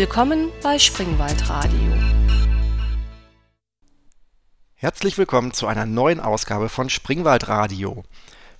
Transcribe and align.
Willkommen 0.00 0.50
bei 0.62 0.78
Springwald 0.78 1.48
Radio. 1.48 1.92
Herzlich 4.76 5.18
willkommen 5.18 5.52
zu 5.52 5.66
einer 5.66 5.86
neuen 5.86 6.20
Ausgabe 6.20 6.68
von 6.68 6.88
Springwald 6.88 7.48
Radio. 7.48 8.04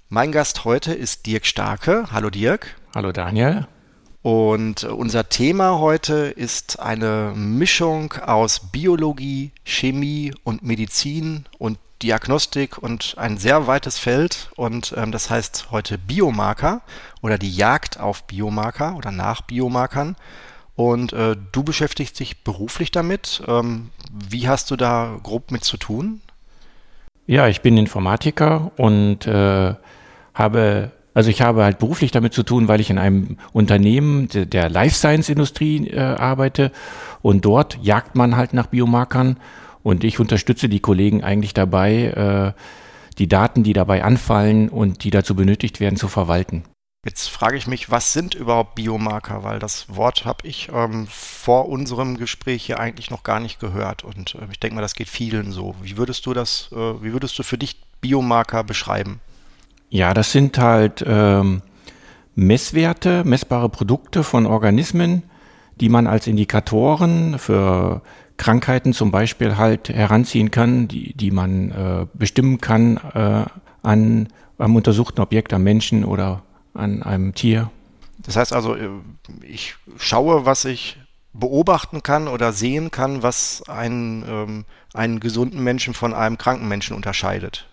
Mein 0.08 0.32
Gast 0.32 0.64
heute 0.64 0.92
ist 0.92 1.26
Dirk 1.26 1.46
Starke. 1.46 2.08
Hallo 2.10 2.30
Dirk. 2.30 2.74
Hallo 2.92 3.12
Daniel. 3.12 3.68
Und 4.20 4.82
unser 4.82 5.28
Thema 5.28 5.78
heute 5.78 6.14
ist 6.14 6.80
eine 6.80 7.34
Mischung 7.36 8.14
aus 8.14 8.72
Biologie, 8.72 9.52
Chemie 9.62 10.34
und 10.42 10.64
Medizin 10.64 11.44
und 11.58 11.78
Diagnostik 12.02 12.78
und 12.78 13.14
ein 13.16 13.38
sehr 13.38 13.68
weites 13.68 13.96
Feld. 13.96 14.50
Und 14.56 14.92
ähm, 14.96 15.12
das 15.12 15.30
heißt 15.30 15.68
heute 15.70 15.98
Biomarker 15.98 16.80
oder 17.22 17.38
die 17.38 17.54
Jagd 17.54 18.00
auf 18.00 18.24
Biomarker 18.24 18.96
oder 18.96 19.12
nach 19.12 19.42
Biomarkern. 19.42 20.16
Und 20.78 21.12
äh, 21.12 21.34
du 21.50 21.64
beschäftigst 21.64 22.20
dich 22.20 22.44
beruflich 22.44 22.92
damit. 22.92 23.42
Ähm, 23.48 23.90
wie 24.12 24.46
hast 24.46 24.70
du 24.70 24.76
da 24.76 25.18
grob 25.24 25.50
mit 25.50 25.64
zu 25.64 25.76
tun? 25.76 26.20
Ja, 27.26 27.48
ich 27.48 27.62
bin 27.62 27.76
Informatiker 27.76 28.70
und 28.76 29.26
äh, 29.26 29.74
habe 30.34 30.92
also 31.14 31.30
ich 31.30 31.42
habe 31.42 31.64
halt 31.64 31.80
beruflich 31.80 32.12
damit 32.12 32.32
zu 32.32 32.44
tun, 32.44 32.68
weil 32.68 32.80
ich 32.80 32.90
in 32.90 32.98
einem 32.98 33.38
Unternehmen 33.52 34.28
der, 34.30 34.70
Life 34.70 34.94
Science 34.94 35.28
Industrie 35.28 35.88
äh, 35.88 35.98
arbeite 35.98 36.70
und 37.22 37.44
dort 37.44 37.76
jagt 37.82 38.14
man 38.14 38.36
halt 38.36 38.52
nach 38.52 38.68
Biomarkern 38.68 39.36
und 39.82 40.04
ich 40.04 40.20
unterstütze 40.20 40.68
die 40.68 40.78
Kollegen 40.78 41.24
eigentlich 41.24 41.54
dabei, 41.54 42.54
äh, 42.54 42.60
die 43.18 43.26
Daten, 43.26 43.64
die 43.64 43.72
dabei 43.72 44.04
anfallen 44.04 44.68
und 44.68 45.02
die 45.02 45.10
dazu 45.10 45.34
benötigt 45.34 45.80
werden, 45.80 45.96
zu 45.96 46.06
verwalten. 46.06 46.62
Jetzt 47.04 47.30
frage 47.30 47.56
ich 47.56 47.68
mich, 47.68 47.90
was 47.90 48.12
sind 48.12 48.34
überhaupt 48.34 48.74
Biomarker? 48.74 49.44
Weil 49.44 49.60
das 49.60 49.94
Wort 49.94 50.24
habe 50.24 50.46
ich 50.46 50.68
ähm, 50.74 51.06
vor 51.08 51.68
unserem 51.68 52.16
Gespräch 52.16 52.64
hier 52.64 52.80
eigentlich 52.80 53.10
noch 53.10 53.22
gar 53.22 53.38
nicht 53.38 53.60
gehört. 53.60 54.02
Und 54.02 54.34
äh, 54.34 54.48
ich 54.50 54.58
denke 54.58 54.74
mal, 54.74 54.82
das 54.82 54.94
geht 54.94 55.08
vielen 55.08 55.52
so. 55.52 55.76
Wie 55.80 55.96
würdest 55.96 56.26
du 56.26 56.34
das, 56.34 56.70
äh, 56.72 56.76
wie 56.76 57.12
würdest 57.12 57.38
du 57.38 57.44
für 57.44 57.56
dich 57.56 57.80
Biomarker 58.00 58.64
beschreiben? 58.64 59.20
Ja, 59.90 60.12
das 60.12 60.32
sind 60.32 60.58
halt 60.58 61.04
ähm, 61.06 61.62
Messwerte, 62.34 63.22
messbare 63.24 63.68
Produkte 63.68 64.24
von 64.24 64.46
Organismen, 64.46 65.22
die 65.80 65.88
man 65.88 66.08
als 66.08 66.26
Indikatoren 66.26 67.38
für 67.38 68.02
Krankheiten 68.36 68.92
zum 68.92 69.12
Beispiel 69.12 69.56
halt 69.56 69.88
heranziehen 69.88 70.50
kann, 70.50 70.88
die, 70.88 71.14
die 71.14 71.30
man 71.30 71.70
äh, 71.70 72.06
bestimmen 72.14 72.60
kann 72.60 72.96
äh, 73.14 73.44
an 73.82 74.28
einem 74.58 74.76
untersuchten 74.76 75.20
Objekt, 75.20 75.52
am 75.52 75.62
Menschen 75.62 76.04
oder 76.04 76.42
an 76.78 77.02
einem 77.02 77.34
Tier. 77.34 77.70
Das 78.18 78.36
heißt 78.36 78.52
also, 78.52 78.74
äh, 78.74 78.88
ich 79.42 79.76
schaue, 79.98 80.46
was 80.46 80.64
ich 80.64 80.98
beobachten 81.32 82.02
kann 82.02 82.28
oder 82.28 82.52
sehen 82.52 82.90
kann, 82.90 83.22
was 83.22 83.62
einen, 83.68 84.24
ähm, 84.28 84.64
einen 84.94 85.20
gesunden 85.20 85.62
Menschen 85.62 85.94
von 85.94 86.14
einem 86.14 86.38
kranken 86.38 86.68
Menschen 86.68 86.96
unterscheidet. 86.96 87.66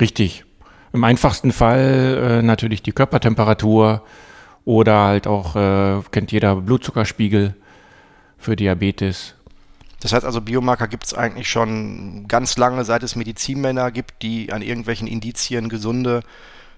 Richtig. 0.00 0.44
Im 0.92 1.04
einfachsten 1.04 1.52
Fall 1.52 2.38
äh, 2.40 2.42
natürlich 2.42 2.82
die 2.82 2.92
Körpertemperatur 2.92 4.02
oder 4.64 5.04
halt 5.04 5.26
auch, 5.26 5.54
äh, 5.56 6.00
kennt 6.10 6.32
jeder, 6.32 6.56
Blutzuckerspiegel 6.56 7.54
für 8.38 8.56
Diabetes. 8.56 9.34
Das 10.00 10.12
heißt 10.12 10.24
also, 10.24 10.40
Biomarker 10.40 10.88
gibt 10.88 11.04
es 11.04 11.14
eigentlich 11.14 11.48
schon 11.48 12.26
ganz 12.28 12.56
lange, 12.58 12.84
seit 12.84 13.02
es 13.02 13.16
Medizinmänner 13.16 13.90
gibt, 13.90 14.22
die 14.22 14.52
an 14.52 14.62
irgendwelchen 14.62 15.06
Indizien 15.06 15.68
gesunde 15.68 16.22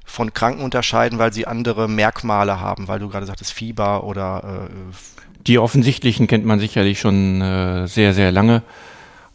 von 0.08 0.32
Kranken 0.32 0.62
unterscheiden, 0.62 1.18
weil 1.18 1.32
sie 1.32 1.46
andere 1.46 1.88
Merkmale 1.88 2.60
haben, 2.60 2.88
weil 2.88 2.98
du 2.98 3.08
gerade 3.08 3.26
sagtest 3.26 3.52
Fieber 3.52 4.04
oder 4.04 4.68
äh, 4.68 4.74
die 5.46 5.58
offensichtlichen 5.58 6.26
kennt 6.26 6.44
man 6.44 6.58
sicherlich 6.58 6.98
schon 6.98 7.40
äh, 7.40 7.86
sehr, 7.86 8.12
sehr 8.12 8.32
lange 8.32 8.62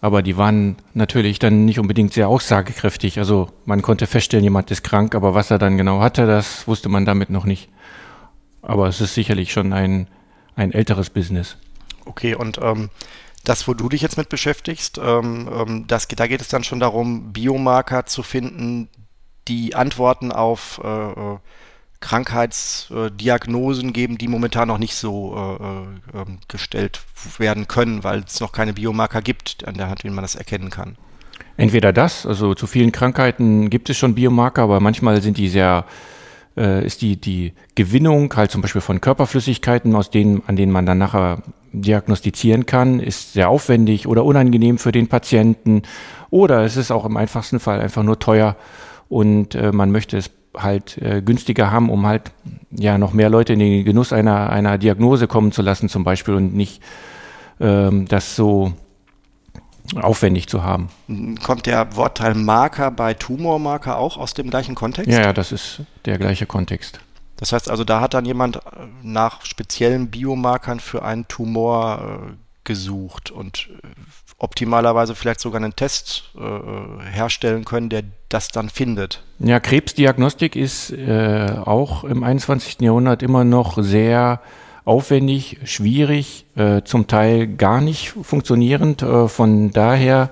aber 0.03 0.21
die 0.21 0.35
waren 0.35 0.75
natürlich 0.93 1.39
dann 1.39 1.63
nicht 1.63 1.79
unbedingt 1.79 2.11
sehr 2.11 2.27
aussagekräftig. 2.27 3.19
Also 3.19 3.47
man 3.63 3.81
konnte 3.81 4.05
feststellen, 4.05 4.43
jemand 4.43 4.69
ist 4.69 4.83
krank, 4.83 5.15
aber 5.15 5.33
was 5.33 5.49
er 5.49 5.59
dann 5.59 5.77
genau 5.77 6.01
hatte, 6.01 6.27
das 6.27 6.67
wusste 6.67 6.89
man 6.89 7.05
damit 7.05 7.29
noch 7.29 7.45
nicht. 7.45 7.69
Aber 8.61 8.89
es 8.89 8.99
ist 8.99 9.13
sicherlich 9.13 9.53
schon 9.53 9.71
ein, 9.71 10.09
ein 10.57 10.73
älteres 10.73 11.09
Business. 11.09 11.55
Okay, 12.03 12.35
und 12.35 12.59
ähm, 12.61 12.89
das, 13.45 13.65
wo 13.65 13.73
du 13.73 13.87
dich 13.87 14.01
jetzt 14.01 14.17
mit 14.17 14.27
beschäftigst, 14.27 14.99
ähm, 15.01 15.47
ähm 15.49 15.87
das, 15.87 16.09
da 16.09 16.27
geht 16.27 16.41
es 16.41 16.49
dann 16.49 16.65
schon 16.65 16.81
darum, 16.81 17.31
Biomarker 17.31 18.05
zu 18.05 18.23
finden, 18.23 18.89
die 19.47 19.75
Antworten 19.75 20.31
auf 20.31 20.81
äh, 20.83 20.87
äh 20.87 21.37
Krankheitsdiagnosen 22.03 23.93
geben, 23.93 24.17
die 24.17 24.27
momentan 24.27 24.67
noch 24.67 24.77
nicht 24.77 24.93
so 24.93 25.37
äh, 25.37 26.17
äh, 26.17 26.25
gestellt 26.49 26.99
werden 27.37 27.69
können, 27.69 28.03
weil 28.03 28.25
es 28.27 28.41
noch 28.41 28.51
keine 28.51 28.73
Biomarker 28.73 29.21
gibt, 29.21 29.65
an 29.65 29.75
der 29.75 29.87
Hand, 29.87 30.03
wie 30.03 30.09
man 30.09 30.21
das 30.21 30.35
erkennen 30.35 30.69
kann. 30.69 30.97
Entweder 31.55 31.93
das, 31.93 32.25
also 32.25 32.55
zu 32.55 32.67
vielen 32.67 32.91
Krankheiten 32.91 33.69
gibt 33.69 33.89
es 33.89 33.95
schon 33.95 34.15
Biomarker, 34.15 34.63
aber 34.63 34.81
manchmal 34.81 35.21
sind 35.21 35.37
die 35.37 35.47
sehr, 35.47 35.85
äh, 36.57 36.85
ist 36.85 37.01
die, 37.01 37.15
die 37.15 37.53
Gewinnung 37.75 38.33
halt 38.35 38.51
zum 38.51 38.61
Beispiel 38.61 38.81
von 38.81 38.99
Körperflüssigkeiten, 38.99 39.95
aus 39.95 40.09
denen, 40.09 40.43
an 40.45 40.57
denen 40.57 40.73
man 40.73 40.85
dann 40.85 40.97
nachher 40.97 41.41
diagnostizieren 41.71 42.65
kann, 42.65 42.99
ist 42.99 43.31
sehr 43.31 43.47
aufwendig 43.47 44.07
oder 44.07 44.25
unangenehm 44.25 44.77
für 44.77 44.91
den 44.91 45.07
Patienten 45.07 45.83
oder 46.29 46.63
es 46.65 46.75
ist 46.75 46.91
auch 46.91 47.05
im 47.05 47.15
einfachsten 47.15 47.61
Fall 47.61 47.79
einfach 47.79 48.03
nur 48.03 48.19
teuer 48.19 48.57
und 49.09 49.55
äh, 49.55 49.71
man 49.71 49.91
möchte 49.91 50.17
es 50.17 50.31
halt 50.57 50.97
äh, 50.99 51.21
günstiger 51.21 51.71
haben, 51.71 51.89
um 51.89 52.05
halt 52.05 52.31
ja 52.71 52.97
noch 52.97 53.13
mehr 53.13 53.29
Leute 53.29 53.53
in 53.53 53.59
den 53.59 53.85
Genuss 53.85 54.13
einer, 54.13 54.49
einer 54.49 54.77
Diagnose 54.77 55.27
kommen 55.27 55.51
zu 55.51 55.61
lassen 55.61 55.89
zum 55.89 56.03
Beispiel 56.03 56.35
und 56.35 56.53
nicht 56.55 56.81
ähm, 57.59 58.07
das 58.07 58.35
so 58.35 58.73
aufwendig 59.95 60.47
zu 60.47 60.63
haben. 60.63 60.89
Kommt 61.43 61.65
der 61.65 61.95
Wortteil 61.95 62.35
Marker 62.35 62.91
bei 62.91 63.13
Tumormarker 63.13 63.97
auch 63.97 64.17
aus 64.17 64.33
dem 64.33 64.49
gleichen 64.49 64.75
Kontext? 64.75 65.11
Ja, 65.11 65.21
ja, 65.21 65.33
das 65.33 65.51
ist 65.51 65.81
der 66.05 66.17
gleiche 66.17 66.45
Kontext. 66.45 66.99
Das 67.37 67.51
heißt 67.51 67.69
also, 67.69 67.83
da 67.83 67.99
hat 67.99 68.13
dann 68.13 68.25
jemand 68.25 68.57
äh, 68.57 68.59
nach 69.01 69.45
speziellen 69.45 70.09
Biomarkern 70.09 70.79
für 70.79 71.03
einen 71.03 71.27
Tumor 71.27 72.29
äh, 72.29 72.33
gesucht 72.63 73.31
und 73.31 73.69
äh, 73.83 73.87
optimalerweise 74.43 75.15
vielleicht 75.15 75.39
sogar 75.39 75.61
einen 75.61 75.75
Test 75.75 76.25
äh, 76.35 77.11
herstellen 77.11 77.63
können, 77.63 77.87
der 77.87 78.03
das 78.27 78.49
dann 78.49 78.69
findet. 78.69 79.23
Ja, 79.39 79.61
Krebsdiagnostik 79.61 80.57
ist 80.57 80.91
äh, 80.91 81.47
auch 81.63 82.03
im 82.03 82.23
21. 82.23 82.81
Jahrhundert 82.81 83.23
immer 83.23 83.45
noch 83.45 83.81
sehr 83.81 84.41
aufwendig, 84.83 85.59
schwierig, 85.63 86.45
äh, 86.55 86.81
zum 86.83 87.07
Teil 87.07 87.47
gar 87.47 87.79
nicht 87.79 88.09
funktionierend. 88.09 89.01
Äh, 89.01 89.29
von 89.29 89.71
daher 89.71 90.29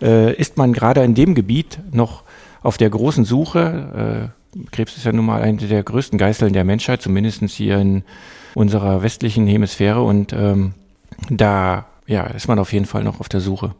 äh, 0.00 0.34
ist 0.34 0.56
man 0.56 0.72
gerade 0.72 1.04
in 1.04 1.14
dem 1.14 1.34
Gebiet 1.34 1.78
noch 1.92 2.22
auf 2.62 2.78
der 2.78 2.88
großen 2.88 3.26
Suche. 3.26 4.32
Äh, 4.56 4.68
Krebs 4.72 4.96
ist 4.96 5.04
ja 5.04 5.12
nun 5.12 5.26
mal 5.26 5.42
eine 5.42 5.58
der 5.58 5.82
größten 5.82 6.18
Geißeln 6.18 6.54
der 6.54 6.64
Menschheit, 6.64 7.02
zumindest 7.02 7.42
hier 7.50 7.78
in 7.78 8.04
unserer 8.54 9.02
westlichen 9.02 9.46
Hemisphäre. 9.46 10.02
Und 10.02 10.32
ähm, 10.32 10.72
da 11.28 11.84
ja, 12.06 12.26
ist 12.26 12.48
man 12.48 12.58
auf 12.58 12.72
jeden 12.72 12.86
Fall 12.86 13.04
noch 13.04 13.20
auf 13.20 13.28
der 13.28 13.40
Suche. 13.40 13.74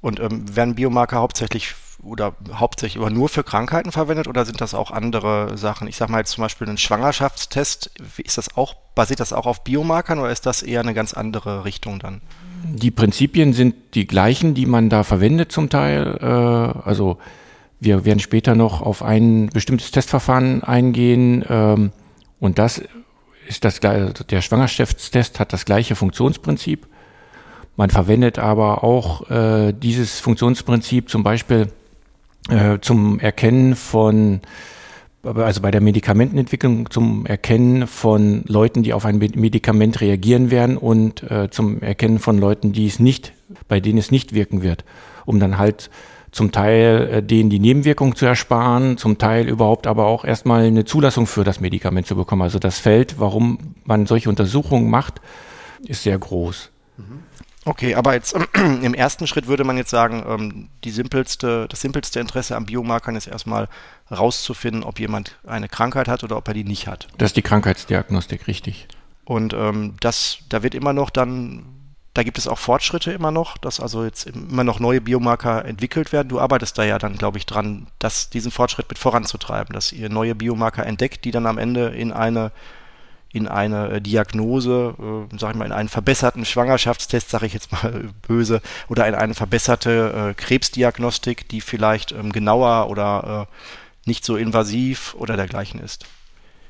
Und 0.00 0.18
ähm, 0.20 0.56
werden 0.56 0.74
Biomarker 0.74 1.18
hauptsächlich 1.18 1.74
oder 2.02 2.34
hauptsächlich 2.52 3.00
aber 3.00 3.10
nur 3.10 3.28
für 3.28 3.44
Krankheiten 3.44 3.92
verwendet 3.92 4.26
oder 4.26 4.44
sind 4.44 4.60
das 4.60 4.74
auch 4.74 4.90
andere 4.90 5.56
Sachen? 5.56 5.86
Ich 5.86 5.96
sage 5.96 6.10
mal 6.10 6.18
jetzt 6.18 6.32
zum 6.32 6.42
Beispiel 6.42 6.66
einen 6.66 6.78
Schwangerschaftstest, 6.78 7.92
ist 8.18 8.38
das 8.38 8.56
auch, 8.56 8.74
basiert 8.94 9.20
das 9.20 9.32
auch 9.32 9.46
auf 9.46 9.62
Biomarkern 9.62 10.18
oder 10.18 10.30
ist 10.30 10.46
das 10.46 10.62
eher 10.62 10.80
eine 10.80 10.94
ganz 10.94 11.14
andere 11.14 11.64
Richtung 11.64 12.00
dann? 12.00 12.20
Die 12.64 12.90
Prinzipien 12.90 13.52
sind 13.52 13.74
die 13.94 14.06
gleichen, 14.06 14.54
die 14.54 14.66
man 14.66 14.88
da 14.88 15.04
verwendet 15.04 15.52
zum 15.52 15.68
Teil. 15.68 16.18
Äh, 16.20 16.26
also 16.26 17.18
wir 17.78 18.04
werden 18.04 18.20
später 18.20 18.54
noch 18.54 18.82
auf 18.82 19.02
ein 19.02 19.46
bestimmtes 19.46 19.90
Testverfahren 19.92 20.64
eingehen 20.64 21.44
ähm, 21.48 21.92
und 22.40 22.58
das 22.58 22.82
ist 23.46 23.64
das 23.64 23.80
der 23.80 24.40
Schwangerschaftstest 24.40 25.40
hat 25.40 25.52
das 25.52 25.64
gleiche 25.64 25.94
Funktionsprinzip. 25.94 26.86
Man 27.76 27.90
verwendet 27.90 28.38
aber 28.38 28.84
auch 28.84 29.30
äh, 29.30 29.72
dieses 29.72 30.20
Funktionsprinzip 30.20 31.08
zum 31.08 31.22
Beispiel 31.22 31.68
äh, 32.50 32.78
zum 32.80 33.18
Erkennen 33.18 33.76
von, 33.76 34.40
also 35.22 35.62
bei 35.62 35.70
der 35.70 35.80
Medikamentenentwicklung 35.80 36.90
zum 36.90 37.24
Erkennen 37.24 37.86
von 37.86 38.44
Leuten, 38.46 38.82
die 38.82 38.92
auf 38.92 39.06
ein 39.06 39.18
Medikament 39.18 40.00
reagieren 40.00 40.50
werden 40.50 40.76
und 40.76 41.22
äh, 41.30 41.48
zum 41.50 41.80
Erkennen 41.80 42.18
von 42.18 42.38
Leuten, 42.38 42.72
die 42.72 42.86
es 42.86 42.98
nicht, 42.98 43.32
bei 43.68 43.80
denen 43.80 43.98
es 43.98 44.10
nicht 44.10 44.34
wirken 44.34 44.62
wird, 44.62 44.84
um 45.24 45.40
dann 45.40 45.56
halt 45.56 45.88
zum 46.32 46.50
Teil 46.50 47.08
äh, 47.10 47.22
denen 47.22 47.48
die 47.48 47.58
Nebenwirkung 47.60 48.16
zu 48.16 48.26
ersparen, 48.26 48.98
zum 48.98 49.18
Teil 49.18 49.48
überhaupt 49.48 49.86
aber 49.86 50.06
auch 50.06 50.24
erstmal 50.24 50.64
eine 50.64 50.84
Zulassung 50.84 51.26
für 51.26 51.44
das 51.44 51.60
Medikament 51.60 52.06
zu 52.06 52.16
bekommen. 52.16 52.42
Also 52.42 52.58
das 52.58 52.78
Feld, 52.78 53.20
warum 53.20 53.58
man 53.84 54.06
solche 54.06 54.28
Untersuchungen 54.28 54.90
macht, 54.90 55.20
ist 55.86 56.02
sehr 56.02 56.18
groß. 56.18 56.71
Okay, 57.64 57.94
aber 57.94 58.14
jetzt 58.14 58.34
im 58.54 58.94
ersten 58.94 59.26
Schritt 59.26 59.46
würde 59.46 59.64
man 59.64 59.76
jetzt 59.76 59.90
sagen, 59.90 60.24
ähm, 60.26 60.68
die 60.84 60.90
simpelste, 60.90 61.68
das 61.68 61.80
simpelste 61.80 62.20
Interesse 62.20 62.56
am 62.56 62.66
Biomarkern 62.66 63.16
ist 63.16 63.28
erstmal 63.28 63.68
rauszufinden, 64.10 64.82
ob 64.82 64.98
jemand 64.98 65.38
eine 65.46 65.68
Krankheit 65.68 66.08
hat 66.08 66.24
oder 66.24 66.36
ob 66.36 66.48
er 66.48 66.54
die 66.54 66.64
nicht 66.64 66.88
hat. 66.88 67.06
Das 67.18 67.30
ist 67.30 67.36
die 67.36 67.42
Krankheitsdiagnostik, 67.42 68.46
richtig. 68.48 68.88
Und 69.24 69.54
ähm, 69.54 69.94
das, 70.00 70.38
da 70.48 70.62
wird 70.62 70.74
immer 70.74 70.92
noch 70.92 71.10
dann, 71.10 71.64
da 72.14 72.24
gibt 72.24 72.38
es 72.38 72.48
auch 72.48 72.58
Fortschritte 72.58 73.12
immer 73.12 73.30
noch, 73.30 73.56
dass 73.56 73.78
also 73.78 74.04
jetzt 74.04 74.26
immer 74.26 74.64
noch 74.64 74.80
neue 74.80 75.00
Biomarker 75.00 75.64
entwickelt 75.64 76.12
werden. 76.12 76.28
Du 76.28 76.40
arbeitest 76.40 76.76
da 76.76 76.82
ja 76.82 76.98
dann, 76.98 77.16
glaube 77.16 77.38
ich, 77.38 77.46
dran, 77.46 77.86
dass 78.00 78.28
diesen 78.28 78.50
Fortschritt 78.50 78.88
mit 78.88 78.98
voranzutreiben, 78.98 79.72
dass 79.72 79.92
ihr 79.92 80.08
neue 80.08 80.34
Biomarker 80.34 80.84
entdeckt, 80.84 81.24
die 81.24 81.30
dann 81.30 81.46
am 81.46 81.58
Ende 81.58 81.88
in 81.88 82.12
eine 82.12 82.50
in 83.32 83.48
eine 83.48 83.90
äh, 83.90 84.00
Diagnose, 84.00 84.94
äh, 84.98 85.36
sag 85.38 85.52
ich 85.52 85.56
mal, 85.56 85.64
in 85.64 85.72
einen 85.72 85.88
verbesserten 85.88 86.44
Schwangerschaftstest, 86.44 87.30
sage 87.30 87.46
ich 87.46 87.54
jetzt 87.54 87.72
mal 87.72 88.10
böse, 88.26 88.60
oder 88.88 89.06
in 89.06 89.14
eine 89.14 89.34
verbesserte 89.34 90.30
äh, 90.30 90.34
Krebsdiagnostik, 90.34 91.48
die 91.48 91.60
vielleicht 91.60 92.12
ähm, 92.12 92.32
genauer 92.32 92.90
oder 92.90 93.48
äh, 93.48 94.08
nicht 94.08 94.24
so 94.24 94.36
invasiv 94.36 95.14
oder 95.18 95.36
dergleichen 95.36 95.80
ist. 95.80 96.06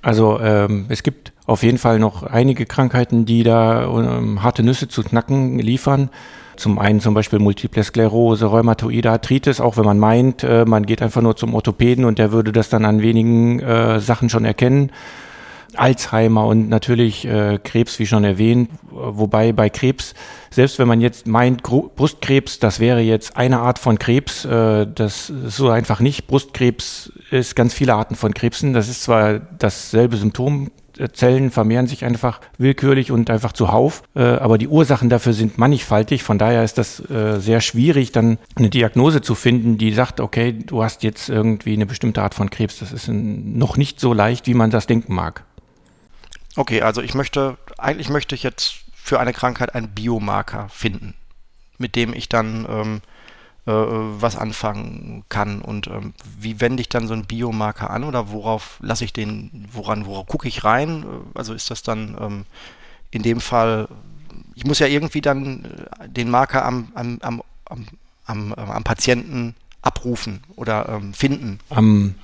Also 0.03 0.41
ähm, 0.41 0.87
es 0.89 1.03
gibt 1.05 1.33
auf 1.47 1.63
jeden 1.63 1.79
Fall 1.79 1.99
noch 1.99 2.25
einige 2.25 2.67
Krankheiten, 2.67 3.25
die 3.25 3.45
da 3.45 3.85
ähm, 3.85 4.43
harte 4.43 4.63
Nüsse 4.63 4.89
zu 4.89 5.03
knacken 5.03 5.59
liefern. 5.59 6.11
Zum 6.57 6.79
einen 6.79 7.01
zum 7.01 7.15
Beispiel 7.15 7.39
Multiple 7.39 7.83
Sklerose, 7.83 8.47
Rheumatoide 8.47 9.11
Arthritis, 9.11 9.61
auch 9.61 9.77
wenn 9.77 9.85
man 9.85 9.99
meint, 9.99 10.43
äh, 10.45 10.65
man 10.67 10.87
geht 10.87 11.03
einfach 11.03 11.23
nur 11.23 11.37
zum 11.37 11.55
Orthopäden 11.55 12.05
und 12.05 12.19
der 12.19 12.33
würde 12.33 12.53
das 12.53 12.69
dann 12.69 12.85
an 12.85 13.01
wenigen 13.01 13.61
äh, 13.61 14.01
Sachen 14.01 14.29
schon 14.29 14.45
erkennen. 14.45 14.91
Alzheimer 15.77 16.47
und 16.47 16.69
natürlich 16.69 17.25
äh, 17.25 17.59
Krebs, 17.63 17.99
wie 17.99 18.07
schon 18.07 18.25
erwähnt. 18.25 18.71
Wobei 18.91 19.53
bei 19.53 19.71
Krebs, 19.71 20.15
selbst 20.51 20.79
wenn 20.79 20.89
man 20.89 21.01
jetzt 21.01 21.27
meint, 21.27 21.63
Gru 21.63 21.91
Brustkrebs, 21.95 22.59
das 22.59 22.81
wäre 22.81 23.01
jetzt 23.01 23.37
eine 23.37 23.61
Art 23.61 23.79
von 23.79 23.99
Krebs, 23.99 24.45
äh, 24.45 24.87
das 24.87 25.31
ist 25.31 25.57
so 25.57 25.71
einfach 25.71 26.01
nicht. 26.01 26.27
Brustkrebs 26.27 27.13
ist 27.31 27.57
ganz 27.57 27.75
viele 27.75 27.95
Arten 27.95 28.15
von 28.15 28.35
Krebsen. 28.35 28.73
Das 28.73 28.89
ist 28.89 29.03
zwar 29.03 29.39
dasselbe 29.39 30.17
Symptom, 30.17 30.71
Zellen 31.13 31.51
vermehren 31.51 31.87
sich 31.87 32.05
einfach 32.05 32.41
willkürlich 32.59 33.11
und 33.11 33.31
einfach 33.31 33.53
zuhauf. 33.53 34.03
Äh, 34.15 34.23
aber 34.23 34.59
die 34.59 34.69
Ursachen 34.69 35.09
dafür 35.09 35.33
sind 35.33 35.59
mannigfaltig. 35.59 36.23
Von 36.23 36.39
daher 36.39 36.65
ist 36.65 36.79
das 36.79 37.01
äh, 37.11 37.41
sehr 37.41 37.61
schwierig, 37.61 38.13
dann 38.13 38.39
eine 38.55 38.71
Diagnose 38.71 39.23
zu 39.23 39.35
finden, 39.35 39.79
die 39.79 39.93
sagt, 39.93 40.21
okay, 40.21 40.53
du 40.53 40.83
hast 40.83 41.03
jetzt 41.03 41.29
irgendwie 41.29 41.73
eine 41.73 41.87
bestimmte 41.87 42.23
Art 42.23 42.35
von 42.35 42.51
Krebs. 42.51 42.79
Das 42.79 42.93
ist 42.93 43.09
noch 43.09 43.77
nicht 43.77 44.01
so 44.01 44.13
leicht, 44.13 44.47
wie 44.47 44.55
man 44.55 44.71
das 44.71 44.87
denken 44.87 45.15
mag. 45.15 45.45
Okay, 46.57 46.83
also 46.83 47.01
ich 47.03 47.15
möchte, 47.15 47.57
eigentlich 47.79 48.09
möchte 48.09 48.35
ich 48.35 48.43
jetzt 48.43 48.83
für 48.95 49.19
eine 49.19 49.33
Krankheit 49.33 49.75
einen 49.75 49.89
Biomarker 49.89 50.69
finden, 50.69 51.15
mit 51.79 51.97
dem 51.97 52.15
ich 52.15 52.29
dann 52.29 52.67
ähm, 52.69 53.01
äh, 53.65 53.73
was 53.73 54.37
anfangen 54.37 55.25
kann. 55.29 55.63
Und 55.63 55.87
ähm, 55.87 56.15
wie 56.39 56.61
wende 56.61 56.81
ich 56.81 56.89
dann 56.89 57.07
so 57.07 57.15
einen 57.15 57.27
Biomarker 57.27 57.91
an 57.91 58.05
oder 58.05 58.31
worauf 58.31 58.79
lasse 58.81 59.05
ich 59.05 59.13
den, 59.13 59.69
woran, 59.73 60.07
worauf 60.07 60.27
gucke 60.27 60.49
ich 60.49 60.65
rein? 60.65 61.05
Also 61.35 61.55
ist 61.55 61.71
das 61.71 61.83
dann 61.83 62.17
ähm, 62.21 62.45
in 63.11 63.23
dem 63.23 63.41
Fall, 63.41 63.89
ich 64.55 64.65
muss 64.65 64.79
ja 64.79 64.87
irgendwie 64.89 65.21
dann 65.21 65.65
äh, 65.65 66.09
den 66.09 66.29
Marker 66.29 66.65
am, 66.65 66.89
am, 66.95 67.19
am, 67.23 67.43
am, 67.67 67.87
am, 68.27 68.53
am 68.53 68.85
Patienten 68.85 69.55
abrufen 69.81 70.43
oder 70.57 70.89
ähm, 70.89 71.15
finden. 71.15 71.59
Am, 71.69 72.17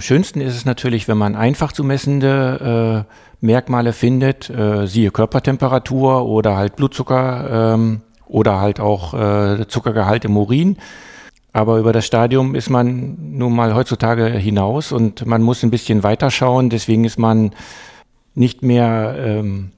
schönsten 0.00 0.40
ist 0.40 0.54
es 0.54 0.64
natürlich, 0.64 1.08
wenn 1.08 1.18
man 1.18 1.36
einfach 1.36 1.72
zu 1.72 1.84
messende 1.84 3.06
äh, 3.06 3.27
Merkmale 3.40 3.92
findet, 3.92 4.50
äh, 4.50 4.86
siehe 4.86 5.10
Körpertemperatur 5.10 6.26
oder 6.26 6.56
halt 6.56 6.76
Blutzucker 6.76 7.74
ähm, 7.74 8.00
oder 8.26 8.60
halt 8.60 8.80
auch 8.80 9.14
äh, 9.14 9.66
Zuckergehalt 9.68 10.24
im 10.24 10.36
Urin. 10.36 10.76
Aber 11.52 11.78
über 11.78 11.92
das 11.92 12.04
Stadium 12.04 12.54
ist 12.54 12.68
man 12.68 13.16
nun 13.36 13.54
mal 13.54 13.74
heutzutage 13.74 14.26
hinaus 14.26 14.92
und 14.92 15.24
man 15.24 15.42
muss 15.42 15.62
ein 15.62 15.70
bisschen 15.70 16.02
weiter 16.02 16.30
schauen. 16.30 16.68
Deswegen 16.68 17.04
ist 17.04 17.18
man 17.18 17.52
nicht 18.34 18.62
mehr, 18.62 19.16
ähm, 19.18 19.72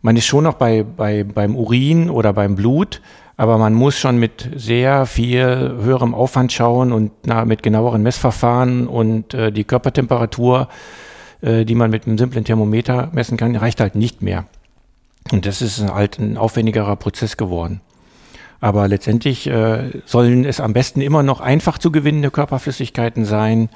man 0.00 0.16
ist 0.16 0.26
schon 0.26 0.44
noch 0.44 0.54
bei, 0.54 0.84
bei, 0.84 1.24
beim 1.24 1.56
Urin 1.56 2.08
oder 2.08 2.32
beim 2.32 2.56
Blut, 2.56 3.02
aber 3.36 3.58
man 3.58 3.74
muss 3.74 3.98
schon 3.98 4.18
mit 4.18 4.50
sehr 4.54 5.06
viel 5.06 5.44
höherem 5.80 6.14
Aufwand 6.14 6.52
schauen 6.52 6.92
und 6.92 7.10
na, 7.24 7.44
mit 7.44 7.62
genaueren 7.62 8.02
Messverfahren 8.02 8.86
und 8.86 9.34
äh, 9.34 9.50
die 9.50 9.64
Körpertemperatur 9.64 10.68
äh, 11.42 11.64
die 11.64 11.74
man 11.74 11.90
mit 11.90 12.06
einem 12.06 12.18
simplen 12.18 12.44
Thermometer 12.44 13.10
messen 13.12 13.36
kann, 13.36 13.56
reicht 13.56 13.80
halt 13.80 13.96
nicht 13.96 14.22
mehr. 14.22 14.46
Und 15.32 15.44
das 15.44 15.60
ist 15.60 15.80
halt 15.92 16.18
ein 16.18 16.36
aufwendigerer 16.36 16.96
Prozess 16.96 17.36
geworden. 17.36 17.80
Aber 18.60 18.86
letztendlich 18.86 19.48
äh, 19.48 19.90
sollen 20.06 20.44
es 20.44 20.60
am 20.60 20.72
besten 20.72 21.00
immer 21.00 21.24
noch 21.24 21.40
einfach 21.40 21.78
zu 21.78 21.90
gewinnende 21.90 22.30
Körperflüssigkeiten 22.30 23.24
sein. 23.24 23.70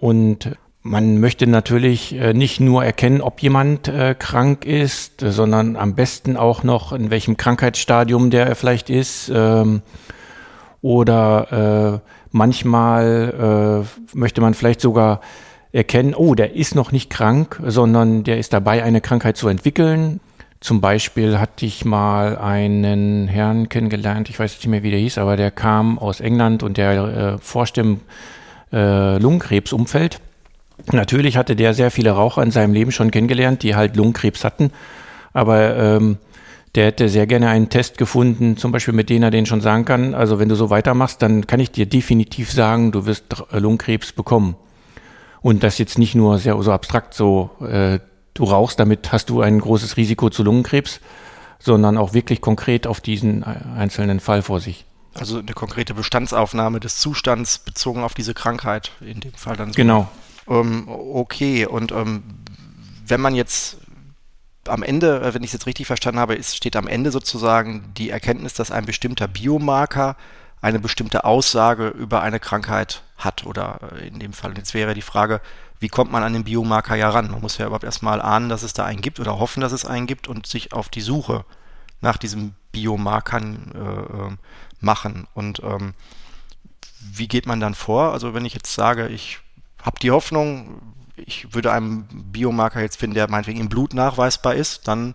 Und 0.00 0.56
man 0.82 1.20
möchte 1.20 1.46
natürlich 1.46 2.14
äh, 2.14 2.32
nicht 2.32 2.58
nur 2.58 2.82
erkennen, 2.82 3.20
ob 3.20 3.40
jemand 3.40 3.88
äh, 3.88 4.14
krank 4.18 4.64
ist, 4.64 5.20
sondern 5.20 5.76
am 5.76 5.94
besten 5.94 6.38
auch 6.38 6.62
noch, 6.62 6.94
in 6.94 7.10
welchem 7.10 7.36
Krankheitsstadium 7.36 8.30
der 8.30 8.56
vielleicht 8.56 8.88
ist. 8.88 9.30
Ähm, 9.34 9.82
oder 10.80 12.02
manchmal 12.30 13.86
möchte 14.12 14.42
man 14.42 14.52
vielleicht 14.52 14.82
sogar 14.82 15.22
erkennen, 15.74 16.14
oh, 16.14 16.34
der 16.36 16.54
ist 16.54 16.76
noch 16.76 16.92
nicht 16.92 17.10
krank, 17.10 17.60
sondern 17.66 18.22
der 18.22 18.38
ist 18.38 18.52
dabei, 18.52 18.84
eine 18.84 19.00
Krankheit 19.00 19.36
zu 19.36 19.48
entwickeln. 19.48 20.20
Zum 20.60 20.80
Beispiel 20.80 21.38
hatte 21.38 21.66
ich 21.66 21.84
mal 21.84 22.38
einen 22.38 23.26
Herrn 23.26 23.68
kennengelernt, 23.68 24.30
ich 24.30 24.38
weiß 24.38 24.54
nicht 24.54 24.68
mehr, 24.68 24.84
wie 24.84 24.92
der 24.92 25.00
hieß, 25.00 25.18
aber 25.18 25.36
der 25.36 25.50
kam 25.50 25.98
aus 25.98 26.20
England 26.20 26.62
und 26.62 26.76
der 26.76 26.92
äh, 26.92 27.38
forschte 27.38 27.80
im 27.80 28.00
äh, 28.72 29.18
Lungenkrebsumfeld. 29.18 30.20
Natürlich 30.92 31.36
hatte 31.36 31.56
der 31.56 31.74
sehr 31.74 31.90
viele 31.90 32.12
Raucher 32.12 32.42
in 32.42 32.52
seinem 32.52 32.72
Leben 32.72 32.92
schon 32.92 33.10
kennengelernt, 33.10 33.62
die 33.64 33.74
halt 33.74 33.96
Lungenkrebs 33.96 34.44
hatten, 34.44 34.70
aber 35.32 35.76
ähm, 35.76 36.18
der 36.76 36.86
hätte 36.86 37.08
sehr 37.08 37.26
gerne 37.26 37.48
einen 37.48 37.68
Test 37.68 37.98
gefunden, 37.98 38.56
zum 38.56 38.70
Beispiel 38.70 38.94
mit 38.94 39.10
dem 39.10 39.24
er 39.24 39.30
den 39.30 39.44
schon 39.44 39.60
sagen 39.60 39.84
kann, 39.84 40.14
also 40.14 40.38
wenn 40.38 40.48
du 40.48 40.54
so 40.54 40.70
weitermachst, 40.70 41.20
dann 41.20 41.48
kann 41.48 41.60
ich 41.60 41.72
dir 41.72 41.86
definitiv 41.86 42.52
sagen, 42.52 42.92
du 42.92 43.06
wirst 43.06 43.24
Lungenkrebs 43.50 44.12
bekommen. 44.12 44.54
Und 45.44 45.62
das 45.62 45.76
jetzt 45.76 45.98
nicht 45.98 46.14
nur 46.14 46.38
sehr 46.38 46.60
so 46.62 46.72
abstrakt 46.72 47.12
so, 47.12 47.50
äh, 47.60 47.98
du 48.32 48.44
rauchst, 48.44 48.80
damit 48.80 49.12
hast 49.12 49.28
du 49.28 49.42
ein 49.42 49.60
großes 49.60 49.98
Risiko 49.98 50.30
zu 50.30 50.42
Lungenkrebs, 50.42 51.00
sondern 51.58 51.98
auch 51.98 52.14
wirklich 52.14 52.40
konkret 52.40 52.86
auf 52.86 53.02
diesen 53.02 53.42
äh, 53.42 53.56
einzelnen 53.76 54.20
Fall 54.20 54.40
vor 54.40 54.60
sich. 54.60 54.86
Also 55.12 55.40
eine 55.40 55.52
konkrete 55.52 55.92
Bestandsaufnahme 55.92 56.80
des 56.80 56.96
Zustands 56.96 57.58
bezogen 57.58 58.04
auf 58.04 58.14
diese 58.14 58.32
Krankheit, 58.32 58.92
in 59.02 59.20
dem 59.20 59.34
Fall 59.34 59.54
dann. 59.54 59.68
So. 59.68 59.76
Genau. 59.76 60.08
Ähm, 60.48 60.88
okay, 60.88 61.66
und 61.66 61.92
ähm, 61.92 62.22
wenn 63.06 63.20
man 63.20 63.34
jetzt 63.34 63.76
am 64.66 64.82
Ende, 64.82 65.20
äh, 65.20 65.34
wenn 65.34 65.42
ich 65.42 65.48
es 65.48 65.52
jetzt 65.52 65.66
richtig 65.66 65.86
verstanden 65.86 66.20
habe, 66.20 66.36
ist, 66.36 66.56
steht 66.56 66.74
am 66.74 66.86
Ende 66.86 67.10
sozusagen 67.10 67.92
die 67.98 68.08
Erkenntnis, 68.08 68.54
dass 68.54 68.70
ein 68.70 68.86
bestimmter 68.86 69.28
Biomarker 69.28 70.16
eine 70.64 70.80
bestimmte 70.80 71.24
Aussage 71.24 71.88
über 71.88 72.22
eine 72.22 72.40
Krankheit 72.40 73.02
hat 73.18 73.44
oder 73.44 73.80
äh, 73.92 74.08
in 74.08 74.18
dem 74.18 74.32
Fall. 74.32 74.56
Jetzt 74.56 74.72
wäre 74.72 74.94
die 74.94 75.02
Frage, 75.02 75.42
wie 75.78 75.88
kommt 75.88 76.10
man 76.10 76.22
an 76.22 76.32
den 76.32 76.44
Biomarker 76.44 76.94
ja 76.94 77.10
ran? 77.10 77.30
Man 77.30 77.42
muss 77.42 77.58
ja 77.58 77.66
überhaupt 77.66 77.84
erstmal 77.84 78.22
ahnen, 78.22 78.48
dass 78.48 78.62
es 78.62 78.72
da 78.72 78.86
einen 78.86 79.02
gibt 79.02 79.20
oder 79.20 79.38
hoffen, 79.38 79.60
dass 79.60 79.72
es 79.72 79.84
einen 79.84 80.06
gibt 80.06 80.26
und 80.26 80.46
sich 80.46 80.72
auf 80.72 80.88
die 80.88 81.02
Suche 81.02 81.44
nach 82.00 82.16
diesen 82.16 82.54
Biomarkern 82.72 83.72
äh, 83.74 83.78
ähm, 84.16 84.38
machen. 84.80 85.26
Und 85.34 85.60
ähm, 85.62 85.92
wie 87.12 87.28
geht 87.28 87.46
man 87.46 87.60
dann 87.60 87.74
vor? 87.74 88.14
Also 88.14 88.32
wenn 88.32 88.46
ich 88.46 88.54
jetzt 88.54 88.72
sage, 88.72 89.08
ich 89.08 89.40
habe 89.82 90.00
die 90.00 90.12
Hoffnung, 90.12 90.80
ich 91.14 91.52
würde 91.52 91.72
einen 91.72 92.08
Biomarker 92.32 92.80
jetzt 92.80 92.96
finden, 92.96 93.16
der 93.16 93.28
meinetwegen 93.28 93.60
im 93.60 93.68
Blut 93.68 93.92
nachweisbar 93.92 94.54
ist, 94.54 94.88
dann 94.88 95.14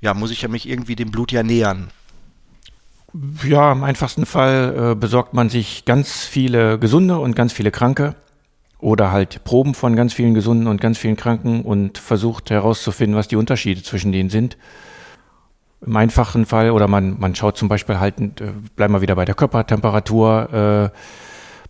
ja, 0.00 0.14
muss 0.14 0.30
ich 0.30 0.42
ja 0.42 0.48
mich 0.48 0.68
irgendwie 0.68 0.94
dem 0.94 1.10
Blut 1.10 1.32
ja 1.32 1.42
nähern. 1.42 1.90
Ja, 3.44 3.72
im 3.72 3.84
einfachsten 3.84 4.24
Fall 4.24 4.92
äh, 4.92 4.94
besorgt 4.94 5.34
man 5.34 5.50
sich 5.50 5.84
ganz 5.84 6.24
viele 6.24 6.78
Gesunde 6.78 7.18
und 7.18 7.36
ganz 7.36 7.52
viele 7.52 7.70
Kranke 7.70 8.14
oder 8.78 9.12
halt 9.12 9.44
Proben 9.44 9.74
von 9.74 9.94
ganz 9.96 10.14
vielen 10.14 10.34
Gesunden 10.34 10.66
und 10.66 10.80
ganz 10.80 10.98
vielen 10.98 11.16
Kranken 11.16 11.62
und 11.62 11.98
versucht 11.98 12.50
herauszufinden, 12.50 13.16
was 13.16 13.28
die 13.28 13.36
Unterschiede 13.36 13.82
zwischen 13.82 14.12
denen 14.12 14.30
sind. 14.30 14.56
Im 15.84 15.96
einfachen 15.96 16.46
Fall 16.46 16.70
oder 16.70 16.88
man, 16.88 17.18
man 17.20 17.34
schaut 17.34 17.58
zum 17.58 17.68
Beispiel 17.68 18.00
halt, 18.00 18.18
äh, 18.18 18.52
bleiben 18.76 18.94
wir 18.94 19.02
wieder 19.02 19.16
bei 19.16 19.24
der 19.24 19.34
Körpertemperatur, 19.34 20.90
äh, 20.92 20.98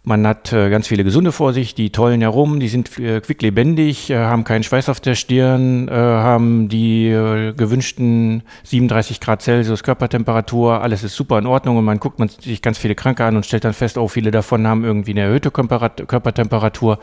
man 0.04 0.26
hat 0.26 0.52
äh, 0.52 0.68
ganz 0.68 0.88
viele 0.88 1.04
Gesunde 1.04 1.30
vor 1.30 1.52
sich, 1.52 1.76
die 1.76 1.90
tollen 1.90 2.21
herum, 2.23 2.59
die 2.59 2.66
sind 2.66 2.99
äh, 2.99 3.21
quicklebendig, 3.21 4.11
äh, 4.11 4.16
haben 4.16 4.42
keinen 4.42 4.64
Schweiß 4.64 4.88
auf 4.88 4.99
der 4.99 5.14
Stirn, 5.14 5.88
haben 5.90 6.68
die 6.68 7.11
gewünschten 7.56 8.42
37 8.64 9.21
Grad 9.21 9.42
Celsius 9.42 9.82
Körpertemperatur, 9.82 10.80
alles 10.80 11.04
ist 11.04 11.14
super 11.14 11.38
in 11.38 11.47
Ordnung 11.47 11.76
und 11.76 11.85
man 11.85 12.00
guckt 12.00 12.18
man 12.18 12.28
sich 12.28 12.62
ganz 12.62 12.78
viele 12.78 12.94
Kranke 12.94 13.25
an 13.25 13.37
und 13.37 13.47
stellt 13.47 13.64
dann 13.64 13.73
fest, 13.73 13.99
oh, 13.99 14.09
viele 14.09 14.30
davon 14.30 14.66
haben 14.66 14.85
irgendwie 14.85 15.12
eine 15.12 15.23
erhöhte 15.23 15.50
Körpertemperatur, 15.50 16.99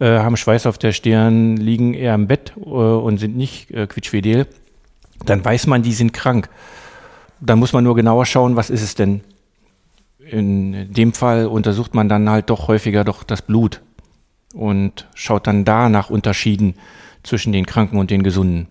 haben 0.00 0.36
Schweiß 0.36 0.66
auf 0.66 0.78
der 0.78 0.92
Stirn, 0.92 1.56
liegen 1.56 1.94
eher 1.94 2.14
im 2.14 2.26
Bett 2.26 2.56
und 2.56 3.18
sind 3.18 3.36
nicht 3.36 3.68
quietschfidel. 3.68 4.46
Dann 5.24 5.44
weiß 5.44 5.66
man, 5.66 5.82
die 5.82 5.92
sind 5.92 6.12
krank. 6.12 6.48
Dann 7.40 7.58
muss 7.58 7.72
man 7.72 7.84
nur 7.84 7.94
genauer 7.94 8.26
schauen, 8.26 8.56
was 8.56 8.70
ist 8.70 8.82
es 8.82 8.94
denn? 8.94 9.22
In 10.30 10.92
dem 10.92 11.12
Fall 11.12 11.46
untersucht 11.46 11.94
man 11.94 12.08
dann 12.08 12.28
halt 12.28 12.50
doch 12.50 12.68
häufiger 12.68 13.04
doch 13.04 13.22
das 13.22 13.42
Blut 13.42 13.80
und 14.54 15.08
schaut 15.14 15.46
dann 15.46 15.64
da 15.64 15.88
nach 15.88 16.10
Unterschieden 16.10 16.74
zwischen 17.22 17.52
den 17.52 17.66
Kranken 17.66 17.98
und 17.98 18.10
den 18.10 18.22
Gesunden. 18.22 18.68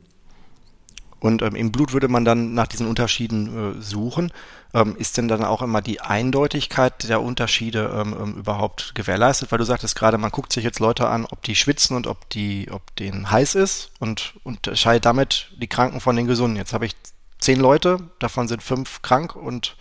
Und 1.20 1.42
ähm, 1.42 1.56
im 1.56 1.72
Blut 1.72 1.94
würde 1.94 2.08
man 2.08 2.26
dann 2.26 2.54
nach 2.54 2.68
diesen 2.68 2.88
Unterschieden 2.88 3.78
äh, 3.78 3.82
suchen. 3.82 4.32
Ähm, 4.74 4.96
ist 4.98 5.18
denn 5.18 5.28
dann 5.28 5.44
auch 5.44 5.64
immer 5.64 5.82
die 5.82 6.00
Eindeutigkeit 6.00 7.10
der 7.10 7.24
Unterschiede 7.24 7.92
ähm, 7.96 8.16
ähm, 8.22 8.34
überhaupt 8.36 8.94
gewährleistet? 8.94 9.52
Weil 9.52 9.58
du 9.58 9.66
sagtest 9.66 9.96
gerade, 9.96 10.20
man 10.20 10.30
guckt 10.30 10.54
sich 10.54 10.64
jetzt 10.64 10.80
Leute 10.80 11.08
an, 11.08 11.26
ob 11.26 11.42
die 11.42 11.56
schwitzen 11.56 11.98
und 11.98 12.06
ob 12.06 12.30
die, 12.30 12.70
ob 12.72 12.96
denen 12.98 13.32
heiß 13.32 13.56
ist 13.56 13.92
und 14.00 14.36
unterscheidet 14.44 15.06
damit 15.06 15.52
die 15.60 15.68
Kranken 15.68 16.02
von 16.02 16.16
den 16.16 16.28
Gesunden. 16.28 16.58
Jetzt 16.58 16.74
habe 16.74 16.86
ich 16.86 16.96
zehn 17.40 17.60
Leute, 17.60 17.98
davon 18.20 18.48
sind 18.48 18.62
fünf 18.62 19.02
krank 19.02 19.36
und 19.36 19.76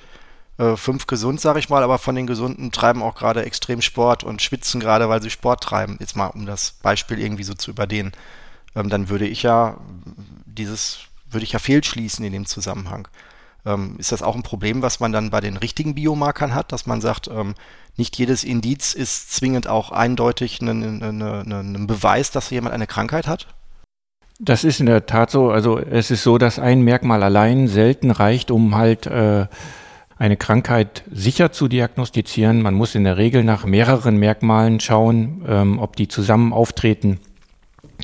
äh, 0.59 0.77
fünf 0.77 1.07
gesund, 1.07 1.41
sage 1.41 1.59
ich 1.59 1.69
mal, 1.69 1.83
aber 1.83 1.99
von 1.99 2.15
den 2.15 2.27
Gesunden 2.27 2.73
treiben 2.73 3.03
auch 3.03 3.15
gerade 3.15 3.45
extrem 3.45 3.83
Sport 3.83 4.25
und 4.25 4.43
schwitzen 4.43 4.81
gerade, 4.81 5.09
weil 5.09 5.23
sie 5.23 5.31
Sport 5.31 5.63
treiben. 5.63 5.97
Jetzt 6.01 6.17
mal, 6.17 6.29
um 6.29 6.47
das 6.47 6.73
Beispiel 6.83 7.19
irgendwie 7.19 7.45
so 7.45 7.55
zu 7.55 7.71
überdehnen. 7.71 8.13
Ähm, 8.75 8.89
dann 8.89 9.09
würde 9.09 9.27
ich 9.27 9.43
ja 9.43 9.79
dieses 10.47 11.01
würde 11.31 11.45
ich 11.45 11.53
ja 11.53 11.59
fehlschließen 11.59 12.25
in 12.25 12.33
dem 12.33 12.47
Zusammenhang. 12.47 13.09
Ähm, 13.65 13.97
ist 13.99 14.13
das 14.13 14.23
auch 14.23 14.37
ein 14.37 14.43
Problem, 14.43 14.83
was 14.83 15.01
man 15.01 15.13
dann 15.13 15.31
bei 15.31 15.41
den 15.41 15.57
richtigen 15.57 15.95
Biomarkern 15.95 16.55
hat, 16.55 16.73
dass 16.73 16.87
man 16.87 17.01
sagt, 17.01 17.29
ähm, 17.29 17.55
nicht 17.97 18.17
jedes 18.17 18.45
Indiz 18.45 18.95
ist 18.95 19.33
zwingend 19.33 19.69
auch 19.69 19.91
eindeutig 19.91 20.61
ein, 20.61 21.03
ein, 21.03 21.87
Beweis, 21.87 22.31
dass 22.31 22.51
jemand 22.51 22.75
eine 22.75 22.87
Krankheit 22.87 23.27
hat? 23.27 23.49
Das 24.39 24.65
ist 24.65 24.81
in 24.81 24.87
der 24.87 25.07
Tat 25.07 25.31
so. 25.31 25.51
Also 25.51 25.79
es 25.79 26.11
ist 26.11 26.23
so, 26.23 26.37
dass 26.39 26.59
ein 26.59 26.83
Merkmal 26.83 27.23
allein 27.23 27.69
selten 27.69 28.11
reicht, 28.11 28.51
um 28.51 28.77
halt 28.77 29.07
äh, 29.07 29.47
eine 30.19 30.37
Krankheit 30.37 31.05
sicher 31.11 31.53
zu 31.53 31.69
diagnostizieren. 31.69 32.63
Man 32.63 32.75
muss 32.75 32.95
in 32.95 33.05
der 33.05 33.19
Regel 33.19 33.45
nach 33.45 33.65
mehreren 33.65 34.17
Merkmalen 34.17 34.81
schauen, 34.81 35.45
ähm, 35.47 35.79
ob 35.79 35.97
die 35.97 36.09
zusammen 36.09 36.53
auftreten. 36.53 37.21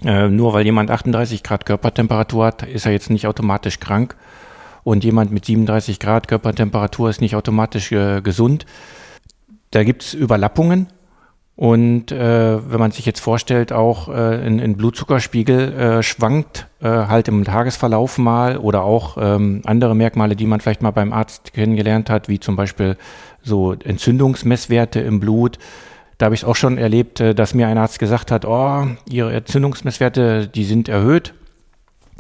Äh, 0.05 0.29
nur 0.29 0.53
weil 0.53 0.65
jemand 0.65 0.91
38 0.91 1.43
Grad 1.43 1.65
Körpertemperatur 1.65 2.47
hat, 2.47 2.63
ist 2.63 2.87
er 2.87 2.93
jetzt 2.93 3.11
nicht 3.11 3.27
automatisch 3.27 3.81
krank. 3.81 4.17
Und 4.85 5.05
jemand 5.05 5.33
mit 5.33 5.45
37 5.45 6.01
Grad 6.01 6.29
Körpertemperatur 6.29 7.09
ist 7.09 7.21
nicht 7.21 7.37
automatisch 7.37 7.93
äh, 7.93 8.21
gesund. 8.21 8.67
Da 9.71 9.85
gibt 9.85 10.03
es 10.03 10.15
Überlappungen. 10.15 10.89
Und 11.55 12.11
äh, 12.13 12.71
wenn 12.71 12.81
man 12.81 12.93
sich 12.93 13.05
jetzt 13.05 13.21
vorstellt, 13.21 13.73
auch 13.73 14.09
äh, 14.09 14.13
ein, 14.13 14.59
ein 14.59 14.77
Blutzuckerspiegel 14.77 15.73
äh, 15.73 16.03
schwankt 16.03 16.67
äh, 16.81 16.89
halt 16.89 17.29
im 17.29 17.45
Tagesverlauf 17.45 18.17
mal 18.19 18.57
oder 18.57 18.83
auch 18.83 19.19
ähm, 19.21 19.61
andere 19.67 19.95
Merkmale, 19.95 20.35
die 20.35 20.47
man 20.47 20.61
vielleicht 20.61 20.83
mal 20.83 20.93
beim 20.93 21.13
Arzt 21.13 21.53
kennengelernt 21.53 22.09
hat, 22.09 22.29
wie 22.29 22.41
zum 22.41 22.57
Beispiel 22.57 22.97
so 23.43 23.75
Entzündungsmesswerte 23.75 25.01
im 25.01 25.21
Blut, 25.21 25.59
da 26.23 26.27
habe 26.27 26.37
ich 26.37 26.43
es 26.43 26.49
auch 26.49 26.55
schon 26.55 26.79
erlebt, 26.79 27.19
äh, 27.21 27.35
dass 27.35 27.53
mir 27.53 27.67
ein 27.67 27.79
Arzt 27.79 27.99
gesagt 27.99 28.31
hat, 28.31 28.45
oh, 28.45 28.87
Ihre 29.11 29.33
Entzündungsmesswerte, 29.33 30.47
die 30.47 30.65
sind 30.65 30.89
erhöht. 30.89 31.35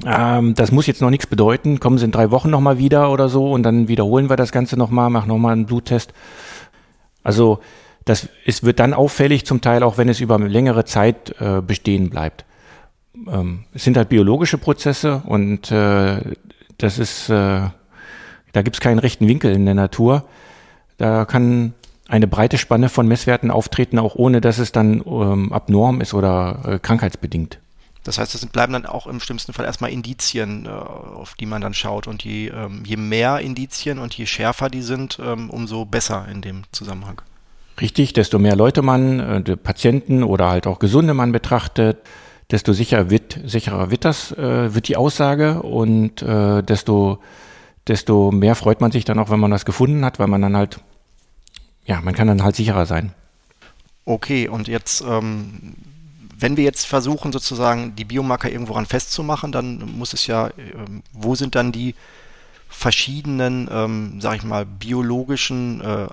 Ähm, 0.05 0.55
das 0.55 0.73
muss 0.73 0.89
jetzt 0.89 1.01
noch 1.01 1.11
nichts 1.11 1.29
bedeuten. 1.29 1.79
Kommen 1.79 1.99
Sie 1.99 2.05
in 2.05 2.11
drei 2.11 2.31
Wochen 2.33 2.51
nochmal 2.51 2.79
wieder 2.79 3.13
oder 3.13 3.29
so 3.29 3.53
und 3.53 3.63
dann 3.63 3.87
wiederholen 3.87 4.29
wir 4.29 4.37
das 4.37 4.51
Ganze 4.51 4.77
nochmal, 4.77 5.09
machen 5.09 5.29
nochmal 5.29 5.53
einen 5.53 5.67
Bluttest. 5.67 6.13
Also 7.23 7.61
das 8.05 8.29
ist, 8.45 8.65
wird 8.65 8.81
dann 8.81 8.95
auffällig, 8.95 9.47
zum 9.47 9.61
Teil 9.61 9.83
auch 9.83 9.99
wenn 9.99 10.09
es 10.09 10.21
über 10.21 10.39
längere 10.39 10.85
Zeit 10.85 11.35
äh, 11.41 11.61
bestehen 11.61 12.11
bleibt. 12.11 12.45
Ähm, 13.29 13.65
es 13.75 13.85
sind 13.85 13.97
halt 13.97 14.09
biologische 14.09 14.59
Prozesse 14.59 15.23
und 15.27 15.71
äh, 15.71 16.21
das 16.79 16.99
ist, 16.99 17.29
äh, 17.29 17.69
da 18.53 18.63
gibt 18.63 18.77
es 18.77 18.81
keinen 18.81 18.99
rechten 18.99 19.29
Winkel 19.29 19.53
in 19.53 19.65
der 19.65 19.75
Natur. 19.75 20.25
Da 20.99 21.25
kann 21.25 21.75
eine 22.09 22.27
breite 22.27 22.59
Spanne 22.59 22.89
von 22.89 23.07
Messwerten 23.07 23.51
auftreten, 23.51 23.99
auch 23.99 24.15
ohne 24.15 24.41
dass 24.41 24.59
es 24.59 24.73
dann 24.73 25.03
ähm, 25.07 25.53
abnorm 25.53 26.01
ist 26.01 26.15
oder 26.15 26.61
äh, 26.65 26.79
krankheitsbedingt. 26.79 27.59
Das 28.05 28.19
heißt, 28.19 28.35
das 28.35 28.45
bleiben 28.47 28.73
dann 28.73 28.85
auch 28.85 29.07
im 29.07 29.21
schlimmsten 29.21 29.53
Fall 29.53 29.65
erstmal 29.65 29.93
Indizien, 29.93 30.67
äh, 30.67 30.71
auf 30.71 31.35
die 31.35 31.47
man 31.47 31.63
dann 31.63 31.73
schaut. 31.73 32.09
Und 32.09 32.25
je, 32.25 32.49
ähm, 32.49 32.83
je 32.85 32.97
mehr 32.97 33.39
Indizien 33.39 33.99
und 33.99 34.13
je 34.15 34.27
schärfer 34.27 34.69
die 34.69 34.83
sind, 34.83 35.21
ähm, 35.25 35.51
umso 35.51 35.85
besser 35.85 36.27
in 36.29 36.43
dem 36.43 36.65
Zusammenhang. 36.73 37.23
Richtig, 37.81 38.13
desto 38.13 38.39
mehr 38.39 38.57
Leute 38.57 38.83
man, 38.83 39.21
äh, 39.21 39.57
Patienten 39.57 40.23
oder 40.23 40.49
halt 40.51 40.67
auch 40.67 40.79
Gesunde 40.79 41.15
man 41.15 41.33
betrachtet, 41.33 41.99
desto 42.51 42.73
sicher 42.73 43.11
wird, 43.11 43.41
sicherer 43.45 43.91
wird 43.91 44.05
das, 44.05 44.33
äh, 44.33 44.75
wird 44.75 44.89
die 44.89 44.97
Aussage 44.97 45.63
und 45.63 46.23
äh, 46.23 46.63
desto, 46.63 47.19
desto 47.87 48.31
mehr 48.31 48.55
freut 48.55 48.81
man 48.81 48.93
sich 48.93 49.05
dann 49.05 49.19
auch, 49.19 49.31
wenn 49.31 49.41
man 49.41 49.51
das 49.51 49.65
gefunden 49.65 50.05
hat, 50.05 50.19
weil 50.19 50.29
man 50.29 50.43
dann 50.43 50.57
halt 50.57 50.81
ja, 51.87 52.01
man 52.01 52.15
kann 52.15 52.29
dann 52.29 52.43
halt 52.43 52.57
sicherer 52.57 52.87
sein. 52.87 53.13
Okay, 54.05 54.49
und 54.49 54.69
jetzt, 54.69 55.03
ähm, 55.03 55.75
wenn 56.37 56.57
wir 56.57 56.65
jetzt 56.65 56.87
versuchen, 56.87 57.33
sozusagen 57.33 57.95
die 57.95 58.05
Biomarker 58.05 58.51
irgendwo 58.51 58.75
ran 58.75 58.87
festzumachen, 58.87 59.53
dann 59.53 59.79
muss 59.97 60.13
es 60.13 60.27
ja, 60.27 60.51
ähm, 60.59 61.03
wo 61.13 61.35
sind 61.35 61.55
dann 61.55 61.73
die 61.73 61.95
verschiedenen, 62.73 63.69
ähm, 63.71 64.21
sag 64.21 64.37
ich 64.37 64.43
mal, 64.43 64.67
biologischen 64.67 65.81
äh, 65.81 66.09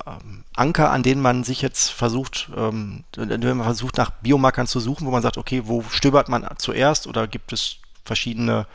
Anker, 0.55 0.91
an 0.91 1.03
denen 1.03 1.21
man 1.21 1.43
sich 1.43 1.61
jetzt 1.61 1.89
versucht, 1.89 2.49
ähm, 2.55 3.03
wenn 3.15 3.57
man 3.57 3.63
versucht, 3.63 3.97
nach 3.97 4.11
Biomarkern 4.11 4.67
zu 4.67 4.79
suchen, 4.79 5.07
wo 5.07 5.11
man 5.11 5.21
sagt, 5.21 5.37
okay, 5.37 5.63
wo 5.65 5.83
stöbert 5.89 6.29
man 6.29 6.47
zuerst 6.57 7.07
oder 7.07 7.27
gibt 7.27 7.53
es 7.53 7.77
verschiedene 8.03 8.67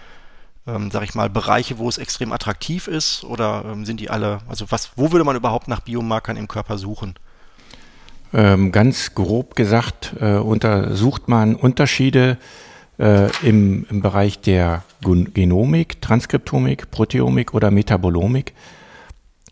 ähm, 0.66 0.90
sag 0.90 1.02
ich 1.04 1.14
mal, 1.14 1.28
Bereiche, 1.28 1.78
wo 1.78 1.88
es 1.88 1.98
extrem 1.98 2.32
attraktiv 2.32 2.88
ist? 2.88 3.24
Oder 3.24 3.64
ähm, 3.66 3.84
sind 3.84 4.00
die 4.00 4.10
alle, 4.10 4.40
also 4.48 4.66
was, 4.70 4.90
wo 4.96 5.12
würde 5.12 5.24
man 5.24 5.36
überhaupt 5.36 5.68
nach 5.68 5.80
Biomarkern 5.80 6.36
im 6.36 6.48
Körper 6.48 6.78
suchen? 6.78 7.14
Ähm, 8.32 8.72
ganz 8.72 9.14
grob 9.14 9.54
gesagt 9.54 10.14
äh, 10.20 10.36
untersucht 10.36 11.28
man 11.28 11.54
Unterschiede 11.54 12.38
äh, 12.98 13.30
im, 13.46 13.86
im 13.90 14.00
Bereich 14.02 14.40
der 14.40 14.82
Genomik, 15.02 16.00
Transkriptomik, 16.00 16.90
Proteomik 16.90 17.54
oder 17.54 17.70
Metabolomik. 17.70 18.54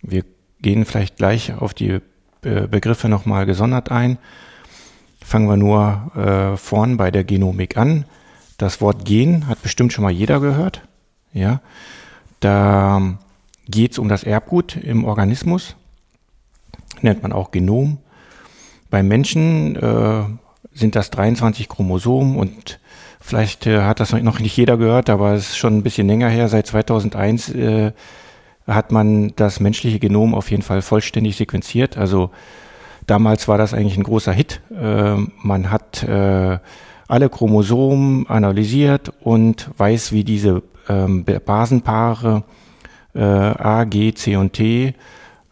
Wir 0.03 0.25
gehen 0.61 0.85
vielleicht 0.85 1.17
gleich 1.17 1.55
auf 1.55 1.75
die 1.75 2.01
äh, 2.43 2.67
Begriffe 2.67 3.09
nochmal 3.09 3.47
gesondert 3.47 3.91
ein. 3.91 4.19
Fangen 5.25 5.49
wir 5.49 5.57
nur 5.57 6.13
äh, 6.17 6.57
vorn 6.57 6.97
bei 6.97 7.11
der 7.11 7.25
Genomik 7.25 7.77
an. 7.77 8.05
Das 8.59 8.81
Wort 8.81 9.05
Gen 9.05 9.47
hat 9.49 9.63
bestimmt 9.63 9.93
schon 9.93 10.05
mal 10.05 10.11
jeder 10.11 10.41
gehört. 10.41 10.83
Ja, 11.33 11.61
da 12.41 13.19
geht 13.67 13.93
es 13.93 13.99
um 13.99 14.09
das 14.09 14.25
Erbgut 14.25 14.77
im 14.77 15.05
Organismus, 15.05 15.77
nennt 17.01 17.23
man 17.23 17.33
auch 17.33 17.51
Genom. 17.51 17.99
Beim 18.91 19.09
Menschen 19.09 19.77
äh, 19.77 20.25
sind 20.75 20.97
das 20.97 21.11
23 21.11 21.69
Chromosomen 21.69 22.37
und 22.37 22.79
vielleicht 23.23 23.67
äh, 23.67 23.83
hat 23.83 24.01
das 24.01 24.13
noch 24.13 24.41
nicht 24.41 24.57
jeder 24.57 24.77
gehört, 24.77 25.09
aber 25.09 25.33
es 25.33 25.51
ist 25.51 25.57
schon 25.57 25.79
ein 25.79 25.83
bisschen 25.83 26.07
länger 26.07 26.29
her. 26.29 26.49
Seit 26.49 26.67
2001 26.67 27.55
äh, 27.55 27.93
hat 28.67 28.93
man 28.93 29.33
das 29.37 29.61
menschliche 29.61 29.99
Genom 29.99 30.35
auf 30.35 30.51
jeden 30.51 30.63
Fall 30.63 30.83
vollständig 30.83 31.37
sequenziert. 31.37 31.97
Also 31.97 32.31
damals 33.07 33.49
war 33.49 33.59
das 33.59 33.75
eigentlich 33.75 33.97
ein 33.97 34.05
großer 34.05 34.33
Hit. 34.33 34.61
Äh, 34.71 35.17
man 35.43 35.71
hat 35.71 36.03
äh, 36.03 36.59
alle 37.09 37.29
Chromosomen 37.29 38.27
analysiert 38.29 39.13
und 39.21 39.71
weiß, 39.77 40.13
wie 40.13 40.25
diese 40.25 40.63
ähm, 40.89 41.25
Basenpaare 41.25 42.45
äh, 43.15 43.21
A, 43.21 43.85
G, 43.85 44.15
C 44.15 44.37
und 44.37 44.55
T 44.55 44.95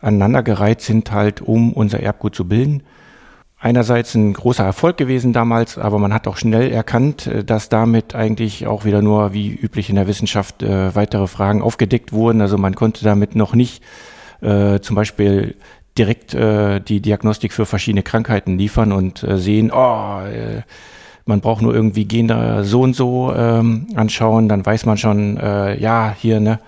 aneinandergereiht 0.00 0.80
sind, 0.80 1.12
halt 1.12 1.42
um 1.42 1.72
unser 1.72 2.00
Erbgut 2.00 2.34
zu 2.34 2.48
bilden. 2.48 2.82
Einerseits 3.62 4.14
ein 4.14 4.32
großer 4.32 4.64
Erfolg 4.64 4.96
gewesen 4.96 5.34
damals, 5.34 5.76
aber 5.76 5.98
man 5.98 6.14
hat 6.14 6.26
auch 6.26 6.38
schnell 6.38 6.72
erkannt, 6.72 7.26
äh, 7.26 7.44
dass 7.44 7.68
damit 7.68 8.14
eigentlich 8.14 8.66
auch 8.66 8.86
wieder 8.86 9.02
nur, 9.02 9.34
wie 9.34 9.50
üblich 9.50 9.90
in 9.90 9.96
der 9.96 10.06
Wissenschaft, 10.06 10.62
äh, 10.62 10.94
weitere 10.94 11.26
Fragen 11.26 11.60
aufgedeckt 11.60 12.12
wurden. 12.12 12.40
Also 12.40 12.56
man 12.56 12.74
konnte 12.74 13.04
damit 13.04 13.36
noch 13.36 13.54
nicht 13.54 13.82
äh, 14.40 14.80
zum 14.80 14.96
Beispiel 14.96 15.56
direkt 15.98 16.32
äh, 16.32 16.80
die 16.80 17.00
Diagnostik 17.00 17.52
für 17.52 17.66
verschiedene 17.66 18.02
Krankheiten 18.02 18.56
liefern 18.56 18.92
und 18.92 19.22
äh, 19.22 19.36
sehen, 19.36 19.70
oh, 19.70 20.20
äh, 20.22 20.62
man 21.26 21.42
braucht 21.42 21.60
nur 21.60 21.74
irgendwie 21.74 22.06
Gene 22.06 22.64
so 22.64 22.80
und 22.80 22.96
so 22.96 23.32
ähm, 23.36 23.88
anschauen, 23.94 24.48
dann 24.48 24.64
weiß 24.64 24.86
man 24.86 24.96
schon, 24.96 25.36
äh, 25.36 25.78
ja, 25.78 26.14
hier, 26.18 26.40
ne, 26.40 26.60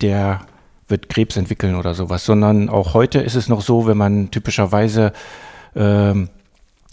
der 0.00 0.40
wird 0.88 1.08
Krebs 1.08 1.36
entwickeln 1.36 1.76
oder 1.76 1.94
sowas. 1.94 2.24
Sondern 2.24 2.68
auch 2.68 2.94
heute 2.94 3.20
ist 3.20 3.36
es 3.36 3.48
noch 3.48 3.60
so, 3.60 3.86
wenn 3.86 3.96
man 3.96 4.32
typischerweise 4.32 5.12
ähm, 5.74 6.28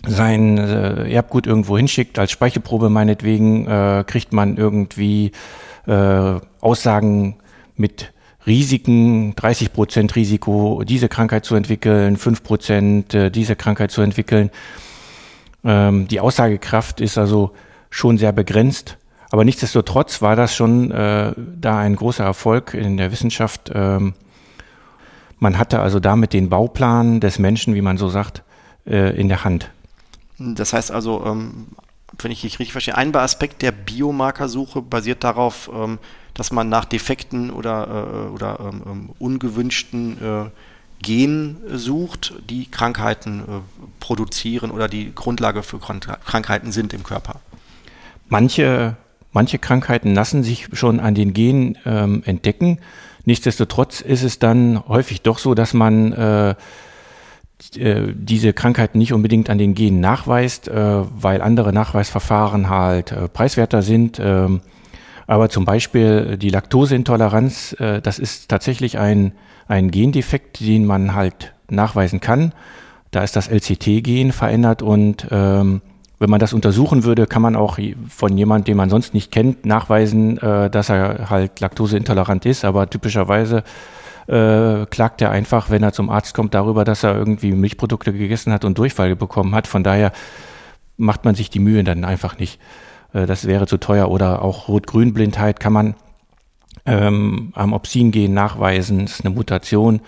sein 0.05 0.57
äh, 0.57 1.11
Erbgut 1.11 1.45
irgendwo 1.45 1.77
hinschickt, 1.77 2.19
als 2.19 2.31
Speichelprobe 2.31 2.89
meinetwegen, 2.89 3.67
äh, 3.67 4.03
kriegt 4.07 4.31
man 4.31 4.57
irgendwie 4.57 5.31
äh, 5.87 6.39
Aussagen 6.61 7.35
mit 7.75 8.13
Risiken, 8.45 9.35
30 9.35 9.73
Prozent 9.73 10.15
Risiko, 10.15 10.83
diese 10.85 11.09
Krankheit 11.09 11.45
zu 11.45 11.55
entwickeln, 11.55 12.17
5 12.17 12.43
Prozent 12.43 13.13
äh, 13.13 13.29
diese 13.29 13.55
Krankheit 13.55 13.91
zu 13.91 14.01
entwickeln. 14.01 14.49
Ähm, 15.63 16.07
die 16.07 16.19
Aussagekraft 16.19 17.01
ist 17.01 17.17
also 17.17 17.51
schon 17.89 18.17
sehr 18.17 18.31
begrenzt. 18.31 18.97
Aber 19.31 19.45
nichtsdestotrotz 19.45 20.21
war 20.21 20.35
das 20.35 20.55
schon 20.55 20.91
äh, 20.91 21.33
da 21.37 21.79
ein 21.79 21.95
großer 21.95 22.23
Erfolg 22.23 22.73
in 22.73 22.97
der 22.97 23.11
Wissenschaft. 23.11 23.71
Ähm, 23.73 24.13
man 25.37 25.57
hatte 25.57 25.79
also 25.79 25.99
damit 25.99 26.33
den 26.33 26.49
Bauplan 26.49 27.19
des 27.19 27.39
Menschen, 27.39 27.75
wie 27.75 27.81
man 27.81 27.97
so 27.97 28.09
sagt, 28.09 28.43
äh, 28.89 29.11
in 29.19 29.29
der 29.29 29.43
Hand. 29.43 29.69
Das 30.37 30.73
heißt 30.73 30.91
also, 30.91 31.23
ähm, 31.25 31.67
wenn 32.17 32.31
ich 32.31 32.41
dich 32.41 32.59
richtig 32.59 32.71
verstehe, 32.71 32.97
ein 32.97 33.15
Aspekt 33.15 33.61
der 33.61 33.71
Biomarkersuche 33.71 34.81
basiert 34.81 35.23
darauf, 35.23 35.69
ähm, 35.73 35.99
dass 36.33 36.51
man 36.51 36.69
nach 36.69 36.85
defekten 36.85 37.51
oder, 37.51 37.87
äh, 37.87 38.29
oder 38.29 38.59
ähm, 38.59 38.81
ähm 38.85 39.09
ungewünschten 39.19 40.17
äh, 40.21 40.49
Gen 41.01 41.57
sucht, 41.71 42.33
die 42.49 42.69
Krankheiten 42.69 43.39
äh, 43.39 43.43
produzieren 43.99 44.71
oder 44.71 44.89
die 44.89 45.13
Grundlage 45.15 45.63
für 45.63 45.79
Krankheiten 45.79 46.71
sind 46.71 46.93
im 46.93 47.03
Körper. 47.03 47.39
Manche, 48.27 48.97
manche 49.31 49.59
Krankheiten 49.59 50.13
lassen 50.13 50.43
sich 50.43 50.67
schon 50.73 50.99
an 50.99 51.15
den 51.15 51.33
Genen 51.33 51.77
ähm, 51.85 52.21
entdecken. 52.25 52.79
Nichtsdestotrotz 53.23 54.01
ist 54.01 54.23
es 54.23 54.39
dann 54.39 54.85
häufig 54.87 55.21
doch 55.21 55.39
so, 55.39 55.53
dass 55.53 55.73
man 55.73 56.11
äh, 56.13 56.55
diese 57.59 58.53
Krankheiten 58.53 58.97
nicht 58.97 59.13
unbedingt 59.13 59.49
an 59.49 59.57
den 59.57 59.75
Genen 59.75 59.99
nachweist, 59.99 60.67
äh, 60.67 60.73
weil 60.73 61.41
andere 61.41 61.73
Nachweisverfahren 61.73 62.69
halt 62.69 63.11
äh, 63.11 63.27
preiswerter 63.27 63.81
sind. 63.81 64.19
Ähm, 64.23 64.61
aber 65.27 65.49
zum 65.49 65.65
Beispiel 65.65 66.37
die 66.37 66.49
Laktoseintoleranz, 66.49 67.73
äh, 67.79 68.01
das 68.01 68.17
ist 68.17 68.49
tatsächlich 68.49 68.97
ein 68.97 69.33
ein 69.69 69.91
Gendefekt, 69.91 70.59
den 70.59 70.85
man 70.85 71.13
halt 71.13 71.53
nachweisen 71.69 72.19
kann. 72.19 72.53
Da 73.11 73.23
ist 73.23 73.35
das 73.35 73.47
LCT-Gen 73.47 74.31
verändert 74.31 74.81
und 74.81 75.27
ähm, 75.31 75.81
wenn 76.17 76.29
man 76.29 76.39
das 76.39 76.51
untersuchen 76.51 77.05
würde, 77.05 77.27
kann 77.27 77.41
man 77.41 77.55
auch 77.55 77.79
von 78.09 78.37
jemand, 78.37 78.67
den 78.67 78.75
man 78.75 78.89
sonst 78.89 79.13
nicht 79.13 79.31
kennt, 79.31 79.65
nachweisen, 79.65 80.37
äh, 80.39 80.69
dass 80.69 80.89
er 80.89 81.29
halt 81.29 81.61
laktoseintolerant 81.61 82.45
ist. 82.45 82.65
Aber 82.65 82.89
typischerweise 82.89 83.63
äh, 84.29 84.85
klagt 84.85 85.21
er 85.21 85.31
einfach, 85.31 85.71
wenn 85.71 85.81
er 85.81 85.91
zum 85.91 86.09
Arzt 86.09 86.35
kommt, 86.35 86.53
darüber, 86.53 86.83
dass 86.83 87.03
er 87.03 87.15
irgendwie 87.15 87.51
Milchprodukte 87.51 88.13
gegessen 88.13 88.53
hat 88.53 88.63
und 88.63 88.77
Durchfall 88.77 89.15
bekommen 89.15 89.55
hat. 89.55 89.65
Von 89.65 89.83
daher 89.83 90.11
macht 90.97 91.25
man 91.25 91.33
sich 91.33 91.49
die 91.49 91.59
Mühe 91.59 91.83
dann 91.83 92.05
einfach 92.05 92.37
nicht. 92.37 92.59
Äh, 93.13 93.25
das 93.25 93.47
wäre 93.47 93.65
zu 93.65 93.77
teuer. 93.77 94.09
Oder 94.11 94.43
auch 94.43 94.67
Rot-Grün-Blindheit 94.67 95.59
kann 95.59 95.73
man 95.73 95.95
ähm, 96.85 97.51
am 97.55 97.73
Opsin-Gen 97.73 98.33
nachweisen, 98.33 99.05
das 99.05 99.13
ist 99.13 99.25
eine 99.25 99.33
Mutation. 99.33 100.01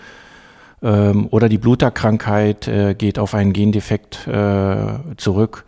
Ähm, 0.82 1.26
oder 1.30 1.48
die 1.48 1.58
Bluterkrankheit 1.58 2.68
äh, 2.68 2.94
geht 2.94 3.18
auf 3.18 3.34
einen 3.34 3.52
Gendefekt 3.52 4.26
äh, 4.28 5.16
zurück. 5.16 5.64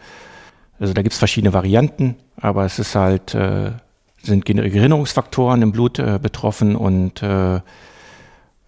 Also 0.79 0.93
da 0.93 1.03
gibt 1.03 1.13
es 1.13 1.19
verschiedene 1.19 1.53
Varianten, 1.53 2.17
aber 2.37 2.65
es 2.65 2.79
ist 2.79 2.95
halt, 2.95 3.35
äh, 3.35 3.73
sind 4.23 4.45
Gerinnungsfaktoren 4.45 5.63
im 5.63 5.73
Blut 5.73 5.99
äh, 5.99 6.19
betroffen 6.21 6.77
und 6.77 7.23
äh, 7.23 7.61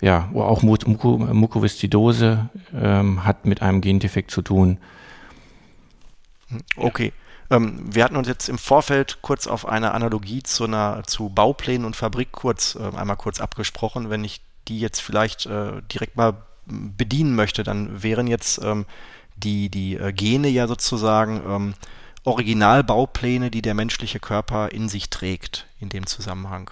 ja, 0.01 0.31
auch 0.35 0.63
Muko 0.63 1.19
Mukoviszidose 1.19 2.49
ähm, 2.75 3.25
hat 3.25 3.47
mit 3.47 3.63
einem 3.63 3.81
Gendefekt 3.81 4.31
zu 4.31 4.43
tun. 4.43 4.79
Okay. 6.77 7.13
Ähm, 7.51 7.81
wir 7.95 8.05
hatten 8.05 8.17
uns 8.17 8.29
jetzt 8.29 8.49
im 8.49 8.59
Vorfeld 8.59 9.19
kurz 9.23 9.47
auf 9.47 9.67
eine 9.67 9.93
Analogie 9.93 10.43
zu, 10.43 10.65
einer, 10.65 11.03
zu 11.07 11.29
Bauplänen 11.29 11.85
und 11.85 11.97
Fabrik 11.97 12.33
kurz 12.33 12.75
äh, 12.75 12.97
einmal 12.97 13.17
kurz 13.17 13.41
abgesprochen. 13.41 14.11
Wenn 14.11 14.25
ich 14.25 14.41
die 14.69 14.81
jetzt 14.81 15.01
vielleicht 15.01 15.47
äh, 15.47 15.81
direkt 15.93 16.17
mal 16.17 16.35
bedienen 16.67 17.35
möchte, 17.35 17.63
dann 17.63 18.03
wären 18.03 18.27
jetzt 18.27 18.61
ähm, 18.63 18.87
die, 19.37 19.69
die 19.69 19.97
äh, 19.97 20.13
Gene 20.13 20.49
ja 20.49 20.67
sozusagen 20.67 21.41
ähm, 21.49 21.75
Originalbaupläne, 22.25 23.51
die 23.51 23.63
der 23.63 23.75
menschliche 23.75 24.19
Körper 24.19 24.73
in 24.73 24.89
sich 24.89 25.11
trägt 25.11 25.69
in 25.79 25.89
dem 25.89 26.07
Zusammenhang. 26.07 26.71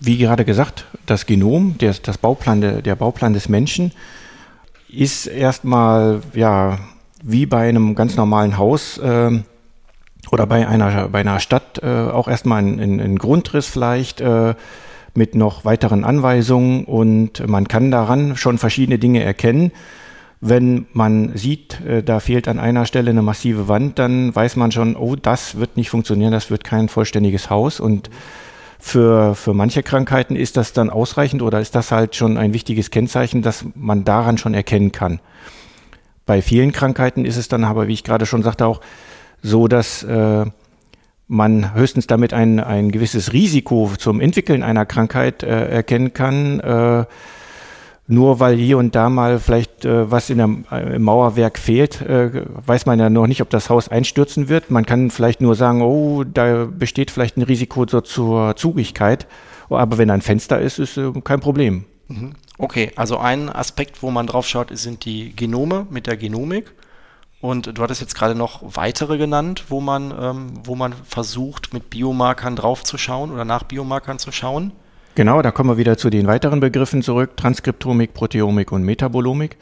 Wie 0.00 0.18
gerade 0.18 0.44
gesagt, 0.44 0.86
das 1.06 1.26
Genom, 1.26 1.76
der, 1.78 1.94
das 2.02 2.18
Bauplan, 2.18 2.60
der, 2.60 2.82
der 2.82 2.96
Bauplan 2.96 3.34
des 3.34 3.48
Menschen 3.48 3.92
ist 4.88 5.26
erstmal 5.26 6.22
ja 6.34 6.78
wie 7.22 7.46
bei 7.46 7.68
einem 7.68 7.94
ganz 7.94 8.16
normalen 8.16 8.58
Haus 8.58 8.98
äh, 8.98 9.30
oder 10.30 10.46
bei 10.46 10.66
einer, 10.66 11.08
bei 11.08 11.20
einer 11.20 11.40
Stadt 11.40 11.80
äh, 11.82 11.86
auch 11.86 12.28
erstmal 12.28 12.62
ein, 12.62 12.80
ein, 12.80 13.00
ein 13.00 13.18
Grundriss 13.18 13.66
vielleicht 13.66 14.20
äh, 14.20 14.54
mit 15.14 15.34
noch 15.34 15.64
weiteren 15.64 16.04
Anweisungen 16.04 16.84
und 16.84 17.46
man 17.46 17.68
kann 17.68 17.90
daran 17.90 18.36
schon 18.36 18.58
verschiedene 18.58 18.98
Dinge 18.98 19.22
erkennen. 19.22 19.70
Wenn 20.40 20.86
man 20.92 21.36
sieht, 21.36 21.80
äh, 21.86 22.02
da 22.02 22.20
fehlt 22.20 22.48
an 22.48 22.58
einer 22.58 22.84
Stelle 22.84 23.10
eine 23.10 23.22
massive 23.22 23.68
Wand, 23.68 23.98
dann 23.98 24.34
weiß 24.34 24.56
man 24.56 24.72
schon, 24.72 24.96
oh, 24.96 25.16
das 25.16 25.56
wird 25.58 25.76
nicht 25.76 25.88
funktionieren, 25.88 26.32
das 26.32 26.50
wird 26.50 26.64
kein 26.64 26.88
vollständiges 26.88 27.48
Haus 27.48 27.80
und 27.80 28.10
für, 28.86 29.34
für 29.34 29.54
manche 29.54 29.82
Krankheiten 29.82 30.36
ist 30.36 30.58
das 30.58 30.74
dann 30.74 30.90
ausreichend 30.90 31.40
oder 31.40 31.58
ist 31.58 31.74
das 31.74 31.90
halt 31.90 32.14
schon 32.14 32.36
ein 32.36 32.52
wichtiges 32.52 32.90
Kennzeichen, 32.90 33.40
dass 33.40 33.64
man 33.74 34.04
daran 34.04 34.36
schon 34.36 34.52
erkennen 34.52 34.92
kann. 34.92 35.20
Bei 36.26 36.42
vielen 36.42 36.70
Krankheiten 36.70 37.24
ist 37.24 37.38
es 37.38 37.48
dann 37.48 37.64
aber, 37.64 37.88
wie 37.88 37.94
ich 37.94 38.04
gerade 38.04 38.26
schon 38.26 38.42
sagte, 38.42 38.66
auch 38.66 38.82
so 39.42 39.68
dass 39.68 40.02
äh, 40.02 40.44
man 41.26 41.74
höchstens 41.74 42.06
damit 42.06 42.34
ein, 42.34 42.60
ein 42.60 42.92
gewisses 42.92 43.32
Risiko 43.32 43.90
zum 43.98 44.20
Entwickeln 44.20 44.62
einer 44.62 44.84
Krankheit 44.84 45.42
äh, 45.42 45.66
erkennen 45.70 46.12
kann. 46.12 46.60
Äh, 46.60 47.06
nur 48.06 48.38
weil 48.38 48.56
hier 48.56 48.78
und 48.78 48.94
da 48.94 49.08
mal 49.08 49.38
vielleicht 49.38 49.84
äh, 49.84 50.10
was 50.10 50.28
in 50.28 50.38
der, 50.38 50.50
äh, 50.70 50.96
im 50.96 51.02
Mauerwerk 51.02 51.58
fehlt, 51.58 52.02
äh, 52.02 52.44
weiß 52.66 52.86
man 52.86 52.98
ja 52.98 53.08
noch 53.08 53.26
nicht, 53.26 53.40
ob 53.40 53.50
das 53.50 53.70
Haus 53.70 53.88
einstürzen 53.88 54.48
wird. 54.48 54.70
Man 54.70 54.84
kann 54.84 55.10
vielleicht 55.10 55.40
nur 55.40 55.54
sagen, 55.54 55.80
oh, 55.80 56.24
da 56.24 56.66
besteht 56.66 57.10
vielleicht 57.10 57.36
ein 57.36 57.42
Risiko 57.42 57.86
so 57.88 58.02
zur 58.02 58.56
Zugigkeit. 58.56 59.26
Aber 59.70 59.96
wenn 59.96 60.10
ein 60.10 60.20
Fenster 60.20 60.60
ist, 60.60 60.78
ist 60.78 60.98
äh, 60.98 61.12
kein 61.22 61.40
Problem. 61.40 61.86
Mhm. 62.08 62.34
Okay, 62.58 62.92
also 62.96 63.18
ein 63.18 63.48
Aspekt, 63.48 64.02
wo 64.02 64.10
man 64.10 64.26
drauf 64.26 64.46
schaut, 64.46 64.68
sind 64.76 65.04
die 65.06 65.34
Genome 65.34 65.86
mit 65.90 66.06
der 66.06 66.16
Genomik. 66.16 66.72
Und 67.40 67.76
du 67.76 67.82
hattest 67.82 68.00
jetzt 68.00 68.14
gerade 68.14 68.34
noch 68.34 68.62
weitere 68.76 69.18
genannt, 69.18 69.64
wo 69.68 69.80
man, 69.80 70.14
ähm, 70.18 70.52
wo 70.64 70.74
man 70.74 70.92
versucht, 70.92 71.74
mit 71.74 71.90
Biomarkern 71.90 72.56
draufzuschauen 72.56 73.32
oder 73.32 73.44
nach 73.44 73.64
Biomarkern 73.64 74.18
zu 74.18 74.32
schauen. 74.32 74.72
Genau, 75.16 75.42
da 75.42 75.52
kommen 75.52 75.70
wir 75.70 75.76
wieder 75.76 75.96
zu 75.96 76.10
den 76.10 76.26
weiteren 76.26 76.58
Begriffen 76.58 77.00
zurück, 77.00 77.36
Transkriptomik, 77.36 78.14
Proteomik 78.14 78.72
und 78.72 78.82
Metabolomik. 78.82 79.56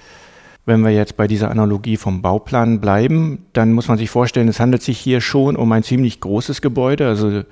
Wenn 0.64 0.80
wir 0.80 0.92
jetzt 0.92 1.18
bei 1.18 1.26
dieser 1.26 1.50
Analogie 1.50 1.98
vom 1.98 2.22
Bauplan 2.22 2.80
bleiben, 2.80 3.44
dann 3.52 3.74
muss 3.74 3.86
man 3.86 3.98
sich 3.98 4.08
vorstellen, 4.08 4.48
es 4.48 4.60
handelt 4.60 4.82
sich 4.82 4.98
hier 4.98 5.20
schon 5.20 5.56
um 5.56 5.70
ein 5.72 5.82
ziemlich 5.82 6.20
großes 6.20 6.62
Gebäude, 6.62 7.06
also 7.06 7.42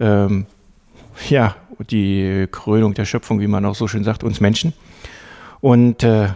ähm, 0.00 0.46
ja, 1.28 1.56
die 1.90 2.46
Krönung 2.50 2.94
der 2.94 3.04
Schöpfung, 3.04 3.38
wie 3.40 3.48
man 3.48 3.66
auch 3.66 3.74
so 3.74 3.86
schön 3.86 4.04
sagt, 4.04 4.24
uns 4.24 4.40
Menschen. 4.40 4.72
Und 5.60 6.04
äh, 6.04 6.24
äh, 6.24 6.30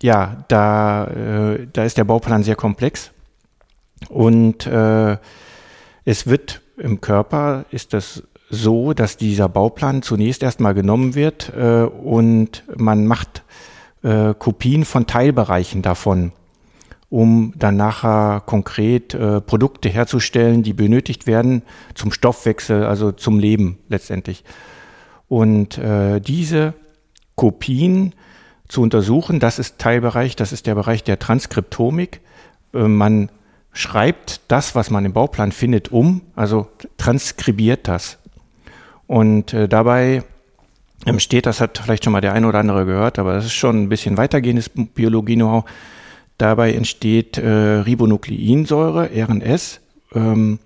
ja, 0.00 0.44
da, 0.46 1.04
äh, 1.06 1.66
da 1.72 1.82
ist 1.82 1.98
der 1.98 2.04
Bauplan 2.04 2.44
sehr 2.44 2.56
komplex 2.56 3.10
und 4.08 4.68
äh, 4.68 5.16
es 6.04 6.28
wird 6.28 6.60
im 6.76 7.00
Körper 7.00 7.64
ist 7.70 7.92
das 7.92 8.22
so, 8.50 8.92
dass 8.92 9.16
dieser 9.16 9.48
Bauplan 9.48 10.02
zunächst 10.02 10.42
erstmal 10.42 10.74
genommen 10.74 11.14
wird 11.14 11.52
äh, 11.56 11.82
und 11.82 12.64
man 12.76 13.06
macht 13.06 13.42
äh, 14.02 14.34
Kopien 14.34 14.84
von 14.84 15.06
Teilbereichen 15.06 15.82
davon, 15.82 16.32
um 17.10 17.52
dann 17.56 17.76
nachher 17.76 18.42
konkret 18.46 19.14
äh, 19.14 19.40
Produkte 19.40 19.88
herzustellen, 19.88 20.62
die 20.62 20.72
benötigt 20.72 21.26
werden 21.26 21.62
zum 21.94 22.12
Stoffwechsel, 22.12 22.84
also 22.84 23.12
zum 23.12 23.38
Leben 23.38 23.78
letztendlich. 23.88 24.44
Und 25.28 25.76
äh, 25.76 26.20
diese 26.20 26.74
Kopien 27.36 28.14
zu 28.68 28.82
untersuchen. 28.82 29.40
Das 29.40 29.58
ist 29.58 29.78
Teilbereich, 29.78 30.36
das 30.36 30.52
ist 30.52 30.66
der 30.66 30.74
Bereich 30.74 31.02
der 31.02 31.18
Transkriptomik. 31.18 32.20
Äh, 32.74 32.88
man 32.88 33.30
schreibt 33.72 34.40
das, 34.48 34.74
was 34.74 34.90
man 34.90 35.04
im 35.04 35.12
Bauplan 35.12 35.52
findet, 35.52 35.90
um, 35.90 36.22
also 36.36 36.68
transkribiert 36.96 37.88
das. 37.88 38.18
Und 39.08 39.54
äh, 39.54 39.68
dabei 39.68 40.22
entsteht, 41.04 41.46
das 41.46 41.60
hat 41.60 41.78
vielleicht 41.78 42.04
schon 42.04 42.12
mal 42.12 42.20
der 42.20 42.34
eine 42.34 42.46
oder 42.46 42.60
andere 42.60 42.86
gehört, 42.86 43.18
aber 43.18 43.32
das 43.32 43.46
ist 43.46 43.54
schon 43.54 43.82
ein 43.82 43.88
bisschen 43.88 44.16
weitergehendes 44.16 44.70
Biologie-Know-how. 44.72 45.64
Dabei 46.36 46.74
entsteht 46.74 47.38
äh, 47.38 47.48
Ribonukleinsäure, 47.48 49.10
RNS. 49.12 49.80
Ähm, 50.14 50.60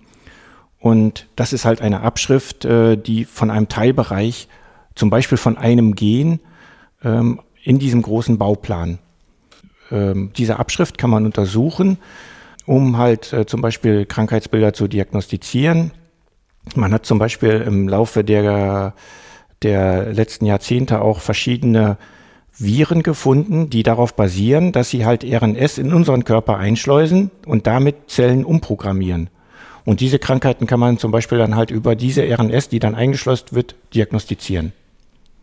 und 0.79 1.27
das 1.37 1.53
ist 1.53 1.65
halt 1.65 1.81
eine 1.81 2.01
Abschrift, 2.01 2.65
äh, 2.65 2.97
die 2.97 3.25
von 3.25 3.49
einem 3.49 3.69
Teilbereich, 3.69 4.49
zum 4.93 5.09
Beispiel 5.09 5.37
von 5.37 5.57
einem 5.57 5.95
Gen, 5.95 6.41
ähm, 7.03 7.39
in 7.63 7.79
diesem 7.79 8.01
großen 8.01 8.37
Bauplan. 8.37 8.99
Ähm, 9.89 10.31
diese 10.35 10.59
Abschrift 10.59 10.97
kann 10.97 11.09
man 11.09 11.25
untersuchen, 11.25 11.97
um 12.65 12.97
halt 12.97 13.31
äh, 13.31 13.45
zum 13.45 13.61
Beispiel 13.61 14.05
Krankheitsbilder 14.05 14.73
zu 14.73 14.89
diagnostizieren. 14.89 15.91
Man 16.75 16.93
hat 16.93 17.05
zum 17.05 17.19
Beispiel 17.19 17.61
im 17.61 17.87
Laufe 17.87 18.23
der, 18.23 18.93
der 19.61 20.11
letzten 20.13 20.45
Jahrzehnte 20.45 21.01
auch 21.01 21.19
verschiedene 21.19 21.97
Viren 22.57 23.03
gefunden, 23.03 23.69
die 23.69 23.83
darauf 23.83 24.15
basieren, 24.15 24.71
dass 24.71 24.89
sie 24.89 25.05
halt 25.05 25.23
RNS 25.23 25.79
in 25.79 25.93
unseren 25.93 26.23
Körper 26.23 26.57
einschleusen 26.57 27.31
und 27.45 27.67
damit 27.67 28.09
Zellen 28.09 28.45
umprogrammieren. 28.45 29.29
Und 29.85 29.99
diese 29.99 30.19
Krankheiten 30.19 30.67
kann 30.67 30.79
man 30.79 30.97
zum 30.97 31.11
Beispiel 31.11 31.37
dann 31.37 31.55
halt 31.55 31.71
über 31.71 31.95
diese 31.95 32.23
RNS, 32.23 32.69
die 32.69 32.79
dann 32.79 32.95
eingeschleust 32.95 33.53
wird, 33.53 33.75
diagnostizieren. 33.93 34.71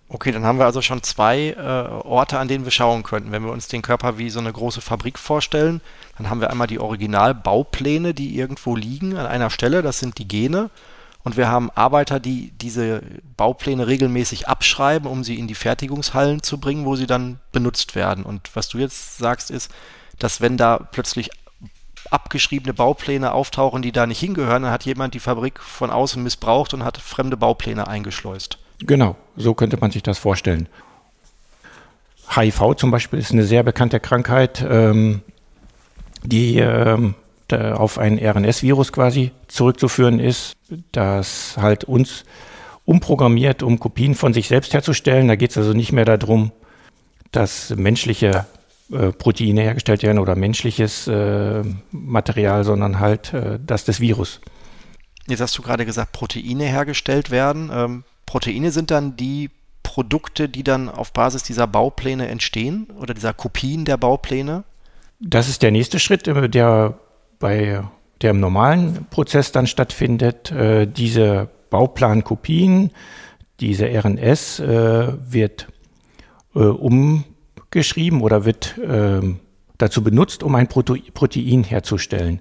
Okay, 0.09 0.33
dann 0.33 0.45
haben 0.45 0.59
wir 0.59 0.67
also 0.67 0.83
schon 0.83 1.03
zwei 1.05 1.51
äh, 1.51 1.61
Orte, 1.61 2.39
an 2.39 2.49
denen 2.49 2.65
wir 2.65 2.73
schauen 2.73 3.05
könnten. 3.05 3.31
Wenn 3.31 3.45
wir 3.45 3.53
uns 3.53 3.69
den 3.69 3.83
Körper 3.83 4.19
wie 4.19 4.31
so 4.31 4.41
eine 4.41 4.53
große 4.53 4.81
Fabrik 4.81 5.19
vorstellen, 5.19 5.81
dann 6.17 6.31
haben 6.31 6.41
wir 6.41 6.51
einmal 6.51 6.67
die 6.67 6.81
Originalbaupläne, 6.81 8.13
die 8.13 8.37
irgendwo 8.37 8.75
liegen 8.75 9.17
an 9.17 9.27
einer 9.27 9.51
Stelle, 9.51 9.83
das 9.83 10.01
sind 10.01 10.19
die 10.19 10.27
Gene. 10.27 10.71
Und 11.23 11.37
wir 11.37 11.49
haben 11.49 11.71
Arbeiter, 11.75 12.19
die 12.19 12.53
diese 12.61 13.03
Baupläne 13.37 13.87
regelmäßig 13.87 14.49
abschreiben, 14.49 15.09
um 15.09 15.23
sie 15.23 15.39
in 15.39 15.49
die 15.49 15.55
Fertigungshallen 15.55 16.43
zu 16.43 16.59
bringen, 16.59 16.87
wo 16.87 16.97
sie 16.97 17.07
dann 17.07 17.41
benutzt 17.53 17.95
werden. 17.95 18.25
Und 18.25 18.51
was 18.55 18.69
du 18.69 18.79
jetzt 18.79 19.19
sagst, 19.19 19.51
ist, 19.51 19.71
dass 20.19 20.41
wenn 20.41 20.57
da 20.57 20.79
plötzlich 20.79 21.31
abgeschriebene 22.11 22.73
Baupläne 22.73 23.33
auftauchen, 23.33 23.83
die 23.83 23.93
da 23.93 24.07
nicht 24.07 24.19
hingehören, 24.21 24.63
dann 24.63 24.73
hat 24.73 24.85
jemand 24.85 25.15
die 25.15 25.21
Fabrik 25.21 25.61
von 25.61 25.91
außen 25.91 26.23
missbraucht 26.23 26.73
und 26.75 26.85
hat 26.85 26.97
fremde 26.97 27.37
Baupläne 27.37 27.87
eingeschleust. 27.87 28.59
Genau, 28.81 29.17
so 29.37 29.55
könnte 29.55 29.77
man 29.77 29.91
sich 29.91 30.03
das 30.03 30.19
vorstellen. 30.19 30.69
HIV 32.35 32.77
zum 32.77 32.91
Beispiel 32.91 33.19
ist 33.19 33.33
eine 33.33 33.45
sehr 33.45 33.63
bekannte 33.63 34.01
Krankheit, 34.01 34.65
ähm, 34.67 35.23
die 36.23 36.59
ähm, 36.59 37.15
auf 37.53 37.99
ein 37.99 38.19
RNS-Virus 38.19 38.93
quasi 38.93 39.33
zurückzuführen 39.49 40.21
ist, 40.21 40.57
das 40.93 41.57
halt 41.57 41.85
uns 41.85 42.25
umprogrammiert, 42.85 43.63
um 43.63 43.79
Kopien 43.79 44.15
von 44.15 44.33
sich 44.33 44.49
selbst 44.49 44.75
herzustellen. 44.75 45.29
Da 45.29 45.37
geht 45.37 45.51
es 45.51 45.59
also 45.59 45.73
nicht 45.73 45.93
mehr 45.93 46.05
darum, 46.05 46.53
dass 47.33 47.71
menschliche 47.71 48.47
äh, 48.93 49.13
Proteine 49.13 49.63
hergestellt 49.63 50.03
werden 50.03 50.19
oder 50.19 50.35
menschliches 50.35 51.07
äh, 51.07 51.63
Material, 51.93 52.65
sondern 52.65 52.99
halt 52.99 53.33
äh, 53.33 53.59
das 53.65 53.85
des 53.85 54.01
Virus. 54.01 54.41
Jetzt 55.29 55.41
hast 55.41 55.57
du 55.57 55.63
gerade 55.63 55.87
gesagt, 55.87 56.13
Proteine 56.13 56.65
hergestellt 56.65 57.31
werden. 57.31 57.71
Ähm, 57.73 58.05
Proteine 58.27 58.73
sind 58.73 58.91
dann 58.91 59.17
die 59.17 59.51
Produkte, 59.85 60.49
die 60.49 60.65
dann 60.65 60.89
auf 60.89 61.13
Basis 61.13 61.43
dieser 61.43 61.67
Baupläne 61.67 62.29
entstehen 62.29 62.89
oder 62.99 63.15
dieser 63.15 63.33
Kopien 63.33 63.85
der 63.85 63.97
Baupläne? 63.97 64.65
Das 65.21 65.49
ist 65.49 65.63
der 65.63 65.71
nächste 65.71 66.01
Schritt, 66.01 66.27
äh, 66.27 66.49
der 66.49 66.99
bei 67.41 67.83
der 68.21 68.31
im 68.31 68.39
normalen 68.39 69.07
Prozess 69.11 69.51
dann 69.51 69.67
stattfindet. 69.67 70.53
Äh, 70.53 70.87
diese 70.87 71.49
Bauplankopien, 71.71 72.93
diese 73.59 73.87
RNS 73.87 74.61
äh, 74.61 75.13
wird 75.33 75.67
umgeschrieben 76.53 78.23
oder 78.23 78.45
wird 78.45 78.75
ähm, 78.85 79.39
dazu 79.79 80.03
benutzt, 80.03 80.43
um 80.43 80.57
ein 80.57 80.67
Protein 80.67 81.63
herzustellen. 81.63 82.41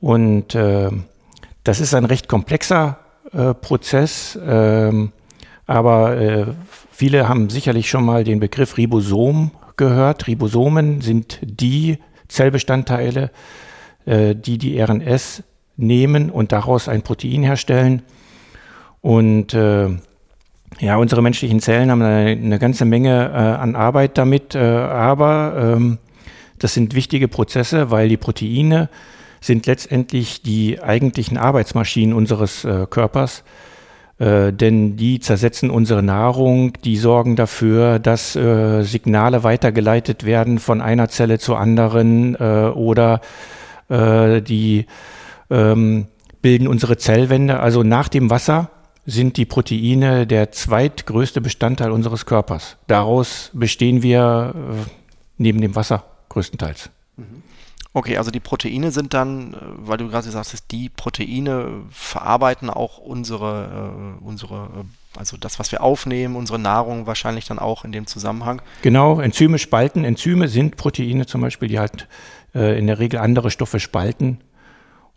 Und 0.00 0.54
das 0.54 1.80
ist 1.80 1.94
ein 1.94 2.04
recht 2.04 2.28
komplexer 2.28 2.98
Prozess. 3.62 4.38
Ähm, 4.46 5.12
aber 5.66 6.16
äh, 6.18 6.46
viele 6.92 7.28
haben 7.28 7.48
sicherlich 7.48 7.88
schon 7.88 8.04
mal 8.04 8.22
den 8.22 8.38
Begriff 8.38 8.76
Ribosom 8.76 9.50
gehört. 9.76 10.26
Ribosomen 10.26 11.00
sind 11.00 11.38
die 11.42 11.98
Zellbestandteile, 12.28 13.24
äh, 13.24 13.65
die 14.06 14.58
die 14.58 14.80
RNS 14.80 15.42
nehmen 15.76 16.30
und 16.30 16.52
daraus 16.52 16.88
ein 16.88 17.02
Protein 17.02 17.42
herstellen. 17.42 18.02
Und 19.00 19.54
äh, 19.54 19.88
ja, 20.80 20.96
unsere 20.96 21.22
menschlichen 21.22 21.60
Zellen 21.60 21.90
haben 21.90 22.02
eine, 22.02 22.30
eine 22.30 22.58
ganze 22.58 22.84
Menge 22.84 23.30
äh, 23.32 23.36
an 23.36 23.76
Arbeit 23.76 24.18
damit, 24.18 24.54
äh, 24.54 24.58
aber 24.58 25.74
ähm, 25.76 25.98
das 26.58 26.74
sind 26.74 26.94
wichtige 26.94 27.28
Prozesse, 27.28 27.90
weil 27.90 28.08
die 28.08 28.16
Proteine 28.16 28.88
sind 29.40 29.66
letztendlich 29.66 30.42
die 30.42 30.82
eigentlichen 30.82 31.36
Arbeitsmaschinen 31.36 32.14
unseres 32.14 32.64
äh, 32.64 32.86
Körpers. 32.88 33.44
Äh, 34.18 34.52
denn 34.52 34.96
die 34.96 35.20
zersetzen 35.20 35.70
unsere 35.70 36.02
Nahrung, 36.02 36.72
die 36.84 36.96
sorgen 36.96 37.36
dafür, 37.36 37.98
dass 37.98 38.34
äh, 38.34 38.82
Signale 38.82 39.44
weitergeleitet 39.44 40.24
werden 40.24 40.58
von 40.58 40.80
einer 40.80 41.08
Zelle 41.08 41.38
zur 41.38 41.60
anderen 41.60 42.34
äh, 42.34 42.70
oder 42.74 43.16
äh, 43.16 43.18
die 43.88 44.86
ähm, 45.50 46.06
bilden 46.42 46.68
unsere 46.68 46.96
Zellwände. 46.96 47.60
Also 47.60 47.82
nach 47.82 48.08
dem 48.08 48.30
Wasser 48.30 48.70
sind 49.06 49.36
die 49.36 49.46
Proteine 49.46 50.26
der 50.26 50.50
zweitgrößte 50.52 51.40
Bestandteil 51.40 51.90
unseres 51.90 52.26
Körpers. 52.26 52.76
Daraus 52.88 53.50
bestehen 53.52 54.02
wir 54.02 54.54
äh, 54.54 54.90
neben 55.38 55.60
dem 55.60 55.74
Wasser 55.76 56.04
größtenteils. 56.28 56.90
Mhm. 57.16 57.42
Okay, 57.92 58.18
also 58.18 58.30
die 58.30 58.40
Proteine 58.40 58.90
sind 58.90 59.14
dann, 59.14 59.54
äh, 59.54 59.56
weil 59.78 59.96
du 59.96 60.08
gerade 60.08 60.26
gesagt 60.26 60.52
hast, 60.52 60.70
die 60.70 60.88
Proteine 60.88 61.84
verarbeiten 61.90 62.68
auch 62.68 62.98
unsere, 62.98 64.18
äh, 64.20 64.24
unsere, 64.24 64.54
äh, 64.54 65.18
also 65.18 65.36
das, 65.36 65.58
was 65.58 65.72
wir 65.72 65.82
aufnehmen, 65.82 66.36
unsere 66.36 66.58
Nahrung 66.58 67.06
wahrscheinlich 67.06 67.46
dann 67.46 67.58
auch 67.58 67.84
in 67.84 67.92
dem 67.92 68.06
Zusammenhang. 68.06 68.60
Genau, 68.82 69.20
Enzyme 69.20 69.58
spalten. 69.58 70.04
Enzyme 70.04 70.48
sind 70.48 70.76
Proteine 70.76 71.26
zum 71.26 71.40
Beispiel, 71.40 71.68
die 71.68 71.78
halt 71.78 72.06
äh, 72.56 72.78
in 72.78 72.86
der 72.86 72.98
Regel 72.98 73.20
andere 73.20 73.50
Stoffe 73.50 73.78
spalten 73.78 74.40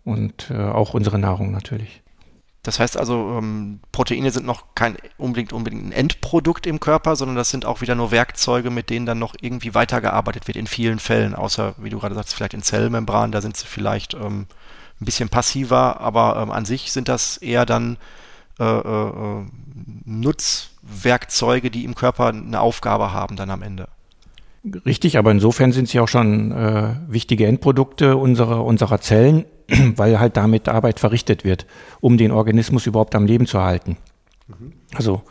und 0.04 0.52
äh, 0.52 0.58
auch 0.58 0.93
unsere 0.93 1.17
Nahrung 1.17 1.52
natürlich. 1.52 2.04
Das 2.63 2.80
heißt 2.80 2.97
also, 2.97 3.38
ähm, 3.38 3.80
Proteine 3.93 4.32
sind 4.32 4.45
noch 4.45 4.75
kein 4.75 4.97
unbedingt, 5.17 5.54
unbedingt 5.54 5.86
ein 5.86 5.91
Endprodukt 5.93 6.67
im 6.67 6.82
Körper, 6.82 7.15
sondern 7.15 7.38
das 7.38 7.49
sind 7.49 7.65
auch 7.65 7.80
wieder 7.80 7.95
nur 7.95 8.12
Werkzeuge, 8.12 8.69
mit 8.69 8.89
denen 8.89 9.06
dann 9.06 9.17
noch 9.17 9.36
irgendwie 9.39 9.73
weitergearbeitet 9.73 10.47
wird 10.47 10.58
in 10.58 10.67
vielen 10.67 10.99
Fällen, 10.99 11.36
außer, 11.36 11.75
wie 11.78 11.89
du 11.89 11.99
gerade 11.99 12.15
sagst, 12.15 12.36
vielleicht 12.36 12.54
in 12.54 12.62
Zellmembranen, 12.62 13.32
da 13.32 13.41
sind 13.41 13.56
sie 13.56 13.65
vielleicht 13.65 14.13
ähm, 14.13 14.47
ein 14.99 15.06
bisschen 15.06 15.30
passiver, 15.30 16.02
aber 16.02 16.38
ähm, 16.41 16.52
an 16.52 16.65
sich 16.65 16.91
sind 16.91 17.08
das 17.08 17.38
eher 17.38 17.65
dann 17.65 17.97
äh, 18.60 18.65
äh, 18.65 19.10
äh, 19.10 19.45
Nutzwerkzeuge, 20.04 21.71
die 21.71 21.86
im 21.86 21.95
Körper 21.95 22.28
eine 22.28 22.60
Aufgabe 22.60 23.13
haben 23.13 23.38
dann 23.38 23.52
am 23.52 23.62
Ende. 23.62 23.88
Richtig, 24.86 25.17
aber 25.17 25.32
insofern 25.32 25.72
sind 25.72 25.88
sie 25.88 26.00
auch 26.00 26.08
schon 26.08 26.52
äh, 26.52 26.95
wichtige 27.08 27.48
Endprodukte 27.48 28.17
unserer, 28.17 28.65
unserer 28.65 29.00
Zellen 29.00 29.45
weil 29.95 30.19
halt 30.19 30.38
damit 30.38 30.67
Arbeit 30.67 31.00
verrichtet 31.00 31.43
wird, 31.43 31.65
um 32.00 32.17
den 32.17 32.32
Organismus 32.32 32.86
überhaupt 32.86 33.15
am 33.15 33.26
Leben 33.26 33.45
zu 33.45 33.62
halten. 33.62 33.98
Mhm. 34.48 34.74
Also 34.95 35.22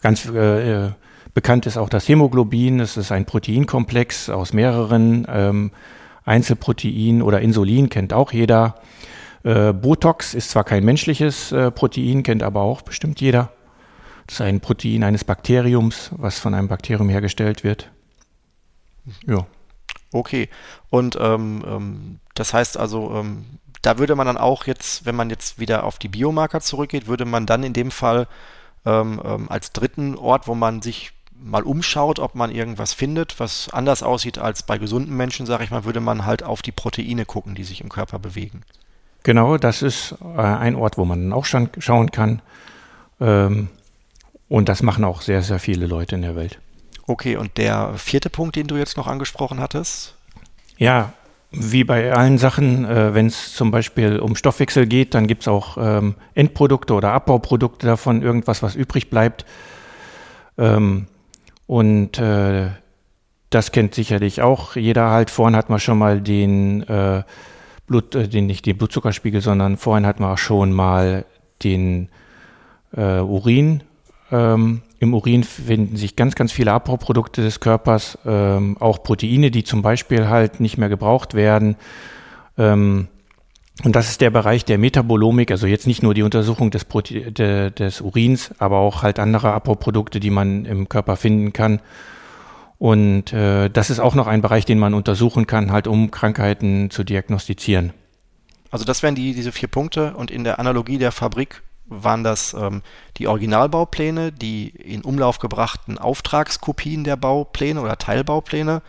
ganz 0.00 0.28
äh, 0.28 0.86
äh, 0.86 0.90
bekannt 1.34 1.66
ist 1.66 1.76
auch 1.76 1.88
das 1.88 2.08
Hämoglobin. 2.08 2.80
Es 2.80 2.96
ist 2.96 3.12
ein 3.12 3.24
Proteinkomplex 3.26 4.30
aus 4.30 4.52
mehreren 4.52 5.26
ähm, 5.28 5.70
Einzelproteinen 6.24 7.22
oder 7.22 7.40
Insulin 7.40 7.88
kennt 7.88 8.12
auch 8.12 8.32
jeder. 8.32 8.76
Äh, 9.44 9.72
Botox 9.72 10.34
ist 10.34 10.50
zwar 10.50 10.64
kein 10.64 10.84
menschliches 10.84 11.52
äh, 11.52 11.70
Protein, 11.70 12.22
kennt 12.22 12.42
aber 12.42 12.60
auch 12.60 12.82
bestimmt 12.82 13.20
jeder. 13.20 13.50
Das 14.26 14.36
ist 14.36 14.40
ein 14.42 14.60
Protein 14.60 15.04
eines 15.04 15.24
Bakteriums, 15.24 16.10
was 16.16 16.38
von 16.38 16.52
einem 16.54 16.68
Bakterium 16.68 17.08
hergestellt 17.08 17.64
wird. 17.64 17.90
Ja. 19.26 19.46
Okay. 20.12 20.48
Und 20.90 21.16
ähm, 21.20 21.64
ähm, 21.66 22.20
das 22.34 22.54
heißt 22.54 22.76
also, 22.76 23.14
ähm, 23.14 23.44
da 23.82 23.98
würde 23.98 24.14
man 24.14 24.26
dann 24.26 24.38
auch 24.38 24.66
jetzt, 24.66 25.04
wenn 25.06 25.16
man 25.16 25.30
jetzt 25.30 25.58
wieder 25.58 25.84
auf 25.84 25.98
die 25.98 26.08
Biomarker 26.08 26.60
zurückgeht, 26.60 27.06
würde 27.06 27.24
man 27.24 27.46
dann 27.46 27.62
in 27.62 27.72
dem 27.72 27.90
Fall 27.90 28.26
ähm, 28.84 29.46
als 29.48 29.72
dritten 29.72 30.16
Ort, 30.16 30.48
wo 30.48 30.54
man 30.54 30.82
sich 30.82 31.12
mal 31.40 31.62
umschaut, 31.62 32.18
ob 32.18 32.34
man 32.34 32.50
irgendwas 32.50 32.92
findet, 32.92 33.38
was 33.38 33.68
anders 33.70 34.02
aussieht 34.02 34.38
als 34.38 34.62
bei 34.62 34.78
gesunden 34.78 35.16
Menschen, 35.16 35.46
sage 35.46 35.64
ich 35.64 35.70
mal, 35.70 35.84
würde 35.84 36.00
man 36.00 36.26
halt 36.26 36.42
auf 36.42 36.62
die 36.62 36.72
Proteine 36.72 37.24
gucken, 37.24 37.54
die 37.54 37.64
sich 37.64 37.80
im 37.80 37.88
Körper 37.88 38.18
bewegen. 38.18 38.62
Genau, 39.22 39.56
das 39.58 39.82
ist 39.82 40.14
äh, 40.22 40.40
ein 40.40 40.74
Ort, 40.74 40.98
wo 40.98 41.04
man 41.04 41.32
auch 41.32 41.44
schon 41.44 41.70
schauen 41.78 42.10
kann. 42.10 42.40
Ähm, 43.20 43.68
und 44.48 44.68
das 44.68 44.82
machen 44.82 45.04
auch 45.04 45.20
sehr, 45.20 45.42
sehr 45.42 45.58
viele 45.58 45.86
Leute 45.86 46.14
in 46.14 46.22
der 46.22 46.36
Welt. 46.36 46.58
Okay, 47.08 47.36
und 47.36 47.56
der 47.56 47.94
vierte 47.96 48.28
Punkt, 48.28 48.54
den 48.54 48.66
du 48.66 48.76
jetzt 48.76 48.98
noch 48.98 49.06
angesprochen 49.06 49.60
hattest? 49.60 50.14
Ja, 50.76 51.14
wie 51.50 51.82
bei 51.82 52.12
allen 52.12 52.36
Sachen, 52.36 52.84
äh, 52.84 53.14
wenn 53.14 53.26
es 53.26 53.54
zum 53.54 53.70
Beispiel 53.70 54.18
um 54.18 54.36
Stoffwechsel 54.36 54.86
geht, 54.86 55.14
dann 55.14 55.26
gibt 55.26 55.42
es 55.42 55.48
auch 55.48 55.78
ähm, 55.80 56.16
Endprodukte 56.34 56.92
oder 56.92 57.12
Abbauprodukte 57.14 57.86
davon, 57.86 58.20
irgendwas, 58.20 58.62
was 58.62 58.74
übrig 58.74 59.08
bleibt. 59.08 59.46
Ähm, 60.58 61.06
und 61.66 62.18
äh, 62.18 62.68
das 63.48 63.72
kennt 63.72 63.94
sicherlich 63.94 64.42
auch 64.42 64.76
jeder 64.76 65.08
halt. 65.08 65.30
Vorhin 65.30 65.56
hat 65.56 65.70
man 65.70 65.80
schon 65.80 65.96
mal 65.96 66.20
den 66.20 66.82
äh, 66.82 67.22
Blut, 67.86 68.14
äh, 68.14 68.28
den 68.28 68.44
nicht 68.46 68.66
den 68.66 68.76
Blutzuckerspiegel, 68.76 69.40
sondern 69.40 69.78
vorhin 69.78 70.04
hat 70.04 70.20
man 70.20 70.36
schon 70.36 70.72
mal 70.72 71.24
den 71.62 72.10
äh, 72.94 73.20
Urin 73.20 73.82
ähm, 74.30 74.82
Im 75.00 75.14
Urin 75.14 75.44
finden 75.44 75.96
sich 75.96 76.16
ganz, 76.16 76.34
ganz 76.34 76.50
viele 76.50 76.72
Abbauprodukte 76.72 77.42
des 77.42 77.60
Körpers, 77.60 78.18
ähm, 78.26 78.76
auch 78.80 79.02
Proteine, 79.02 79.50
die 79.50 79.62
zum 79.62 79.82
Beispiel 79.82 80.28
halt 80.28 80.58
nicht 80.60 80.76
mehr 80.76 80.88
gebraucht 80.88 81.34
werden. 81.34 81.76
Ähm, 82.56 83.08
und 83.84 83.94
das 83.94 84.08
ist 84.08 84.20
der 84.20 84.30
Bereich 84.30 84.64
der 84.64 84.76
Metabolomik, 84.76 85.52
also 85.52 85.68
jetzt 85.68 85.86
nicht 85.86 86.02
nur 86.02 86.14
die 86.14 86.24
Untersuchung 86.24 86.72
des, 86.72 86.84
Prote 86.84 87.30
de, 87.30 87.70
des 87.70 88.00
Urins, 88.00 88.50
aber 88.58 88.78
auch 88.78 89.02
halt 89.02 89.20
andere 89.20 89.52
Abbauprodukte, 89.52 90.18
die 90.18 90.30
man 90.30 90.64
im 90.64 90.88
Körper 90.88 91.14
finden 91.14 91.52
kann. 91.52 91.80
Und 92.78 93.32
äh, 93.32 93.68
das 93.70 93.90
ist 93.90 94.00
auch 94.00 94.16
noch 94.16 94.26
ein 94.26 94.42
Bereich, 94.42 94.64
den 94.64 94.80
man 94.80 94.94
untersuchen 94.94 95.46
kann, 95.46 95.70
halt 95.70 95.86
um 95.86 96.10
Krankheiten 96.10 96.90
zu 96.90 97.04
diagnostizieren. 97.04 97.92
Also 98.70 98.84
das 98.84 99.02
wären 99.02 99.14
die, 99.14 99.32
diese 99.32 99.52
vier 99.52 99.68
Punkte 99.68 100.14
und 100.14 100.30
in 100.30 100.42
der 100.42 100.58
Analogie 100.58 100.98
der 100.98 101.12
Fabrik 101.12 101.62
waren 101.88 102.24
das 102.24 102.54
ähm, 102.54 102.82
die 103.16 103.26
Originalbaupläne, 103.26 104.32
die 104.32 104.68
in 104.68 105.02
Umlauf 105.02 105.38
gebrachten 105.38 105.98
Auftragskopien 105.98 107.04
der 107.04 107.16
Baupläne 107.16 107.80
oder 107.80 107.98
Teilbaupläne, 107.98 108.82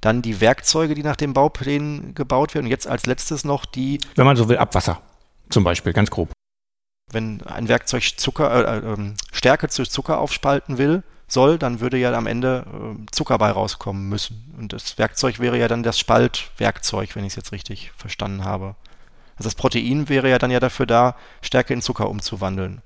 dann 0.00 0.22
die 0.22 0.40
Werkzeuge, 0.40 0.94
die 0.94 1.02
nach 1.02 1.16
den 1.16 1.32
Bauplänen 1.32 2.14
gebaut 2.14 2.54
werden 2.54 2.66
und 2.66 2.70
jetzt 2.70 2.86
als 2.86 3.06
letztes 3.06 3.44
noch 3.44 3.64
die. 3.64 4.00
Wenn 4.14 4.26
man 4.26 4.36
so 4.36 4.48
will, 4.48 4.58
Abwasser 4.58 5.00
zum 5.50 5.64
Beispiel, 5.64 5.92
ganz 5.92 6.10
grob. 6.10 6.30
wenn 7.12 7.42
ein 7.42 7.68
Werkzeug 7.68 8.04
Zucker, 8.16 8.72
äh, 8.72 8.78
äh, 8.78 9.14
Stärke 9.32 9.68
zu 9.68 9.84
Zucker 9.84 10.18
aufspalten 10.18 10.78
will, 10.78 11.02
soll, 11.26 11.58
dann 11.58 11.80
würde 11.80 11.96
ja 11.96 12.12
am 12.12 12.26
Ende 12.26 12.64
äh, 12.66 13.06
Zucker 13.10 13.38
bei 13.38 13.50
rauskommen 13.50 14.08
müssen. 14.08 14.54
Und 14.58 14.72
das 14.72 14.98
Werkzeug 14.98 15.38
wäre 15.38 15.58
ja 15.58 15.68
dann 15.68 15.82
das 15.82 15.98
Spaltwerkzeug, 15.98 17.14
wenn 17.16 17.24
ich 17.24 17.32
es 17.32 17.36
jetzt 17.36 17.52
richtig 17.52 17.92
verstanden 17.96 18.44
habe. 18.44 18.74
Also 19.40 19.48
das 19.48 19.54
Protein 19.54 20.10
wäre 20.10 20.28
ja 20.28 20.38
dann 20.38 20.50
ja 20.50 20.60
dafür 20.60 20.84
da, 20.84 21.16
Stärke 21.40 21.72
in 21.72 21.80
Zucker 21.80 22.10
umzuwandeln. 22.10 22.82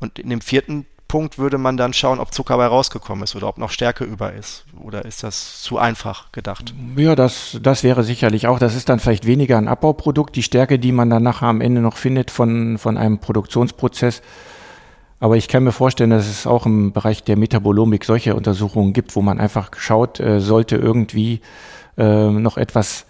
Und 0.00 0.18
in 0.18 0.28
dem 0.28 0.40
vierten 0.40 0.86
Punkt 1.06 1.38
würde 1.38 1.56
man 1.56 1.76
dann 1.76 1.92
schauen, 1.92 2.18
ob 2.18 2.34
Zucker 2.34 2.56
bei 2.56 2.66
rausgekommen 2.66 3.22
ist 3.22 3.36
oder 3.36 3.46
ob 3.46 3.58
noch 3.58 3.70
Stärke 3.70 4.02
über 4.02 4.32
ist. 4.32 4.64
Oder 4.82 5.04
ist 5.04 5.22
das 5.22 5.62
zu 5.62 5.78
einfach 5.78 6.32
gedacht? 6.32 6.74
Ja, 6.96 7.14
das, 7.14 7.60
das 7.62 7.84
wäre 7.84 8.02
sicherlich 8.02 8.48
auch. 8.48 8.58
Das 8.58 8.74
ist 8.74 8.88
dann 8.88 8.98
vielleicht 8.98 9.24
weniger 9.24 9.56
ein 9.56 9.68
Abbauprodukt. 9.68 10.34
Die 10.34 10.42
Stärke, 10.42 10.80
die 10.80 10.90
man 10.90 11.10
dann 11.10 11.22
nachher 11.22 11.46
am 11.46 11.60
Ende 11.60 11.80
noch 11.80 11.96
findet 11.96 12.32
von, 12.32 12.76
von 12.76 12.96
einem 12.96 13.20
Produktionsprozess. 13.20 14.20
Aber 15.20 15.36
ich 15.36 15.46
kann 15.46 15.62
mir 15.62 15.70
vorstellen, 15.70 16.10
dass 16.10 16.26
es 16.26 16.44
auch 16.44 16.66
im 16.66 16.92
Bereich 16.92 17.22
der 17.22 17.36
Metabolomik 17.36 18.04
solche 18.04 18.34
Untersuchungen 18.34 18.94
gibt, 18.94 19.14
wo 19.14 19.22
man 19.22 19.38
einfach 19.38 19.70
schaut, 19.76 20.18
äh, 20.18 20.40
sollte 20.40 20.74
irgendwie 20.74 21.40
äh, 21.96 22.30
noch 22.30 22.56
etwas, 22.56 23.06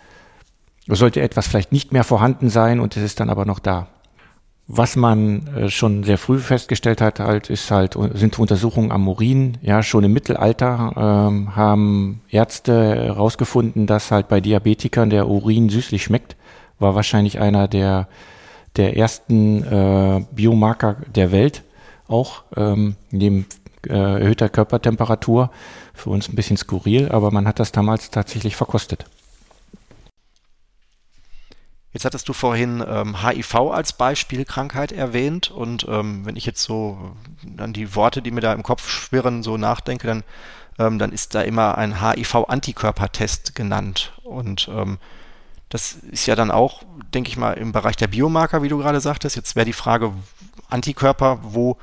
sollte 0.96 1.20
etwas 1.20 1.46
vielleicht 1.46 1.72
nicht 1.72 1.92
mehr 1.92 2.04
vorhanden 2.04 2.48
sein 2.48 2.80
und 2.80 2.96
es 2.96 3.02
ist 3.02 3.20
dann 3.20 3.30
aber 3.30 3.44
noch 3.44 3.58
da. 3.58 3.88
Was 4.70 4.96
man 4.96 5.46
äh, 5.56 5.70
schon 5.70 6.04
sehr 6.04 6.18
früh 6.18 6.38
festgestellt 6.38 7.00
hat, 7.00 7.20
halt, 7.20 7.48
ist 7.48 7.70
halt, 7.70 7.96
sind 8.12 8.38
Untersuchungen 8.38 8.92
am 8.92 9.08
Urin. 9.08 9.56
Ja, 9.62 9.82
schon 9.82 10.04
im 10.04 10.12
Mittelalter 10.12 10.92
ähm, 10.94 11.56
haben 11.56 12.20
Ärzte 12.28 12.94
herausgefunden, 12.94 13.86
dass 13.86 14.10
halt 14.10 14.28
bei 14.28 14.42
Diabetikern 14.42 15.08
der 15.08 15.26
Urin 15.26 15.70
süßlich 15.70 16.02
schmeckt. 16.02 16.36
War 16.78 16.94
wahrscheinlich 16.94 17.40
einer 17.40 17.66
der, 17.66 18.08
der 18.76 18.94
ersten 18.98 19.64
äh, 19.64 20.24
Biomarker 20.32 20.96
der 21.14 21.32
Welt 21.32 21.62
auch, 22.06 22.42
ähm, 22.54 22.96
neben 23.10 23.46
äh, 23.86 24.20
erhöhter 24.20 24.50
Körpertemperatur. 24.50 25.50
Für 25.94 26.10
uns 26.10 26.28
ein 26.28 26.36
bisschen 26.36 26.58
skurril, 26.58 27.08
aber 27.08 27.30
man 27.30 27.48
hat 27.48 27.58
das 27.58 27.72
damals 27.72 28.10
tatsächlich 28.10 28.54
verkostet. 28.54 29.06
Jetzt 31.92 32.04
hattest 32.04 32.28
du 32.28 32.32
vorhin 32.32 32.84
ähm, 32.86 33.22
HIV 33.22 33.54
als 33.72 33.94
Beispielkrankheit 33.94 34.92
erwähnt 34.92 35.50
und 35.50 35.86
ähm, 35.88 36.26
wenn 36.26 36.36
ich 36.36 36.44
jetzt 36.44 36.62
so 36.62 37.14
an 37.56 37.72
die 37.72 37.94
Worte, 37.94 38.20
die 38.20 38.30
mir 38.30 38.42
da 38.42 38.52
im 38.52 38.62
Kopf 38.62 38.88
schwirren, 38.88 39.42
so 39.42 39.56
nachdenke, 39.56 40.06
dann, 40.06 40.22
ähm, 40.78 40.98
dann 40.98 41.12
ist 41.12 41.34
da 41.34 41.40
immer 41.40 41.78
ein 41.78 42.00
HIV-Antikörpertest 42.02 43.54
genannt 43.54 44.12
und 44.22 44.68
ähm, 44.70 44.98
das 45.70 45.92
ist 46.10 46.26
ja 46.26 46.34
dann 46.34 46.50
auch, 46.50 46.82
denke 47.14 47.30
ich 47.30 47.36
mal, 47.36 47.52
im 47.52 47.72
Bereich 47.72 47.96
der 47.96 48.06
Biomarker, 48.06 48.62
wie 48.62 48.68
du 48.68 48.78
gerade 48.78 49.00
sagtest. 49.00 49.36
Jetzt 49.36 49.54
wäre 49.54 49.66
die 49.66 49.74
Frage, 49.74 50.12
Antikörper, 50.70 51.40
wo 51.42 51.76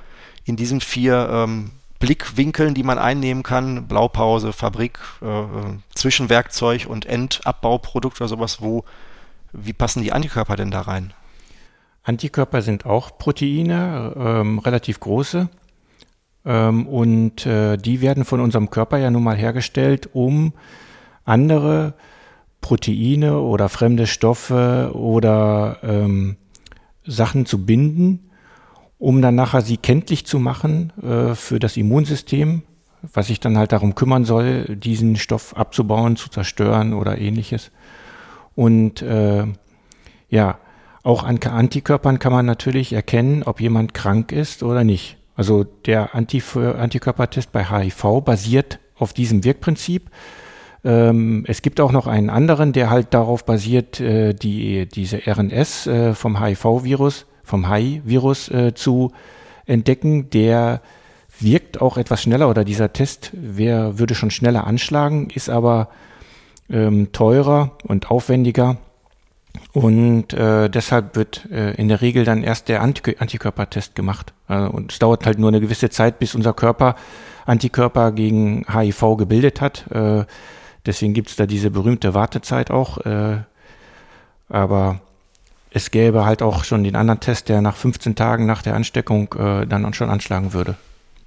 in 0.44 0.56
diesen 0.56 0.82
vier 0.82 1.30
ähm, 1.32 1.72
Blickwinkeln, 2.00 2.74
die 2.74 2.84
man 2.84 2.98
einnehmen 2.98 3.44
kann, 3.44 3.88
Blaupause, 3.88 4.54
Fabrik, 4.54 5.00
äh, 5.22 5.26
äh 5.26 5.78
Zwischenwerkzeug 5.94 6.88
und 6.88 7.06
Endabbauprodukte 7.06 8.24
oder 8.24 8.28
sowas, 8.28 8.62
wo 8.62 8.84
wie 9.58 9.74
passen 9.74 10.04
die 10.04 10.14
Antikörper 10.14 10.56
denn 10.56 10.72
da 10.72 10.82
rein? 10.82 11.14
Antikörper 12.04 12.62
sind 12.62 12.86
auch 12.86 13.18
Proteine, 13.18 14.14
ähm, 14.16 14.60
relativ 14.60 15.00
große. 15.00 15.50
Ähm, 16.46 16.88
und 16.88 17.46
äh, 17.46 17.78
die 17.78 18.02
werden 18.02 18.26
von 18.26 18.40
unserem 18.40 18.70
Körper 18.70 18.98
ja 18.98 19.10
nun 19.10 19.24
mal 19.24 19.36
hergestellt, 19.36 20.10
um 20.14 20.54
andere 21.24 21.96
Proteine 22.62 23.40
oder 23.40 23.70
fremde 23.70 24.08
Stoffe 24.08 24.92
oder 24.94 25.80
ähm, 25.84 26.38
Sachen 27.06 27.46
zu 27.46 27.66
binden, 27.66 28.32
um 28.98 29.22
dann 29.22 29.36
nachher 29.36 29.62
sie 29.62 29.78
kenntlich 29.78 30.26
zu 30.26 30.40
machen 30.40 30.94
äh, 31.02 31.36
für 31.36 31.60
das 31.60 31.78
Immunsystem, 31.78 32.64
was 33.14 33.28
sich 33.28 33.40
dann 33.40 33.58
halt 33.58 33.72
darum 33.72 33.96
kümmern 33.96 34.26
soll, 34.26 34.76
diesen 34.76 35.16
Stoff 35.16 35.56
abzubauen, 35.56 36.16
zu 36.16 36.30
zerstören 36.30 36.94
oder 36.94 37.18
ähnliches. 37.18 37.72
Und 38.56 39.02
äh, 39.02 39.46
ja, 40.30 40.58
auch 41.04 41.24
an 41.24 41.40
Antikörpern 41.40 42.20
kann 42.20 42.32
man 42.32 42.46
natürlich 42.46 42.94
erkennen, 42.94 43.44
ob 43.44 43.62
jemand 43.62 43.94
krank 43.94 44.32
ist 44.32 44.64
oder 44.64 44.84
nicht. 44.84 45.18
Also 45.36 45.64
der 45.64 46.16
Antif 46.16 46.56
Antikörpertest 46.56 47.52
bei 47.52 47.66
HIV 47.66 48.22
basiert 48.22 48.80
auf 48.98 49.14
diesem 49.14 49.44
Wirkprinzip. 49.44 50.10
Ähm, 50.84 51.44
es 51.48 51.62
gibt 51.62 51.82
auch 51.82 51.92
noch 51.92 52.08
einen 52.08 52.30
anderen, 52.30 52.72
der 52.72 52.90
halt 52.90 53.14
darauf 53.14 53.46
basiert, 53.46 54.00
äh, 54.00 54.34
die, 54.34 54.88
diese 54.88 55.22
RNS 55.28 55.88
äh, 55.88 56.14
vom 56.14 56.42
HIV-Virus, 56.42 57.26
vom 57.44 57.70
HIV-Virus 57.70 58.50
äh, 58.50 58.74
zu 58.74 59.12
entdecken. 59.66 60.30
Der 60.30 60.82
wirkt 61.40 61.82
auch 61.82 61.98
etwas 61.98 62.22
schneller 62.22 62.50
oder 62.50 62.64
dieser 62.64 62.94
Test 62.94 63.32
wer, 63.34 64.00
würde 64.00 64.16
schon 64.16 64.32
schneller 64.32 64.66
anschlagen, 64.66 65.30
ist 65.34 65.50
aber 65.50 65.90
ähm, 66.70 67.12
teurer 67.12 67.72
und 67.84 68.12
aufwendiger. 68.12 68.78
Und 69.74 70.34
äh, 70.34 70.70
deshalb 70.70 71.16
wird 71.16 71.50
äh, 71.52 71.74
in 71.76 71.88
der 71.88 72.02
Regel 72.02 72.26
dann 72.26 72.44
erst 72.44 72.68
der 72.70 72.82
Antik 72.82 73.22
Antikörpertest 73.22 73.96
gemacht. 73.96 74.34
Also, 74.48 74.72
und 74.72 74.92
es 74.92 75.00
dauert 75.00 75.26
halt 75.26 75.40
nur 75.40 75.50
eine 75.50 75.62
gewisse 75.62 75.90
Zeit, 75.90 76.20
bis 76.20 76.36
unser 76.36 76.54
Körper 76.54 76.96
Antikörper 77.46 78.12
gegen 78.12 78.66
HIV 78.68 79.18
gebildet 79.18 79.62
hat. 79.62 79.90
Äh, 79.92 80.26
deswegen 80.86 81.14
gibt's 81.14 81.36
da 81.36 81.46
diese 81.46 81.72
berühmte 81.72 82.14
Wartezeit 82.14 82.72
auch. 82.72 82.98
Äh, 83.06 83.38
aber 84.50 85.00
es 85.72 85.92
gäbe 85.92 86.26
halt 86.26 86.42
auch 86.42 86.64
schon 86.64 86.84
den 86.84 86.96
anderen 86.96 87.20
Test, 87.20 87.50
der 87.50 87.62
nach 87.62 87.76
15 87.76 88.16
Tagen 88.16 88.46
nach 88.46 88.62
der 88.62 88.76
Ansteckung 88.76 89.34
äh, 89.34 89.66
dann 89.66 89.94
schon 89.94 90.10
anschlagen 90.10 90.54
würde. 90.54 90.76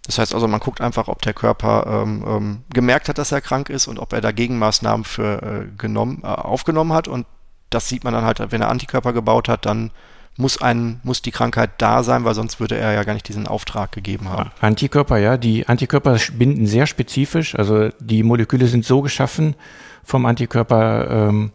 Das 0.09 0.19
heißt 0.19 0.35
also, 0.35 0.49
man 0.49 0.61
guckt 0.61 0.81
einfach, 0.81 1.07
ob 1.09 1.21
der 1.21 1.35
Körper 1.35 1.85
ähm, 1.87 2.25
ähm, 2.27 2.59
gemerkt 2.73 3.11
hat, 3.11 3.19
dass 3.19 3.31
er 3.31 3.43
krank 3.43 3.69
ist 3.69 3.89
und 3.89 3.99
ob 3.99 4.15
er 4.15 4.23
da 4.23 4.33
Gegenmaßnahmen 4.33 5.05
für 5.05 5.43
äh, 5.43 5.77
genommen, 5.77 6.23
äh, 6.23 6.29
aufgenommen 6.29 6.95
hat. 6.95 7.09
Und 7.09 7.27
das 7.69 7.91
sieht 7.91 8.05
man 8.05 8.15
dann 8.15 8.25
halt, 8.25 8.41
wenn 8.51 8.63
er 8.63 8.71
Antikörper 8.71 9.13
gebaut 9.13 9.51
hat, 9.51 9.67
dann 9.67 9.91
muss 10.39 10.63
ein, 10.63 11.01
muss 11.03 11.21
die 11.21 11.31
Krankheit 11.31 11.73
da 11.77 12.03
sein, 12.03 12.25
weil 12.25 12.35
sonst 12.35 12.59
würde 12.59 12.79
er 12.79 12.95
ja 12.95 13.05
gar 13.05 13.13
nicht 13.13 13.29
diesen 13.29 13.47
Auftrag 13.47 13.93
gegeben 13.93 14.31
haben. 14.31 14.51
Antikörper, 14.63 15.19
ja, 15.19 15.37
die 15.37 15.69
Antikörper 15.69 16.17
binden 16.33 16.67
sehr 16.67 16.87
spezifisch, 16.87 17.55
also 17.55 17.91
die 18.01 18.23
Moleküle 18.23 18.67
sind 18.67 18.87
so 18.87 19.03
geschaffen 19.03 19.57
vom 20.05 20.25
Antikörper, 20.25 21.29
ähm, 21.29 21.51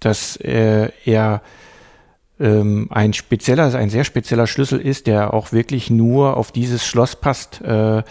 dass 0.00 0.36
äh, 0.36 0.88
er 1.04 1.42
ähm, 2.42 2.88
ein 2.90 3.12
spezieller, 3.12 3.74
ein 3.74 3.90
sehr 3.90 4.04
spezieller 4.04 4.46
Schlüssel 4.46 4.80
ist, 4.80 5.06
der 5.06 5.32
auch 5.32 5.52
wirklich 5.52 5.90
nur 5.90 6.36
auf 6.36 6.52
dieses 6.52 6.84
Schloss 6.84 7.16
passt. 7.16 7.60
Äh, 7.62 8.02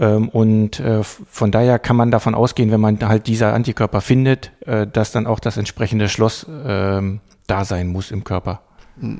ähm, 0.00 0.28
und 0.30 0.80
äh, 0.80 1.02
von 1.02 1.50
daher 1.50 1.78
kann 1.78 1.96
man 1.96 2.10
davon 2.10 2.34
ausgehen, 2.34 2.70
wenn 2.70 2.80
man 2.80 2.98
halt 3.06 3.26
diese 3.26 3.48
Antikörper 3.48 4.00
findet, 4.00 4.52
äh, 4.66 4.86
dass 4.86 5.12
dann 5.12 5.26
auch 5.26 5.38
das 5.38 5.56
entsprechende 5.56 6.08
Schloss 6.08 6.46
ähm, 6.66 7.20
da 7.46 7.64
sein 7.64 7.88
muss 7.88 8.10
im 8.10 8.24
Körper. 8.24 8.62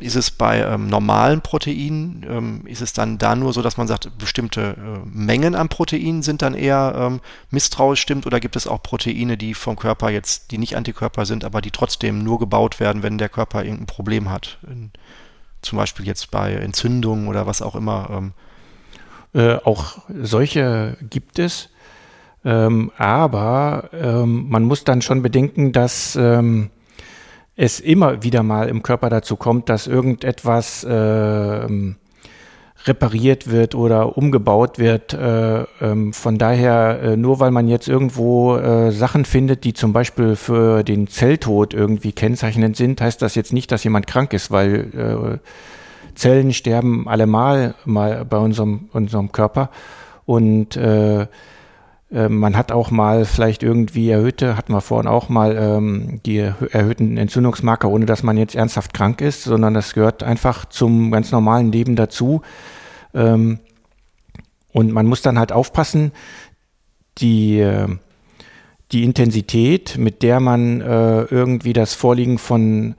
Ist 0.00 0.16
es 0.16 0.30
bei 0.30 0.60
ähm, 0.60 0.88
normalen 0.88 1.40
Proteinen, 1.40 2.26
ähm, 2.28 2.66
ist 2.66 2.82
es 2.82 2.92
dann 2.92 3.16
da 3.16 3.34
nur 3.34 3.54
so, 3.54 3.62
dass 3.62 3.78
man 3.78 3.88
sagt, 3.88 4.18
bestimmte 4.18 4.76
äh, 4.78 5.08
Mengen 5.10 5.54
an 5.54 5.70
Proteinen 5.70 6.22
sind 6.22 6.42
dann 6.42 6.54
eher 6.54 6.94
ähm, 6.94 7.20
misstrauisch 7.50 8.00
stimmt 8.00 8.26
oder 8.26 8.38
gibt 8.38 8.54
es 8.54 8.66
auch 8.66 8.82
Proteine, 8.82 9.38
die 9.38 9.54
vom 9.54 9.76
Körper 9.76 10.10
jetzt, 10.10 10.50
die 10.50 10.58
nicht 10.58 10.76
Antikörper 10.76 11.24
sind, 11.24 11.44
aber 11.44 11.62
die 11.62 11.70
trotzdem 11.70 12.22
nur 12.22 12.38
gebaut 12.38 12.80
werden, 12.80 13.02
wenn 13.02 13.16
der 13.16 13.30
Körper 13.30 13.64
irgendein 13.64 13.86
Problem 13.86 14.30
hat? 14.30 14.58
In, 14.68 14.90
zum 15.62 15.78
Beispiel 15.78 16.06
jetzt 16.06 16.30
bei 16.30 16.52
Entzündungen 16.52 17.28
oder 17.28 17.46
was 17.46 17.62
auch 17.62 17.74
immer. 17.74 18.10
Ähm. 18.10 18.32
Äh, 19.34 19.56
auch 19.64 19.98
solche 20.08 20.98
gibt 21.08 21.38
es. 21.38 21.70
Ähm, 22.44 22.90
aber 22.98 23.90
ähm, 23.92 24.48
man 24.50 24.64
muss 24.64 24.84
dann 24.84 25.00
schon 25.00 25.22
bedenken, 25.22 25.72
dass 25.72 26.16
es 27.62 27.78
immer 27.78 28.24
wieder 28.24 28.42
mal 28.42 28.68
im 28.68 28.82
Körper 28.82 29.08
dazu 29.08 29.36
kommt, 29.36 29.68
dass 29.68 29.86
irgendetwas 29.86 30.82
äh, 30.82 31.68
repariert 32.84 33.50
wird 33.52 33.76
oder 33.76 34.18
umgebaut 34.18 34.80
wird. 34.80 35.14
Äh, 35.14 35.62
ähm, 35.80 36.12
von 36.12 36.38
daher, 36.38 37.00
äh, 37.00 37.16
nur 37.16 37.38
weil 37.38 37.52
man 37.52 37.68
jetzt 37.68 37.86
irgendwo 37.86 38.56
äh, 38.56 38.90
Sachen 38.90 39.24
findet, 39.24 39.62
die 39.62 39.74
zum 39.74 39.92
Beispiel 39.92 40.34
für 40.34 40.82
den 40.82 41.06
Zelltod 41.06 41.72
irgendwie 41.72 42.10
kennzeichnend 42.10 42.76
sind, 42.76 43.00
heißt 43.00 43.22
das 43.22 43.36
jetzt 43.36 43.52
nicht, 43.52 43.70
dass 43.70 43.84
jemand 43.84 44.08
krank 44.08 44.32
ist, 44.32 44.50
weil 44.50 45.40
äh, 45.40 46.16
Zellen 46.16 46.52
sterben 46.52 47.08
allemal 47.08 47.76
mal 47.84 48.24
bei 48.24 48.38
unserem, 48.38 48.88
unserem 48.92 49.30
Körper. 49.30 49.70
Und 50.26 50.76
äh, 50.76 51.28
man 52.14 52.58
hat 52.58 52.72
auch 52.72 52.90
mal 52.90 53.24
vielleicht 53.24 53.62
irgendwie 53.62 54.10
erhöhte, 54.10 54.58
hatten 54.58 54.74
wir 54.74 54.82
vorhin 54.82 55.08
auch 55.08 55.30
mal 55.30 55.56
ähm, 55.56 56.20
die 56.26 56.38
erhöhten 56.38 57.16
Entzündungsmarker, 57.16 57.88
ohne 57.88 58.04
dass 58.04 58.22
man 58.22 58.36
jetzt 58.36 58.54
ernsthaft 58.54 58.92
krank 58.92 59.22
ist, 59.22 59.44
sondern 59.44 59.72
das 59.72 59.94
gehört 59.94 60.22
einfach 60.22 60.66
zum 60.66 61.10
ganz 61.10 61.32
normalen 61.32 61.72
Leben 61.72 61.96
dazu. 61.96 62.42
Ähm, 63.14 63.60
und 64.72 64.92
man 64.92 65.06
muss 65.06 65.22
dann 65.22 65.38
halt 65.38 65.52
aufpassen, 65.52 66.12
die, 67.18 67.60
äh, 67.60 67.88
die 68.90 69.04
Intensität, 69.04 69.96
mit 69.96 70.22
der 70.22 70.38
man 70.40 70.82
äh, 70.82 71.22
irgendwie 71.22 71.72
das 71.72 71.94
Vorliegen 71.94 72.36
von 72.36 72.94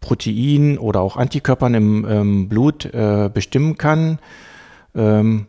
Protein 0.00 0.78
oder 0.78 1.00
auch 1.00 1.16
Antikörpern 1.16 1.74
im 1.74 2.06
ähm, 2.08 2.48
Blut 2.48 2.84
äh, 2.86 3.30
bestimmen 3.32 3.76
kann. 3.76 4.18
Ähm, 4.94 5.46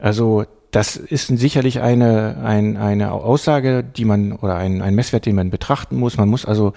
also 0.00 0.44
das 0.72 0.96
ist 0.96 1.26
sicherlich 1.28 1.80
eine, 1.80 2.38
ein, 2.42 2.78
eine 2.78 3.12
Aussage, 3.12 3.84
die 3.84 4.06
man 4.06 4.32
oder 4.32 4.56
ein, 4.56 4.80
ein 4.80 4.94
Messwert, 4.94 5.26
den 5.26 5.36
man 5.36 5.50
betrachten 5.50 5.96
muss. 5.96 6.16
Man 6.16 6.30
muss 6.30 6.46
also 6.46 6.72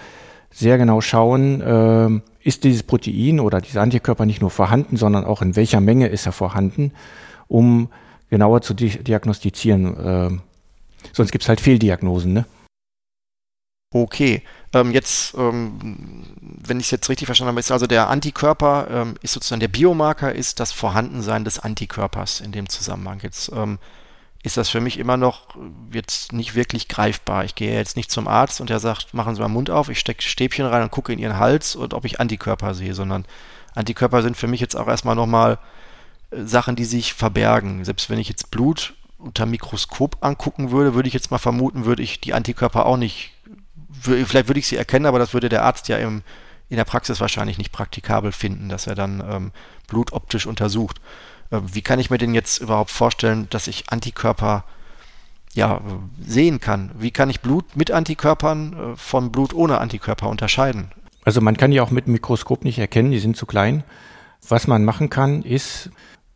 sehr 0.50 0.76
genau 0.76 1.00
schauen, 1.00 1.60
äh, 1.62 2.46
ist 2.46 2.64
dieses 2.64 2.82
Protein 2.82 3.40
oder 3.40 3.60
dieser 3.62 3.80
Antikörper 3.80 4.26
nicht 4.26 4.42
nur 4.42 4.50
vorhanden, 4.50 4.98
sondern 4.98 5.24
auch 5.24 5.40
in 5.40 5.56
welcher 5.56 5.80
Menge 5.80 6.08
ist 6.08 6.26
er 6.26 6.32
vorhanden, 6.32 6.92
um 7.48 7.88
genauer 8.28 8.60
zu 8.60 8.74
di 8.74 8.90
diagnostizieren. 8.90 9.96
Äh, 9.96 10.30
sonst 11.14 11.32
gibt 11.32 11.44
es 11.44 11.48
halt 11.48 11.62
Fehldiagnosen. 11.62 12.34
Ne? 12.34 12.44
Okay, 13.92 14.42
ähm, 14.74 14.90
jetzt, 14.90 15.34
ähm, 15.38 16.24
wenn 16.40 16.80
ich 16.80 16.86
es 16.86 16.90
jetzt 16.90 17.08
richtig 17.08 17.26
verstanden 17.26 17.50
habe, 17.50 17.60
ist 17.60 17.70
also 17.70 17.86
der 17.86 18.08
Antikörper, 18.08 18.88
ähm, 18.90 19.14
ist 19.22 19.32
sozusagen 19.32 19.60
der 19.60 19.68
Biomarker, 19.68 20.34
ist 20.34 20.60
das 20.60 20.72
Vorhandensein 20.72 21.44
des 21.44 21.60
Antikörpers 21.60 22.40
in 22.40 22.52
dem 22.52 22.68
Zusammenhang. 22.68 23.20
Jetzt 23.22 23.50
ähm, 23.54 23.78
ist 24.42 24.56
das 24.56 24.68
für 24.68 24.80
mich 24.80 24.98
immer 24.98 25.16
noch 25.16 25.56
jetzt 25.92 26.32
nicht 26.32 26.54
wirklich 26.54 26.88
greifbar. 26.88 27.44
Ich 27.44 27.54
gehe 27.54 27.74
jetzt 27.74 27.96
nicht 27.96 28.10
zum 28.10 28.28
Arzt 28.28 28.60
und 28.60 28.70
der 28.70 28.80
sagt, 28.80 29.14
machen 29.14 29.34
Sie 29.34 29.40
mal 29.40 29.48
Mund 29.48 29.70
auf, 29.70 29.88
ich 29.88 30.00
stecke 30.00 30.22
Stäbchen 30.22 30.66
rein 30.66 30.82
und 30.82 30.90
gucke 30.90 31.12
in 31.12 31.18
Ihren 31.18 31.38
Hals 31.38 31.76
und 31.76 31.94
ob 31.94 32.04
ich 32.04 32.20
Antikörper 32.20 32.74
sehe, 32.74 32.94
sondern 32.94 33.24
Antikörper 33.74 34.22
sind 34.22 34.36
für 34.36 34.48
mich 34.48 34.60
jetzt 34.60 34.76
auch 34.76 34.88
erstmal 34.88 35.16
nochmal 35.16 35.58
äh, 36.32 36.44
Sachen, 36.44 36.76
die 36.76 36.84
sich 36.84 37.14
verbergen. 37.14 37.84
Selbst 37.84 38.10
wenn 38.10 38.18
ich 38.18 38.28
jetzt 38.28 38.50
Blut 38.50 38.94
unter 39.18 39.46
Mikroskop 39.46 40.18
angucken 40.20 40.70
würde, 40.70 40.94
würde 40.94 41.08
ich 41.08 41.14
jetzt 41.14 41.30
mal 41.30 41.38
vermuten, 41.38 41.84
würde 41.84 42.02
ich 42.02 42.20
die 42.20 42.34
Antikörper 42.34 42.84
auch 42.84 42.96
nicht 42.96 43.32
vielleicht 44.00 44.48
würde 44.48 44.60
ich 44.60 44.66
sie 44.66 44.76
erkennen, 44.76 45.06
aber 45.06 45.18
das 45.18 45.34
würde 45.34 45.48
der 45.48 45.64
Arzt 45.64 45.88
ja 45.88 45.98
im, 45.98 46.22
in 46.68 46.76
der 46.76 46.84
Praxis 46.84 47.20
wahrscheinlich 47.20 47.58
nicht 47.58 47.72
praktikabel 47.72 48.32
finden, 48.32 48.68
dass 48.68 48.86
er 48.86 48.94
dann 48.94 49.22
ähm, 49.28 49.52
Blut 49.86 50.12
optisch 50.12 50.46
untersucht. 50.46 51.00
Äh, 51.50 51.60
wie 51.72 51.82
kann 51.82 51.98
ich 51.98 52.10
mir 52.10 52.18
denn 52.18 52.34
jetzt 52.34 52.58
überhaupt 52.58 52.90
vorstellen, 52.90 53.46
dass 53.50 53.66
ich 53.66 53.90
Antikörper 53.90 54.64
ja, 55.54 55.80
sehen 56.20 56.60
kann? 56.60 56.90
Wie 56.98 57.10
kann 57.10 57.30
ich 57.30 57.40
Blut 57.40 57.76
mit 57.76 57.90
Antikörpern 57.90 58.72
äh, 58.72 58.96
von 58.96 59.32
Blut 59.32 59.54
ohne 59.54 59.78
Antikörper 59.78 60.28
unterscheiden? 60.28 60.90
Also 61.24 61.40
man 61.40 61.56
kann 61.56 61.70
die 61.70 61.80
auch 61.80 61.90
mit 61.90 62.06
dem 62.06 62.12
Mikroskop 62.12 62.64
nicht 62.64 62.78
erkennen, 62.78 63.10
die 63.10 63.18
sind 63.18 63.36
zu 63.36 63.46
klein. 63.46 63.84
Was 64.48 64.66
man 64.66 64.84
machen 64.84 65.10
kann, 65.10 65.42
ist, 65.42 65.90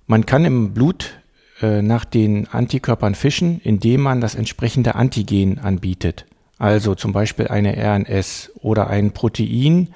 man 0.06 0.26
kann 0.26 0.44
im 0.44 0.74
Blut 0.74 1.20
äh, 1.60 1.82
nach 1.82 2.04
den 2.04 2.48
Antikörpern 2.48 3.14
fischen, 3.14 3.60
indem 3.60 4.00
man 4.00 4.20
das 4.20 4.34
entsprechende 4.34 4.94
Antigen 4.96 5.58
anbietet 5.58 6.26
also 6.60 6.94
zum 6.94 7.12
Beispiel 7.12 7.48
eine 7.48 7.74
RNS 7.74 8.52
oder 8.60 8.88
ein 8.88 9.12
Protein, 9.12 9.94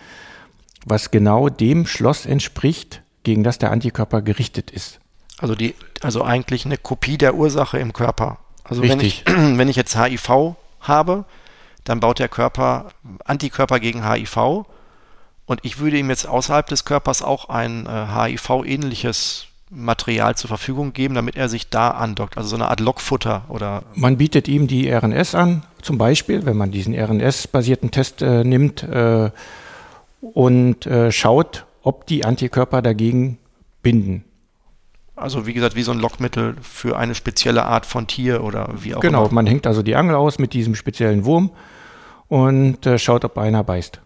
was 0.86 1.10
genau 1.10 1.50
dem 1.50 1.86
Schloss 1.86 2.24
entspricht, 2.24 3.02
gegen 3.22 3.44
das 3.44 3.58
der 3.58 3.70
Antikörper 3.70 4.22
gerichtet 4.22 4.70
ist. 4.70 4.98
Also 5.38 5.54
die, 5.54 5.74
also 6.00 6.24
eigentlich 6.24 6.64
eine 6.64 6.78
Kopie 6.78 7.18
der 7.18 7.34
Ursache 7.34 7.78
im 7.78 7.92
Körper. 7.92 8.38
Also 8.64 8.80
Richtig. 8.80 9.24
wenn 9.26 9.36
ich, 9.36 9.58
wenn 9.58 9.68
ich 9.68 9.76
jetzt 9.76 9.96
HIV 9.96 10.56
habe, 10.80 11.26
dann 11.84 12.00
baut 12.00 12.18
der 12.18 12.28
Körper 12.28 12.92
Antikörper 13.26 13.78
gegen 13.78 14.10
HIV 14.10 14.64
und 15.44 15.60
ich 15.64 15.78
würde 15.78 15.98
ihm 15.98 16.08
jetzt 16.08 16.26
außerhalb 16.26 16.66
des 16.66 16.86
Körpers 16.86 17.20
auch 17.20 17.50
ein 17.50 17.86
äh, 17.86 18.06
HIV-ähnliches 18.38 19.48
Material 19.74 20.36
zur 20.36 20.48
Verfügung 20.48 20.92
geben, 20.92 21.14
damit 21.14 21.36
er 21.36 21.48
sich 21.48 21.68
da 21.68 21.90
andockt. 21.90 22.36
Also 22.36 22.50
so 22.50 22.56
eine 22.56 22.68
Art 22.68 22.80
Lockfutter 22.80 23.44
oder. 23.48 23.82
Man 23.94 24.16
bietet 24.16 24.48
ihm 24.48 24.66
die 24.66 24.90
RNS 24.90 25.34
an, 25.34 25.62
zum 25.82 25.98
Beispiel, 25.98 26.46
wenn 26.46 26.56
man 26.56 26.70
diesen 26.70 26.94
RNS-basierten 26.94 27.90
Test 27.90 28.22
äh, 28.22 28.44
nimmt 28.44 28.82
äh, 28.82 29.30
und 30.20 30.86
äh, 30.86 31.12
schaut, 31.12 31.66
ob 31.82 32.06
die 32.06 32.24
Antikörper 32.24 32.82
dagegen 32.82 33.38
binden. 33.82 34.24
Also 35.16 35.46
wie 35.46 35.52
gesagt, 35.52 35.76
wie 35.76 35.82
so 35.82 35.92
ein 35.92 36.00
Lockmittel 36.00 36.56
für 36.60 36.96
eine 36.96 37.14
spezielle 37.14 37.64
Art 37.64 37.86
von 37.86 38.06
Tier 38.06 38.42
oder 38.42 38.70
wie 38.80 38.94
auch 38.94 39.00
genau, 39.00 39.18
immer. 39.18 39.28
Genau, 39.28 39.34
man 39.34 39.46
hängt 39.46 39.66
also 39.66 39.82
die 39.82 39.94
Angel 39.94 40.16
aus 40.16 40.38
mit 40.38 40.52
diesem 40.54 40.74
speziellen 40.74 41.24
Wurm 41.24 41.50
und 42.28 42.84
äh, 42.86 42.98
schaut, 42.98 43.24
ob 43.24 43.38
einer 43.38 43.62
beißt. 43.62 44.00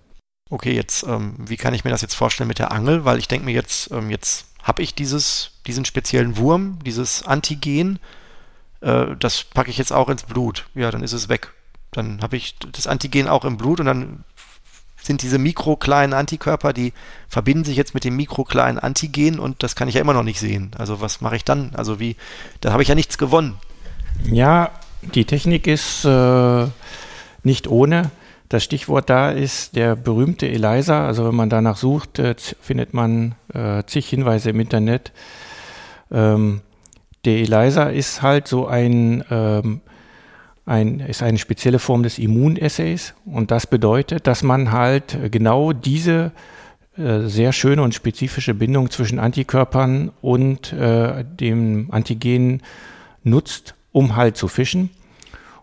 Okay, 0.50 0.74
jetzt, 0.74 1.04
ähm, 1.04 1.34
wie 1.38 1.56
kann 1.56 1.74
ich 1.74 1.84
mir 1.84 1.90
das 1.90 2.02
jetzt 2.02 2.14
vorstellen 2.14 2.48
mit 2.48 2.58
der 2.58 2.72
Angel? 2.72 3.04
Weil 3.04 3.18
ich 3.18 3.28
denke 3.28 3.46
mir 3.46 3.52
jetzt, 3.52 3.90
ähm, 3.90 4.10
jetzt 4.10 4.46
habe 4.68 4.82
ich 4.82 4.94
dieses, 4.94 5.52
diesen 5.66 5.86
speziellen 5.86 6.36
Wurm, 6.36 6.78
dieses 6.84 7.26
Antigen, 7.26 7.98
äh, 8.82 9.06
das 9.18 9.42
packe 9.42 9.70
ich 9.70 9.78
jetzt 9.78 9.92
auch 9.92 10.10
ins 10.10 10.24
Blut. 10.24 10.66
Ja, 10.74 10.90
dann 10.90 11.02
ist 11.02 11.14
es 11.14 11.30
weg. 11.30 11.52
Dann 11.90 12.20
habe 12.20 12.36
ich 12.36 12.54
das 12.58 12.86
Antigen 12.86 13.28
auch 13.28 13.46
im 13.46 13.56
Blut 13.56 13.80
und 13.80 13.86
dann 13.86 14.24
sind 15.00 15.22
diese 15.22 15.38
mikrokleinen 15.38 16.12
Antikörper, 16.12 16.74
die 16.74 16.92
verbinden 17.28 17.64
sich 17.64 17.76
jetzt 17.76 17.94
mit 17.94 18.04
dem 18.04 18.16
mikrokleinen 18.16 18.78
Antigen 18.78 19.38
und 19.38 19.62
das 19.62 19.74
kann 19.74 19.88
ich 19.88 19.94
ja 19.94 20.02
immer 20.02 20.12
noch 20.12 20.22
nicht 20.22 20.38
sehen. 20.38 20.72
Also 20.76 21.00
was 21.00 21.22
mache 21.22 21.36
ich 21.36 21.44
dann? 21.44 21.74
Also 21.74 21.98
wie, 21.98 22.16
da 22.60 22.72
habe 22.72 22.82
ich 22.82 22.88
ja 22.88 22.94
nichts 22.94 23.16
gewonnen. 23.16 23.54
Ja, 24.24 24.70
die 25.00 25.24
Technik 25.24 25.66
ist 25.66 26.04
äh, 26.04 26.66
nicht 27.42 27.68
ohne. 27.68 28.10
Das 28.48 28.64
Stichwort 28.64 29.10
da 29.10 29.30
ist 29.30 29.76
der 29.76 29.94
berühmte 29.94 30.48
ELISA. 30.48 31.06
Also 31.06 31.26
wenn 31.26 31.34
man 31.34 31.50
danach 31.50 31.76
sucht, 31.76 32.18
äh, 32.18 32.34
findet 32.60 32.94
man 32.94 33.34
äh, 33.52 33.82
zig 33.86 34.08
Hinweise 34.08 34.50
im 34.50 34.60
Internet. 34.60 35.12
Ähm, 36.10 36.62
der 37.24 37.38
ELISA 37.38 37.84
ist 37.90 38.22
halt 38.22 38.48
so 38.48 38.66
ein, 38.66 39.22
ähm, 39.30 39.80
ein, 40.64 41.00
ist 41.00 41.22
eine 41.22 41.38
spezielle 41.38 41.78
Form 41.78 42.02
des 42.02 42.18
Immunassays 42.18 43.14
und 43.26 43.50
das 43.50 43.66
bedeutet, 43.66 44.26
dass 44.26 44.42
man 44.42 44.72
halt 44.72 45.18
genau 45.30 45.72
diese 45.72 46.32
äh, 46.96 47.20
sehr 47.26 47.52
schöne 47.52 47.82
und 47.82 47.94
spezifische 47.94 48.54
Bindung 48.54 48.90
zwischen 48.90 49.18
Antikörpern 49.18 50.10
und 50.22 50.72
äh, 50.72 51.24
dem 51.24 51.88
Antigen 51.90 52.62
nutzt, 53.24 53.74
um 53.92 54.16
halt 54.16 54.36
zu 54.36 54.48
fischen. 54.48 54.90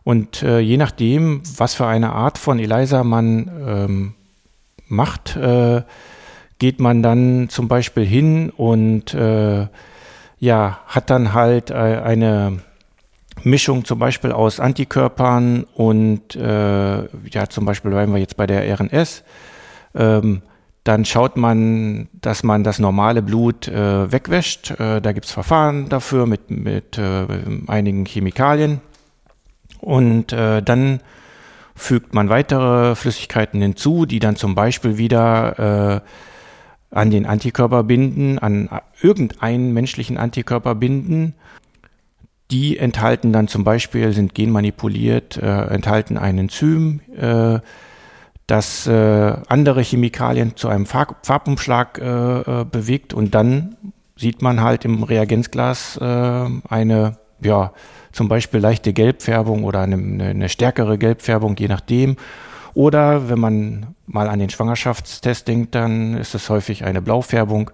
Und 0.05 0.43
äh, 0.43 0.59
je 0.59 0.77
nachdem, 0.77 1.41
was 1.57 1.73
für 1.73 1.87
eine 1.87 2.13
Art 2.13 2.37
von 2.37 2.59
ELISA 2.59 3.03
man 3.03 3.51
ähm, 3.67 4.13
macht, 4.87 5.35
äh, 5.35 5.81
geht 6.59 6.79
man 6.79 7.01
dann 7.01 7.49
zum 7.49 7.67
Beispiel 7.67 8.05
hin 8.05 8.51
und 8.51 9.15
äh, 9.15 9.67
ja, 10.39 10.79
hat 10.85 11.09
dann 11.09 11.33
halt 11.33 11.71
äh, 11.71 11.73
eine 11.73 12.59
Mischung 13.41 13.83
zum 13.83 13.97
Beispiel 13.97 14.31
aus 14.31 14.59
Antikörpern 14.59 15.65
und 15.73 16.35
äh, 16.35 16.97
ja, 16.97 17.49
zum 17.49 17.65
Beispiel 17.65 17.89
bleiben 17.89 18.13
wir 18.13 18.19
jetzt 18.19 18.37
bei 18.37 18.45
der 18.45 18.79
RNS. 18.79 19.23
Ähm, 19.95 20.43
dann 20.83 21.03
schaut 21.03 21.35
man, 21.35 22.09
dass 22.13 22.43
man 22.43 22.63
das 22.63 22.77
normale 22.77 23.23
Blut 23.23 23.67
äh, 23.67 24.11
wegwäscht. 24.11 24.79
Äh, 24.79 25.01
da 25.01 25.13
gibt 25.13 25.25
es 25.25 25.31
Verfahren 25.31 25.89
dafür 25.89 26.27
mit, 26.27 26.51
mit 26.51 26.99
äh, 26.99 27.25
einigen 27.65 28.05
Chemikalien. 28.05 28.81
Und 29.85 30.33
äh, 30.33 30.63
dann 30.63 30.99
fügt 31.75 32.15
man 32.15 32.27
weitere 32.27 32.95
Flüssigkeiten 32.95 33.61
hinzu, 33.61 34.07
die 34.07 34.17
dann 34.17 34.35
zum 34.35 34.55
Beispiel 34.55 34.97
wieder 34.97 36.01
äh, 36.91 36.97
an 36.97 37.11
den 37.11 37.27
Antikörper 37.27 37.83
binden, 37.83 38.39
an 38.39 38.67
irgendeinen 38.99 39.73
menschlichen 39.73 40.17
Antikörper 40.17 40.73
binden. 40.73 41.35
Die 42.49 42.79
enthalten 42.79 43.31
dann 43.31 43.47
zum 43.47 43.63
Beispiel, 43.63 44.11
sind 44.11 44.33
genmanipuliert, 44.33 45.37
äh, 45.37 45.65
enthalten 45.67 46.17
ein 46.17 46.39
Enzym, 46.39 47.01
äh, 47.15 47.59
das 48.47 48.87
äh, 48.87 49.35
andere 49.47 49.81
Chemikalien 49.81 50.55
zu 50.55 50.67
einem 50.67 50.87
Farb 50.87 51.27
Farbumschlag 51.27 51.99
äh, 51.99 52.61
äh, 52.61 52.65
bewegt 52.65 53.13
und 53.13 53.35
dann 53.35 53.75
sieht 54.15 54.41
man 54.41 54.61
halt 54.61 54.83
im 54.85 55.03
Reagenzglas 55.03 55.97
äh, 55.97 56.45
eine 56.69 57.17
ja, 57.41 57.73
zum 58.15 58.29
Beispiel 58.29 58.61
leichte 58.61 58.93
Gelbfärbung 58.93 59.65
oder 59.65 59.81
eine, 59.81 60.23
eine 60.23 60.47
stärkere 60.47 60.97
Gelbfärbung, 60.97 61.57
je 61.57 61.67
nachdem. 61.67 62.15
Oder 62.73 63.27
wenn 63.29 63.39
man 63.39 63.95
mal 64.07 64.29
an 64.29 64.39
den 64.39 64.49
Schwangerschaftstest 64.49 65.45
denkt, 65.47 65.75
dann 65.75 66.15
ist 66.15 66.33
es 66.33 66.49
häufig 66.49 66.85
eine 66.85 67.01
Blaufärbung. 67.01 67.71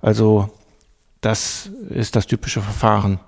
Also 0.00 0.50
das 1.20 1.70
ist 1.88 2.16
das 2.16 2.26
typische 2.26 2.62
Verfahren, 2.62 3.20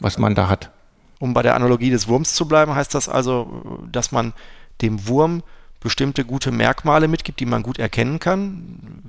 was 0.00 0.18
man 0.18 0.34
da 0.34 0.50
hat. 0.50 0.70
Um 1.18 1.32
bei 1.32 1.40
der 1.40 1.54
Analogie 1.54 1.90
des 1.90 2.08
Wurms 2.08 2.34
zu 2.34 2.46
bleiben, 2.46 2.74
heißt 2.74 2.94
das 2.94 3.08
also, 3.08 3.88
dass 3.90 4.12
man 4.12 4.34
dem 4.82 5.08
Wurm 5.08 5.42
bestimmte 5.80 6.26
gute 6.26 6.52
Merkmale 6.52 7.08
mitgibt, 7.08 7.40
die 7.40 7.46
man 7.46 7.62
gut 7.62 7.78
erkennen 7.78 8.18
kann. 8.18 9.02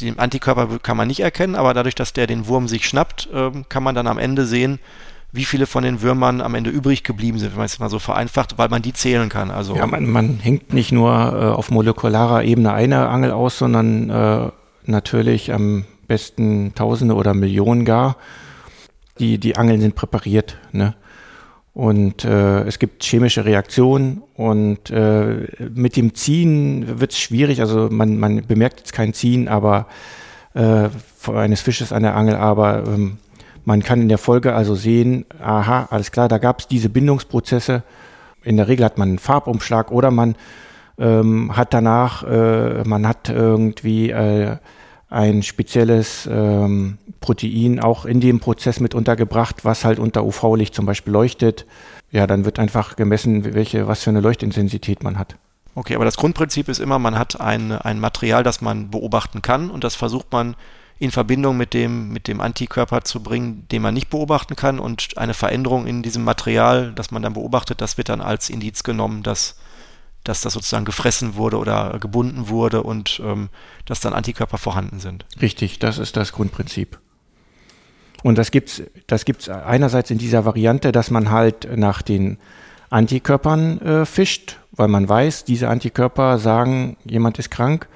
Den 0.00 0.18
Antikörper 0.18 0.78
kann 0.78 0.96
man 0.96 1.08
nicht 1.08 1.20
erkennen, 1.20 1.54
aber 1.54 1.74
dadurch, 1.74 1.94
dass 1.94 2.14
der 2.14 2.26
den 2.26 2.46
Wurm 2.46 2.66
sich 2.66 2.88
schnappt, 2.88 3.28
ähm, 3.34 3.66
kann 3.68 3.82
man 3.82 3.94
dann 3.94 4.06
am 4.06 4.18
Ende 4.18 4.46
sehen, 4.46 4.78
wie 5.32 5.46
viele 5.46 5.66
von 5.66 5.82
den 5.82 6.02
Würmern 6.02 6.42
am 6.42 6.54
Ende 6.54 6.68
übrig 6.68 7.04
geblieben 7.04 7.38
sind, 7.38 7.52
wenn 7.52 7.58
man 7.58 7.66
es 7.66 7.78
mal 7.78 7.88
so 7.88 7.98
vereinfacht, 7.98 8.58
weil 8.58 8.68
man 8.68 8.82
die 8.82 8.92
zählen 8.92 9.30
kann. 9.30 9.50
Also 9.50 9.74
ja, 9.74 9.86
man, 9.86 10.08
man 10.08 10.38
hängt 10.38 10.74
nicht 10.74 10.92
nur 10.92 11.10
äh, 11.10 11.46
auf 11.46 11.70
molekularer 11.70 12.44
Ebene 12.44 12.74
eine 12.74 13.08
Angel 13.08 13.32
aus, 13.32 13.56
sondern 13.56 14.10
äh, 14.10 14.50
natürlich 14.84 15.52
am 15.52 15.86
besten 16.06 16.74
Tausende 16.74 17.14
oder 17.14 17.32
Millionen 17.32 17.86
gar. 17.86 18.16
Die, 19.18 19.38
die 19.38 19.56
Angeln 19.56 19.80
sind 19.80 19.94
präpariert. 19.94 20.58
Ne? 20.72 20.94
Und 21.72 22.26
äh, 22.26 22.64
es 22.64 22.78
gibt 22.78 23.02
chemische 23.02 23.46
Reaktionen 23.46 24.22
und 24.34 24.90
äh, 24.90 25.46
mit 25.74 25.96
dem 25.96 26.14
Ziehen 26.14 27.00
wird 27.00 27.12
es 27.12 27.18
schwierig. 27.18 27.60
Also 27.60 27.88
man, 27.90 28.18
man 28.18 28.46
bemerkt 28.46 28.80
jetzt 28.80 28.92
kein 28.92 29.14
Ziehen, 29.14 29.48
aber 29.48 29.86
äh, 30.52 30.90
eines 31.32 31.62
Fisches 31.62 31.92
an 31.92 32.02
der 32.02 32.16
Angel, 32.16 32.36
aber 32.36 32.84
ähm, 32.86 33.18
man 33.64 33.82
kann 33.82 34.00
in 34.00 34.08
der 34.08 34.18
Folge 34.18 34.54
also 34.54 34.74
sehen, 34.74 35.24
aha, 35.40 35.88
alles 35.90 36.10
klar, 36.10 36.28
da 36.28 36.38
gab 36.38 36.60
es 36.60 36.68
diese 36.68 36.88
Bindungsprozesse. 36.88 37.82
In 38.42 38.56
der 38.56 38.68
Regel 38.68 38.84
hat 38.84 38.98
man 38.98 39.10
einen 39.10 39.18
Farbumschlag 39.18 39.90
oder 39.92 40.10
man 40.10 40.34
ähm, 40.98 41.56
hat 41.56 41.72
danach, 41.72 42.24
äh, 42.24 42.82
man 42.84 43.06
hat 43.06 43.28
irgendwie 43.28 44.10
äh, 44.10 44.56
ein 45.08 45.42
spezielles 45.42 46.28
ähm, 46.30 46.98
Protein 47.20 47.80
auch 47.80 48.04
in 48.04 48.20
dem 48.20 48.40
Prozess 48.40 48.80
mit 48.80 48.94
untergebracht, 48.94 49.64
was 49.64 49.84
halt 49.84 49.98
unter 49.98 50.24
UV-Licht 50.24 50.74
zum 50.74 50.86
Beispiel 50.86 51.12
leuchtet. 51.12 51.66
Ja, 52.10 52.26
dann 52.26 52.44
wird 52.44 52.58
einfach 52.58 52.96
gemessen, 52.96 53.54
welche, 53.54 53.86
was 53.86 54.02
für 54.02 54.10
eine 54.10 54.20
Leuchtintensität 54.20 55.02
man 55.02 55.18
hat. 55.18 55.36
Okay, 55.74 55.94
aber 55.94 56.04
das 56.04 56.16
Grundprinzip 56.16 56.68
ist 56.68 56.80
immer, 56.80 56.98
man 56.98 57.18
hat 57.18 57.40
ein, 57.40 57.72
ein 57.72 58.00
Material, 58.00 58.42
das 58.42 58.60
man 58.60 58.90
beobachten 58.90 59.40
kann 59.40 59.70
und 59.70 59.84
das 59.84 59.94
versucht 59.94 60.30
man 60.32 60.54
in 61.02 61.10
Verbindung 61.10 61.56
mit 61.56 61.74
dem, 61.74 62.12
mit 62.12 62.28
dem 62.28 62.40
Antikörper 62.40 63.02
zu 63.02 63.24
bringen, 63.24 63.66
den 63.72 63.82
man 63.82 63.92
nicht 63.92 64.08
beobachten 64.08 64.54
kann 64.54 64.78
und 64.78 65.18
eine 65.18 65.34
Veränderung 65.34 65.84
in 65.88 66.04
diesem 66.04 66.22
Material, 66.22 66.92
das 66.94 67.10
man 67.10 67.22
dann 67.22 67.32
beobachtet, 67.32 67.80
das 67.80 67.98
wird 67.98 68.08
dann 68.08 68.20
als 68.20 68.48
Indiz 68.48 68.84
genommen, 68.84 69.24
dass 69.24 69.56
dass 70.22 70.40
das 70.40 70.52
sozusagen 70.52 70.84
gefressen 70.84 71.34
wurde 71.34 71.58
oder 71.58 71.98
gebunden 71.98 72.48
wurde 72.48 72.84
und 72.84 73.20
ähm, 73.24 73.48
dass 73.86 73.98
dann 73.98 74.12
Antikörper 74.12 74.56
vorhanden 74.56 75.00
sind. 75.00 75.26
Richtig, 75.40 75.80
das 75.80 75.98
ist 75.98 76.16
das 76.16 76.30
Grundprinzip. 76.30 77.00
Und 78.22 78.38
das 78.38 78.52
gibt's, 78.52 78.84
das 79.08 79.24
gibt's 79.24 79.48
einerseits 79.48 80.12
in 80.12 80.18
dieser 80.18 80.44
Variante, 80.44 80.92
dass 80.92 81.10
man 81.10 81.32
halt 81.32 81.76
nach 81.76 82.02
den 82.02 82.38
Antikörpern 82.90 83.80
äh, 83.80 84.06
fischt, 84.06 84.58
weil 84.70 84.86
man 84.86 85.08
weiß, 85.08 85.42
diese 85.42 85.68
Antikörper 85.68 86.38
sagen, 86.38 86.96
jemand 87.04 87.40
ist 87.40 87.50
krank. 87.50 87.88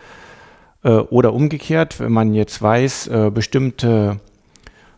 Äh, 0.86 0.90
oder 0.90 1.34
umgekehrt, 1.34 1.98
wenn 1.98 2.12
man 2.12 2.32
jetzt 2.32 2.62
weiß, 2.62 3.08
äh, 3.08 3.30
bestimmte 3.34 4.20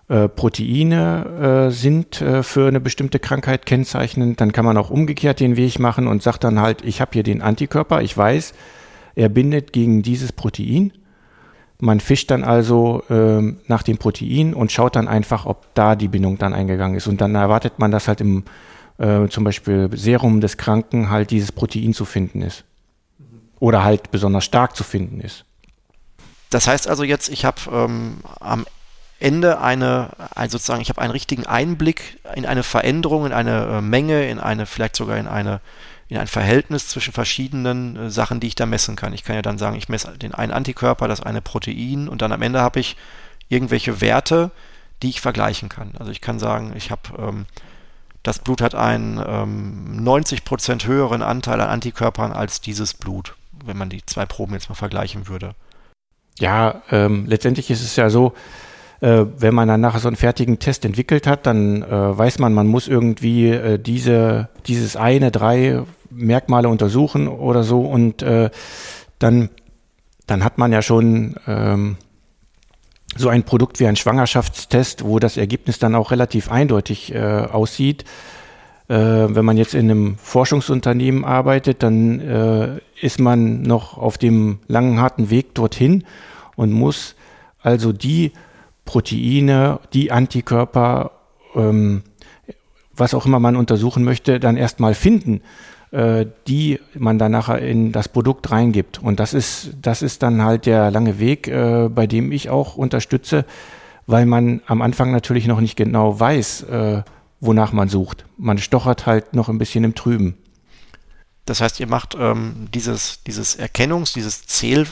äh, 0.09 0.29
Proteine 0.29 1.71
sind 1.71 2.17
für 2.17 2.69
eine 2.69 2.81
bestimmte 2.81 3.19
Krankheit 3.19 3.67
kennzeichnend, 3.67 4.41
dann 4.41 4.53
kann 4.53 4.65
man 4.65 4.77
auch 4.79 4.91
umgekehrt 4.91 5.41
den 5.41 5.57
Weg 5.57 5.79
machen 5.79 6.07
und 6.07 6.23
sagt 6.23 6.45
dann 6.45 6.61
halt, 6.61 6.83
ich 6.83 7.01
habe 7.01 7.11
hier 7.13 7.23
den 7.23 7.43
Antikörper, 7.43 8.01
ich 8.01 8.17
weiß, 8.17 8.55
er 9.17 9.29
bindet 9.29 9.73
gegen 9.73 10.03
dieses 10.03 10.33
Protein. 10.33 10.93
Man 11.81 12.01
fischt 12.01 12.31
dann 12.31 12.43
also 12.43 13.03
ähm, 13.11 13.59
nach 13.67 13.83
dem 13.83 13.99
Protein 13.99 14.55
und 14.55 14.73
schaut 14.73 14.97
dann 14.97 15.09
einfach, 15.09 15.47
ob 15.47 15.67
da 15.75 15.95
die 15.95 16.09
Bindung 16.09 16.39
dann 16.39 16.55
eingegangen 16.55 16.97
ist. 16.97 17.07
Und 17.07 17.21
dann 17.21 17.35
erwartet 17.35 17.79
man, 17.79 17.91
dass 17.91 18.09
halt 18.09 18.21
im 18.21 18.45
zum 19.01 19.45
Beispiel 19.45 19.91
Serum 19.93 20.41
des 20.41 20.57
Kranken 20.57 21.09
halt 21.09 21.31
dieses 21.31 21.53
Protein 21.53 21.95
zu 21.95 22.05
finden 22.05 22.43
ist. 22.43 22.65
Oder 23.61 23.85
halt 23.85 24.11
besonders 24.11 24.45
stark 24.45 24.75
zu 24.75 24.83
finden 24.83 25.21
ist. 25.21 25.45
Das 26.51 26.67
heißt 26.67 26.89
also 26.89 27.05
jetzt, 27.05 27.29
ich 27.29 27.45
habe 27.45 27.61
ähm, 27.71 28.19
am 28.41 28.67
Ende 29.21 29.61
eine, 29.61 30.11
also 30.35 30.59
sozusagen, 30.59 30.81
ich 30.81 30.89
habe 30.89 31.01
einen 31.01 31.11
richtigen 31.11 31.47
Einblick 31.47 32.19
in 32.35 32.47
eine 32.47 32.63
Veränderung, 32.63 33.27
in 33.27 33.33
eine 33.33 33.67
äh, 33.67 33.81
Menge, 33.81 34.29
in 34.29 34.39
eine, 34.39 34.65
vielleicht 34.67 34.97
sogar 34.97 35.19
in 35.19 35.27
eine, 35.27 35.61
in 36.09 36.17
ein 36.17 36.29
Verhältnis 36.29 36.89
zwischen 36.89 37.13
verschiedenen 37.13 37.97
äh, 37.97 38.11
Sachen, 38.11 38.41
die 38.41 38.47
ich 38.47 38.55
da 38.55 38.65
messen 38.65 38.97
kann. 38.97 39.13
Ich 39.13 39.25
kann 39.25 39.37
ja 39.37 39.43
dann 39.43 39.59
sagen, 39.59 39.77
ich 39.77 39.89
messe 39.89 40.17
den 40.17 40.35
einen 40.35 40.53
Antikörper, 40.53 41.09
das 41.09 41.21
eine 41.21 41.43
Protein 41.43 42.09
und 42.09 42.23
dann 42.23 42.33
am 42.33 42.43
Ende 42.43 42.61
habe 42.61 42.81
ich 42.81 42.97
irgendwelche 43.49 44.01
Werte, 44.01 44.51
die 45.03 45.11
ich 45.11 45.21
vergleichen 45.21 45.69
kann. 45.69 45.93
Also 45.99 46.13
ich 46.13 46.21
kann 46.21 46.39
sagen, 46.39 46.73
ich 46.77 46.91
habe 46.91 47.03
ähm, 47.19 47.47
das 48.23 48.39
Blut 48.39 48.61
hat 48.61 48.75
einen 48.75 49.19
ähm, 49.25 50.07
90% 50.07 50.87
höheren 50.87 51.23
Anteil 51.23 51.61
an 51.61 51.69
Antikörpern 51.69 52.33
als 52.33 52.61
dieses 52.61 52.95
Blut, 52.95 53.35
wenn 53.65 53.77
man 53.77 53.91
die 53.91 54.05
zwei 54.07 54.27
Proben 54.27 54.55
jetzt 54.55 54.69
mal 54.69 54.75
vergleichen 54.75 55.29
würde. 55.29 55.55
Ja, 56.39 56.83
ähm, 56.91 57.27
letztendlich 57.27 57.71
ist 57.71 57.83
es 57.83 57.97
ja 57.97 58.11
so, 58.11 58.33
äh, 59.01 59.25
wenn 59.37 59.55
man 59.55 59.69
dann 59.69 59.81
nachher 59.81 60.01
so 60.01 60.09
einen 60.09 60.17
fertigen 60.17 60.59
Test 60.59 60.85
entwickelt 60.85 61.27
hat, 61.27 61.47
dann 61.47 61.83
äh, 61.83 62.19
weiß 62.19 62.39
man, 62.39 62.53
man 62.53 62.67
muss 62.67 62.89
irgendwie 62.89 63.51
äh, 63.51 63.79
diese, 63.79 64.49
dieses 64.67 64.97
eine, 64.97 65.31
drei 65.31 65.83
Merkmale 66.11 66.69
untersuchen 66.69 67.29
oder 67.29 67.63
so 67.63 67.83
und 67.83 68.23
äh, 68.23 68.51
dann, 69.19 69.51
dann 70.27 70.45
hat 70.45 70.59
man 70.59 70.73
ja 70.73 70.83
schon 70.83 71.37
ähm, 71.47 71.97
so 73.17 73.29
ein 73.29 73.43
Produkt 73.43 73.81
wie 73.81 73.87
ein 73.87 73.97
Schwangerschaftstest, 73.97 75.05
wo 75.05 75.19
das 75.19 75.37
Ergebnis 75.37 75.79
dann 75.79 75.95
auch 75.95 76.11
relativ 76.11 76.51
eindeutig 76.51 77.15
äh, 77.15 77.19
aussieht. 77.19 78.05
Äh, 78.89 78.95
wenn 78.95 79.45
man 79.45 79.57
jetzt 79.57 79.75
in 79.75 79.91
einem 79.91 80.17
Forschungsunternehmen 80.17 81.25
arbeitet, 81.25 81.83
dann 81.83 82.21
äh, 82.21 82.81
ist 83.01 83.21
man 83.21 83.63
noch 83.63 83.99
auf 83.99 84.17
dem 84.17 84.61
langen, 84.67 85.01
harten 85.01 85.31
Weg 85.31 85.55
dorthin 85.55 86.05
und 86.57 86.73
muss 86.73 87.15
also 87.61 87.93
die 87.93 88.33
Proteine, 88.87 89.81
die 89.93 90.11
Antikörper, 90.11 91.11
ähm, 91.55 92.03
was 92.97 93.13
auch 93.13 93.27
immer 93.27 93.39
man 93.39 93.57
untersuchen 93.57 94.05
möchte, 94.05 94.41
dann 94.41 94.57
erstmal 94.57 94.95
finden, 94.95 95.43
äh, 95.91 96.25
die 96.47 96.81
man 96.95 97.19
dann 97.19 97.33
nachher 97.33 97.59
in 97.59 97.93
das 97.93 98.09
Produkt 98.09 98.51
reingibt. 98.51 99.03
Und 99.03 99.21
das 99.21 99.35
ist, 99.35 99.73
das 99.83 100.01
ist 100.01 100.23
dann 100.23 100.43
halt 100.43 100.65
der 100.65 100.91
lange 100.91 101.21
Weg, 101.21 101.49
äh, 101.49 101.91
bei 101.91 102.07
dem 102.07 102.33
ich 102.33 102.49
auch 102.49 102.77
unterstütze, 102.77 103.45
weil 104.07 104.25
man 104.25 104.63
am 104.67 104.81
Anfang 104.81 105.13
natürlich 105.13 105.47
noch 105.47 105.61
nicht 105.61 105.77
genau 105.77 106.19
weiß, 106.19 106.63
äh, 106.63 107.03
wonach 107.41 107.73
man 107.73 107.89
sucht. 107.89 108.25
Man 108.37 108.59
stochert 108.59 109.07
halt 109.07 109.35
noch 109.35 109.49
ein 109.49 109.59
bisschen 109.59 109.85
im 109.85 109.95
Trüben. 109.95 110.37
Das 111.45 111.61
heißt, 111.61 111.81
ihr 111.81 111.87
macht 111.87 112.15
ähm, 112.19 112.69
dieses, 112.75 113.23
dieses 113.25 113.59
Erkennungs-, 113.59 114.13
dieses 114.13 114.47
Zähl, 114.47 114.87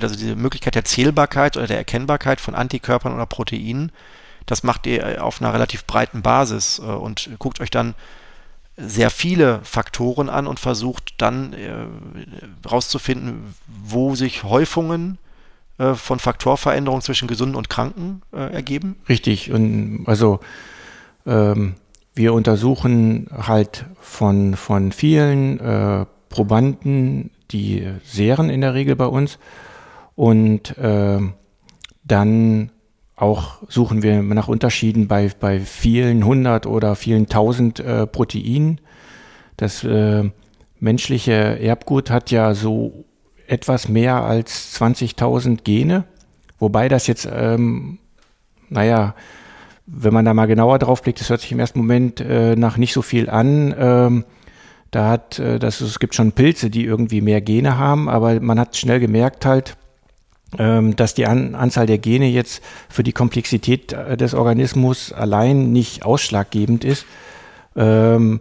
also 0.00 0.14
diese 0.14 0.36
Möglichkeit 0.36 0.76
der 0.76 0.84
Zählbarkeit 0.84 1.56
oder 1.56 1.66
der 1.66 1.78
Erkennbarkeit 1.78 2.40
von 2.40 2.54
Antikörpern 2.54 3.12
oder 3.12 3.26
Proteinen, 3.26 3.90
das 4.46 4.62
macht 4.62 4.86
ihr 4.86 5.04
äh, 5.04 5.18
auf 5.18 5.40
einer 5.40 5.52
relativ 5.52 5.84
breiten 5.86 6.22
Basis 6.22 6.78
äh, 6.78 6.82
und 6.82 7.30
guckt 7.38 7.60
euch 7.60 7.70
dann 7.70 7.94
sehr 8.76 9.10
viele 9.10 9.60
Faktoren 9.62 10.28
an 10.28 10.46
und 10.46 10.60
versucht 10.60 11.14
dann 11.18 11.54
herauszufinden, 12.62 13.28
äh, 13.30 13.72
wo 13.84 14.14
sich 14.14 14.44
Häufungen 14.44 15.18
äh, 15.78 15.94
von 15.94 16.18
Faktorveränderungen 16.18 17.02
zwischen 17.02 17.28
Gesunden 17.28 17.56
und 17.56 17.68
Kranken 17.68 18.22
äh, 18.32 18.52
ergeben. 18.52 18.96
Richtig, 19.08 19.50
und 19.50 20.04
also 20.06 20.40
ähm, 21.26 21.74
wir 22.14 22.34
untersuchen 22.34 23.28
halt 23.30 23.86
von, 24.00 24.54
von 24.56 24.92
vielen 24.92 25.60
äh, 25.60 26.06
Probanden 26.28 27.30
die 27.50 27.86
Serien 28.04 28.50
in 28.50 28.60
der 28.60 28.74
Regel 28.74 28.96
bei 28.96 29.06
uns 29.06 29.38
und 30.14 30.76
äh, 30.78 31.20
dann 32.04 32.70
auch 33.16 33.58
suchen 33.68 34.02
wir 34.02 34.22
nach 34.22 34.48
Unterschieden 34.48 35.06
bei, 35.06 35.30
bei 35.38 35.60
vielen 35.60 36.24
hundert 36.24 36.66
oder 36.66 36.96
vielen 36.96 37.26
tausend 37.26 37.78
äh, 37.80 38.06
Proteinen. 38.06 38.80
Das 39.56 39.84
äh, 39.84 40.30
menschliche 40.78 41.60
Erbgut 41.60 42.10
hat 42.10 42.30
ja 42.30 42.54
so 42.54 43.04
etwas 43.46 43.88
mehr 43.88 44.24
als 44.24 44.80
20.000 44.80 45.62
Gene, 45.64 46.04
wobei 46.58 46.88
das 46.88 47.06
jetzt, 47.06 47.28
ähm, 47.30 47.98
naja, 48.68 49.14
wenn 49.92 50.14
man 50.14 50.24
da 50.24 50.34
mal 50.34 50.46
genauer 50.46 50.78
drauf 50.78 51.02
blickt, 51.02 51.20
das 51.20 51.30
hört 51.30 51.40
sich 51.40 51.52
im 51.52 51.58
ersten 51.58 51.78
Moment 51.78 52.20
äh, 52.20 52.54
nach 52.56 52.76
nicht 52.76 52.92
so 52.92 53.02
viel 53.02 53.28
an. 53.28 53.74
Ähm, 53.76 54.24
da 54.90 55.08
hat, 55.08 55.38
äh, 55.38 55.58
das, 55.58 55.80
es 55.80 55.98
gibt 55.98 56.14
schon 56.14 56.32
Pilze, 56.32 56.70
die 56.70 56.84
irgendwie 56.84 57.20
mehr 57.20 57.40
Gene 57.40 57.78
haben, 57.78 58.08
aber 58.08 58.40
man 58.40 58.58
hat 58.58 58.76
schnell 58.76 59.00
gemerkt 59.00 59.46
halt, 59.46 59.76
ähm, 60.58 60.96
dass 60.96 61.14
die 61.14 61.26
An 61.26 61.54
Anzahl 61.54 61.86
der 61.86 61.98
Gene 61.98 62.26
jetzt 62.26 62.62
für 62.88 63.02
die 63.02 63.12
Komplexität 63.12 63.92
äh, 63.92 64.16
des 64.16 64.34
Organismus 64.34 65.12
allein 65.12 65.72
nicht 65.72 66.04
ausschlaggebend 66.04 66.84
ist, 66.84 67.06
ähm, 67.76 68.40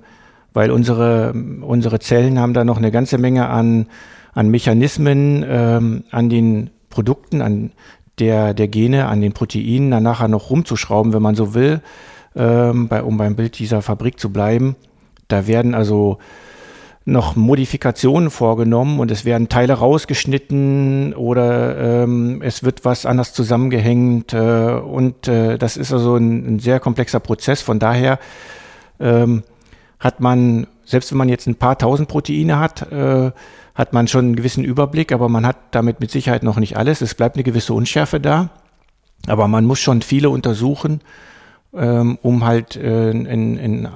weil 0.54 0.72
unsere, 0.72 1.34
unsere 1.62 2.00
Zellen 2.00 2.40
haben 2.40 2.54
da 2.54 2.64
noch 2.64 2.78
eine 2.78 2.92
ganze 2.92 3.18
Menge 3.18 3.48
an, 3.48 3.88
an 4.34 4.50
Mechanismen, 4.50 5.46
ähm, 5.48 6.04
an 6.12 6.30
den 6.30 6.72
Produkten, 6.90 7.42
an 7.42 7.72
der, 8.20 8.54
der 8.54 8.68
Gene 8.68 9.08
an 9.08 9.22
den 9.22 9.34
Proteinen 9.34 9.92
dann 9.92 10.04
nachher 10.04 10.28
noch 10.28 10.50
rumzuschrauben, 10.50 11.14
wenn 11.14 11.22
man 11.22 11.36
so 11.36 11.54
will, 11.54 11.82
ähm, 12.36 12.88
bei, 12.88 13.04
um 13.04 13.18
beim 13.18 13.36
Bild 13.36 13.60
dieser 13.60 13.82
Fabrik 13.82 14.20
zu 14.20 14.32
bleiben. 14.32 14.76
Da 15.28 15.48
werden 15.48 15.76
also 15.76 16.18
noch 17.06 17.36
Modifikationen 17.36 18.30
vorgenommen 18.30 19.00
und 19.00 19.12
es 19.12 19.26
werden 19.26 19.50
Teile 19.50 19.74
rausgeschnitten 19.74 21.14
oder 21.14 22.04
ähm, 22.04 22.42
es 22.44 22.64
wird 22.64 22.86
was 22.86 23.06
anders 23.06 23.34
zusammengehängt 23.34 24.34
äh, 24.34 24.72
und 24.72 25.28
äh, 25.28 25.58
das 25.58 25.78
ist 25.78 25.92
also 25.92 26.16
ein, 26.16 26.56
ein, 26.56 26.60
sehr 26.60 26.80
komplexer 26.80 27.20
Prozess. 27.20 27.62
Von 27.62 27.80
daher 27.80 28.20
ähm, 29.00 29.44
hat 30.00 30.20
man, 30.20 30.68
selbst 30.86 31.12
wenn 31.12 31.18
man 31.18 31.30
jetzt 31.30 31.48
ein 31.48 31.56
paar 31.56 31.78
tausend 31.78 32.10
Proteine 32.10 32.60
hat, 32.60 32.92
äh, 32.92 33.32
hat 33.80 33.94
man 33.94 34.10
schon 34.10 34.26
einen 34.26 34.36
gewissen 34.36 34.66
Überblick, 34.66 35.14
aber 35.14 35.30
man 35.30 35.46
hat 35.46 35.56
damit 35.72 36.02
mit 36.02 36.12
Sicherheit 36.12 36.44
noch 36.44 36.58
nicht 36.58 36.76
alles. 36.76 37.00
Es 37.00 37.16
bleibt 37.16 37.38
eine 37.38 37.46
gewisse 37.46 37.74
Unschärfe 37.74 38.20
da, 38.20 38.50
aber 39.26 39.48
man 39.48 39.64
muss 39.64 39.80
schon 39.80 40.02
viele 40.02 40.30
untersuchen, 40.30 41.00
ähm, 41.74 42.20
um 42.22 42.44
halt 42.44 42.76
äh, 42.76 43.12
in, 43.12 43.56
in 43.56 43.88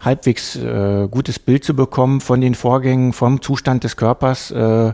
halbwegs 0.00 0.56
äh, 0.56 1.08
gutes 1.10 1.38
Bild 1.38 1.64
zu 1.64 1.74
bekommen 1.74 2.20
von 2.20 2.42
den 2.42 2.54
Vorgängen, 2.54 3.14
vom 3.14 3.40
Zustand 3.40 3.84
des 3.84 3.96
Körpers. 3.96 4.50
Äh, 4.50 4.92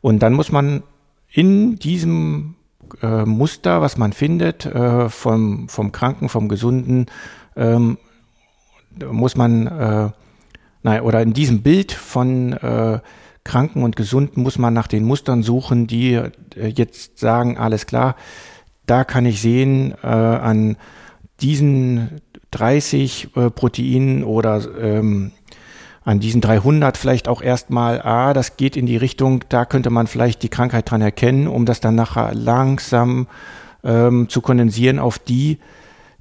und 0.00 0.20
dann 0.20 0.32
muss 0.32 0.50
man 0.50 0.82
in 1.30 1.76
diesem 1.76 2.54
Muster, 3.02 3.82
was 3.82 3.98
man 3.98 4.14
findet, 4.14 4.66
vom, 5.08 5.68
vom 5.68 5.92
Kranken, 5.92 6.30
vom 6.30 6.48
Gesunden, 6.48 7.04
ähm, 7.54 7.98
muss 9.12 9.36
man, 9.36 9.66
äh, 9.66 10.10
nein, 10.82 11.02
oder 11.02 11.20
in 11.20 11.34
diesem 11.34 11.60
Bild 11.60 11.92
von 11.92 12.56
Kranken 13.44 13.82
und 13.82 13.96
Gesunden 13.96 14.42
muss 14.42 14.58
man 14.58 14.74
nach 14.74 14.86
den 14.86 15.04
Mustern 15.04 15.42
suchen, 15.42 15.86
die 15.86 16.14
äh, 16.14 16.32
jetzt 16.66 17.18
sagen, 17.18 17.58
alles 17.58 17.86
klar, 17.86 18.16
da 18.86 19.04
kann 19.04 19.26
ich 19.26 19.40
sehen, 19.40 19.94
äh, 20.02 20.06
an 20.06 20.76
diesen 21.40 22.20
30 22.50 23.36
äh, 23.36 23.50
Proteinen 23.50 24.24
oder 24.24 24.62
ähm, 24.80 25.32
an 26.04 26.20
diesen 26.20 26.40
300 26.40 26.96
vielleicht 26.96 27.28
auch 27.28 27.42
erstmal, 27.42 28.00
ah, 28.00 28.32
das 28.32 28.56
geht 28.56 28.76
in 28.76 28.86
die 28.86 28.96
Richtung, 28.96 29.44
da 29.50 29.66
könnte 29.66 29.90
man 29.90 30.06
vielleicht 30.06 30.42
die 30.42 30.48
Krankheit 30.48 30.90
dran 30.90 31.02
erkennen, 31.02 31.46
um 31.48 31.66
das 31.66 31.80
dann 31.80 31.94
nachher 31.94 32.34
langsam 32.34 33.28
ähm, 33.84 34.28
zu 34.28 34.40
kondensieren 34.40 34.98
auf 34.98 35.18
die 35.18 35.58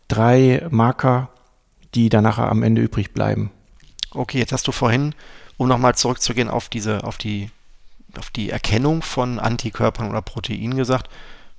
drei 0.09 0.67
Marker, 0.69 1.29
die 1.95 2.09
dann 2.09 2.23
nachher 2.23 2.49
am 2.49 2.63
Ende 2.63 2.81
übrig 2.81 3.13
bleiben. 3.13 3.51
Okay, 4.11 4.39
jetzt 4.39 4.51
hast 4.51 4.67
du 4.67 4.71
vorhin, 4.71 5.15
um 5.57 5.67
nochmal 5.67 5.95
zurückzugehen 5.95 6.49
auf 6.49 6.69
diese, 6.69 7.03
auf 7.03 7.17
die, 7.17 7.49
auf 8.17 8.29
die 8.29 8.49
Erkennung 8.49 9.01
von 9.01 9.39
Antikörpern 9.39 10.09
oder 10.09 10.21
Proteinen 10.21 10.77
gesagt, 10.77 11.09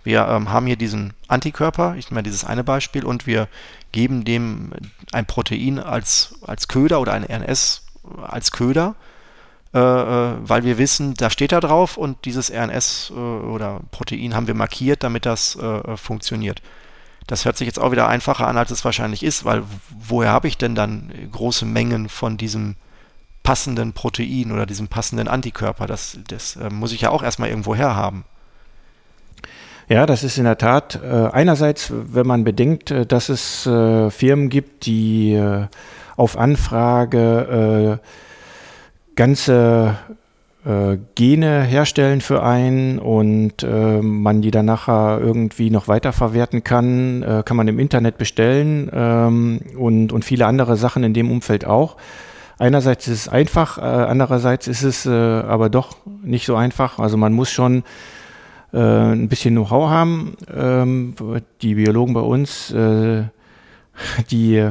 wir 0.04 0.26
ähm, 0.28 0.50
haben 0.50 0.66
hier 0.66 0.76
diesen 0.76 1.12
Antikörper, 1.26 1.96
ich 1.96 2.06
nehme 2.06 2.20
mal 2.20 2.22
dieses 2.22 2.44
eine 2.44 2.64
Beispiel, 2.64 3.04
und 3.04 3.26
wir 3.26 3.48
geben 3.92 4.24
dem 4.24 4.72
ein 5.12 5.26
Protein 5.26 5.78
als, 5.78 6.36
als 6.46 6.68
Köder 6.68 7.00
oder 7.00 7.12
ein 7.12 7.24
RNS 7.24 7.84
als 8.22 8.52
Köder, 8.52 8.94
äh, 9.74 9.78
äh, 9.78 10.34
weil 10.40 10.64
wir 10.64 10.78
wissen, 10.78 11.14
da 11.14 11.28
steht 11.30 11.52
da 11.52 11.60
drauf 11.60 11.96
und 11.96 12.24
dieses 12.24 12.50
RNS 12.50 13.10
äh, 13.10 13.14
oder 13.14 13.80
Protein 13.90 14.34
haben 14.34 14.46
wir 14.46 14.54
markiert, 14.54 15.02
damit 15.02 15.26
das 15.26 15.56
äh, 15.56 15.66
äh, 15.66 15.96
funktioniert. 15.96 16.62
Das 17.26 17.44
hört 17.44 17.58
sich 17.58 17.66
jetzt 17.66 17.78
auch 17.78 17.92
wieder 17.92 18.08
einfacher 18.08 18.48
an, 18.48 18.56
als 18.56 18.70
es 18.70 18.86
wahrscheinlich 18.86 19.22
ist, 19.22 19.44
weil 19.44 19.62
woher 19.90 20.30
habe 20.30 20.48
ich 20.48 20.56
denn 20.56 20.74
dann 20.74 21.12
große 21.30 21.66
Mengen 21.66 22.08
von 22.08 22.38
diesem 22.38 22.76
passenden 23.48 23.94
Protein 23.94 24.52
oder 24.52 24.66
diesem 24.66 24.88
passenden 24.88 25.26
Antikörper? 25.26 25.86
Das, 25.86 26.18
das 26.28 26.56
äh, 26.56 26.68
muss 26.68 26.92
ich 26.92 27.00
ja 27.00 27.08
auch 27.08 27.22
erstmal 27.22 27.48
irgendwo 27.48 27.74
her 27.74 27.96
haben. 27.96 28.26
Ja, 29.88 30.04
das 30.04 30.22
ist 30.22 30.36
in 30.36 30.44
der 30.44 30.58
Tat 30.58 31.00
äh, 31.02 31.28
einerseits, 31.32 31.90
wenn 31.90 32.26
man 32.26 32.44
bedenkt, 32.44 32.90
äh, 32.90 33.06
dass 33.06 33.30
es 33.30 33.64
äh, 33.64 34.10
Firmen 34.10 34.50
gibt, 34.50 34.84
die 34.84 35.32
äh, 35.32 35.64
auf 36.14 36.36
Anfrage 36.36 37.98
äh, 38.02 39.16
ganze 39.16 39.96
äh, 40.66 40.98
Gene 41.14 41.62
herstellen 41.62 42.20
für 42.20 42.42
einen 42.42 42.98
und 42.98 43.62
man 43.62 44.42
die 44.42 44.50
dann 44.50 44.66
nachher 44.66 45.20
irgendwie 45.22 45.70
noch 45.70 45.88
weiterverwerten 45.88 46.64
kann, 46.64 47.42
kann 47.46 47.56
man 47.56 47.66
im 47.66 47.78
Internet 47.78 48.18
bestellen 48.18 48.90
ähm, 48.92 49.60
und, 49.78 50.12
und 50.12 50.24
viele 50.26 50.44
andere 50.44 50.76
Sachen 50.76 51.02
in 51.02 51.14
dem 51.14 51.30
Umfeld 51.30 51.64
auch. 51.64 51.96
Einerseits 52.58 53.06
ist 53.06 53.20
es 53.20 53.28
einfach, 53.28 53.78
andererseits 53.78 54.66
ist 54.66 54.82
es 54.82 55.06
aber 55.06 55.68
doch 55.68 55.96
nicht 56.24 56.44
so 56.44 56.56
einfach. 56.56 56.98
Also 56.98 57.16
man 57.16 57.32
muss 57.32 57.50
schon 57.50 57.84
äh, 58.72 58.78
ein 58.78 59.28
bisschen 59.28 59.54
Know-how 59.54 59.88
haben. 59.88 60.36
Ähm, 60.54 61.14
die 61.62 61.74
Biologen 61.74 62.14
bei 62.14 62.20
uns, 62.20 62.70
äh, 62.70 63.24
die 64.30 64.70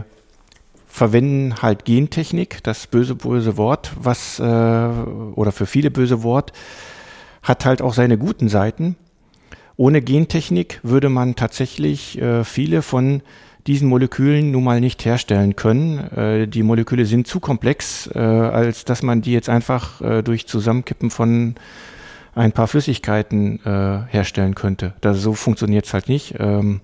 verwenden 0.87 1.61
halt 1.61 1.85
Gentechnik, 1.85 2.63
das 2.63 2.87
böse, 2.87 3.15
böse 3.15 3.57
Wort, 3.57 3.91
was, 3.99 4.39
äh, 4.39 4.43
oder 4.43 5.51
für 5.51 5.65
viele 5.65 5.91
böse 5.91 6.23
Wort, 6.23 6.53
hat 7.43 7.65
halt 7.65 7.81
auch 7.81 7.93
seine 7.93 8.17
guten 8.17 8.49
Seiten. 8.49 8.95
Ohne 9.75 10.01
Gentechnik 10.01 10.79
würde 10.81 11.09
man 11.09 11.35
tatsächlich 11.35 12.19
äh, 12.19 12.43
viele 12.43 12.81
von 12.81 13.21
diesen 13.67 13.89
Molekülen 13.89 14.51
nun 14.51 14.63
mal 14.63 14.79
nicht 14.79 15.05
herstellen 15.05 15.55
können. 15.55 15.99
Äh, 16.15 16.47
die 16.47 16.63
Moleküle 16.63 17.05
sind 17.05 17.27
zu 17.27 17.39
komplex, 17.39 18.09
äh, 18.13 18.19
als 18.19 18.85
dass 18.85 19.03
man 19.03 19.21
die 19.21 19.33
jetzt 19.33 19.49
einfach 19.49 20.01
äh, 20.01 20.23
durch 20.23 20.47
Zusammenkippen 20.47 21.09
von 21.09 21.55
ein 22.33 22.51
paar 22.51 22.67
Flüssigkeiten 22.67 23.59
äh, 23.65 24.11
herstellen 24.11 24.55
könnte. 24.55 24.93
Das, 25.01 25.21
so 25.21 25.33
funktioniert 25.33 25.85
es 25.85 25.93
halt 25.93 26.07
nicht. 26.07 26.35
Ähm, 26.39 26.81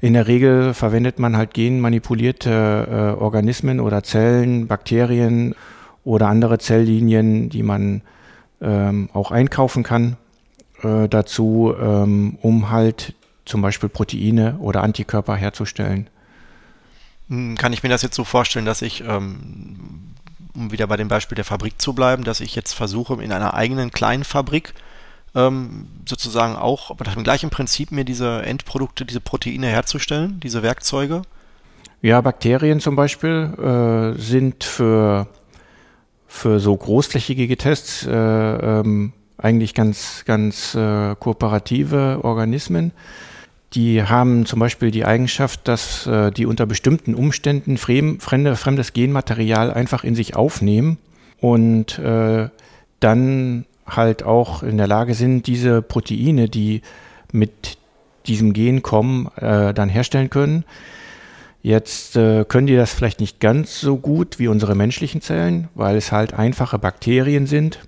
in 0.00 0.14
der 0.14 0.28
Regel 0.28 0.72
verwendet 0.72 1.18
man 1.18 1.36
halt 1.36 1.52
genmanipulierte 1.52 3.16
äh, 3.18 3.20
Organismen 3.20 3.80
oder 3.80 4.02
Zellen, 4.02 4.66
Bakterien 4.66 5.54
oder 6.04 6.28
andere 6.28 6.58
Zelllinien, 6.58 7.50
die 7.50 7.62
man 7.62 8.00
ähm, 8.62 9.10
auch 9.12 9.30
einkaufen 9.30 9.82
kann 9.82 10.16
äh, 10.82 11.08
dazu, 11.08 11.74
ähm, 11.78 12.38
um 12.40 12.70
halt 12.70 13.14
zum 13.44 13.62
Beispiel 13.62 13.88
Proteine 13.88 14.56
oder 14.58 14.82
Antikörper 14.82 15.36
herzustellen. 15.36 16.08
Hm, 17.28 17.56
kann 17.56 17.72
ich 17.72 17.82
mir 17.82 17.88
das 17.88 18.02
jetzt 18.02 18.16
so 18.16 18.24
vorstellen, 18.24 18.66
dass 18.66 18.82
ich 18.82 19.02
ähm, 19.06 20.10
um 20.54 20.72
wieder 20.72 20.86
bei 20.86 20.96
dem 20.96 21.08
Beispiel 21.08 21.36
der 21.36 21.44
Fabrik 21.44 21.80
zu 21.80 21.92
bleiben, 21.92 22.24
dass 22.24 22.40
ich 22.40 22.54
jetzt 22.54 22.72
versuche, 22.72 23.22
in 23.22 23.32
einer 23.32 23.54
eigenen 23.54 23.90
kleinen 23.90 24.24
Fabrik 24.24 24.74
ähm, 25.34 25.86
sozusagen 26.08 26.56
auch 26.56 26.98
nach 26.98 27.14
dem 27.14 27.24
gleichen 27.24 27.50
Prinzip 27.50 27.92
mir 27.92 28.04
diese 28.04 28.42
Endprodukte, 28.42 29.04
diese 29.04 29.20
Proteine 29.20 29.68
herzustellen, 29.68 30.40
diese 30.40 30.62
Werkzeuge? 30.62 31.22
Ja, 32.02 32.20
Bakterien 32.20 32.80
zum 32.80 32.96
Beispiel 32.96 33.52
äh, 34.16 34.20
sind 34.20 34.64
für, 34.64 35.28
für 36.26 36.58
so 36.58 36.76
großflächige 36.76 37.56
Tests 37.56 38.06
äh, 38.06 38.10
ähm, 38.10 39.12
eigentlich 39.38 39.74
ganz, 39.74 40.24
ganz 40.26 40.74
äh, 40.74 41.14
kooperative 41.16 42.20
Organismen. 42.22 42.92
Die 43.74 44.02
haben 44.02 44.46
zum 44.46 44.58
Beispiel 44.58 44.90
die 44.90 45.04
Eigenschaft, 45.04 45.68
dass 45.68 46.06
äh, 46.06 46.32
die 46.32 46.46
unter 46.46 46.66
bestimmten 46.66 47.14
Umständen 47.14 47.76
fremde, 47.78 48.56
fremdes 48.56 48.92
Genmaterial 48.92 49.72
einfach 49.72 50.02
in 50.02 50.16
sich 50.16 50.34
aufnehmen 50.34 50.98
und 51.40 51.98
äh, 52.00 52.48
dann 52.98 53.64
halt 53.86 54.24
auch 54.24 54.62
in 54.62 54.76
der 54.76 54.88
Lage 54.88 55.14
sind, 55.14 55.46
diese 55.46 55.82
Proteine, 55.82 56.48
die 56.48 56.82
mit 57.32 57.78
diesem 58.26 58.52
Gen 58.52 58.82
kommen, 58.82 59.28
äh, 59.36 59.72
dann 59.72 59.88
herstellen 59.88 60.30
können. 60.30 60.64
Jetzt 61.62 62.16
äh, 62.16 62.44
können 62.44 62.66
die 62.66 62.76
das 62.76 62.92
vielleicht 62.92 63.20
nicht 63.20 63.38
ganz 63.38 63.80
so 63.80 63.96
gut 63.96 64.38
wie 64.38 64.48
unsere 64.48 64.74
menschlichen 64.74 65.20
Zellen, 65.20 65.68
weil 65.74 65.96
es 65.96 66.10
halt 66.10 66.32
einfache 66.34 66.78
Bakterien 66.78 67.46
sind, 67.46 67.80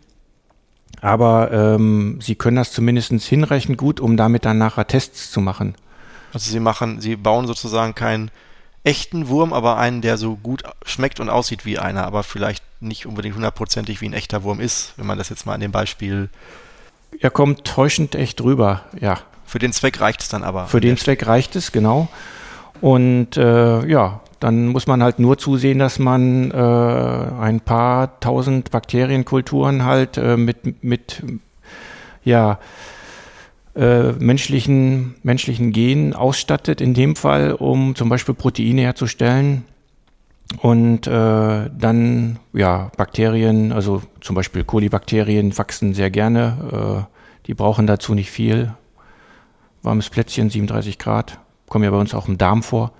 aber 1.03 1.50
ähm, 1.53 2.18
sie 2.22 2.36
können 2.36 2.57
das 2.57 2.72
zumindest 2.72 3.11
hinreichend 3.11 3.76
gut, 3.76 4.00
um 4.00 4.16
damit 4.16 4.44
dann 4.44 4.57
nachher 4.57 4.86
Tests 4.86 5.30
zu 5.30 5.40
machen. 5.40 5.74
Also 6.32 6.50
sie 6.50 6.61
machen, 6.61 7.00
sie 7.00 7.16
bauen 7.16 7.46
sozusagen 7.46 7.94
keinen 7.94 8.30
echten 8.84 9.28
Wurm, 9.28 9.53
aber 9.53 9.76
einen, 9.76 10.00
der 10.00 10.16
so 10.16 10.36
gut 10.36 10.62
schmeckt 10.86 11.20
und 11.20 11.28
aussieht 11.28 11.66
wie 11.66 11.78
einer, 11.78 12.05
aber 12.05 12.22
vielleicht 12.22 12.64
nicht 12.80 13.05
unbedingt 13.07 13.34
hundertprozentig 13.34 14.00
wie 14.00 14.09
ein 14.09 14.12
echter 14.12 14.44
Wurm 14.44 14.61
ist, 14.61 14.94
wenn 14.96 15.07
man 15.07 15.18
das 15.18 15.28
jetzt 15.28 15.44
mal 15.44 15.55
an 15.55 15.61
dem 15.61 15.72
Beispiel. 15.72 16.30
Er 17.20 17.30
kommt 17.30 17.64
täuschend 17.64 18.14
echt 18.14 18.40
rüber, 18.40 18.82
ja. 18.98 19.18
Für 19.44 19.59
den 19.59 19.72
Zweck 19.72 20.00
reicht 20.00 20.22
es 20.22 20.28
dann 20.28 20.44
aber. 20.44 20.66
Für 20.66 20.80
den 20.80 20.96
Zweck 20.96 21.26
reicht 21.26 21.57
es, 21.57 21.72
genau. 21.72 22.09
Und 22.80 23.36
äh, 23.36 23.86
ja, 23.86 24.20
dann 24.43 24.66
muss 24.66 24.88
man 24.88 25.03
halt 25.03 25.20
nur 25.20 25.38
zusehen, 25.38 25.78
dass 25.78 26.01
man 26.01 26.51
äh, 26.51 26.57
ein 26.57 27.61
paar 27.61 28.18
tausend 28.18 28.72
Bakterienkulturen 28.72 29.84
halt 29.84 30.16
äh, 30.18 30.36
mit, 30.36 30.82
mit 30.82 31.22
ja, 32.24 32.59
äh, 33.76 34.12
menschlichen, 34.12 35.14
menschlichen 35.22 35.72
Genen 35.72 36.12
ausstattet, 36.12 36.80
in 36.80 36.93
dem 36.93 37.14
Fall, 37.14 37.53
um 37.53 37.95
zum 37.95 38.09
Beispiel 38.09 38.34
Proteine 38.34 38.82
herzustellen. 38.82 39.64
Und 40.59 41.07
äh, 41.07 41.70
dann, 41.70 42.38
ja, 42.53 42.90
Bakterien, 42.97 43.72
also 43.72 44.03
zum 44.20 44.34
Beispiel 44.34 44.64
Kolibakterien 44.64 45.57
wachsen 45.57 45.95
sehr 45.95 46.11
gerne. 46.11 47.07
Äh, 47.07 47.47
die 47.47 47.55
brauchen 47.55 47.86
dazu 47.86 48.14
nicht 48.14 48.30
viel. 48.30 48.74
Warmes 49.82 50.11
Plätzchen, 50.11 50.51
37 50.51 50.99
Grad, 50.99 51.38
kommen 51.68 51.84
ja 51.84 51.90
bei 51.90 51.97
uns 51.97 52.12
auch 52.12 52.28
im 52.28 52.38
Darm 52.38 52.62
vor. 52.62 52.93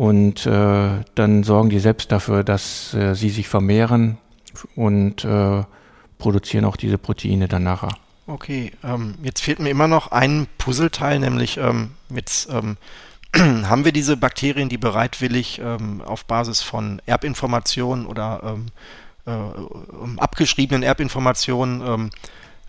Und 0.00 0.46
äh, 0.46 1.04
dann 1.14 1.42
sorgen 1.42 1.68
die 1.68 1.78
selbst 1.78 2.10
dafür, 2.10 2.42
dass 2.42 2.94
äh, 2.94 3.14
sie 3.14 3.28
sich 3.28 3.48
vermehren 3.48 4.16
und 4.74 5.26
äh, 5.26 5.62
produzieren 6.16 6.64
auch 6.64 6.76
diese 6.76 6.96
Proteine 6.96 7.48
dann 7.48 7.64
nachher. 7.64 7.90
Okay, 8.26 8.72
ähm, 8.82 9.16
jetzt 9.22 9.42
fehlt 9.42 9.58
mir 9.58 9.68
immer 9.68 9.88
noch 9.88 10.10
ein 10.10 10.46
Puzzleteil, 10.56 11.18
nämlich 11.18 11.58
ähm, 11.58 11.90
jetzt 12.08 12.48
ähm, 12.50 12.78
haben 13.36 13.84
wir 13.84 13.92
diese 13.92 14.16
Bakterien, 14.16 14.70
die 14.70 14.78
bereitwillig 14.78 15.60
ähm, 15.62 16.00
auf 16.00 16.24
Basis 16.24 16.62
von 16.62 17.02
Erbinformationen 17.04 18.06
oder 18.06 18.40
ähm, 18.42 18.66
äh, 19.26 20.18
abgeschriebenen 20.18 20.82
Erbinformationen 20.82 22.10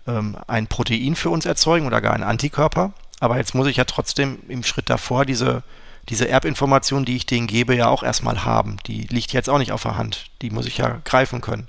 ähm, 0.06 0.36
ein 0.46 0.66
Protein 0.66 1.16
für 1.16 1.30
uns 1.30 1.46
erzeugen 1.46 1.86
oder 1.86 2.02
gar 2.02 2.12
einen 2.12 2.24
Antikörper. 2.24 2.92
Aber 3.20 3.38
jetzt 3.38 3.54
muss 3.54 3.68
ich 3.68 3.78
ja 3.78 3.84
trotzdem 3.84 4.40
im 4.48 4.62
Schritt 4.64 4.90
davor 4.90 5.24
diese 5.24 5.62
diese 6.08 6.28
Erbinformation, 6.28 7.04
die 7.04 7.16
ich 7.16 7.26
denen 7.26 7.46
gebe, 7.46 7.76
ja 7.76 7.88
auch 7.88 8.02
erstmal 8.02 8.44
haben. 8.44 8.76
Die 8.86 9.02
liegt 9.02 9.32
jetzt 9.32 9.48
auch 9.48 9.58
nicht 9.58 9.72
auf 9.72 9.82
der 9.82 9.96
Hand. 9.96 10.26
Die 10.42 10.50
muss 10.50 10.66
ich 10.66 10.78
ja 10.78 11.00
greifen 11.04 11.40
können. 11.40 11.68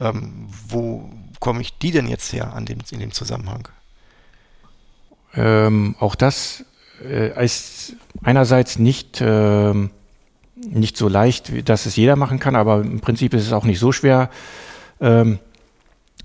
Ähm, 0.00 0.48
wo 0.68 1.10
komme 1.40 1.60
ich 1.60 1.78
die 1.78 1.90
denn 1.90 2.06
jetzt 2.06 2.32
her 2.32 2.52
an 2.54 2.66
dem, 2.66 2.78
in 2.90 3.00
dem 3.00 3.12
Zusammenhang? 3.12 3.68
Ähm, 5.34 5.96
auch 5.98 6.14
das 6.14 6.64
äh, 7.02 7.44
ist 7.44 7.96
einerseits 8.22 8.78
nicht, 8.78 9.20
äh, 9.20 9.72
nicht 10.56 10.96
so 10.96 11.08
leicht, 11.08 11.68
dass 11.68 11.86
es 11.86 11.96
jeder 11.96 12.16
machen 12.16 12.38
kann, 12.38 12.56
aber 12.56 12.80
im 12.80 13.00
Prinzip 13.00 13.34
ist 13.34 13.46
es 13.46 13.52
auch 13.52 13.64
nicht 13.64 13.78
so 13.78 13.92
schwer. 13.92 14.30
Ähm, 15.00 15.38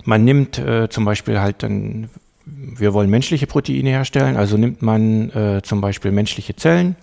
man 0.04 0.24
nimmt 0.24 0.58
äh, 0.58 0.90
zum 0.90 1.06
Beispiel 1.06 1.40
halt 1.40 1.64
dann, 1.64 2.10
wir 2.46 2.94
wollen 2.94 3.10
menschliche 3.10 3.48
Proteine 3.48 3.90
herstellen, 3.90 4.38
also 4.38 4.58
nimmt 4.58 4.82
man 4.82 5.30
äh, 5.32 5.62
zum 5.64 5.82
Beispiel 5.82 6.12
menschliche 6.12 6.56
Zellen 6.56 6.96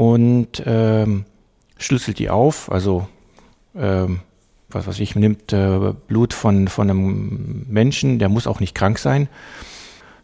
und 0.00 0.62
ähm, 0.64 1.26
schlüsselt 1.76 2.18
die 2.18 2.30
auf, 2.30 2.72
also 2.72 3.06
ähm, 3.76 4.20
was 4.70 4.86
weiß 4.86 4.98
ich, 4.98 5.14
nimmt 5.14 5.52
äh, 5.52 5.92
Blut 6.08 6.32
von, 6.32 6.68
von 6.68 6.88
einem 6.88 7.66
Menschen, 7.68 8.18
der 8.18 8.30
muss 8.30 8.46
auch 8.46 8.60
nicht 8.60 8.74
krank 8.74 8.98
sein, 8.98 9.28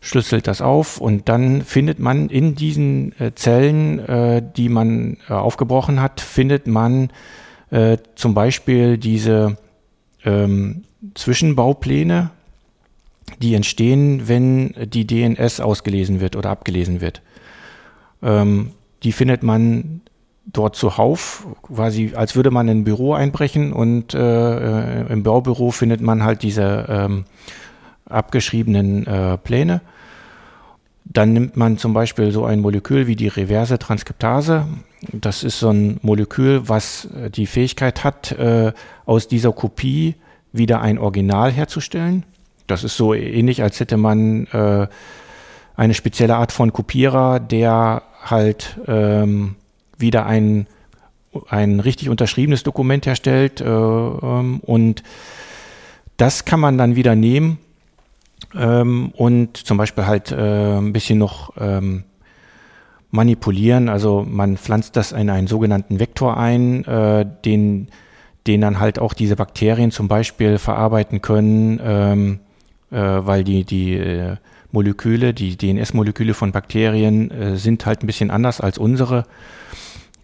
schlüsselt 0.00 0.46
das 0.46 0.62
auf 0.62 0.98
und 0.98 1.28
dann 1.28 1.60
findet 1.60 1.98
man 1.98 2.30
in 2.30 2.54
diesen 2.54 3.20
äh, 3.20 3.34
Zellen, 3.34 3.98
äh, 3.98 4.42
die 4.56 4.70
man 4.70 5.18
äh, 5.28 5.34
aufgebrochen 5.34 6.00
hat, 6.00 6.22
findet 6.22 6.66
man 6.66 7.10
äh, 7.70 7.98
zum 8.14 8.32
Beispiel 8.32 8.96
diese 8.96 9.58
ähm, 10.24 10.84
Zwischenbaupläne, 11.14 12.30
die 13.42 13.54
entstehen, 13.54 14.26
wenn 14.26 14.74
die 14.86 15.06
DNS 15.06 15.60
ausgelesen 15.60 16.20
wird 16.20 16.34
oder 16.34 16.48
abgelesen 16.48 17.02
wird. 17.02 17.20
Ähm, 18.22 18.70
die 19.02 19.12
findet 19.12 19.42
man 19.42 20.02
dort 20.46 20.76
zuhauf, 20.76 21.46
quasi 21.62 22.12
als 22.14 22.36
würde 22.36 22.50
man 22.50 22.68
in 22.68 22.78
ein 22.78 22.84
Büro 22.84 23.14
einbrechen 23.14 23.72
und 23.72 24.14
äh, 24.14 24.18
äh, 25.02 25.12
im 25.12 25.22
Baubüro 25.22 25.70
findet 25.70 26.00
man 26.00 26.22
halt 26.22 26.42
diese 26.42 26.86
ähm, 26.88 27.24
abgeschriebenen 28.08 29.06
äh, 29.06 29.38
Pläne. 29.38 29.80
Dann 31.04 31.32
nimmt 31.32 31.56
man 31.56 31.78
zum 31.78 31.92
Beispiel 31.92 32.32
so 32.32 32.44
ein 32.44 32.60
Molekül 32.60 33.06
wie 33.06 33.16
die 33.16 33.28
reverse 33.28 33.78
Transkriptase. 33.78 34.66
Das 35.12 35.44
ist 35.44 35.58
so 35.58 35.70
ein 35.70 35.98
Molekül, 36.02 36.68
was 36.68 37.06
äh, 37.06 37.30
die 37.30 37.46
Fähigkeit 37.46 38.04
hat, 38.04 38.32
äh, 38.32 38.72
aus 39.04 39.28
dieser 39.28 39.52
Kopie 39.52 40.14
wieder 40.52 40.80
ein 40.80 40.98
Original 40.98 41.50
herzustellen. 41.50 42.24
Das 42.66 42.82
ist 42.82 42.96
so 42.96 43.14
ähnlich, 43.14 43.62
als 43.62 43.78
hätte 43.78 43.96
man 43.96 44.48
eine 45.76 45.94
spezielle 45.94 46.34
Art 46.34 46.50
von 46.50 46.72
Kopierer, 46.72 47.38
der 47.38 48.02
halt 48.30 48.78
ähm, 48.86 49.56
wieder 49.98 50.26
ein, 50.26 50.66
ein 51.48 51.80
richtig 51.80 52.08
unterschriebenes 52.08 52.62
Dokument 52.62 53.06
herstellt. 53.06 53.60
Äh, 53.60 53.64
ähm, 53.64 54.60
und 54.60 55.02
das 56.16 56.44
kann 56.44 56.60
man 56.60 56.78
dann 56.78 56.96
wieder 56.96 57.14
nehmen 57.14 57.58
ähm, 58.54 59.12
und 59.16 59.56
zum 59.56 59.76
Beispiel 59.76 60.06
halt 60.06 60.32
äh, 60.32 60.78
ein 60.78 60.92
bisschen 60.92 61.18
noch 61.18 61.52
ähm, 61.58 62.04
manipulieren. 63.10 63.88
Also 63.88 64.24
man 64.28 64.56
pflanzt 64.56 64.96
das 64.96 65.12
in 65.12 65.30
einen 65.30 65.46
sogenannten 65.46 66.00
Vektor 66.00 66.36
ein, 66.36 66.84
äh, 66.84 67.26
den, 67.44 67.88
den 68.46 68.60
dann 68.60 68.80
halt 68.80 68.98
auch 68.98 69.14
diese 69.14 69.36
Bakterien 69.36 69.90
zum 69.90 70.08
Beispiel 70.08 70.58
verarbeiten 70.58 71.22
können, 71.22 71.80
ähm, 71.82 72.40
äh, 72.90 72.96
weil 72.98 73.44
die, 73.44 73.64
die 73.64 73.94
äh, 73.94 74.36
Moleküle, 74.76 75.32
die 75.32 75.56
DNS-Moleküle 75.56 76.34
von 76.34 76.52
Bakterien 76.52 77.30
äh, 77.30 77.56
sind 77.56 77.86
halt 77.86 78.02
ein 78.02 78.06
bisschen 78.06 78.30
anders 78.30 78.60
als 78.60 78.76
unsere. 78.76 79.24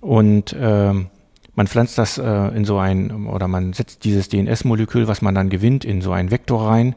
Und 0.03 0.55
ähm, 0.61 1.07
man 1.55 1.67
pflanzt 1.67 1.97
das 1.97 2.19
äh, 2.19 2.49
in 2.49 2.67
so 2.67 2.77
ein, 2.77 3.27
oder 3.27 3.49
man 3.49 3.73
setzt 3.73 4.05
dieses 4.05 4.29
DNS-Molekül, 4.29 5.09
was 5.09 5.23
man 5.23 5.35
dann 5.35 5.49
gewinnt, 5.49 5.87
in 5.87 6.03
so 6.03 6.13
einen 6.13 6.31
Vektor 6.31 6.69
rein 6.69 6.95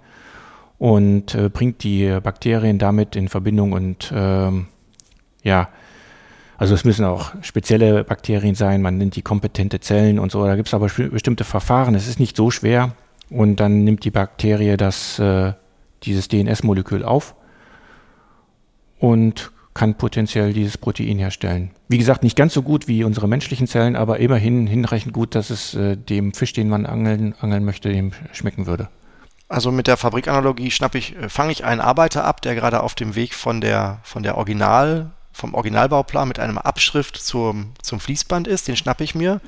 und 0.80 1.34
äh, 1.34 1.48
bringt 1.48 1.84
die 1.84 2.20
Bakterien 2.22 2.78
damit 2.78 3.16
in 3.16 3.30
Verbindung 3.30 3.72
und 3.72 4.12
ähm, 4.14 4.68
ja, 5.42 5.70
also 6.58 6.76
es 6.76 6.84
müssen 6.84 7.06
auch 7.06 7.32
spezielle 7.42 8.04
Bakterien 8.04 8.56
sein, 8.56 8.82
man 8.82 8.98
nennt 8.98 9.16
die 9.16 9.22
kompetente 9.22 9.80
Zellen 9.80 10.20
und 10.20 10.30
so, 10.30 10.46
da 10.46 10.58
gibt 10.58 10.68
es 10.68 10.74
aber 10.74 10.88
bestimmte 10.88 11.46
Verfahren, 11.46 11.96
es 11.96 12.10
ist 12.10 12.20
nicht 12.20 12.36
so 12.36 12.52
schwer 12.52 12.96
und 13.30 13.62
dann 13.62 13.86
nimmt 13.86 14.04
die 14.04 14.12
Bakterie 14.12 14.76
das, 14.76 15.20
äh, 15.20 15.54
dieses 16.04 16.28
DNS-Molekül 16.28 17.06
auf 17.06 17.34
und 19.00 19.52
kann 19.76 19.96
potenziell 19.96 20.54
dieses 20.54 20.78
Protein 20.78 21.20
herstellen. 21.20 21.72
Wie 21.90 21.98
gesagt, 21.98 22.24
nicht 22.24 22.38
ganz 22.38 22.54
so 22.54 22.62
gut 22.62 22.88
wie 22.88 23.04
unsere 23.04 23.28
menschlichen 23.28 23.68
Zellen, 23.68 23.96
aber 23.96 24.20
immerhin 24.20 24.68
hinreichend 24.68 25.14
gut, 25.14 25.36
dass 25.36 25.50
es 25.50 25.76
äh, 25.76 25.98
dem 25.98 26.34
Fisch, 26.34 26.54
den 26.54 26.70
man 26.70 26.86
angeln, 26.86 27.36
angeln 27.42 27.66
möchte, 27.66 27.90
dem 27.90 28.14
schmecken 28.32 28.68
würde. 28.68 28.88
Also 29.48 29.72
mit 29.72 29.88
der 29.88 29.98
Fabrikanalogie 29.98 30.72
schnapp 30.72 30.96
ich, 30.96 31.16
äh, 31.18 31.30
fange 31.30 31.52
ich 31.52 31.66
einen 31.66 31.82
Arbeiter 31.82 32.24
ab, 32.24 32.42
der 32.42 32.56
gerade 32.56 32.82
auf 32.82 32.96
dem 32.96 33.16
Weg 33.16 33.34
von 33.34 33.60
der, 33.60 34.00
von 34.04 34.24
der 34.24 34.38
Original, 34.38 35.12
vom 35.34 35.54
Originalbauplan 35.54 36.30
mit 36.30 36.40
einem 36.40 36.58
Abschrift 36.58 37.18
zum, 37.18 37.74
zum 37.82 38.00
Fließband 38.00 38.48
ist, 38.48 38.70
den 38.70 38.78
schnappe 38.78 39.04
ich 39.04 39.14
mir, 39.14 39.42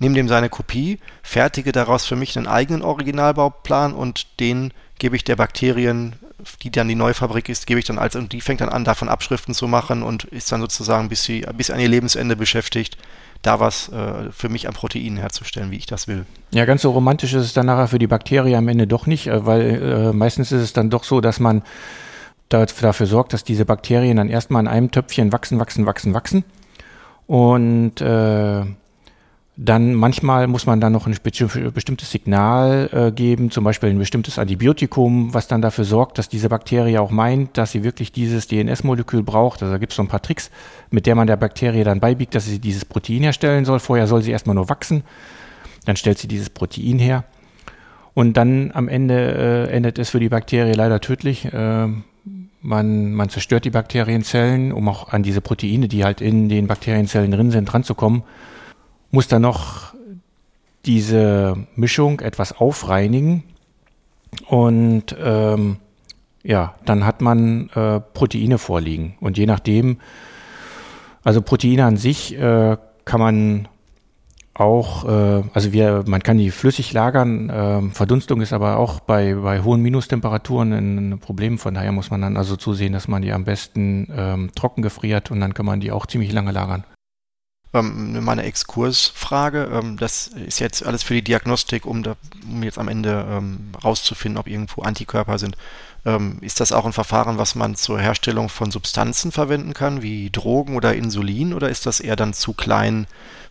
nehme 0.00 0.16
dem 0.16 0.28
seine 0.28 0.48
Kopie, 0.48 0.98
fertige 1.22 1.70
daraus 1.70 2.04
für 2.04 2.16
mich 2.16 2.36
einen 2.36 2.48
eigenen 2.48 2.82
Originalbauplan 2.82 3.94
und 3.94 4.40
den 4.40 4.72
gebe 4.98 5.14
ich 5.14 5.22
der 5.22 5.36
Bakterien 5.36 6.16
die 6.62 6.70
dann 6.70 6.88
die 6.88 6.94
neue 6.94 7.14
Fabrik 7.14 7.48
ist, 7.48 7.66
gebe 7.66 7.80
ich 7.80 7.86
dann 7.86 7.98
als, 7.98 8.16
und 8.16 8.32
die 8.32 8.40
fängt 8.40 8.60
dann 8.60 8.68
an, 8.68 8.84
davon 8.84 9.08
Abschriften 9.08 9.54
zu 9.54 9.68
machen 9.68 10.02
und 10.02 10.24
ist 10.24 10.50
dann 10.52 10.60
sozusagen 10.60 11.08
bis, 11.08 11.24
sie, 11.24 11.44
bis 11.56 11.70
an 11.70 11.80
ihr 11.80 11.88
Lebensende 11.88 12.36
beschäftigt, 12.36 12.96
da 13.42 13.60
was 13.60 13.88
äh, 13.88 14.30
für 14.30 14.48
mich 14.48 14.68
an 14.68 14.74
Proteinen 14.74 15.18
herzustellen, 15.18 15.70
wie 15.70 15.76
ich 15.76 15.86
das 15.86 16.06
will. 16.08 16.26
Ja, 16.52 16.64
ganz 16.64 16.82
so 16.82 16.90
romantisch 16.92 17.34
ist 17.34 17.44
es 17.44 17.52
dann 17.52 17.66
nachher 17.66 17.88
für 17.88 17.98
die 17.98 18.06
Bakterie 18.06 18.56
am 18.56 18.68
Ende 18.68 18.86
doch 18.86 19.06
nicht, 19.06 19.26
äh, 19.26 19.44
weil 19.46 19.82
äh, 19.82 20.12
meistens 20.12 20.52
ist 20.52 20.62
es 20.62 20.72
dann 20.72 20.90
doch 20.90 21.04
so, 21.04 21.20
dass 21.20 21.40
man 21.40 21.62
dafür 22.48 23.06
sorgt, 23.06 23.32
dass 23.32 23.44
diese 23.44 23.64
Bakterien 23.64 24.18
dann 24.18 24.28
erstmal 24.28 24.62
in 24.62 24.68
einem 24.68 24.90
Töpfchen 24.90 25.32
wachsen, 25.32 25.58
wachsen, 25.58 25.86
wachsen, 25.86 26.14
wachsen. 26.14 26.44
Und 27.26 28.00
äh, 28.00 28.64
dann 29.56 29.92
manchmal 29.94 30.46
muss 30.46 30.64
man 30.64 30.80
dann 30.80 30.92
noch 30.92 31.06
ein 31.06 31.14
bestimmtes 31.74 32.10
Signal 32.10 32.88
äh, 32.90 33.12
geben, 33.12 33.50
zum 33.50 33.64
Beispiel 33.64 33.90
ein 33.90 33.98
bestimmtes 33.98 34.38
Antibiotikum, 34.38 35.34
was 35.34 35.46
dann 35.46 35.60
dafür 35.60 35.84
sorgt, 35.84 36.16
dass 36.16 36.30
diese 36.30 36.48
Bakterie 36.48 36.98
auch 36.98 37.10
meint, 37.10 37.58
dass 37.58 37.72
sie 37.72 37.84
wirklich 37.84 38.12
dieses 38.12 38.46
DNS-Molekül 38.48 39.22
braucht. 39.22 39.62
Also 39.62 39.74
da 39.74 39.78
gibt 39.78 39.92
es 39.92 39.96
so 39.96 40.02
ein 40.02 40.08
paar 40.08 40.22
Tricks, 40.22 40.50
mit 40.90 41.04
der 41.04 41.14
man 41.16 41.26
der 41.26 41.36
Bakterie 41.36 41.84
dann 41.84 42.00
beibiegt, 42.00 42.34
dass 42.34 42.46
sie 42.46 42.60
dieses 42.60 42.86
Protein 42.86 43.22
herstellen 43.22 43.66
soll. 43.66 43.78
Vorher 43.78 44.06
soll 44.06 44.22
sie 44.22 44.30
erstmal 44.30 44.54
nur 44.56 44.70
wachsen, 44.70 45.02
dann 45.84 45.96
stellt 45.96 46.18
sie 46.18 46.28
dieses 46.28 46.48
Protein 46.48 46.98
her. 46.98 47.24
Und 48.14 48.38
dann 48.38 48.70
am 48.72 48.88
Ende 48.88 49.68
äh, 49.68 49.70
endet 49.70 49.98
es 49.98 50.10
für 50.10 50.20
die 50.20 50.30
Bakterie 50.30 50.72
leider 50.72 51.00
tödlich. 51.00 51.44
Äh, 51.52 51.88
man, 52.62 53.12
man 53.12 53.28
zerstört 53.28 53.66
die 53.66 53.70
Bakterienzellen, 53.70 54.72
um 54.72 54.88
auch 54.88 55.12
an 55.12 55.22
diese 55.22 55.42
Proteine, 55.42 55.88
die 55.88 56.04
halt 56.04 56.22
in 56.22 56.48
den 56.48 56.68
Bakterienzellen 56.68 57.32
drin 57.32 57.50
sind, 57.50 57.72
ranzukommen 57.74 58.22
muss 59.12 59.28
dann 59.28 59.42
noch 59.42 59.94
diese 60.84 61.56
Mischung 61.76 62.18
etwas 62.20 62.52
aufreinigen 62.52 63.44
und 64.48 65.14
ähm, 65.22 65.76
ja, 66.42 66.74
dann 66.84 67.06
hat 67.06 67.20
man 67.20 67.68
äh, 67.70 68.00
Proteine 68.00 68.58
vorliegen. 68.58 69.14
Und 69.20 69.38
je 69.38 69.46
nachdem, 69.46 69.98
also 71.22 71.40
Proteine 71.40 71.84
an 71.84 71.96
sich 71.96 72.36
äh, 72.36 72.76
kann 73.04 73.20
man 73.20 73.68
auch, 74.54 75.04
äh, 75.04 75.44
also 75.54 75.72
wir, 75.72 76.02
man 76.06 76.22
kann 76.22 76.38
die 76.38 76.50
flüssig 76.50 76.92
lagern. 76.92 77.48
Äh, 77.48 77.90
Verdunstung 77.90 78.40
ist 78.40 78.52
aber 78.52 78.78
auch 78.78 79.00
bei, 79.00 79.34
bei 79.34 79.62
hohen 79.62 79.82
Minustemperaturen 79.82 80.72
ein, 80.72 81.12
ein 81.12 81.18
Problem. 81.20 81.58
Von 81.58 81.74
daher 81.74 81.92
muss 81.92 82.10
man 82.10 82.22
dann 82.22 82.36
also 82.36 82.56
zusehen, 82.56 82.92
dass 82.92 83.06
man 83.06 83.22
die 83.22 83.32
am 83.32 83.44
besten 83.44 84.08
ähm, 84.16 84.50
trocken 84.54 84.82
gefriert 84.82 85.30
und 85.30 85.38
dann 85.40 85.54
kann 85.54 85.66
man 85.66 85.80
die 85.80 85.92
auch 85.92 86.06
ziemlich 86.06 86.32
lange 86.32 86.50
lagern 86.50 86.84
ähm, 87.74 88.22
meine 88.24 88.42
Exkursfrage. 88.42 89.70
Ähm, 89.72 89.96
das 89.96 90.28
ist 90.28 90.60
jetzt 90.60 90.84
alles 90.84 91.02
für 91.02 91.14
die 91.14 91.22
Diagnostik, 91.22 91.86
um, 91.86 92.02
da, 92.02 92.16
um 92.48 92.62
jetzt 92.62 92.78
am 92.78 92.88
Ende 92.88 93.26
ähm, 93.28 93.72
rauszufinden, 93.82 94.38
ob 94.38 94.46
irgendwo 94.46 94.82
Antikörper 94.82 95.38
sind. 95.38 95.56
Ähm, 96.04 96.38
ist 96.40 96.60
das 96.60 96.72
auch 96.72 96.84
ein 96.84 96.92
Verfahren, 96.92 97.38
was 97.38 97.54
man 97.54 97.76
zur 97.76 98.00
Herstellung 98.00 98.48
von 98.48 98.70
Substanzen 98.70 99.30
verwenden 99.30 99.72
kann, 99.72 100.02
wie 100.02 100.30
Drogen 100.30 100.76
oder 100.76 100.94
Insulin, 100.94 101.54
oder 101.54 101.68
ist 101.68 101.86
das 101.86 102.00
eher 102.00 102.16
dann 102.16 102.34
zu 102.34 102.52
klein 102.52 103.06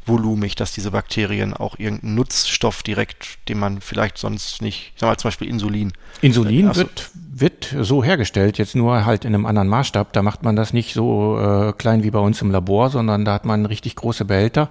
volumig, 0.06 0.56
dass 0.56 0.74
diese 0.74 0.92
Bakterien 0.92 1.54
auch 1.54 1.78
irgendeinen 1.78 2.16
Nutzstoff 2.16 2.84
direkt, 2.84 3.48
den 3.48 3.60
man 3.60 3.82
vielleicht 3.82 4.18
sonst 4.18 4.62
nicht, 4.62 4.94
sagen 5.00 5.12
wir 5.12 5.18
zum 5.18 5.30
Beispiel 5.30 5.48
Insulin. 5.48 5.94
Insulin 6.22 6.68
also, 6.68 6.82
wird, 6.82 7.12
wird 7.34 7.74
so 7.80 8.04
hergestellt, 8.04 8.58
jetzt 8.58 8.76
nur 8.76 9.06
halt 9.06 9.24
in 9.24 9.34
einem 9.34 9.46
anderen 9.46 9.70
Maßstab. 9.70 10.12
Da 10.12 10.22
macht 10.22 10.44
man 10.44 10.56
das 10.56 10.74
nicht 10.74 10.94
so 10.94 11.40
äh, 11.40 11.74
klein 11.74 12.04
wie 12.04 12.12
bei 12.12 12.20
uns 12.20 12.42
im 12.42 12.52
Labor, 12.52 12.90
sondern 12.90 13.24
da 13.24 13.34
hat 13.34 13.46
man 13.46 13.66
richtig 13.66 13.96
große 13.96 14.26
Behälter. 14.26 14.70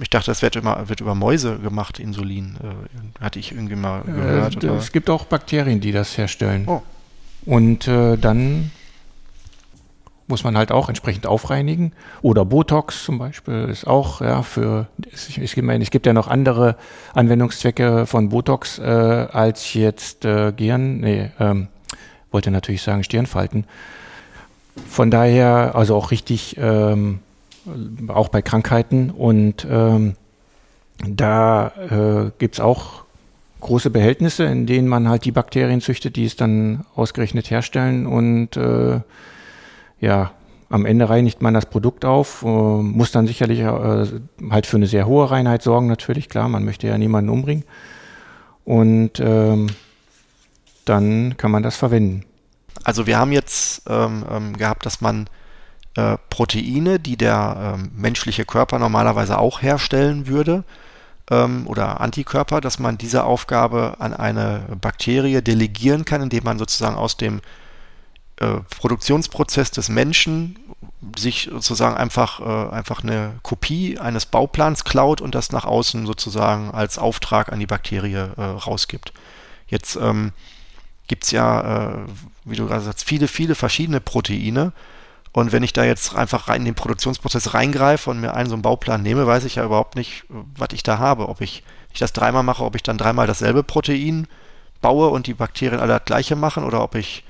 Ich 0.00 0.10
dachte, 0.10 0.30
das 0.30 0.42
wird, 0.42 0.56
immer, 0.56 0.88
wird 0.88 1.00
über 1.00 1.14
Mäuse 1.14 1.58
gemacht, 1.58 2.00
Insulin. 2.00 2.56
Äh, 2.62 3.22
hatte 3.22 3.38
ich 3.38 3.52
irgendwie 3.52 3.76
mal 3.76 4.00
äh, 4.00 4.12
gehört. 4.12 4.64
Äh, 4.64 4.68
es 4.68 4.92
gibt 4.92 5.10
auch 5.10 5.26
Bakterien, 5.26 5.80
die 5.80 5.92
das 5.92 6.16
herstellen. 6.16 6.64
Oh. 6.66 6.82
Und 7.44 7.86
äh, 7.86 8.16
dann 8.16 8.70
muss 10.26 10.42
man 10.42 10.56
halt 10.56 10.72
auch 10.72 10.88
entsprechend 10.88 11.26
aufreinigen. 11.26 11.92
Oder 12.22 12.46
Botox 12.46 13.04
zum 13.04 13.18
Beispiel 13.18 13.68
ist 13.70 13.86
auch, 13.86 14.22
ja, 14.22 14.42
für, 14.42 14.86
ich, 15.12 15.38
ich 15.38 15.56
meine, 15.62 15.84
es 15.84 15.90
gibt 15.90 16.06
ja 16.06 16.14
noch 16.14 16.28
andere 16.28 16.76
Anwendungszwecke 17.12 18.06
von 18.06 18.30
Botox 18.30 18.78
äh, 18.78 18.82
als 18.84 19.74
jetzt 19.74 20.24
äh, 20.24 20.52
Gehirn, 20.56 21.00
nee, 21.00 21.30
ähm, 21.38 21.68
wollte 22.34 22.50
natürlich 22.50 22.82
sagen 22.82 23.04
Stirnfalten. 23.04 23.64
Von 24.88 25.10
daher, 25.10 25.74
also 25.74 25.94
auch 25.94 26.10
richtig, 26.10 26.56
ähm, 26.58 27.20
auch 28.08 28.28
bei 28.28 28.42
Krankheiten 28.42 29.10
und 29.10 29.66
ähm, 29.70 30.16
da 31.08 31.68
äh, 31.90 32.30
gibt 32.38 32.56
es 32.56 32.60
auch 32.60 33.04
große 33.60 33.88
Behältnisse, 33.88 34.44
in 34.44 34.66
denen 34.66 34.88
man 34.88 35.08
halt 35.08 35.24
die 35.24 35.32
Bakterien 35.32 35.80
züchtet, 35.80 36.16
die 36.16 36.26
es 36.26 36.36
dann 36.36 36.84
ausgerechnet 36.94 37.50
herstellen 37.50 38.06
und 38.06 38.56
äh, 38.56 39.00
ja, 40.00 40.32
am 40.68 40.86
Ende 40.86 41.08
reinigt 41.08 41.40
man 41.40 41.54
das 41.54 41.66
Produkt 41.66 42.04
auf, 42.04 42.42
äh, 42.42 42.46
muss 42.46 43.12
dann 43.12 43.26
sicherlich 43.26 43.60
äh, 43.60 44.06
halt 44.50 44.66
für 44.66 44.76
eine 44.76 44.86
sehr 44.86 45.06
hohe 45.06 45.30
Reinheit 45.30 45.62
sorgen, 45.62 45.86
natürlich, 45.86 46.28
klar, 46.28 46.48
man 46.48 46.64
möchte 46.64 46.88
ja 46.88 46.98
niemanden 46.98 47.30
umbringen. 47.30 47.64
Und 48.64 49.20
ähm, 49.20 49.68
dann 50.84 51.36
kann 51.36 51.50
man 51.50 51.62
das 51.62 51.76
verwenden. 51.76 52.24
Also 52.82 53.06
wir 53.06 53.18
haben 53.18 53.32
jetzt 53.32 53.82
ähm, 53.88 54.24
ähm, 54.30 54.56
gehabt, 54.56 54.84
dass 54.84 55.00
man 55.00 55.28
äh, 55.96 56.16
Proteine, 56.28 56.98
die 56.98 57.16
der 57.16 57.76
ähm, 57.76 57.90
menschliche 57.94 58.44
Körper 58.44 58.78
normalerweise 58.78 59.38
auch 59.38 59.62
herstellen 59.62 60.26
würde, 60.26 60.64
ähm, 61.30 61.66
oder 61.66 62.00
Antikörper, 62.00 62.60
dass 62.60 62.78
man 62.78 62.98
diese 62.98 63.24
Aufgabe 63.24 63.96
an 63.98 64.12
eine 64.12 64.64
Bakterie 64.80 65.40
delegieren 65.42 66.04
kann, 66.04 66.22
indem 66.22 66.44
man 66.44 66.58
sozusagen 66.58 66.96
aus 66.96 67.16
dem 67.16 67.40
äh, 68.40 68.60
Produktionsprozess 68.78 69.70
des 69.70 69.88
Menschen 69.88 70.58
sich 71.16 71.50
sozusagen 71.52 71.96
einfach, 71.96 72.40
äh, 72.40 72.74
einfach 72.74 73.02
eine 73.02 73.34
Kopie 73.42 73.98
eines 73.98 74.26
Bauplans 74.26 74.84
klaut 74.84 75.20
und 75.20 75.34
das 75.34 75.52
nach 75.52 75.64
außen 75.64 76.06
sozusagen 76.06 76.70
als 76.72 76.98
Auftrag 76.98 77.52
an 77.52 77.60
die 77.60 77.66
Bakterie 77.66 78.30
äh, 78.36 78.42
rausgibt. 78.42 79.12
Jetzt 79.66 79.96
ähm, 79.96 80.32
gibt 81.06 81.24
es 81.24 81.30
ja, 81.30 81.92
äh, 81.92 81.98
wie 82.44 82.56
du 82.56 82.66
gerade 82.66 82.82
sagst, 82.82 83.04
viele, 83.04 83.28
viele 83.28 83.54
verschiedene 83.54 84.00
Proteine. 84.00 84.72
Und 85.32 85.52
wenn 85.52 85.62
ich 85.62 85.72
da 85.72 85.84
jetzt 85.84 86.14
einfach 86.14 86.48
rein 86.48 86.60
in 86.60 86.66
den 86.66 86.74
Produktionsprozess 86.74 87.54
reingreife 87.54 88.08
und 88.08 88.20
mir 88.20 88.34
einen 88.34 88.48
so 88.48 88.54
einen 88.54 88.62
Bauplan 88.62 89.02
nehme, 89.02 89.26
weiß 89.26 89.44
ich 89.44 89.56
ja 89.56 89.64
überhaupt 89.64 89.96
nicht, 89.96 90.24
was 90.28 90.68
ich 90.72 90.82
da 90.82 90.98
habe. 90.98 91.28
Ob 91.28 91.40
ich, 91.40 91.64
ich 91.92 91.98
das 91.98 92.12
dreimal 92.12 92.44
mache, 92.44 92.62
ob 92.62 92.76
ich 92.76 92.82
dann 92.84 92.98
dreimal 92.98 93.26
dasselbe 93.26 93.64
Protein 93.64 94.28
baue 94.80 95.08
und 95.08 95.26
die 95.26 95.34
Bakterien 95.34 95.80
alle 95.80 95.94
das 95.94 96.04
gleiche 96.04 96.36
machen 96.36 96.64
oder 96.64 96.82
ob 96.82 96.94
ich 96.94 97.24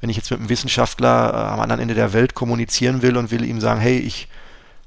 wenn 0.00 0.10
ich 0.10 0.16
jetzt 0.16 0.30
mit 0.30 0.40
einem 0.40 0.48
Wissenschaftler 0.48 1.32
äh, 1.32 1.52
am 1.52 1.60
anderen 1.60 1.80
Ende 1.80 1.94
der 1.94 2.12
Welt 2.12 2.34
kommunizieren 2.34 3.02
will 3.02 3.16
und 3.16 3.30
will 3.30 3.44
ihm 3.44 3.60
sagen, 3.60 3.80
hey, 3.80 3.98
ich 3.98 4.28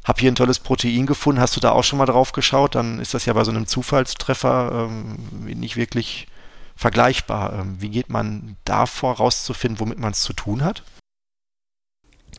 habe 0.03 0.19
hier 0.19 0.31
ein 0.31 0.35
tolles 0.35 0.59
Protein 0.59 1.05
gefunden, 1.05 1.39
hast 1.39 1.55
du 1.55 1.59
da 1.59 1.71
auch 1.71 1.83
schon 1.83 1.99
mal 1.99 2.05
drauf 2.05 2.33
geschaut, 2.33 2.75
dann 2.75 2.99
ist 2.99 3.13
das 3.13 3.25
ja 3.25 3.33
bei 3.33 3.43
so 3.43 3.51
einem 3.51 3.67
Zufallstreffer 3.67 4.89
ähm, 4.89 5.17
nicht 5.45 5.77
wirklich 5.77 6.27
vergleichbar. 6.75 7.59
Ähm, 7.59 7.77
wie 7.79 7.89
geht 7.89 8.09
man 8.09 8.55
davor 8.65 9.17
rauszufinden, 9.17 9.79
womit 9.79 9.99
man 9.99 10.11
es 10.11 10.21
zu 10.21 10.33
tun 10.33 10.63
hat? 10.63 10.83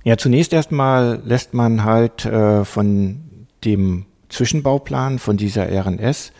Ja, 0.02 0.16
zunächst 0.18 0.52
erstmal 0.52 1.22
lässt 1.24 1.54
man 1.54 1.84
halt 1.84 2.26
äh, 2.26 2.64
von 2.64 3.46
dem 3.64 4.06
Zwischenbauplan 4.28 5.18
von 5.18 5.36
dieser 5.36 5.68
RNS 5.68 6.32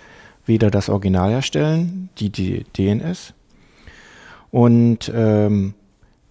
wieder 0.46 0.70
das 0.70 0.88
Original 0.88 1.30
erstellen, 1.30 2.10
die, 2.18 2.30
die 2.30 2.64
DNS. 2.76 3.32
Und 4.50 5.10
ähm, 5.14 5.74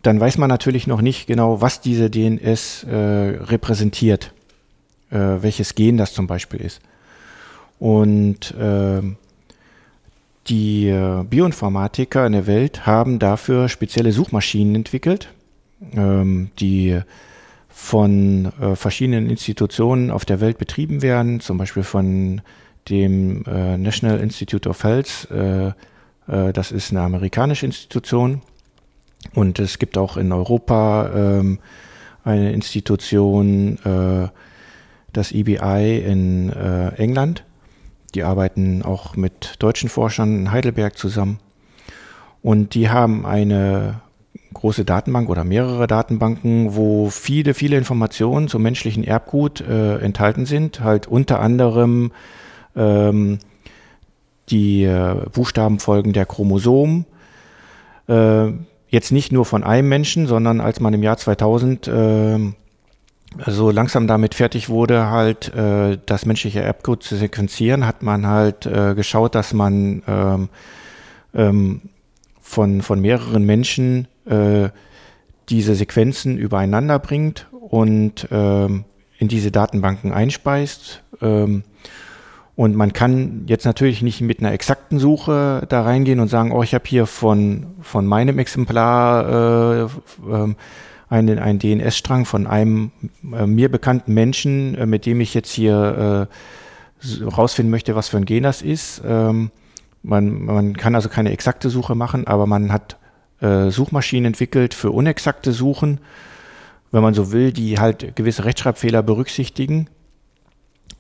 dann 0.04 0.20
weiß 0.20 0.38
man 0.38 0.50
natürlich 0.50 0.86
noch 0.86 1.02
nicht 1.02 1.28
genau, 1.28 1.62
was 1.62 1.82
diese 1.82 2.10
DNS 2.10 2.84
äh, 2.84 2.96
repräsentiert, 2.96 4.34
äh, 5.10 5.18
welches 5.18 5.76
Gen 5.76 5.98
das 5.98 6.14
zum 6.14 6.28
Beispiel 6.28 6.62
ist. 6.62 6.82
Und 7.80 8.52
äh, 8.52 9.02
die 10.48 10.90
äh, 10.90 11.24
Bioinformatiker 11.24 12.26
in 12.26 12.34
der 12.34 12.48
Welt 12.48 12.86
haben 12.86 13.20
dafür 13.20 13.70
spezielle 13.70 14.12
Suchmaschinen 14.12 14.76
entwickelt, 14.76 15.30
ähm, 15.96 16.50
die 16.60 17.00
von 17.70 18.52
äh, 18.60 18.76
verschiedenen 18.76 19.30
Institutionen 19.30 20.12
auf 20.12 20.26
der 20.26 20.42
Welt 20.42 20.58
betrieben 20.58 21.02
werden, 21.02 21.40
zum 21.40 21.58
Beispiel 21.58 21.84
von 21.84 22.42
dem 22.90 23.46
äh, 23.46 23.78
National 23.78 24.20
Institute 24.20 24.68
of 24.68 24.84
Health, 24.84 25.28
das 26.26 26.72
ist 26.72 26.92
eine 26.92 27.02
amerikanische 27.02 27.66
Institution, 27.66 28.42
und 29.34 29.60
es 29.60 29.78
gibt 29.78 29.98
auch 29.98 30.16
in 30.16 30.32
Europa 30.32 31.12
ähm, 31.14 31.60
eine 32.24 32.54
Institution, 32.54 33.78
das 35.12 35.32
EBI 35.34 35.98
in 35.98 36.50
England. 36.96 37.44
Die 38.16 38.24
arbeiten 38.24 38.84
auch 38.84 39.16
mit 39.16 39.56
deutschen 39.60 39.90
Forschern 39.90 40.36
in 40.40 40.52
Heidelberg 40.52 40.98
zusammen. 40.98 41.40
Und 42.42 42.76
die 42.76 42.90
haben 42.90 43.26
eine 43.26 44.02
große 44.54 44.86
Datenbank 44.86 45.30
oder 45.30 45.44
mehrere 45.44 45.88
Datenbanken, 45.88 46.76
wo 46.76 47.10
viele, 47.10 47.54
viele 47.54 47.78
Informationen 47.78 48.48
zum 48.48 48.62
menschlichen 48.62 49.04
Erbgut 49.04 49.62
äh, 49.62 49.98
enthalten 49.98 50.46
sind. 50.46 50.82
Halt 50.82 51.08
unter 51.08 51.40
anderem 51.40 52.12
ähm, 52.76 53.40
die 54.50 54.84
äh, 54.84 55.16
Buchstabenfolgen 55.34 56.14
der 56.14 56.26
Chromosomen, 56.26 57.06
äh, 58.08 58.52
jetzt 58.90 59.12
nicht 59.12 59.32
nur 59.32 59.46
von 59.46 59.64
einem 59.64 59.90
Menschen, 59.90 60.28
sondern 60.28 60.62
als 60.62 60.80
man 60.80 60.94
im 60.94 61.04
Jahr 61.04 61.18
2000 61.18 61.88
äh, 61.88 62.40
so 63.48 63.72
langsam 63.72 64.08
damit 64.08 64.36
fertig 64.36 64.70
wurde, 64.70 65.10
halt 65.10 65.54
äh, 65.54 65.98
das 66.06 66.26
menschliche 66.26 66.62
Erbgut 66.62 67.04
zu 67.04 67.16
sequenzieren, 67.16 67.86
hat 67.86 68.04
man 68.04 68.28
halt 68.28 68.66
äh, 68.66 68.96
geschaut, 68.96 69.36
dass 69.36 69.54
man 69.54 70.04
ähm, 70.08 70.50
ähm, 71.34 71.82
von, 72.42 72.82
von 72.82 73.00
mehreren 73.00 73.44
Menschen 73.46 74.08
äh, 74.26 74.70
diese 75.50 75.76
Sequenzen 75.76 76.38
übereinander 76.38 77.00
bringt 77.00 77.48
und 77.52 78.28
ähm, 78.32 78.86
in 79.18 79.28
diese 79.28 79.52
Datenbanken 79.52 80.12
einspeist. 80.12 81.04
Ähm, 81.22 81.64
und 82.56 82.76
man 82.76 82.94
kann 82.94 83.46
jetzt 83.48 83.66
natürlich 83.66 84.04
nicht 84.04 84.22
mit 84.22 84.40
einer 84.40 84.52
exakten 84.52 85.00
Suche 85.00 85.66
da 85.70 85.82
reingehen 85.82 86.20
und 86.20 86.28
sagen, 86.28 86.52
oh, 86.52 86.62
ich 86.62 86.76
habe 86.76 86.84
hier 86.88 87.08
von, 87.08 87.68
von 87.82 88.06
meinem 88.06 88.38
Exemplar 88.38 89.28
äh, 89.28 89.84
äh, 89.86 90.56
einen, 91.14 91.38
einen 91.38 91.60
DNS-Strang 91.60 92.26
von 92.26 92.48
einem 92.48 92.92
äh, 93.32 93.46
mir 93.46 93.70
bekannten 93.70 94.16
Menschen, 94.16 94.76
äh, 94.76 94.88
mit 94.88 95.06
dem 95.06 95.22
ich 95.22 95.36
jetzt 95.36 95.52
hier 95.52 96.28
äh, 96.28 97.24
rausfinden 97.24 97.70
möchte, 97.70 97.96
was 97.96 98.10
für 98.10 98.18
ein 98.18 98.26
Gen 98.26 98.44
das 98.44 98.64
ist. 98.64 99.02
Ähm, 99.06 99.52
man, 100.02 100.44
man 100.44 100.76
kann 100.76 100.96
also 100.96 101.10
keine 101.10 101.32
exakte 101.32 101.70
Suche 101.70 101.94
machen, 101.94 102.26
aber 102.26 102.48
man 102.48 102.74
hat 102.74 102.98
äh, 103.42 103.70
Suchmaschinen 103.70 104.26
entwickelt 104.26 104.74
für 104.74 104.90
unexakte 104.90 105.52
Suchen, 105.52 106.00
wenn 106.92 107.04
man 107.04 107.14
so 107.14 107.32
will, 107.32 107.52
die 107.52 107.80
halt 107.80 108.16
gewisse 108.16 108.46
Rechtschreibfehler 108.46 109.04
berücksichtigen 109.04 109.90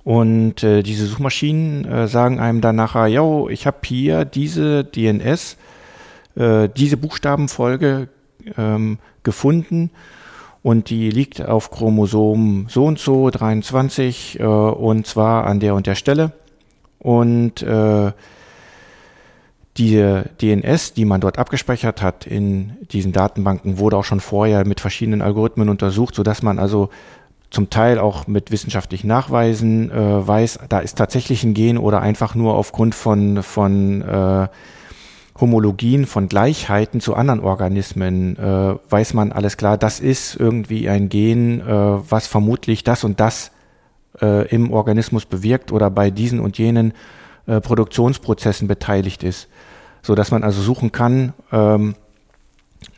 und 0.03 0.63
äh, 0.63 0.83
diese 0.83 1.07
Suchmaschinen 1.07 1.85
äh, 1.85 2.07
sagen 2.07 2.39
einem 2.39 2.61
dann 2.61 2.75
nachher, 2.75 3.07
yo, 3.07 3.49
ich 3.49 3.65
habe 3.65 3.77
hier 3.83 4.25
diese 4.25 4.83
DNS, 4.83 5.57
diese 6.35 6.97
Buchstabenfolge 6.97 8.09
ähm, 8.57 8.99
gefunden 9.23 9.91
und 10.63 10.89
die 10.89 11.09
liegt 11.09 11.45
auf 11.45 11.71
Chromosom 11.71 12.67
so 12.69 12.85
und 12.85 12.97
so 12.97 13.29
23 13.29 14.39
äh, 14.39 14.43
und 14.43 15.05
zwar 15.05 15.45
an 15.45 15.59
der 15.59 15.75
und 15.75 15.87
der 15.87 15.95
Stelle. 15.95 16.31
Und 16.99 17.61
äh, 17.61 18.11
die 19.77 20.21
DNS, 20.41 20.93
die 20.93 21.03
man 21.03 21.19
dort 21.19 21.37
abgespeichert 21.37 22.01
hat 22.01 22.25
in 22.25 22.77
diesen 22.91 23.11
Datenbanken, 23.11 23.77
wurde 23.77 23.97
auch 23.97 24.05
schon 24.05 24.21
vorher 24.21 24.65
mit 24.65 24.79
verschiedenen 24.79 25.21
Algorithmen 25.21 25.67
untersucht, 25.67 26.15
sodass 26.15 26.43
man 26.43 26.59
also 26.59 26.89
zum 27.49 27.69
Teil 27.69 27.99
auch 27.99 28.25
mit 28.27 28.49
wissenschaftlichen 28.49 29.07
Nachweisen 29.07 29.91
äh, 29.91 30.27
weiß, 30.27 30.59
da 30.69 30.79
ist 30.79 30.97
tatsächlich 30.97 31.43
ein 31.43 31.53
Gen 31.53 31.77
oder 31.77 32.01
einfach 32.01 32.35
nur 32.35 32.55
aufgrund 32.55 32.95
von, 32.95 33.43
von 33.43 34.01
äh, 34.01 34.47
Homologien, 35.39 36.05
von 36.05 36.27
Gleichheiten 36.27 37.01
zu 37.01 37.15
anderen 37.15 37.39
Organismen, 37.39 38.37
äh, 38.37 38.75
weiß 38.89 39.13
man 39.13 39.31
alles 39.31 39.57
klar, 39.57 39.77
das 39.77 39.99
ist 39.99 40.35
irgendwie 40.35 40.87
ein 40.89 41.09
Gen, 41.09 41.61
äh, 41.61 41.65
was 41.67 42.27
vermutlich 42.27 42.83
das 42.83 43.03
und 43.03 43.19
das 43.19 43.51
äh, 44.21 44.47
im 44.49 44.71
Organismus 44.71 45.25
bewirkt 45.25 45.71
oder 45.71 45.89
bei 45.89 46.11
diesen 46.11 46.39
und 46.39 46.57
jenen 46.57 46.93
äh, 47.47 47.59
Produktionsprozessen 47.61 48.67
beteiligt 48.67 49.23
ist. 49.23 49.47
So 50.01 50.15
dass 50.15 50.31
man 50.31 50.43
also 50.43 50.61
suchen 50.61 50.91
kann, 50.91 51.33
ähm, 51.51 51.95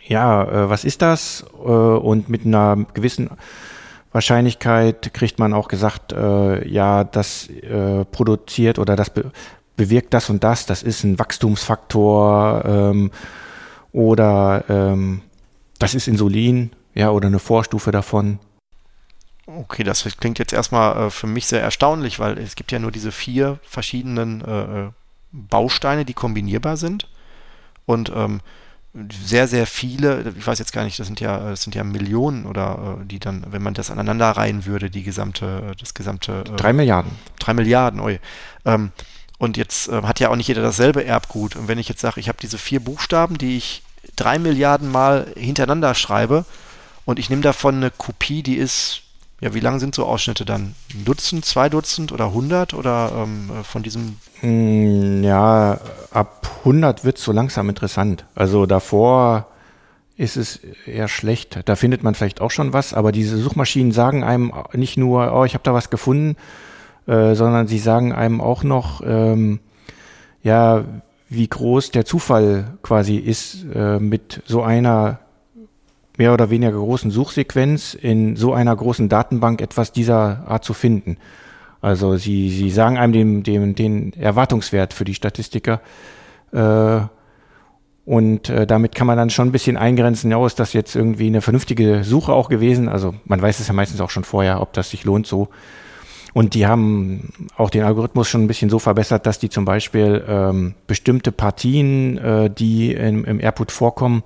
ja, 0.08 0.44
äh, 0.44 0.70
was 0.70 0.86
ist 0.86 1.02
das? 1.02 1.46
Äh, 1.64 1.70
und 1.70 2.30
mit 2.30 2.46
einer 2.46 2.86
gewissen 2.94 3.30
Wahrscheinlichkeit 4.12 5.14
kriegt 5.14 5.40
man 5.40 5.54
auch 5.54 5.68
gesagt, 5.68 6.14
äh, 6.14 6.68
ja, 6.68 7.04
das 7.04 7.50
äh, 7.50 8.06
produziert 8.06 8.80
oder 8.80 8.96
das 8.96 9.12
bewirkt 9.76 10.14
das 10.14 10.30
und 10.30 10.44
das, 10.44 10.66
das 10.66 10.84
ist 10.84 11.04
ein 11.04 11.20
Wachstumsfaktor 11.20 12.64
ähm, 12.66 13.12
oder 13.92 14.64
ähm, 14.70 15.22
das 15.80 15.94
ist 15.94 16.08
Insulin, 16.08 16.72
ja, 16.94 17.12
oder 17.12 17.28
eine 17.28 17.40
Vorstufe 17.40 17.92
davon. 17.92 18.40
Okay, 19.46 19.84
das 19.84 20.04
klingt 20.18 20.40
jetzt 20.40 20.54
erstmal 20.54 21.08
äh, 21.08 21.10
für 21.10 21.28
mich 21.28 21.46
sehr 21.46 21.62
erstaunlich, 21.62 22.20
weil 22.20 22.38
es 22.38 22.56
gibt 22.56 22.72
ja 22.72 22.80
nur 22.80 22.92
diese 22.92 23.12
vier 23.12 23.60
verschiedenen 23.64 24.42
äh, 24.42 24.86
äh 24.86 24.90
Bausteine, 25.32 26.06
die 26.06 26.14
kombinierbar 26.14 26.78
sind. 26.78 27.10
Und 27.86 28.10
ähm, 28.16 28.40
sehr, 29.24 29.48
sehr 29.48 29.68
viele, 29.68 30.34
ich 30.38 30.48
weiß 30.48 30.60
jetzt 30.60 30.72
gar 30.72 30.86
nicht, 30.86 30.98
das 30.98 31.08
sind 31.08 31.20
ja, 31.20 31.50
das 31.50 31.64
sind 31.64 31.76
ja 31.76 31.84
Millionen 31.84 32.46
oder 32.46 33.00
äh, 33.02 33.06
die 33.06 33.20
dann, 33.20 33.46
wenn 33.50 33.62
man 33.62 33.74
das 33.74 33.92
aneinander 33.92 34.32
reihen 34.32 34.66
würde, 34.66 34.90
die 34.90 35.04
gesamte, 35.04 35.74
das 35.78 35.94
gesamte. 35.94 36.46
Äh, 36.48 36.56
drei 36.56 36.72
Milliarden. 36.72 37.12
Drei 37.38 37.54
Milliarden, 37.54 38.00
oi. 38.00 38.20
Ähm, 38.64 38.92
und 39.38 39.58
jetzt 39.58 39.90
äh, 39.90 40.02
hat 40.04 40.20
ja 40.20 40.30
auch 40.30 40.36
nicht 40.36 40.48
jeder 40.48 40.62
dasselbe 40.62 41.06
Erbgut. 41.06 41.56
Und 41.56 41.68
wenn 41.68 41.80
ich 41.80 41.90
jetzt 41.90 42.02
sage, 42.02 42.20
ich 42.20 42.28
habe 42.28 42.38
diese 42.42 42.58
vier 42.58 42.80
Buchstaben, 42.80 43.38
die 43.38 43.58
ich 43.58 43.84
drei 44.16 44.40
Milliarden 44.40 44.92
Mal 44.92 45.28
hintereinander 45.36 45.96
schreibe 45.96 46.46
und 47.06 47.20
ich 47.20 47.30
nehme 47.30 47.42
davon 47.42 47.76
eine 47.76 47.92
Kopie, 47.92 48.44
die 48.44 48.56
ist 48.56 49.02
ja, 49.42 49.54
wie 49.54 49.60
lang 49.60 49.80
sind 49.80 49.94
so 49.94 50.06
Ausschnitte 50.06 50.46
dann? 50.46 50.76
Ein 50.94 51.06
Dutzend, 51.06 51.46
zwei 51.46 51.68
Dutzend 51.68 52.12
oder 52.14 52.32
hundert 52.32 52.74
oder 52.74 53.12
ähm, 53.16 53.52
von 53.64 53.84
diesem? 53.84 54.18
Hm, 54.40 55.24
ja, 55.24 55.80
ab 56.12 56.50
100 56.60 57.04
wird 57.04 57.18
es 57.18 57.24
so 57.24 57.34
langsam 57.34 57.68
interessant. 57.68 58.26
Also 58.34 58.66
davor 58.66 59.48
ist 60.16 60.38
es 60.38 60.62
eher 60.86 61.10
schlecht. 61.10 61.60
Da 61.66 61.76
findet 61.76 62.02
man 62.02 62.16
vielleicht 62.16 62.40
auch 62.40 62.52
schon 62.52 62.72
was, 62.72 62.94
aber 62.94 63.12
diese 63.12 63.38
Suchmaschinen 63.38 63.92
sagen 63.92 64.24
einem 64.24 64.54
nicht 64.72 64.98
nur, 64.98 65.34
oh, 65.34 65.44
ich 65.44 65.54
habe 65.54 65.64
da 65.64 65.74
was 65.74 65.90
gefunden, 65.90 66.38
äh, 67.08 67.36
sondern 67.36 67.68
sie 67.68 67.80
sagen 67.80 68.14
einem 68.14 68.42
auch 68.42 68.64
noch, 68.64 69.02
ähm, 69.06 69.60
ja, 70.44 70.84
wie 71.30 71.48
groß 71.48 71.92
der 71.92 72.06
Zufall 72.06 72.78
quasi 72.84 73.16
ist 73.18 73.66
äh, 73.74 74.00
mit 74.00 74.42
so 74.46 74.62
einer 74.62 75.20
mehr 76.18 76.34
oder 76.34 76.50
weniger 76.50 76.72
großen 76.72 77.12
Suchsequenz 77.12 77.94
in 77.94 78.36
so 78.36 78.54
einer 78.54 78.76
großen 78.76 79.10
Datenbank 79.10 79.62
etwas 79.62 79.92
dieser 79.92 80.44
Art 80.48 80.64
zu 80.64 80.74
finden. 80.74 81.18
Also 81.82 82.18
sie, 82.18 82.50
sie 82.50 82.70
sagen 82.70 82.98
einem 82.98 83.14
den, 83.14 83.44
den, 83.44 83.76
den 83.76 84.14
Erwartungswert 84.14 84.94
für 84.94 85.06
die 85.06 85.14
Statistiker. 85.14 85.82
Äh, 86.52 87.02
und 88.06 88.50
äh, 88.50 88.68
damit 88.68 88.94
kann 88.96 89.08
man 89.08 89.18
dann 89.18 89.32
schon 89.32 89.50
ein 89.50 89.52
bisschen 89.52 89.78
eingrenzen, 89.78 90.30
ja, 90.32 90.46
ist 90.46 90.60
das 90.60 90.74
jetzt 90.74 90.96
irgendwie 90.96 91.28
eine 91.28 91.42
vernünftige 91.42 92.04
Suche 92.04 92.34
auch 92.34 92.50
gewesen? 92.50 92.88
Also 92.88 93.16
man 93.26 93.42
weiß 93.42 93.60
es 93.60 93.68
ja 93.68 93.74
meistens 93.74 94.00
auch 94.00 94.12
schon 94.12 94.24
vorher, 94.24 94.62
ob 94.62 94.74
das 94.74 94.92
sich 94.92 95.04
lohnt 95.04 95.26
so. 95.26 95.50
Und 96.36 96.54
die 96.54 96.68
haben 96.68 97.30
auch 97.56 97.70
den 97.70 97.84
Algorithmus 97.84 98.28
schon 98.28 98.44
ein 98.44 98.48
bisschen 98.48 98.70
so 98.70 98.78
verbessert, 98.78 99.26
dass 99.26 99.40
die 99.40 99.48
zum 99.48 99.64
Beispiel 99.64 100.22
ähm, 100.28 100.76
bestimmte 100.86 101.32
Partien, 101.32 102.18
äh, 102.18 102.50
die 102.50 102.92
im, 102.92 103.24
im 103.24 103.40
Airput 103.40 103.72
vorkommen, 103.72 104.22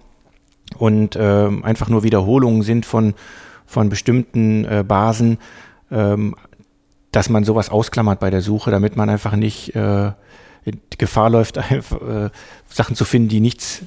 und 0.75 1.15
äh, 1.15 1.49
einfach 1.61 1.87
nur 1.87 2.01
Wiederholungen 2.01 2.63
sind 2.63 2.87
von, 2.87 3.13
von 3.67 3.89
bestimmten 3.89 4.65
äh, 4.65 4.83
Basen, 4.83 5.37
ähm, 5.91 6.35
dass 7.11 7.29
man 7.29 7.43
sowas 7.43 7.69
ausklammert 7.69 8.19
bei 8.19 8.31
der 8.31 8.41
Suche, 8.41 8.71
damit 8.71 8.95
man 8.95 9.07
einfach 9.07 9.35
nicht 9.35 9.75
äh, 9.75 10.11
Gefahr 10.97 11.29
läuft, 11.29 11.57
einfach, 11.71 12.01
äh, 12.01 12.29
Sachen 12.67 12.95
zu 12.95 13.05
finden, 13.05 13.29
die 13.29 13.39
nichts 13.39 13.83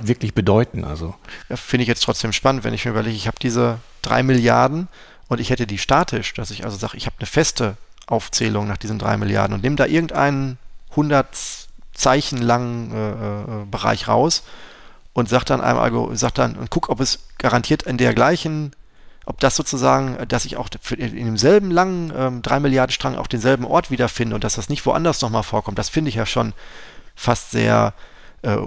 wirklich 0.00 0.32
bedeuten. 0.32 0.82
Also. 0.82 1.14
Ja, 1.50 1.56
Finde 1.56 1.82
ich 1.82 1.88
jetzt 1.88 2.04
trotzdem 2.04 2.32
spannend, 2.32 2.64
wenn 2.64 2.72
ich 2.72 2.86
mir 2.86 2.92
überlege, 2.92 3.16
ich 3.16 3.26
habe 3.26 3.36
diese 3.38 3.80
drei 4.00 4.22
Milliarden 4.22 4.88
und 5.28 5.40
ich 5.40 5.50
hätte 5.50 5.66
die 5.66 5.78
statisch, 5.78 6.34
dass 6.34 6.50
ich 6.50 6.64
also 6.64 6.76
sage, 6.76 6.96
ich 6.96 7.06
habe 7.06 7.16
eine 7.18 7.26
feste 7.26 7.76
Aufzählung 8.06 8.68
nach 8.68 8.76
diesen 8.76 8.98
drei 8.98 9.16
Milliarden 9.16 9.54
und 9.54 9.62
nehme 9.62 9.76
da 9.76 9.86
irgendeinen 9.86 10.58
100 10.90 11.26
Zeichen 11.92 12.40
langen 12.40 12.92
äh, 12.92 13.10
äh, 13.62 13.64
Bereich 13.70 14.06
raus 14.06 14.44
und 15.12 15.28
sagt 15.28 15.50
dann 15.50 15.60
einem 15.60 15.78
Algo, 15.78 16.14
sagt 16.14 16.38
dann 16.38 16.56
und 16.56 16.70
guck, 16.70 16.88
ob 16.88 17.00
es 17.00 17.20
garantiert 17.38 17.82
in 17.82 17.96
der 17.96 18.14
gleichen, 18.14 18.72
ob 19.24 19.40
das 19.40 19.56
sozusagen, 19.56 20.16
dass 20.28 20.44
ich 20.44 20.56
auch 20.56 20.68
in 20.96 21.16
demselben 21.16 21.70
langen 21.70 22.12
ähm, 22.16 22.42
3 22.42 22.60
Milliarden 22.60 22.92
Strang 22.92 23.16
auch 23.16 23.26
denselben 23.26 23.64
Ort 23.64 23.90
wiederfinde 23.90 24.34
und 24.34 24.44
dass 24.44 24.54
das 24.54 24.68
nicht 24.68 24.86
woanders 24.86 25.20
nochmal 25.22 25.42
vorkommt, 25.42 25.78
das 25.78 25.88
finde 25.88 26.10
ich 26.10 26.14
ja 26.14 26.26
schon 26.26 26.52
fast 27.16 27.50
sehr 27.50 27.94
äh, 28.46 28.58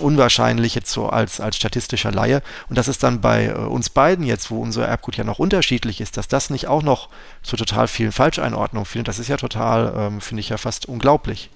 unwahrscheinlich 0.00 0.74
jetzt 0.74 0.90
so 0.90 1.08
als, 1.08 1.40
als 1.40 1.56
statistischer 1.56 2.10
Laie. 2.10 2.42
Und 2.68 2.76
das 2.76 2.88
ist 2.88 3.02
dann 3.02 3.20
bei 3.20 3.46
äh, 3.46 3.52
uns 3.52 3.90
beiden 3.90 4.24
jetzt, 4.24 4.50
wo 4.50 4.60
unser 4.60 4.86
Erbgut 4.86 5.16
ja 5.16 5.24
noch 5.24 5.38
unterschiedlich 5.38 6.00
ist, 6.00 6.16
dass 6.16 6.28
das 6.28 6.50
nicht 6.50 6.66
auch 6.66 6.82
noch 6.82 7.08
zu 7.42 7.56
total 7.56 7.86
vielen 7.88 8.12
Falscheinordnungen 8.12 8.86
findet, 8.86 9.08
das 9.08 9.18
ist 9.18 9.28
ja 9.28 9.36
total, 9.36 9.92
ähm, 9.96 10.20
finde 10.20 10.40
ich 10.40 10.48
ja 10.48 10.56
fast 10.56 10.86
unglaublich. 10.86 11.50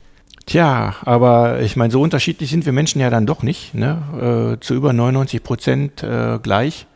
Tja, 0.47 0.95
aber 1.05 1.61
ich 1.61 1.75
meine, 1.75 1.91
so 1.93 2.01
unterschiedlich 2.01 2.51
sind 2.51 2.67
wir 2.67 2.73
Menschen 2.73 3.01
ja 3.01 3.11
dann 3.11 3.27
doch 3.27 3.43
nicht. 3.43 3.75
Ne? 3.75 4.57
Äh, 4.59 4.65
zu 4.65 4.75
über 4.75 4.93
99 4.93 5.43
Prozent 5.43 6.03
äh, 6.05 6.39
gleich, 6.41 6.87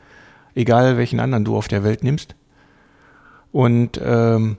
egal 0.55 0.97
welchen 0.97 1.19
anderen 1.19 1.45
du 1.45 1.57
auf 1.57 1.67
der 1.67 1.83
Welt 1.83 2.05
nimmst. 2.05 2.37
Und 3.51 4.01
ähm, 4.05 4.59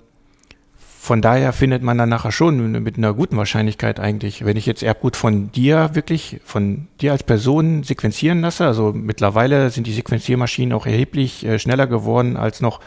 von 1.03 1.19
daher 1.19 1.51
findet 1.51 1.81
man 1.81 1.97
dann 1.97 2.09
nachher 2.09 2.31
schon 2.31 2.73
mit 2.83 2.95
einer 2.95 3.15
guten 3.15 3.35
Wahrscheinlichkeit 3.35 3.99
eigentlich, 3.99 4.45
wenn 4.45 4.55
ich 4.55 4.67
jetzt 4.67 4.83
Erbgut 4.83 5.15
von 5.15 5.51
dir 5.51 5.89
wirklich, 5.93 6.39
von 6.45 6.89
dir 7.01 7.11
als 7.11 7.23
Person 7.23 7.81
sequenzieren 7.81 8.41
lasse, 8.41 8.67
also 8.67 8.93
mittlerweile 8.93 9.71
sind 9.71 9.87
die 9.87 9.93
Sequenziermaschinen 9.93 10.73
auch 10.73 10.85
erheblich 10.85 11.43
äh, 11.43 11.57
schneller 11.57 11.87
geworden 11.87 12.37
als 12.37 12.61
noch 12.61 12.81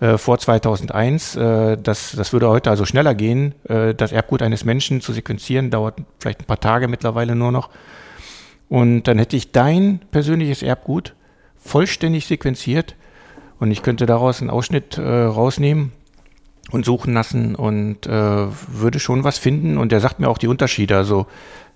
äh, 0.00 0.18
vor 0.18 0.40
2001. 0.40 1.36
Äh, 1.36 1.78
das, 1.80 2.16
das 2.16 2.32
würde 2.32 2.48
heute 2.48 2.68
also 2.68 2.84
schneller 2.84 3.14
gehen. 3.14 3.54
Äh, 3.68 3.94
das 3.94 4.10
Erbgut 4.10 4.42
eines 4.42 4.64
Menschen 4.64 5.00
zu 5.00 5.12
sequenzieren 5.12 5.70
dauert 5.70 6.00
vielleicht 6.18 6.40
ein 6.40 6.46
paar 6.46 6.58
Tage 6.58 6.88
mittlerweile 6.88 7.36
nur 7.36 7.52
noch. 7.52 7.70
Und 8.68 9.04
dann 9.04 9.18
hätte 9.18 9.36
ich 9.36 9.52
dein 9.52 10.00
persönliches 10.10 10.64
Erbgut 10.64 11.14
vollständig 11.58 12.26
sequenziert 12.26 12.96
und 13.60 13.70
ich 13.70 13.84
könnte 13.84 14.04
daraus 14.04 14.40
einen 14.40 14.50
Ausschnitt 14.50 14.98
äh, 14.98 15.02
rausnehmen 15.02 15.92
und 16.70 16.84
suchen 16.84 17.14
lassen 17.14 17.54
und 17.54 18.06
äh, 18.06 18.46
würde 18.68 19.00
schon 19.00 19.24
was 19.24 19.38
finden. 19.38 19.78
Und 19.78 19.92
der 19.92 20.00
sagt 20.00 20.20
mir 20.20 20.28
auch 20.28 20.38
die 20.38 20.48
Unterschiede. 20.48 20.96
Also 20.96 21.26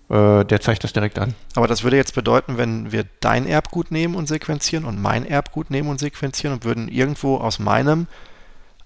äh, 0.08 0.44
der 0.44 0.60
zeigt 0.60 0.84
das 0.84 0.92
direkt 0.92 1.18
an. 1.18 1.34
Aber 1.54 1.66
das 1.66 1.82
würde 1.82 1.96
jetzt 1.96 2.14
bedeuten, 2.14 2.58
wenn 2.58 2.92
wir 2.92 3.04
dein 3.20 3.46
Erbgut 3.46 3.90
nehmen 3.90 4.14
und 4.14 4.28
sequenzieren 4.28 4.84
und 4.84 5.00
mein 5.00 5.26
Erbgut 5.26 5.70
nehmen 5.70 5.88
und 5.88 5.98
sequenzieren 5.98 6.54
und 6.54 6.64
würden 6.64 6.88
irgendwo 6.88 7.38
aus 7.38 7.58
meinem 7.58 8.06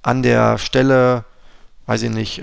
an 0.02 0.22
der 0.22 0.56
Stelle, 0.56 1.24
weiß 1.84 2.02
ich 2.02 2.10
nicht, 2.10 2.42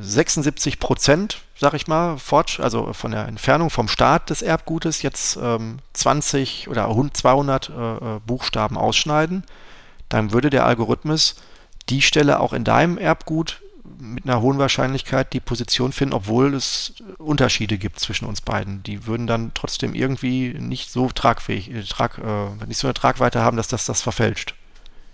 76 0.00 0.74
äh, 0.74 0.76
Prozent, 0.76 1.38
sag 1.56 1.72
ich 1.72 1.86
mal, 1.86 2.18
also 2.58 2.92
von 2.92 3.12
der 3.12 3.26
Entfernung 3.28 3.70
vom 3.70 3.88
Start 3.88 4.28
des 4.28 4.42
Erbgutes 4.42 5.00
jetzt 5.00 5.38
20 5.94 6.66
ähm, 6.66 6.70
oder 6.70 7.10
200 7.12 7.68
äh, 7.70 7.72
Buchstaben 8.26 8.76
ausschneiden, 8.76 9.44
dann 10.10 10.32
würde 10.32 10.50
der 10.50 10.66
Algorithmus 10.66 11.36
die 11.88 12.02
Stelle 12.02 12.40
auch 12.40 12.52
in 12.52 12.64
deinem 12.64 12.98
Erbgut 12.98 13.60
mit 13.98 14.24
einer 14.24 14.40
hohen 14.40 14.58
Wahrscheinlichkeit 14.58 15.32
die 15.32 15.40
Position 15.40 15.92
finden, 15.92 16.14
obwohl 16.14 16.54
es 16.54 16.94
Unterschiede 17.18 17.78
gibt 17.78 18.00
zwischen 18.00 18.24
uns 18.24 18.40
beiden. 18.40 18.82
Die 18.82 19.06
würden 19.06 19.26
dann 19.26 19.52
trotzdem 19.54 19.94
irgendwie 19.94 20.54
nicht 20.58 20.90
so 20.90 21.08
tragfähig, 21.08 21.70
äh, 21.70 21.82
trag, 21.84 22.18
äh, 22.18 22.66
nicht 22.66 22.78
so 22.78 22.88
eine 22.88 22.94
Tragweite 22.94 23.40
haben, 23.40 23.56
dass 23.56 23.68
das 23.68 23.84
das 23.84 24.02
verfälscht. 24.02 24.54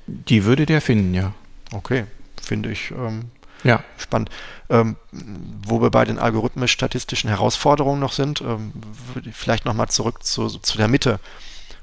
Die 0.07 0.45
würde 0.45 0.65
der 0.65 0.81
finden, 0.81 1.13
ja. 1.13 1.35
Okay, 1.73 2.07
finde 2.43 2.71
ich 2.71 2.91
ähm, 2.93 3.27
ja. 3.63 3.83
spannend. 3.99 4.31
Ähm, 4.71 4.97
wo 5.67 5.83
wir 5.83 5.91
bei 5.91 6.05
den 6.07 6.19
algorithmisch-statistischen 6.19 7.29
Herausforderungen 7.29 8.01
noch 8.01 8.13
sind, 8.13 8.41
ähm, 8.41 8.73
vielleicht 9.33 9.67
nochmal 9.67 9.89
zurück 9.89 10.23
zu, 10.23 10.49
zu 10.49 10.79
der 10.79 10.89
Mitte, 10.89 11.21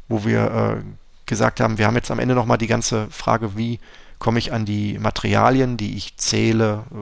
wo 0.07 0.25
wir 0.25 0.79
äh, 0.79 0.83
gesagt 1.27 1.59
haben, 1.59 1.77
wir 1.77 1.85
haben 1.85 1.95
jetzt 1.95 2.11
am 2.11 2.19
Ende 2.19 2.35
nochmal 2.35 2.57
die 2.57 2.67
ganze 2.67 3.07
Frage, 3.11 3.55
wie 3.57 3.79
komme 4.19 4.39
ich 4.39 4.53
an 4.53 4.65
die 4.65 4.97
Materialien, 4.99 5.77
die 5.77 5.95
ich 5.95 6.17
zähle, 6.17 6.83
äh, 6.91 6.95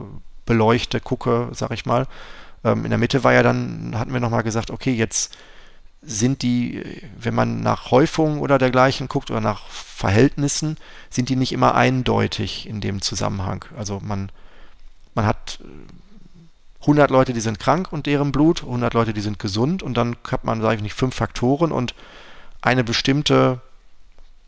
beleuchte, 0.46 1.00
gucke, 1.00 1.48
sag 1.52 1.70
ich 1.72 1.86
mal. 1.86 2.06
Ähm, 2.64 2.84
in 2.84 2.90
der 2.90 2.98
Mitte 2.98 3.24
war 3.24 3.32
ja 3.32 3.42
dann, 3.42 3.94
hatten 3.96 4.12
wir 4.12 4.20
nochmal 4.20 4.42
gesagt, 4.42 4.70
okay, 4.70 4.92
jetzt 4.92 5.36
sind 6.02 6.42
die, 6.42 6.82
wenn 7.18 7.34
man 7.34 7.62
nach 7.62 7.90
Häufung 7.90 8.40
oder 8.40 8.58
dergleichen 8.58 9.08
guckt 9.08 9.30
oder 9.30 9.40
nach 9.40 9.66
Verhältnissen, 9.68 10.76
sind 11.08 11.28
die 11.28 11.36
nicht 11.36 11.52
immer 11.52 11.74
eindeutig 11.74 12.68
in 12.68 12.80
dem 12.80 13.00
Zusammenhang. 13.00 13.64
Also 13.76 14.00
man, 14.04 14.30
man 15.14 15.24
hat 15.24 15.60
100 16.82 17.10
Leute, 17.10 17.32
die 17.32 17.40
sind 17.40 17.58
krank 17.58 17.90
und 17.90 18.06
deren 18.06 18.32
Blut, 18.32 18.62
100 18.62 18.92
Leute, 18.92 19.14
die 19.14 19.22
sind 19.22 19.38
gesund 19.38 19.82
und 19.82 19.96
dann 19.96 20.16
hat 20.30 20.44
man, 20.44 20.60
sage 20.60 20.76
ich 20.76 20.82
nicht, 20.82 20.94
fünf 20.94 21.14
Faktoren 21.14 21.72
und 21.72 21.94
eine 22.60 22.84
bestimmte 22.84 23.60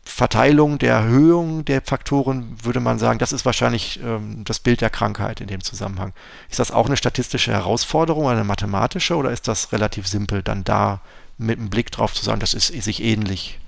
Verteilung 0.07 0.79
der 0.79 0.93
Erhöhung 0.93 1.65
der 1.65 1.81
Faktoren 1.81 2.57
würde 2.63 2.79
man 2.79 2.97
sagen, 2.97 3.19
das 3.19 3.33
ist 3.33 3.45
wahrscheinlich 3.45 3.99
ähm, 4.03 4.43
das 4.45 4.59
Bild 4.59 4.81
der 4.81 4.89
Krankheit 4.89 5.41
in 5.41 5.47
dem 5.47 5.61
Zusammenhang. 5.61 6.13
Ist 6.49 6.59
das 6.59 6.71
auch 6.71 6.87
eine 6.87 6.97
statistische 6.97 7.51
Herausforderung, 7.51 8.27
eine 8.27 8.43
mathematische, 8.43 9.15
oder 9.15 9.31
ist 9.31 9.47
das 9.47 9.71
relativ 9.71 10.07
simpel, 10.07 10.41
dann 10.41 10.63
da 10.63 11.01
mit 11.37 11.59
einem 11.59 11.69
Blick 11.69 11.91
drauf 11.91 12.13
zu 12.13 12.23
sagen, 12.25 12.39
das 12.39 12.53
ist 12.53 12.67
sich 12.67 13.03
ähnlich? 13.03 13.59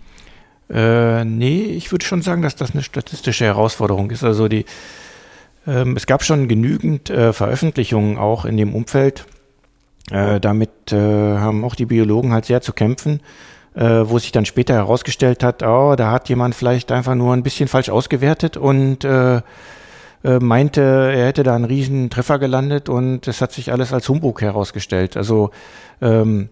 Äh, 0.70 1.26
nee, 1.26 1.64
ich 1.64 1.92
würde 1.92 2.06
schon 2.06 2.22
sagen, 2.22 2.42
dass 2.42 2.56
das 2.56 2.72
eine 2.72 2.84
statistische 2.84 3.46
Herausforderung 3.46 4.10
ist. 4.12 4.24
Also 4.24 4.48
die, 4.48 4.66
ähm, 5.68 5.98
es 5.98 6.06
gab 6.06 6.24
schon 6.24 6.48
genügend 6.48 7.10
äh, 7.10 7.34
Veröffentlichungen 7.34 8.18
auch 8.18 8.46
in 8.46 8.58
dem 8.58 8.74
Umfeld. 8.74 9.26
Äh, 10.12 10.40
damit 10.40 10.92
äh, 10.92 10.96
haben 10.96 11.64
auch 11.64 11.76
die 11.76 11.86
Biologen 11.86 12.34
halt 12.34 12.46
sehr 12.46 12.62
zu 12.62 12.74
kämpfen 12.74 13.22
äh, 13.80 14.10
wo 14.10 14.20
sich 14.20 14.34
dann 14.34 14.46
später 14.46 14.74
herausgestellt 14.74 15.42
hat, 15.42 15.64
oh, 15.64 15.96
da 15.96 16.12
hat 16.12 16.28
jemand 16.28 16.54
vielleicht 16.54 16.92
einfach 16.92 17.16
nur 17.16 17.34
ein 17.34 17.44
bisschen 17.44 17.70
falsch 17.70 17.90
ausgewertet 17.90 18.58
und 18.58 19.06
äh, 19.06 19.38
äh, 19.38 20.40
meinte, 20.42 20.82
er 20.82 21.28
hätte 21.28 21.44
da 21.44 21.56
einen 21.56 21.64
riesen 21.64 22.10
Treffer 22.10 22.40
gelandet 22.40 22.90
und 22.90 23.26
es 23.30 23.40
hat 23.42 23.54
sich 23.54 23.72
alles 23.72 23.94
als 23.94 24.10
Humbug 24.10 24.42
herausgestellt. 24.42 25.16
Also 25.16 25.52
ähm, 26.02 26.50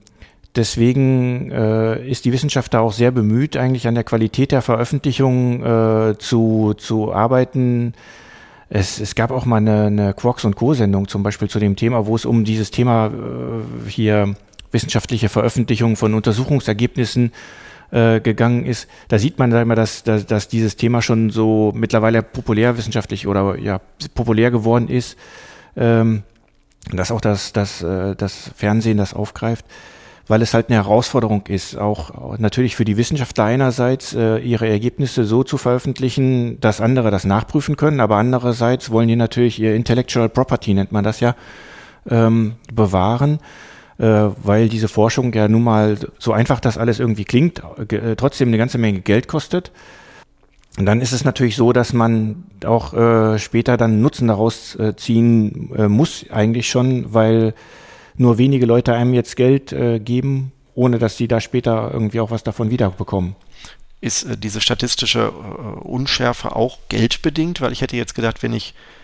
deswegen 0.55 1.51
äh, 1.51 2.07
ist 2.07 2.23
die 2.23 2.31
Wissenschaft 2.31 2.73
da 2.73 2.79
auch 2.79 2.93
sehr 2.93 3.11
bemüht, 3.11 3.57
eigentlich 3.57 3.89
an 3.89 3.95
der 3.95 4.05
Qualität 4.05 4.53
der 4.53 4.61
Veröffentlichung 4.61 5.65
äh, 5.65 6.17
zu, 6.17 6.75
zu 6.77 7.13
arbeiten. 7.13 7.91
Es, 8.69 9.01
es 9.01 9.15
gab 9.15 9.31
auch 9.31 9.43
mal 9.43 9.57
eine, 9.57 9.87
eine 9.87 10.13
Quarks 10.13 10.45
und 10.45 10.55
Co-Sendung 10.55 11.09
zum 11.09 11.23
Beispiel 11.23 11.49
zu 11.49 11.59
dem 11.59 11.75
Thema, 11.75 12.05
wo 12.05 12.15
es 12.15 12.23
um 12.23 12.45
dieses 12.45 12.71
Thema 12.71 13.07
äh, 13.07 13.89
hier 13.89 14.35
wissenschaftliche 14.71 15.29
Veröffentlichung 15.29 15.95
von 15.95 16.13
Untersuchungsergebnissen 16.13 17.31
äh, 17.91 18.19
gegangen 18.19 18.65
ist, 18.65 18.87
da 19.07 19.17
sieht 19.17 19.39
man 19.39 19.51
immer, 19.51 19.75
dass, 19.75 20.03
dass, 20.03 20.25
dass 20.25 20.47
dieses 20.47 20.75
Thema 20.75 21.01
schon 21.01 21.29
so 21.29 21.71
mittlerweile 21.73 22.21
populärwissenschaftlich 22.21 23.27
oder 23.27 23.57
ja 23.57 23.79
populär 24.13 24.51
geworden 24.51 24.89
ist, 24.89 25.17
ähm, 25.77 26.23
dass 26.91 27.11
auch 27.11 27.21
das, 27.21 27.53
das, 27.53 27.81
äh, 27.81 28.15
das 28.15 28.51
Fernsehen 28.55 28.97
das 28.97 29.13
aufgreift, 29.13 29.65
weil 30.27 30.41
es 30.41 30.53
halt 30.53 30.67
eine 30.67 30.75
Herausforderung 30.75 31.45
ist, 31.47 31.77
auch 31.77 32.37
natürlich 32.37 32.75
für 32.75 32.83
die 32.83 32.97
Wissenschaftler 32.97 33.45
einerseits 33.45 34.13
äh, 34.13 34.39
ihre 34.39 34.67
Ergebnisse 34.67 35.23
so 35.23 35.43
zu 35.43 35.57
veröffentlichen, 35.57 36.59
dass 36.59 36.81
andere 36.81 37.09
das 37.09 37.23
nachprüfen 37.23 37.77
können, 37.77 38.01
aber 38.01 38.17
andererseits 38.17 38.89
wollen 38.89 39.07
die 39.07 39.15
natürlich 39.15 39.61
ihr 39.61 39.75
Intellectual 39.75 40.27
Property, 40.27 40.73
nennt 40.73 40.91
man 40.91 41.05
das 41.05 41.21
ja, 41.21 41.35
ähm, 42.09 42.55
bewahren 42.73 43.39
weil 43.97 44.69
diese 44.69 44.87
Forschung 44.87 45.33
ja 45.33 45.47
nun 45.47 45.63
mal 45.63 45.97
so 46.19 46.31
einfach 46.31 46.59
das 46.59 46.77
alles 46.77 46.99
irgendwie 46.99 47.25
klingt, 47.25 47.61
äh, 47.91 48.15
trotzdem 48.15 48.49
eine 48.49 48.57
ganze 48.57 48.77
Menge 48.77 49.01
Geld 49.01 49.27
kostet. 49.27 49.71
Und 50.77 50.85
dann 50.85 51.01
ist 51.01 51.11
es 51.11 51.25
natürlich 51.25 51.55
so, 51.55 51.73
dass 51.73 51.91
man 51.93 52.43
auch 52.63 52.93
äh, 52.93 53.39
später 53.39 53.77
dann 53.77 54.01
Nutzen 54.01 54.27
daraus 54.27 54.75
äh, 54.75 54.95
ziehen 54.95 55.71
äh, 55.75 55.87
muss, 55.87 56.25
eigentlich 56.29 56.69
schon, 56.69 57.13
weil 57.13 57.55
nur 58.15 58.37
wenige 58.37 58.67
Leute 58.67 58.93
einem 58.93 59.15
jetzt 59.15 59.35
Geld 59.35 59.73
äh, 59.73 59.99
geben, 59.99 60.51
ohne 60.75 60.99
dass 60.99 61.17
sie 61.17 61.27
da 61.27 61.41
später 61.41 61.89
irgendwie 61.91 62.19
auch 62.19 62.29
was 62.29 62.43
davon 62.43 62.69
wiederbekommen. 62.69 63.35
Ist 64.01 64.23
äh, 64.23 64.37
diese 64.37 64.61
statistische 64.61 65.31
äh, 65.31 65.79
Unschärfe 65.79 66.55
auch 66.55 66.77
geldbedingt? 66.89 67.59
Weil 67.61 67.71
ich 67.71 67.81
hätte 67.81 67.97
jetzt 67.97 68.13
gedacht, 68.13 68.43
wenn 68.43 68.53
ich 68.53 68.75
äh, 68.75 68.96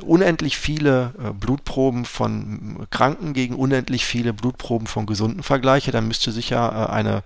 unendlich 0.00 0.56
viele 0.56 1.12
äh, 1.18 1.32
Blutproben 1.32 2.04
von 2.04 2.86
Kranken 2.90 3.32
gegen 3.32 3.54
unendlich 3.54 4.04
viele 4.04 4.32
Blutproben 4.32 4.86
von 4.86 5.06
Gesunden 5.06 5.42
vergleiche, 5.42 5.90
dann 5.90 6.08
müsste 6.08 6.32
sich 6.32 6.50
ja 6.50 6.68
äh, 6.68 6.90
eine, 6.90 7.22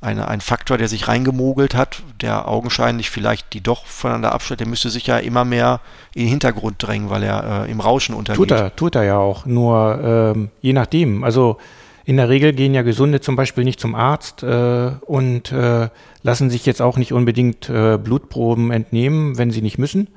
eine, 0.00 0.28
ein 0.28 0.40
Faktor, 0.40 0.78
der 0.78 0.88
sich 0.88 1.08
reingemogelt 1.08 1.74
hat, 1.74 2.02
der 2.20 2.48
augenscheinlich 2.48 3.10
vielleicht 3.10 3.52
die 3.52 3.60
doch 3.60 3.86
voneinander 3.86 4.32
abstellt, 4.32 4.60
der 4.60 4.68
müsste 4.68 4.90
sich 4.90 5.06
ja 5.06 5.18
immer 5.18 5.44
mehr 5.44 5.80
in 6.14 6.22
den 6.22 6.30
Hintergrund 6.30 6.76
drängen, 6.78 7.10
weil 7.10 7.22
er 7.22 7.66
äh, 7.66 7.70
im 7.70 7.80
Rauschen 7.80 8.14
untergeht. 8.14 8.38
Tut 8.38 8.50
er, 8.50 8.76
tut 8.76 8.94
er 8.94 9.04
ja 9.04 9.18
auch, 9.18 9.46
nur 9.46 10.00
ähm, 10.02 10.50
je 10.60 10.72
nachdem. 10.72 11.24
Also 11.24 11.58
in 12.04 12.16
der 12.16 12.28
Regel 12.28 12.52
gehen 12.52 12.74
ja 12.74 12.82
Gesunde 12.82 13.20
zum 13.20 13.36
Beispiel 13.36 13.62
nicht 13.62 13.78
zum 13.78 13.94
Arzt 13.94 14.42
äh, 14.42 14.90
und 15.06 15.52
äh, 15.52 15.88
lassen 16.22 16.50
sich 16.50 16.66
jetzt 16.66 16.82
auch 16.82 16.96
nicht 16.96 17.12
unbedingt 17.12 17.68
äh, 17.68 17.98
Blutproben 17.98 18.70
entnehmen, 18.70 19.38
wenn 19.38 19.50
sie 19.50 19.62
nicht 19.62 19.78
müssen. 19.78 20.08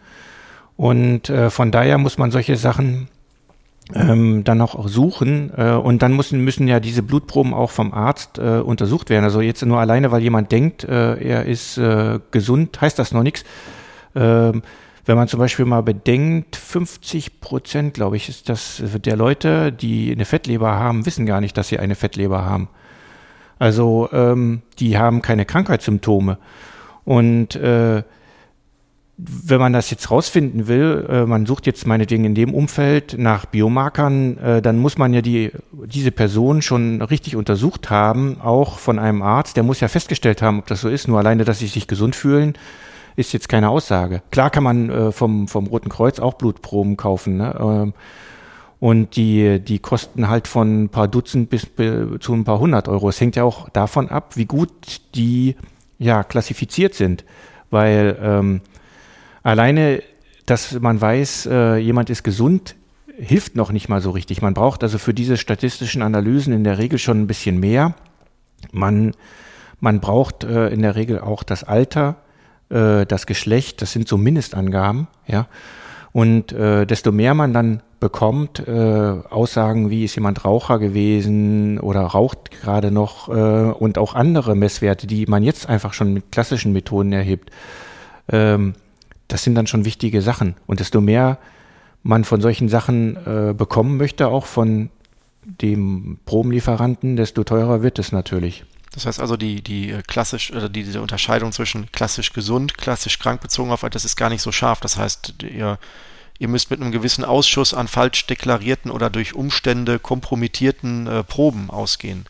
Und 0.83 1.29
äh, 1.29 1.49
von 1.49 1.71
daher 1.71 1.97
muss 1.97 2.17
man 2.17 2.29
solche 2.29 2.57
Sachen 2.57 3.07
ähm, 3.95 4.43
dann 4.43 4.59
auch 4.59 4.85
suchen. 4.85 5.49
Äh, 5.55 5.75
und 5.75 6.01
dann 6.01 6.13
müssen, 6.13 6.41
müssen 6.41 6.67
ja 6.67 6.81
diese 6.81 7.03
Blutproben 7.03 7.53
auch 7.53 7.71
vom 7.71 7.93
Arzt 7.93 8.37
äh, 8.37 8.59
untersucht 8.59 9.09
werden. 9.09 9.23
Also 9.23 9.39
jetzt 9.39 9.65
nur 9.65 9.79
alleine, 9.79 10.11
weil 10.11 10.21
jemand 10.21 10.51
denkt, 10.51 10.83
äh, 10.83 11.15
er 11.23 11.45
ist 11.45 11.77
äh, 11.77 12.19
gesund, 12.31 12.81
heißt 12.81 12.99
das 12.99 13.13
noch 13.13 13.23
nichts. 13.23 13.45
Ähm, 14.13 14.61
wenn 15.05 15.15
man 15.15 15.29
zum 15.29 15.39
Beispiel 15.39 15.63
mal 15.63 15.83
bedenkt, 15.83 16.57
50 16.57 17.39
Prozent, 17.39 17.93
glaube 17.93 18.17
ich, 18.17 18.27
ist 18.27 18.49
das 18.49 18.83
der 18.83 19.15
Leute, 19.15 19.71
die 19.71 20.11
eine 20.11 20.25
Fettleber 20.25 20.73
haben, 20.73 21.05
wissen 21.05 21.25
gar 21.25 21.39
nicht, 21.39 21.55
dass 21.55 21.69
sie 21.69 21.79
eine 21.79 21.95
Fettleber 21.95 22.43
haben. 22.43 22.67
Also 23.57 24.09
ähm, 24.11 24.63
die 24.79 24.97
haben 24.97 25.21
keine 25.21 25.45
Krankheitssymptome. 25.45 26.39
Und 27.05 27.55
äh, 27.55 28.03
wenn 29.17 29.59
man 29.59 29.73
das 29.73 29.91
jetzt 29.91 30.09
rausfinden 30.09 30.67
will, 30.67 31.05
äh, 31.07 31.25
man 31.25 31.45
sucht 31.45 31.67
jetzt 31.67 31.85
meinetwegen 31.85 32.25
in 32.25 32.33
dem 32.33 32.53
Umfeld 32.53 33.15
nach 33.17 33.45
Biomarkern, 33.45 34.37
äh, 34.37 34.61
dann 34.61 34.79
muss 34.79 34.97
man 34.97 35.13
ja 35.13 35.21
die, 35.21 35.51
diese 35.71 36.11
Person 36.11 36.61
schon 36.63 37.01
richtig 37.01 37.35
untersucht 37.35 37.91
haben, 37.91 38.41
auch 38.41 38.79
von 38.79 38.97
einem 38.97 39.21
Arzt. 39.21 39.55
Der 39.55 39.63
muss 39.63 39.79
ja 39.81 39.87
festgestellt 39.87 40.41
haben, 40.41 40.59
ob 40.59 40.67
das 40.67 40.81
so 40.81 40.89
ist. 40.89 41.07
Nur 41.07 41.19
alleine, 41.19 41.45
dass 41.45 41.59
sie 41.59 41.67
sich 41.67 41.87
gesund 41.87 42.15
fühlen, 42.15 42.53
ist 43.15 43.33
jetzt 43.33 43.49
keine 43.49 43.69
Aussage. 43.69 44.23
Klar 44.31 44.49
kann 44.49 44.63
man 44.63 44.89
äh, 44.89 45.11
vom, 45.11 45.47
vom 45.47 45.67
Roten 45.67 45.89
Kreuz 45.89 46.19
auch 46.19 46.33
Blutproben 46.33 46.97
kaufen. 46.97 47.37
Ne? 47.37 47.55
Ähm, 47.59 47.93
und 48.79 49.15
die, 49.15 49.59
die 49.59 49.77
kosten 49.77 50.27
halt 50.27 50.47
von 50.47 50.83
ein 50.83 50.89
paar 50.89 51.07
Dutzend 51.07 51.49
bis 51.49 51.67
zu 52.19 52.33
ein 52.33 52.43
paar 52.43 52.59
hundert 52.59 52.89
Euro. 52.89 53.09
Es 53.09 53.21
hängt 53.21 53.35
ja 53.35 53.43
auch 53.43 53.69
davon 53.69 54.09
ab, 54.09 54.35
wie 54.35 54.45
gut 54.45 54.71
die 55.15 55.55
ja 55.99 56.23
klassifiziert 56.23 56.95
sind. 56.95 57.23
Weil 57.69 58.17
ähm, 58.21 58.61
Alleine, 59.43 60.01
dass 60.45 60.79
man 60.79 60.99
weiß, 60.99 61.47
äh, 61.51 61.77
jemand 61.77 62.09
ist 62.09 62.23
gesund, 62.23 62.75
hilft 63.17 63.55
noch 63.55 63.71
nicht 63.71 63.89
mal 63.89 64.01
so 64.01 64.11
richtig. 64.11 64.41
Man 64.41 64.53
braucht 64.53 64.83
also 64.83 64.97
für 64.97 65.13
diese 65.13 65.37
statistischen 65.37 66.01
Analysen 66.01 66.53
in 66.53 66.63
der 66.63 66.77
Regel 66.77 66.97
schon 66.97 67.21
ein 67.21 67.27
bisschen 67.27 67.59
mehr. 67.59 67.93
Man, 68.71 69.13
man 69.79 69.99
braucht 69.99 70.43
äh, 70.43 70.69
in 70.69 70.81
der 70.81 70.95
Regel 70.95 71.19
auch 71.19 71.43
das 71.43 71.63
Alter, 71.63 72.15
äh, 72.69 73.05
das 73.05 73.25
Geschlecht, 73.27 73.81
das 73.81 73.91
sind 73.91 74.07
so 74.07 74.17
Mindestangaben, 74.17 75.07
ja. 75.27 75.47
Und 76.13 76.51
äh, 76.51 76.85
desto 76.85 77.11
mehr 77.11 77.33
man 77.33 77.53
dann 77.53 77.81
bekommt, 77.99 78.67
äh, 78.67 78.71
Aussagen 78.71 79.89
wie 79.89 80.03
ist 80.03 80.13
jemand 80.13 80.45
Raucher 80.45 80.77
gewesen 80.77 81.79
oder 81.79 82.01
raucht 82.01 82.51
gerade 82.51 82.91
noch 82.91 83.29
äh, 83.29 83.31
und 83.31 83.97
auch 83.97 84.13
andere 84.13 84.55
Messwerte, 84.55 85.07
die 85.07 85.25
man 85.25 85.41
jetzt 85.41 85.67
einfach 85.67 85.93
schon 85.93 86.13
mit 86.13 86.31
klassischen 86.31 86.71
Methoden 86.71 87.13
erhebt, 87.13 87.49
ähm, 88.31 88.75
das 89.33 89.43
sind 89.43 89.55
dann 89.55 89.65
schon 89.65 89.83
wichtige 89.83 90.21
Sachen. 90.21 90.53
Und 90.67 90.79
desto 90.79 91.01
mehr 91.01 91.39
man 92.03 92.23
von 92.23 92.39
solchen 92.39 92.69
Sachen 92.69 93.17
äh, 93.25 93.53
bekommen 93.53 93.97
möchte, 93.97 94.27
auch 94.27 94.45
von 94.45 94.91
dem 95.43 96.19
Probenlieferanten, 96.25 97.15
desto 97.15 97.43
teurer 97.43 97.81
wird 97.81 97.97
es 97.97 98.11
natürlich. 98.11 98.63
Das 98.91 99.07
heißt 99.07 99.19
also, 99.19 99.35
die, 99.35 99.63
die 99.63 99.89
äh, 99.89 100.03
klassisch, 100.03 100.51
oder 100.51 100.69
die, 100.69 100.83
diese 100.83 101.01
Unterscheidung 101.01 101.51
zwischen 101.51 101.91
klassisch 101.91 102.33
gesund, 102.33 102.77
klassisch 102.77 103.17
krank 103.17 103.41
bezogen 103.41 103.71
auf, 103.71 103.81
das 103.89 104.05
ist 104.05 104.15
gar 104.17 104.29
nicht 104.29 104.43
so 104.43 104.51
scharf. 104.51 104.81
Das 104.81 104.97
heißt, 104.97 105.33
ihr, 105.41 105.79
ihr 106.37 106.47
müsst 106.47 106.69
mit 106.69 106.79
einem 106.79 106.91
gewissen 106.91 107.25
Ausschuss 107.25 107.73
an 107.73 107.87
falsch 107.87 108.27
deklarierten 108.27 108.91
oder 108.91 109.09
durch 109.09 109.33
Umstände 109.33 109.97
kompromittierten 109.97 111.07
äh, 111.07 111.23
Proben 111.23 111.71
ausgehen. 111.71 112.25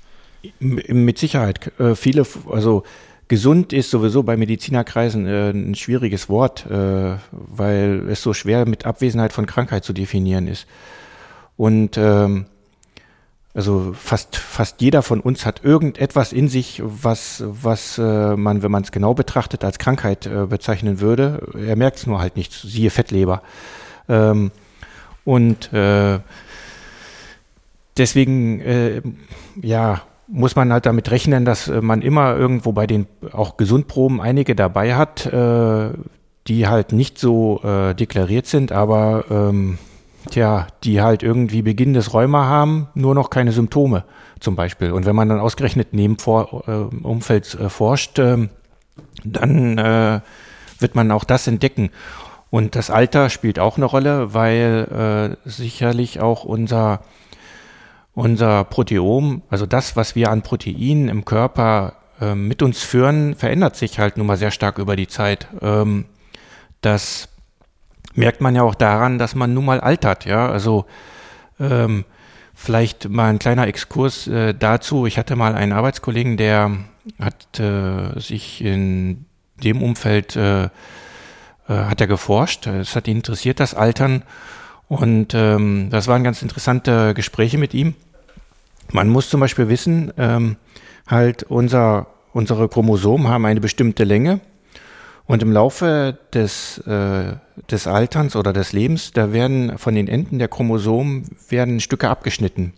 Mit 0.60 1.18
Sicherheit. 1.18 1.78
Äh, 1.82 1.96
viele, 1.96 2.26
also 2.50 2.84
Gesund 3.28 3.74
ist 3.74 3.90
sowieso 3.90 4.24
bei 4.24 4.38
Medizinerkreisen 4.38 5.26
äh, 5.26 5.50
ein 5.52 5.76
schwieriges 5.76 6.30
Wort, 6.30 6.66
äh, 6.70 7.18
weil 7.32 8.08
es 8.10 8.22
so 8.22 8.34
schwer 8.34 8.68
mit 8.68 8.86
Abwesenheit 8.86 9.34
von 9.34 9.46
Krankheit 9.46 9.84
zu 9.84 9.94
definieren 9.94 10.48
ist. 10.48 10.68
Und 11.56 11.98
ähm, 11.98 12.46
also 13.54 13.94
fast 13.94 14.36
fast 14.36 14.82
jeder 14.82 15.04
von 15.04 15.20
uns 15.20 15.46
hat 15.46 15.64
irgendetwas 15.64 16.34
in 16.34 16.48
sich, 16.48 16.82
was 16.84 17.44
was 17.46 18.00
äh, 18.00 18.36
man, 18.36 18.64
wenn 18.64 18.72
man 18.72 18.84
es 18.84 18.92
genau 18.92 19.14
betrachtet, 19.14 19.64
als 19.64 19.78
Krankheit 19.78 20.26
äh, 20.26 20.48
bezeichnen 20.48 21.00
würde. 21.00 21.48
Er 21.56 21.76
merkt 21.76 21.98
es 21.98 22.08
nur 22.08 22.20
halt 22.20 22.36
nicht. 22.36 22.52
Siehe 22.52 22.90
Fettleber. 22.90 23.44
Ähm, 24.10 24.52
und 25.24 25.72
äh, 25.72 26.20
deswegen 27.96 28.60
äh, 28.62 29.02
ja 29.62 30.02
muss 30.28 30.56
man 30.56 30.72
halt 30.72 30.86
damit 30.86 31.12
rechnen, 31.12 31.46
dass 31.46 31.68
äh, 31.68 31.82
man 31.82 32.02
immer 32.02 32.36
irgendwo 32.36 32.72
bei 32.72 32.88
den 32.88 33.08
auch 33.32 33.58
Gesundproben 33.58 34.22
einige 34.22 34.56
dabei 34.56 34.96
hat, 34.96 35.26
äh, 35.26 35.90
die 36.48 36.68
halt 36.68 36.92
nicht 36.92 37.18
so 37.18 37.62
äh, 37.64 37.94
deklariert 37.94 38.48
sind, 38.48 38.72
aber 38.72 39.26
ähm, 39.30 39.78
tja, 40.30 40.68
die 40.84 41.02
halt 41.02 41.24
irgendwie 41.24 41.62
Beginn 41.62 41.94
des 41.94 42.14
Rheuma 42.14 42.46
haben, 42.46 42.88
nur 42.96 43.16
noch 43.16 43.30
keine 43.30 43.52
Symptome 43.52 44.04
zum 44.40 44.56
Beispiel. 44.56 44.92
Und 44.92 45.06
wenn 45.06 45.16
man 45.16 45.30
dann 45.30 45.40
ausgerechnet 45.40 45.90
neben 45.92 46.18
Vor 46.18 46.64
äh, 46.68 47.06
Umfeld 47.06 47.54
äh, 47.56 47.70
forscht, 47.70 48.20
äh, 48.20 48.50
dann 49.24 49.78
äh, 49.78 50.20
wird 50.80 50.96
man 50.96 51.12
auch 51.12 51.24
das 51.24 51.48
entdecken. 51.48 51.90
Und 52.50 52.76
das 52.76 52.90
Alter 52.90 53.30
spielt 53.30 53.58
auch 53.58 53.78
eine 53.78 53.86
Rolle, 53.86 54.34
weil 54.34 55.38
äh, 55.46 55.50
sicherlich 55.50 56.20
auch 56.20 56.44
unser 56.44 57.02
unser 58.14 58.64
Proteom, 58.64 59.42
also 59.50 59.66
das, 59.66 59.96
was 59.96 60.16
wir 60.16 60.30
an 60.30 60.42
Proteinen 60.42 61.10
im 61.10 61.26
Körper 61.26 61.94
äh, 62.22 62.36
mit 62.36 62.62
uns 62.62 62.84
führen, 62.84 63.36
verändert 63.36 63.76
sich 63.76 64.00
halt 64.00 64.18
nun 64.18 64.28
mal 64.28 64.38
sehr 64.38 64.52
stark 64.52 64.78
über 64.78 64.96
die 64.96 65.08
Zeit. 65.08 65.48
Ähm, 65.62 66.06
das 66.82 67.30
merkt 68.14 68.42
man 68.42 68.56
ja 68.56 68.64
auch 68.64 68.76
daran, 68.76 69.18
dass 69.18 69.36
man 69.36 69.54
nun 69.54 69.66
mal 69.66 69.80
altert, 69.80 70.26
ja. 70.26 70.48
Also 70.50 70.86
ähm, 71.60 72.06
Vielleicht 72.56 73.10
mal 73.10 73.30
ein 73.30 73.40
kleiner 73.40 73.68
Exkurs 73.68 74.28
äh, 74.28 74.54
dazu. 74.54 75.06
Ich 75.06 75.18
hatte 75.18 75.36
mal 75.36 75.56
einen 75.56 75.74
Arbeitskollegen, 75.74 76.38
der 76.38 76.72
hat 77.20 77.60
äh, 77.60 78.18
sich 78.20 78.64
in 78.64 79.26
dem 79.62 79.82
Umfeld 79.82 80.36
äh, 80.36 80.66
äh, 80.66 80.70
hat 81.68 82.00
er 82.00 82.08
geforscht. 82.08 82.68
Es 82.68 82.96
hat 82.96 83.08
ihn 83.08 83.18
interessiert, 83.18 83.60
das 83.60 83.74
Altern. 83.74 84.24
Und 84.88 85.34
ähm, 85.34 85.88
das 85.90 86.08
waren 86.08 86.24
ganz 86.24 86.42
interessante 86.42 87.14
Gespräche 87.14 87.58
mit 87.58 87.74
ihm. 87.74 87.96
Man 88.92 89.10
muss 89.10 89.30
zum 89.30 89.40
Beispiel 89.40 89.70
wissen, 89.70 90.12
ähm, 90.18 90.58
halt 91.08 91.44
unser, 91.44 92.08
unsere 92.34 92.70
Chromosomen 92.70 93.28
haben 93.28 93.46
eine 93.46 93.62
bestimmte 93.62 94.04
Länge. 94.04 94.40
Und 95.26 95.42
im 95.42 95.52
Laufe 95.54 96.18
des, 96.34 96.80
äh, 96.80 97.36
des 97.72 97.88
Alterns 97.88 98.36
oder 98.36 98.52
des 98.52 98.74
Lebens, 98.74 99.14
da 99.14 99.32
werden 99.32 99.78
von 99.78 99.96
den 99.96 100.08
Enden 100.08 100.38
der 100.38 100.50
Chromosomen 100.50 101.30
werden 101.50 101.80
Stücke 101.80 102.10
abgeschnitten. 102.10 102.74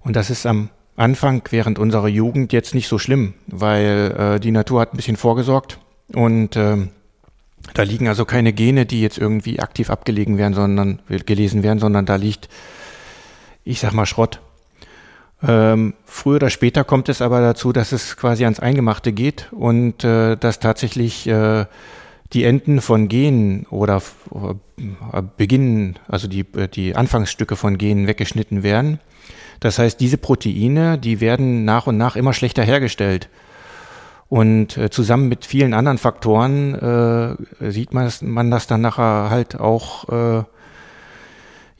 Und 0.00 0.14
das 0.14 0.30
ist 0.30 0.46
am 0.46 0.70
Anfang 0.96 1.42
während 1.50 1.78
unserer 1.78 2.08
Jugend 2.08 2.52
jetzt 2.52 2.74
nicht 2.74 2.86
so 2.86 2.98
schlimm, 2.98 3.34
weil 3.46 4.14
äh, 4.36 4.40
die 4.40 4.52
Natur 4.52 4.80
hat 4.80 4.94
ein 4.94 4.96
bisschen 4.96 5.16
vorgesorgt 5.16 5.78
und 6.12 6.56
äh, 6.56 6.76
da 7.74 7.82
liegen 7.82 8.08
also 8.08 8.24
keine 8.24 8.52
Gene, 8.52 8.86
die 8.86 9.00
jetzt 9.00 9.18
irgendwie 9.18 9.60
aktiv 9.60 9.90
abgelegen 9.90 10.38
werden, 10.38 10.54
sondern 10.54 11.00
gelesen 11.26 11.62
werden, 11.62 11.78
sondern 11.78 12.06
da 12.06 12.16
liegt, 12.16 12.48
ich 13.64 13.80
sag 13.80 13.92
mal, 13.92 14.06
Schrott. 14.06 14.40
Ähm, 15.42 15.94
früher 16.04 16.36
oder 16.36 16.50
später 16.50 16.84
kommt 16.84 17.08
es 17.08 17.22
aber 17.22 17.40
dazu, 17.40 17.72
dass 17.72 17.92
es 17.92 18.16
quasi 18.16 18.44
ans 18.44 18.60
Eingemachte 18.60 19.12
geht 19.12 19.48
und 19.52 20.04
äh, 20.04 20.36
dass 20.36 20.60
tatsächlich 20.60 21.26
äh, 21.26 21.64
die 22.32 22.44
Enden 22.44 22.80
von 22.80 23.08
Genen 23.08 23.66
oder 23.70 24.02
äh, 24.32 25.22
beginnen, 25.36 25.98
also 26.08 26.28
die, 26.28 26.44
äh, 26.56 26.68
die 26.68 26.94
Anfangsstücke 26.94 27.56
von 27.56 27.78
Genen 27.78 28.06
weggeschnitten 28.06 28.62
werden. 28.62 29.00
Das 29.60 29.78
heißt, 29.78 30.00
diese 30.00 30.18
Proteine, 30.18 30.98
die 30.98 31.20
werden 31.20 31.64
nach 31.64 31.86
und 31.86 31.96
nach 31.96 32.16
immer 32.16 32.32
schlechter 32.32 32.62
hergestellt. 32.62 33.28
Und 34.30 34.76
äh, 34.76 34.90
zusammen 34.90 35.28
mit 35.28 35.44
vielen 35.44 35.74
anderen 35.74 35.98
Faktoren 35.98 36.74
äh, 37.60 37.70
sieht 37.70 37.92
man, 37.92 38.08
man 38.22 38.50
das 38.50 38.68
dann 38.68 38.80
nachher 38.80 39.28
halt 39.28 39.58
auch 39.58 40.08
äh, 40.08 40.44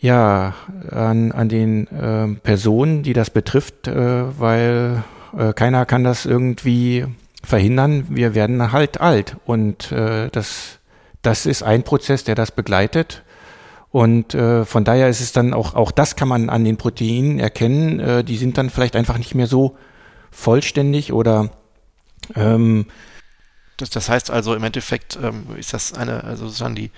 ja, 0.01 0.55
an, 0.91 1.31
an 1.31 1.49
den 1.49 1.87
äh, 1.87 2.27
Personen, 2.43 3.05
die 3.05 3.13
das 3.13 3.31
betrifft, 3.31 3.87
äh, 3.87 4.41
weil 4.41 5.05
äh, 5.39 5.53
keiner 5.53 5.87
kann 5.87 6.03
das 6.03 6.27
irgendwie 6.27 7.07
verhindern. 7.45 8.07
Wir 8.09 8.35
werden 8.35 8.73
halt 8.73 9.01
alt 9.01 9.37
und 9.47 9.93
äh, 9.93 10.29
das, 10.31 10.81
das 11.23 11.47
ist 11.47 11.63
ein 11.63 11.85
Prozess, 11.85 12.25
der 12.25 12.35
das 12.35 12.51
begleitet. 12.51 13.23
Und 13.93 14.35
äh, 14.35 14.65
von 14.65 14.85
daher 14.85 15.09
ist 15.09 15.21
es 15.21 15.31
dann 15.33 15.55
auch, 15.55 15.75
auch 15.75 15.93
das 15.93 16.17
kann 16.17 16.29
man 16.29 16.51
an 16.51 16.65
den 16.65 16.79
Proteinen 16.79 17.39
erkennen. 17.39 18.01
Äh, 18.01 18.25
die 18.25 18.39
sind 18.39 18.59
dann 18.59 18.71
vielleicht 18.71 18.97
einfach 18.97 19.19
nicht 19.19 19.37
mehr 19.37 19.47
so 19.47 19.77
vollständig 20.33 21.13
oder 21.13 21.51
ähm, 22.35 22.87
das, 23.77 23.91
das 23.91 24.09
heißt 24.09 24.31
also 24.31 24.55
im 24.55 24.65
Endeffekt 24.65 25.19
ähm, 25.23 25.47
ist 25.57 25.73
das 25.73 25.95
eine, 25.95 26.25
also 26.25 26.47
sozusagen 26.47 26.75
die 26.75 26.91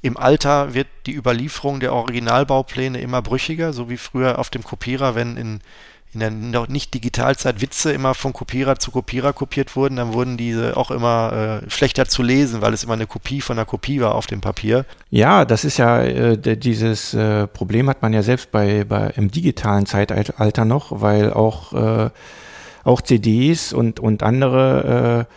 im 0.00 0.16
Alter 0.16 0.74
wird 0.74 0.86
die 1.06 1.16
Überlieferung 1.16 1.80
der 1.80 1.92
Originalbaupläne 1.92 3.00
immer 3.00 3.20
brüchiger, 3.20 3.72
so 3.72 3.90
wie 3.90 3.96
früher 3.96 4.38
auf 4.38 4.48
dem 4.48 4.62
Kopierer, 4.62 5.16
wenn 5.16 5.36
in, 5.36 5.60
in 6.14 6.20
der 6.20 6.30
noch 6.30 6.68
nicht 6.68 6.94
Digitalzeit 6.94 7.60
Witze 7.60 7.92
immer 7.92 8.14
von 8.14 8.32
Kopierer 8.32 8.78
zu 8.78 8.92
Kopierer 8.92 9.32
kopiert 9.32 9.74
wurden, 9.74 9.96
dann 9.96 10.12
wurden 10.12 10.36
diese 10.36 10.76
auch 10.76 10.92
immer 10.92 11.62
äh, 11.64 11.70
schlechter 11.70 12.06
zu 12.06 12.22
lesen, 12.22 12.60
weil 12.60 12.72
es 12.72 12.84
immer 12.84 12.94
eine 12.94 13.08
Kopie 13.08 13.40
von 13.40 13.58
einer 13.58 13.66
Kopie 13.66 14.00
war 14.00 14.14
auf 14.14 14.28
dem 14.28 14.40
Papier. 14.40 14.84
Ja, 15.10 15.44
das 15.44 15.64
ist 15.64 15.78
ja 15.78 16.00
äh, 16.00 16.56
dieses 16.56 17.12
äh, 17.14 17.48
Problem 17.48 17.90
hat 17.90 18.00
man 18.00 18.12
ja 18.12 18.22
selbst 18.22 18.52
bei, 18.52 18.84
bei 18.84 19.12
im 19.16 19.32
digitalen 19.32 19.86
Zeitalter 19.86 20.64
noch, 20.64 21.00
weil 21.00 21.32
auch 21.32 21.72
äh, 21.72 22.10
auch 22.88 23.02
CDs 23.02 23.72
und 23.72 24.00
und 24.00 24.22
andere 24.22 25.26
äh, 25.28 25.34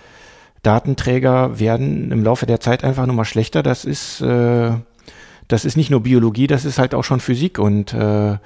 Datenträger 0.64 1.60
werden 1.60 2.12
im 2.12 2.24
Laufe 2.24 2.46
der 2.46 2.60
Zeit 2.60 2.84
einfach 2.84 3.06
nur 3.06 3.16
mal 3.16 3.26
schlechter. 3.26 3.64
Das 3.64 3.84
ist, 3.86 4.22
äh, 4.22 4.72
das 5.48 5.66
ist 5.66 5.76
nicht 5.76 5.90
nur 5.90 6.02
Biologie, 6.02 6.48
das 6.48 6.66
ist 6.66 6.78
halt 6.78 6.94
auch 6.94 7.04
schon 7.04 7.20
Physik 7.20 7.58
und 7.60 7.94
äh, 7.94 8.38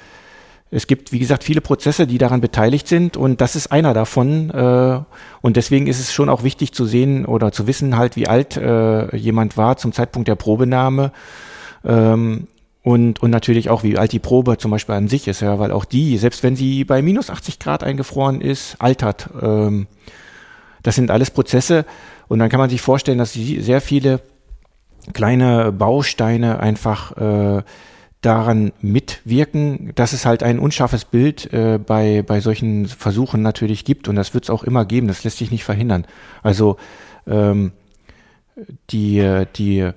es 0.71 0.87
gibt, 0.87 1.11
wie 1.11 1.19
gesagt, 1.19 1.43
viele 1.43 1.61
Prozesse, 1.61 2.07
die 2.07 2.17
daran 2.17 2.41
beteiligt 2.41 2.87
sind 2.87 3.17
und 3.17 3.39
das 3.39 3.55
ist 3.55 3.71
einer 3.71 3.93
davon. 3.93 4.49
Äh, 4.49 4.99
und 5.41 5.57
deswegen 5.57 5.87
ist 5.87 5.99
es 5.99 6.11
schon 6.11 6.29
auch 6.29 6.43
wichtig 6.43 6.73
zu 6.73 6.85
sehen 6.85 7.25
oder 7.25 7.51
zu 7.51 7.67
wissen 7.67 7.97
halt, 7.97 8.15
wie 8.15 8.27
alt 8.27 8.57
äh, 8.57 9.15
jemand 9.15 9.57
war 9.57 9.77
zum 9.77 9.91
Zeitpunkt 9.91 10.27
der 10.27 10.35
Probenahme. 10.35 11.11
Ähm, 11.85 12.47
und, 12.85 13.23
und 13.23 13.31
natürlich 13.31 13.71
auch, 13.71 13.81
wie 13.81 13.97
alt 13.97 14.11
die 14.11 14.19
Probe 14.19 14.59
zum 14.59 14.69
Beispiel 14.69 14.93
an 14.93 15.07
sich 15.07 15.27
ist, 15.27 15.41
ja, 15.41 15.57
weil 15.57 15.71
auch 15.71 15.85
die, 15.85 16.19
selbst 16.19 16.43
wenn 16.43 16.55
sie 16.55 16.83
bei 16.83 17.01
minus 17.01 17.31
80 17.31 17.57
Grad 17.57 17.83
eingefroren 17.83 18.41
ist, 18.41 18.75
altert. 18.77 19.27
Ähm, 19.41 19.87
das 20.83 20.93
sind 20.93 21.09
alles 21.09 21.31
Prozesse 21.31 21.85
und 22.27 22.37
dann 22.37 22.49
kann 22.49 22.59
man 22.59 22.69
sich 22.69 22.83
vorstellen, 22.83 23.17
dass 23.17 23.33
sehr 23.33 23.81
viele 23.81 24.21
kleine 25.13 25.71
Bausteine 25.71 26.59
einfach 26.59 27.17
äh, 27.17 27.63
daran 28.21 28.71
mitwirken, 28.81 29.91
dass 29.95 30.13
es 30.13 30.27
halt 30.27 30.43
ein 30.43 30.59
unscharfes 30.59 31.05
Bild 31.05 31.51
äh, 31.53 31.79
bei, 31.79 32.21
bei 32.21 32.39
solchen 32.39 32.85
Versuchen 32.85 33.41
natürlich 33.41 33.83
gibt 33.83 34.07
und 34.07 34.15
das 34.15 34.35
wird 34.35 34.43
es 34.43 34.51
auch 34.51 34.63
immer 34.63 34.85
geben, 34.85 35.07
das 35.07 35.23
lässt 35.23 35.39
sich 35.39 35.49
nicht 35.49 35.63
verhindern. 35.63 36.05
Also 36.43 36.77
ähm, 37.25 37.71
die, 38.91 39.43
die, 39.55 39.91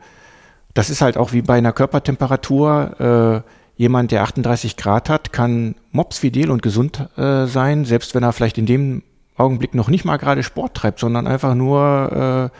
das 0.78 0.90
ist 0.90 1.00
halt 1.00 1.16
auch 1.16 1.32
wie 1.32 1.42
bei 1.42 1.58
einer 1.58 1.72
Körpertemperatur. 1.72 3.42
Äh, 3.44 3.50
jemand, 3.82 4.12
der 4.12 4.22
38 4.22 4.76
Grad 4.76 5.10
hat, 5.10 5.32
kann 5.32 5.74
mopsfidel 5.90 6.52
und 6.52 6.62
gesund 6.62 7.08
äh, 7.16 7.46
sein, 7.46 7.84
selbst 7.84 8.14
wenn 8.14 8.22
er 8.22 8.32
vielleicht 8.32 8.58
in 8.58 8.66
dem 8.66 9.02
Augenblick 9.36 9.74
noch 9.74 9.88
nicht 9.88 10.04
mal 10.04 10.18
gerade 10.18 10.44
Sport 10.44 10.74
treibt, 10.74 11.00
sondern 11.00 11.26
einfach 11.26 11.56
nur 11.56 12.52
äh, 12.52 12.56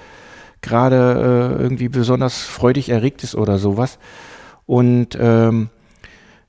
gerade 0.66 1.54
äh, 1.58 1.62
irgendwie 1.62 1.88
besonders 1.88 2.42
freudig 2.42 2.88
erregt 2.88 3.22
ist 3.22 3.36
oder 3.36 3.58
sowas. 3.58 4.00
Und 4.66 5.16
ähm, 5.20 5.68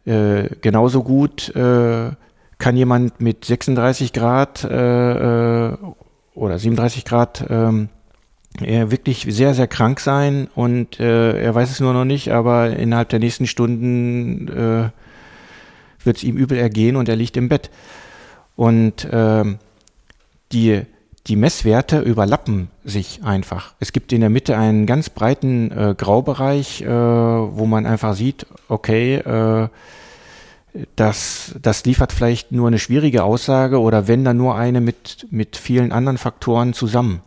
äh, 0.05 0.49
genauso 0.61 1.03
gut 1.03 1.55
äh, 1.55 2.09
kann 2.57 2.77
jemand 2.77 3.21
mit 3.21 3.45
36 3.45 4.11
Grad 4.11 4.63
äh, 4.63 5.67
äh, 5.67 5.77
oder 6.33 6.57
37 6.57 7.05
Grad 7.05 7.45
ähm, 7.47 7.89
er 8.61 8.91
wirklich 8.91 9.25
sehr, 9.29 9.53
sehr 9.53 9.67
krank 9.67 9.99
sein 9.99 10.49
und 10.55 10.99
äh, 10.99 11.39
er 11.39 11.55
weiß 11.55 11.71
es 11.71 11.79
nur 11.79 11.93
noch 11.93 12.05
nicht, 12.05 12.31
aber 12.31 12.71
innerhalb 12.71 13.09
der 13.09 13.19
nächsten 13.19 13.47
Stunden 13.47 14.47
äh, 14.47 14.89
wird 16.03 16.17
es 16.17 16.23
ihm 16.23 16.37
übel 16.37 16.57
ergehen 16.57 16.95
und 16.95 17.09
er 17.09 17.15
liegt 17.15 17.37
im 17.37 17.49
Bett. 17.49 17.69
Und 18.55 19.07
ähm, 19.11 19.59
die, 20.51 20.81
die 21.27 21.35
Messwerte 21.35 21.99
überlappen 21.99 22.69
sich 22.83 23.23
einfach. 23.23 23.73
Es 23.79 23.93
gibt 23.93 24.11
in 24.11 24.21
der 24.21 24.29
Mitte 24.29 24.57
einen 24.57 24.85
ganz 24.85 25.09
breiten 25.09 25.71
äh, 25.71 25.95
Graubereich, 25.95 26.81
äh, 26.81 26.87
wo 26.87 27.65
man 27.65 27.85
einfach 27.85 28.15
sieht, 28.15 28.45
okay, 28.67 29.15
äh, 29.15 29.69
das, 30.95 31.55
das 31.61 31.85
liefert 31.85 32.11
vielleicht 32.11 32.51
nur 32.51 32.67
eine 32.67 32.79
schwierige 32.79 33.23
Aussage 33.23 33.79
oder 33.79 34.07
wenn 34.07 34.23
dann 34.23 34.37
nur 34.37 34.55
eine 34.55 34.81
mit, 34.81 35.27
mit 35.31 35.55
vielen 35.55 35.91
anderen 35.91 36.17
Faktoren 36.17 36.73
zusammen. 36.73 37.21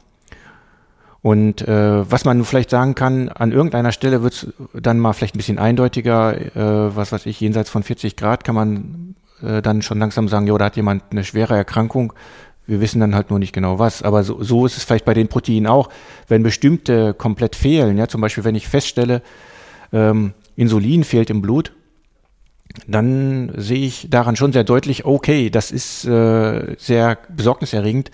Und 1.23 1.62
äh, 1.62 2.11
was 2.11 2.24
man 2.24 2.44
vielleicht 2.44 2.70
sagen 2.70 2.97
kann, 2.97 3.28
an 3.28 3.53
irgendeiner 3.53 3.93
Stelle 3.93 4.23
wird 4.23 4.32
es 4.35 4.53
dann 4.74 4.99
mal 4.99 5.12
vielleicht 5.12 5.36
ein 5.36 5.39
bisschen 5.39 5.59
eindeutiger, 5.59 6.36
äh, 6.36 6.97
was 6.97 7.12
weiß 7.12 7.27
ich, 7.27 7.40
jenseits 7.40 7.70
von 7.70 7.85
40 7.85 8.16
Grad 8.16 8.43
kann 8.43 8.57
man 8.57 9.15
äh, 9.40 9.62
dann 9.62 9.82
schon 9.82 10.01
langsam 10.01 10.27
sagen, 10.27 10.49
ja, 10.49 10.59
da 10.59 10.65
hat 10.65 10.77
jemand 10.77 11.05
eine 11.12 11.23
schwere 11.23 11.55
Erkrankung, 11.55 12.12
wir 12.66 12.81
wissen 12.81 13.01
dann 13.01 13.15
halt 13.15 13.31
nur 13.31 13.39
nicht 13.39 13.53
genau 13.53 13.78
was. 13.78 14.03
Aber 14.03 14.24
so, 14.24 14.43
so 14.43 14.66
ist 14.66 14.77
es 14.77 14.85
vielleicht 14.85 15.05
bei 15.05 15.15
den 15.15 15.28
Proteinen 15.28 15.66
auch. 15.66 15.90
Wenn 16.27 16.43
bestimmte 16.43 17.15
komplett 17.15 17.55
fehlen, 17.55 17.99
ja, 17.99 18.09
zum 18.09 18.20
Beispiel 18.20 18.44
wenn 18.44 18.55
ich 18.55 18.69
feststelle, 18.69 19.23
ähm, 19.93 20.32
Insulin 20.57 21.05
fehlt 21.05 21.31
im 21.31 21.43
Blut, 21.43 21.73
dann 22.86 23.53
sehe 23.57 23.85
ich 23.85 24.09
daran 24.11 24.36
schon 24.36 24.53
sehr 24.53 24.65
deutlich, 24.65 25.05
okay, 25.05 25.51
das 25.51 25.70
ist 25.70 26.05
äh, 26.05 26.74
sehr 26.78 27.19
besorgniserregend. 27.28 28.11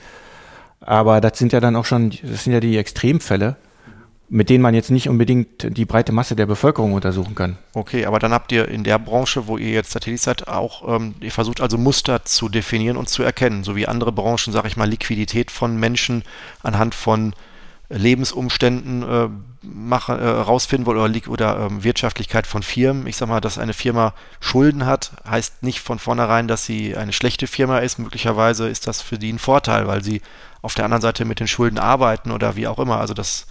Aber 0.81 1.21
das 1.21 1.39
sind 1.39 1.53
ja 1.53 1.61
dann 1.61 1.77
auch 1.77 1.85
schon, 1.85 2.11
das 2.23 2.45
sind 2.45 2.53
ja 2.53 2.61
die 2.61 2.77
Extremfälle 2.77 3.57
mit 4.31 4.51
denen 4.51 4.63
man 4.63 4.75
jetzt 4.75 4.91
nicht 4.91 5.09
unbedingt 5.09 5.77
die 5.77 5.85
breite 5.85 6.13
Masse 6.13 6.37
der 6.37 6.47
Bevölkerung 6.47 6.93
untersuchen 6.93 7.35
kann. 7.35 7.57
Okay, 7.73 8.05
aber 8.05 8.19
dann 8.19 8.33
habt 8.33 8.53
ihr 8.53 8.69
in 8.69 8.85
der 8.85 8.99
Branche, 8.99 9.47
wo 9.47 9.57
ihr 9.57 9.71
jetzt 9.71 9.93
tätig 9.93 10.21
seid, 10.21 10.49
auch, 10.49 10.97
ähm, 10.97 11.15
ihr 11.21 11.33
versucht 11.33 11.61
also 11.61 11.79
Muster 11.79 12.25
zu 12.25 12.49
definieren 12.49 12.97
und 12.97 13.09
zu 13.09 13.23
erkennen, 13.23 13.65
so 13.65 13.75
wie 13.75 13.89
andere 13.89 14.13
Branchen, 14.13 14.53
sage 14.53 14.69
ich 14.69 14.77
mal, 14.77 14.89
Liquidität 14.89 15.51
von 15.51 15.77
Menschen 15.79 16.25
anhand 16.63 16.95
von 16.95 17.35
Lebensumständen 17.91 19.03
äh, 19.03 19.29
machen, 19.63 20.19
äh, 20.19 20.27
rausfinden 20.27 20.85
wollen 20.85 20.99
oder, 20.99 21.31
oder 21.31 21.67
ähm, 21.67 21.83
Wirtschaftlichkeit 21.83 22.47
von 22.47 22.63
Firmen. 22.63 23.07
Ich 23.07 23.17
sage 23.17 23.31
mal, 23.31 23.41
dass 23.41 23.57
eine 23.57 23.73
Firma 23.73 24.13
Schulden 24.41 24.85
hat, 24.85 25.13
heißt 25.29 25.63
nicht 25.63 25.81
von 25.81 25.99
vornherein, 25.99 26.49
dass 26.49 26.67
sie 26.67 26.95
eine 26.97 27.15
schlechte 27.15 27.47
Firma 27.47 27.79
ist. 27.79 27.99
Möglicherweise 27.99 28.69
ist 28.69 28.87
das 28.87 29.01
für 29.01 29.19
die 29.19 29.33
ein 29.33 29.39
Vorteil, 29.39 29.87
weil 29.87 30.05
sie 30.05 30.21
auf 30.63 30.75
der 30.75 30.85
anderen 30.85 31.03
Seite 31.03 31.25
mit 31.25 31.41
den 31.41 31.49
Schulden 31.49 31.79
arbeiten 31.79 32.31
oder 32.31 32.57
wie 32.57 32.67
auch 32.67 32.79
immer. 32.79 32.99
Also 32.99 33.15
das 33.15 33.47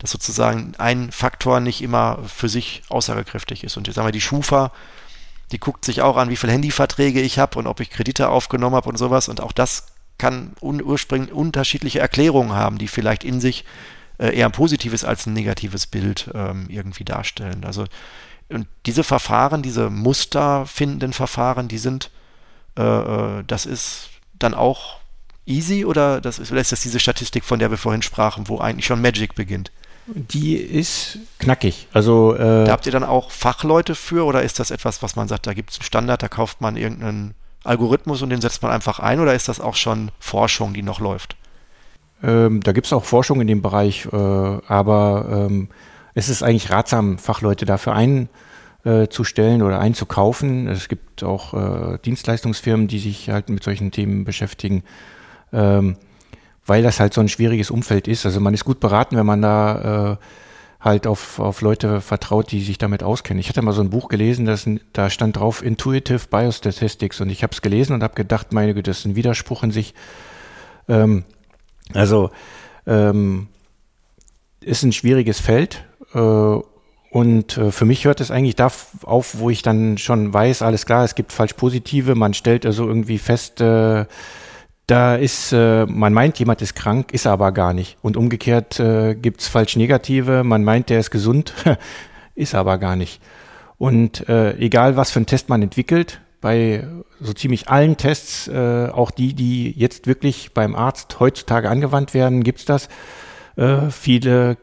dass 0.00 0.12
sozusagen 0.12 0.74
ein 0.78 1.10
Faktor 1.10 1.58
nicht 1.58 1.82
immer 1.82 2.20
für 2.28 2.48
sich 2.48 2.82
aussagekräftig 2.88 3.64
ist. 3.64 3.76
Und 3.76 3.88
jetzt 3.88 3.96
sagen 3.96 4.06
wir, 4.06 4.12
die 4.12 4.20
Schufa 4.20 4.70
die 5.52 5.58
guckt 5.58 5.84
sich 5.84 6.02
auch 6.02 6.16
an, 6.16 6.30
wie 6.30 6.36
viele 6.36 6.52
Handyverträge 6.52 7.20
ich 7.20 7.38
habe 7.38 7.58
und 7.58 7.66
ob 7.66 7.80
ich 7.80 7.90
Kredite 7.90 8.28
aufgenommen 8.28 8.76
habe 8.76 8.88
und 8.88 8.98
sowas. 8.98 9.28
Und 9.28 9.40
auch 9.40 9.52
das 9.52 9.86
kann 10.18 10.52
ursprünglich 10.60 11.32
unterschiedliche 11.32 12.00
Erklärungen 12.00 12.52
haben, 12.52 12.78
die 12.78 12.88
vielleicht 12.88 13.24
in 13.24 13.40
sich 13.40 13.64
äh, 14.18 14.36
eher 14.36 14.46
ein 14.46 14.52
positives 14.52 15.04
als 15.04 15.26
ein 15.26 15.32
negatives 15.32 15.86
Bild 15.86 16.30
ähm, 16.34 16.66
irgendwie 16.68 17.04
darstellen. 17.04 17.64
Also 17.64 17.84
und 18.50 18.66
diese 18.86 19.04
Verfahren, 19.04 19.62
diese 19.62 19.90
musterfindenden 19.90 21.12
Verfahren, 21.12 21.68
die 21.68 21.78
sind, 21.78 22.10
äh, 22.78 22.82
äh, 22.82 23.44
das 23.46 23.66
ist 23.66 24.10
dann 24.38 24.54
auch 24.54 24.97
easy 25.48 25.84
oder, 25.84 26.20
das 26.20 26.38
ist, 26.38 26.52
oder 26.52 26.60
ist 26.60 26.72
das 26.72 26.82
diese 26.82 27.00
Statistik, 27.00 27.44
von 27.44 27.58
der 27.58 27.70
wir 27.70 27.78
vorhin 27.78 28.02
sprachen, 28.02 28.48
wo 28.48 28.58
eigentlich 28.58 28.86
schon 28.86 29.00
Magic 29.00 29.34
beginnt? 29.34 29.72
Die 30.06 30.56
ist 30.56 31.18
knackig. 31.38 31.86
Also 31.92 32.34
äh, 32.34 32.64
da 32.64 32.72
habt 32.72 32.86
ihr 32.86 32.92
dann 32.92 33.04
auch 33.04 33.30
Fachleute 33.30 33.94
für 33.94 34.24
oder 34.24 34.42
ist 34.42 34.58
das 34.58 34.70
etwas, 34.70 35.02
was 35.02 35.16
man 35.16 35.28
sagt, 35.28 35.46
da 35.46 35.52
gibt 35.52 35.70
es 35.70 35.78
einen 35.78 35.84
Standard, 35.84 36.22
da 36.22 36.28
kauft 36.28 36.60
man 36.60 36.76
irgendeinen 36.76 37.34
Algorithmus 37.64 38.22
und 38.22 38.30
den 38.30 38.40
setzt 38.40 38.62
man 38.62 38.70
einfach 38.72 39.00
ein 39.00 39.20
oder 39.20 39.34
ist 39.34 39.48
das 39.48 39.60
auch 39.60 39.74
schon 39.74 40.10
Forschung, 40.18 40.72
die 40.72 40.82
noch 40.82 41.00
läuft? 41.00 41.36
Ähm, 42.22 42.62
da 42.62 42.72
gibt 42.72 42.86
es 42.86 42.92
auch 42.92 43.04
Forschung 43.04 43.40
in 43.40 43.46
dem 43.46 43.62
Bereich, 43.62 44.06
äh, 44.10 44.16
aber 44.16 45.26
ähm, 45.30 45.68
es 46.14 46.28
ist 46.28 46.42
eigentlich 46.42 46.70
ratsam, 46.70 47.18
Fachleute 47.18 47.64
dafür 47.66 47.94
einzustellen 47.94 49.60
äh, 49.60 49.64
oder 49.64 49.78
einzukaufen. 49.78 50.68
Es 50.68 50.88
gibt 50.88 51.22
auch 51.22 51.54
äh, 51.54 51.98
Dienstleistungsfirmen, 51.98 52.88
die 52.88 52.98
sich 52.98 53.30
halt 53.30 53.50
mit 53.50 53.62
solchen 53.62 53.90
Themen 53.90 54.24
beschäftigen, 54.24 54.82
ähm, 55.52 55.96
weil 56.66 56.82
das 56.82 57.00
halt 57.00 57.14
so 57.14 57.20
ein 57.20 57.28
schwieriges 57.28 57.70
Umfeld 57.70 58.08
ist. 58.08 58.26
Also 58.26 58.40
man 58.40 58.54
ist 58.54 58.64
gut 58.64 58.80
beraten, 58.80 59.16
wenn 59.16 59.26
man 59.26 59.42
da 59.42 60.12
äh, 60.12 60.16
halt 60.80 61.06
auf, 61.06 61.38
auf 61.38 61.60
Leute 61.60 62.00
vertraut, 62.00 62.52
die 62.52 62.60
sich 62.62 62.78
damit 62.78 63.02
auskennen. 63.02 63.40
Ich 63.40 63.48
hatte 63.48 63.62
mal 63.62 63.72
so 63.72 63.80
ein 63.80 63.90
Buch 63.90 64.08
gelesen, 64.08 64.44
das, 64.44 64.68
da 64.92 65.10
stand 65.10 65.36
drauf 65.36 65.62
Intuitive 65.62 66.28
Biostatistics 66.30 67.20
und 67.20 67.30
ich 67.30 67.42
habe 67.42 67.52
es 67.52 67.62
gelesen 67.62 67.94
und 67.94 68.02
habe 68.02 68.14
gedacht, 68.14 68.52
meine 68.52 68.74
Güte, 68.74 68.90
das 68.90 69.00
ist 69.00 69.06
ein 69.06 69.16
Widerspruch 69.16 69.62
in 69.64 69.70
sich. 69.70 69.94
Ähm, 70.88 71.24
also 71.94 72.30
ähm, 72.86 73.48
ist 74.60 74.82
ein 74.82 74.92
schwieriges 74.92 75.40
Feld 75.40 75.84
äh, 76.14 76.18
und 77.10 77.56
äh, 77.56 77.72
für 77.72 77.84
mich 77.84 78.04
hört 78.04 78.20
es 78.20 78.30
eigentlich 78.30 78.56
da 78.56 78.70
auf, 79.02 79.38
wo 79.38 79.50
ich 79.50 79.62
dann 79.62 79.98
schon 79.98 80.32
weiß, 80.32 80.62
alles 80.62 80.86
klar, 80.86 81.04
es 81.04 81.14
gibt 81.14 81.32
falsch 81.32 81.54
positive, 81.54 82.14
man 82.14 82.34
stellt 82.34 82.66
also 82.66 82.86
irgendwie 82.86 83.18
fest, 83.18 83.60
äh, 83.60 84.04
da 84.88 85.16
ist, 85.16 85.52
äh, 85.52 85.84
man 85.86 86.12
meint, 86.12 86.38
jemand 86.38 86.62
ist 86.62 86.74
krank, 86.74 87.12
ist 87.12 87.26
er 87.26 87.32
aber 87.32 87.52
gar 87.52 87.74
nicht. 87.74 87.98
Und 88.00 88.16
umgekehrt 88.16 88.80
äh, 88.80 89.14
gibt 89.14 89.42
es 89.42 89.46
falsch 89.46 89.76
negative, 89.76 90.44
man 90.44 90.64
meint, 90.64 90.88
der 90.88 90.98
ist 90.98 91.10
gesund, 91.10 91.52
ist 92.34 92.54
er 92.54 92.60
aber 92.60 92.78
gar 92.78 92.96
nicht. 92.96 93.20
Und 93.76 94.28
äh, 94.28 94.56
egal, 94.56 94.96
was 94.96 95.10
für 95.10 95.18
einen 95.18 95.26
Test 95.26 95.50
man 95.50 95.62
entwickelt, 95.62 96.20
bei 96.40 96.86
so 97.20 97.34
ziemlich 97.34 97.68
allen 97.68 97.98
Tests, 97.98 98.48
äh, 98.48 98.88
auch 98.90 99.10
die, 99.10 99.34
die 99.34 99.72
jetzt 99.78 100.06
wirklich 100.06 100.52
beim 100.54 100.74
Arzt 100.74 101.20
heutzutage 101.20 101.68
angewandt 101.68 102.14
werden, 102.14 102.42
gibt's 102.42 102.64
das. 102.64 102.88
Äh, 103.56 103.90
viele 103.90 104.56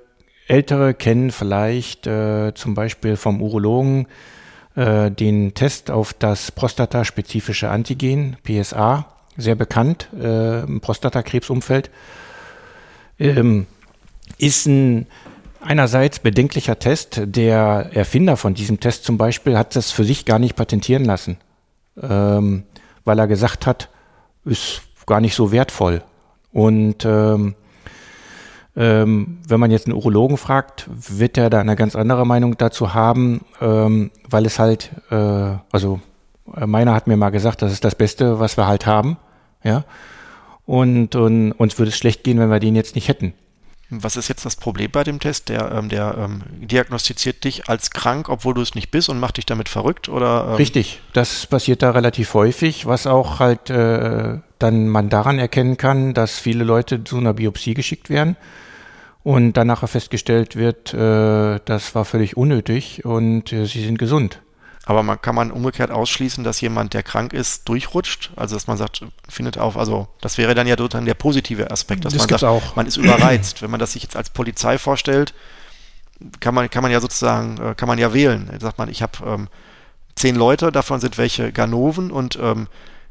Ältere 0.48 0.96
kennen 0.96 1.32
vielleicht 1.32 2.08
äh, 2.08 2.54
zum 2.56 2.74
Beispiel 2.74 3.16
vom 3.16 3.42
Urologen 3.42 4.08
äh, 4.76 5.12
den 5.12 5.54
Test 5.54 5.92
auf 5.92 6.14
das 6.14 6.52
prostataspezifische 6.52 7.70
Antigen, 7.70 8.38
PSA, 8.44 9.15
sehr 9.38 9.56
bekannt 9.56 10.10
äh, 10.18 10.62
im 10.64 10.82
Prostatakrebsumfeld. 10.82 11.90
Ähm, 13.20 13.68
ist 14.38 14.66
ein 14.66 15.08
einerseits 15.62 16.20
bedenklicher 16.20 16.80
Test. 16.80 17.22
Der 17.26 17.90
Erfinder 17.94 18.38
von 18.38 18.54
diesem 18.54 18.80
Test 18.80 19.04
zum 19.04 19.18
Beispiel 19.18 19.58
hat 19.58 19.76
das 19.76 19.92
für 19.92 20.04
sich 20.04 20.26
gar 20.26 20.40
nicht 20.40 20.56
patentieren 20.56 21.06
lassen, 21.06 21.38
ähm, 22.02 22.64
weil 23.04 23.20
er 23.20 23.28
gesagt 23.28 23.66
hat, 23.66 23.90
ist 24.46 24.82
gar 25.06 25.22
nicht 25.22 25.36
so 25.36 25.52
wertvoll. 25.52 26.04
Und 26.52 27.06
ähm, 27.06 27.56
ähm, 28.78 29.40
wenn 29.48 29.60
man 29.60 29.72
jetzt 29.72 29.88
einen 29.88 29.96
Urologen 29.96 30.38
fragt, 30.38 30.90
wird 30.90 31.38
er 31.38 31.50
da 31.50 31.60
eine 31.60 31.76
ganz 31.76 31.96
andere 31.96 32.26
Meinung 32.26 32.58
dazu 32.58 32.94
haben, 32.94 33.46
ähm, 33.62 34.12
weil 34.30 34.46
es 34.46 34.60
halt, 34.60 34.92
äh, 35.10 35.56
also 35.72 36.02
meiner 36.46 36.94
hat 36.94 37.08
mir 37.08 37.18
mal 37.18 37.30
gesagt, 37.30 37.62
das 37.62 37.72
ist 37.72 37.84
das 37.84 37.96
Beste, 37.96 38.40
was 38.40 38.58
wir 38.58 38.68
halt 38.68 38.86
haben, 38.86 39.18
ja. 39.64 39.84
Und, 40.66 41.16
und 41.16 41.52
uns 41.52 41.78
würde 41.78 41.90
es 41.90 41.98
schlecht 41.98 42.24
gehen, 42.24 42.40
wenn 42.40 42.50
wir 42.50 42.60
den 42.60 42.76
jetzt 42.76 42.96
nicht 42.96 43.08
hätten. 43.08 43.34
Was 43.92 44.16
ist 44.16 44.30
jetzt 44.30 44.46
das 44.46 44.56
Problem 44.56 44.90
bei 44.90 45.04
dem 45.04 45.20
Test? 45.20 45.50
Der, 45.50 45.72
ähm, 45.72 45.90
der 45.90 46.16
ähm, 46.18 46.42
diagnostiziert 46.60 47.44
dich 47.44 47.70
als 47.70 47.92
krank, 47.92 48.30
obwohl 48.30 48.56
du 48.56 48.62
es 48.62 48.74
nicht 48.74 48.90
bist 48.90 49.10
und 49.10 49.20
macht 49.20 49.38
dich 49.38 49.46
damit 49.46 49.70
verrückt, 49.70 50.10
oder? 50.10 50.48
Ähm? 50.50 50.56
Richtig, 50.56 51.02
das 51.14 51.46
passiert 51.46 51.84
da 51.84 51.92
relativ 51.92 52.34
häufig, 52.34 52.88
was 52.88 53.06
auch 53.06 53.40
halt 53.40 53.70
äh, 53.70 54.40
dann 54.58 54.90
man 54.90 55.10
daran 55.10 55.38
erkennen 55.38 55.78
kann, 55.78 56.16
dass 56.16 56.40
viele 56.40 56.64
Leute 56.64 57.04
zu 57.04 57.18
einer 57.18 57.36
Biopsie 57.36 57.76
geschickt 57.76 58.10
werden 58.10 58.38
und 59.24 59.54
dann 59.54 59.68
nachher 59.68 59.88
festgestellt 59.88 60.56
wird, 60.56 60.94
äh, 60.94 61.60
das 61.66 61.94
war 61.94 62.06
völlig 62.06 62.38
unnötig 62.38 63.06
und 63.06 63.54
äh, 63.54 63.66
sie 63.66 63.86
sind 63.86 64.00
gesund. 64.00 64.42
Aber 64.86 65.02
man 65.02 65.20
kann 65.20 65.34
man 65.34 65.52
umgekehrt 65.52 65.90
ausschließen, 65.90 66.44
dass 66.44 66.62
jemand, 66.62 66.94
der 66.94 67.02
krank 67.02 67.34
ist, 67.34 67.68
durchrutscht. 67.68 68.32
Also 68.36 68.56
dass 68.56 68.68
man 68.68 68.78
sagt, 68.78 69.04
findet 69.28 69.58
auf, 69.58 69.78
also 69.78 70.08
das 70.22 70.38
wäre 70.38 70.54
dann 70.54 70.68
ja 70.68 70.78
sozusagen 70.78 71.08
der 71.08 71.16
positive 71.16 71.72
Aspekt, 71.72 72.06
dass 72.06 72.14
das 72.14 72.22
man 72.22 72.30
sagt, 72.30 72.44
auch. 72.44 72.76
man 72.76 72.86
ist 72.86 72.98
überreizt. 72.98 73.62
Wenn 73.64 73.72
man 73.72 73.80
das 73.80 73.94
sich 73.94 74.04
jetzt 74.04 74.16
als 74.16 74.30
Polizei 74.30 74.78
vorstellt, 74.78 75.34
kann 76.40 76.54
man, 76.54 76.70
kann 76.70 76.84
man 76.84 76.92
ja 76.92 77.00
sozusagen, 77.02 77.58
äh, 77.58 77.76
kann 77.76 77.88
man 77.88 77.98
ja 77.98 78.14
wählen. 78.14 78.48
Da 78.52 78.60
sagt 78.60 78.78
man, 78.78 78.90
ich 78.90 79.02
habe 79.02 79.26
ähm, 79.26 79.48
zehn 80.16 80.36
Leute, 80.36 80.72
davon 80.72 81.00
sind 81.00 81.18
welche 81.18 81.52
Ganoven 81.52 82.12
und 82.12 82.38
ähm, 82.42 82.68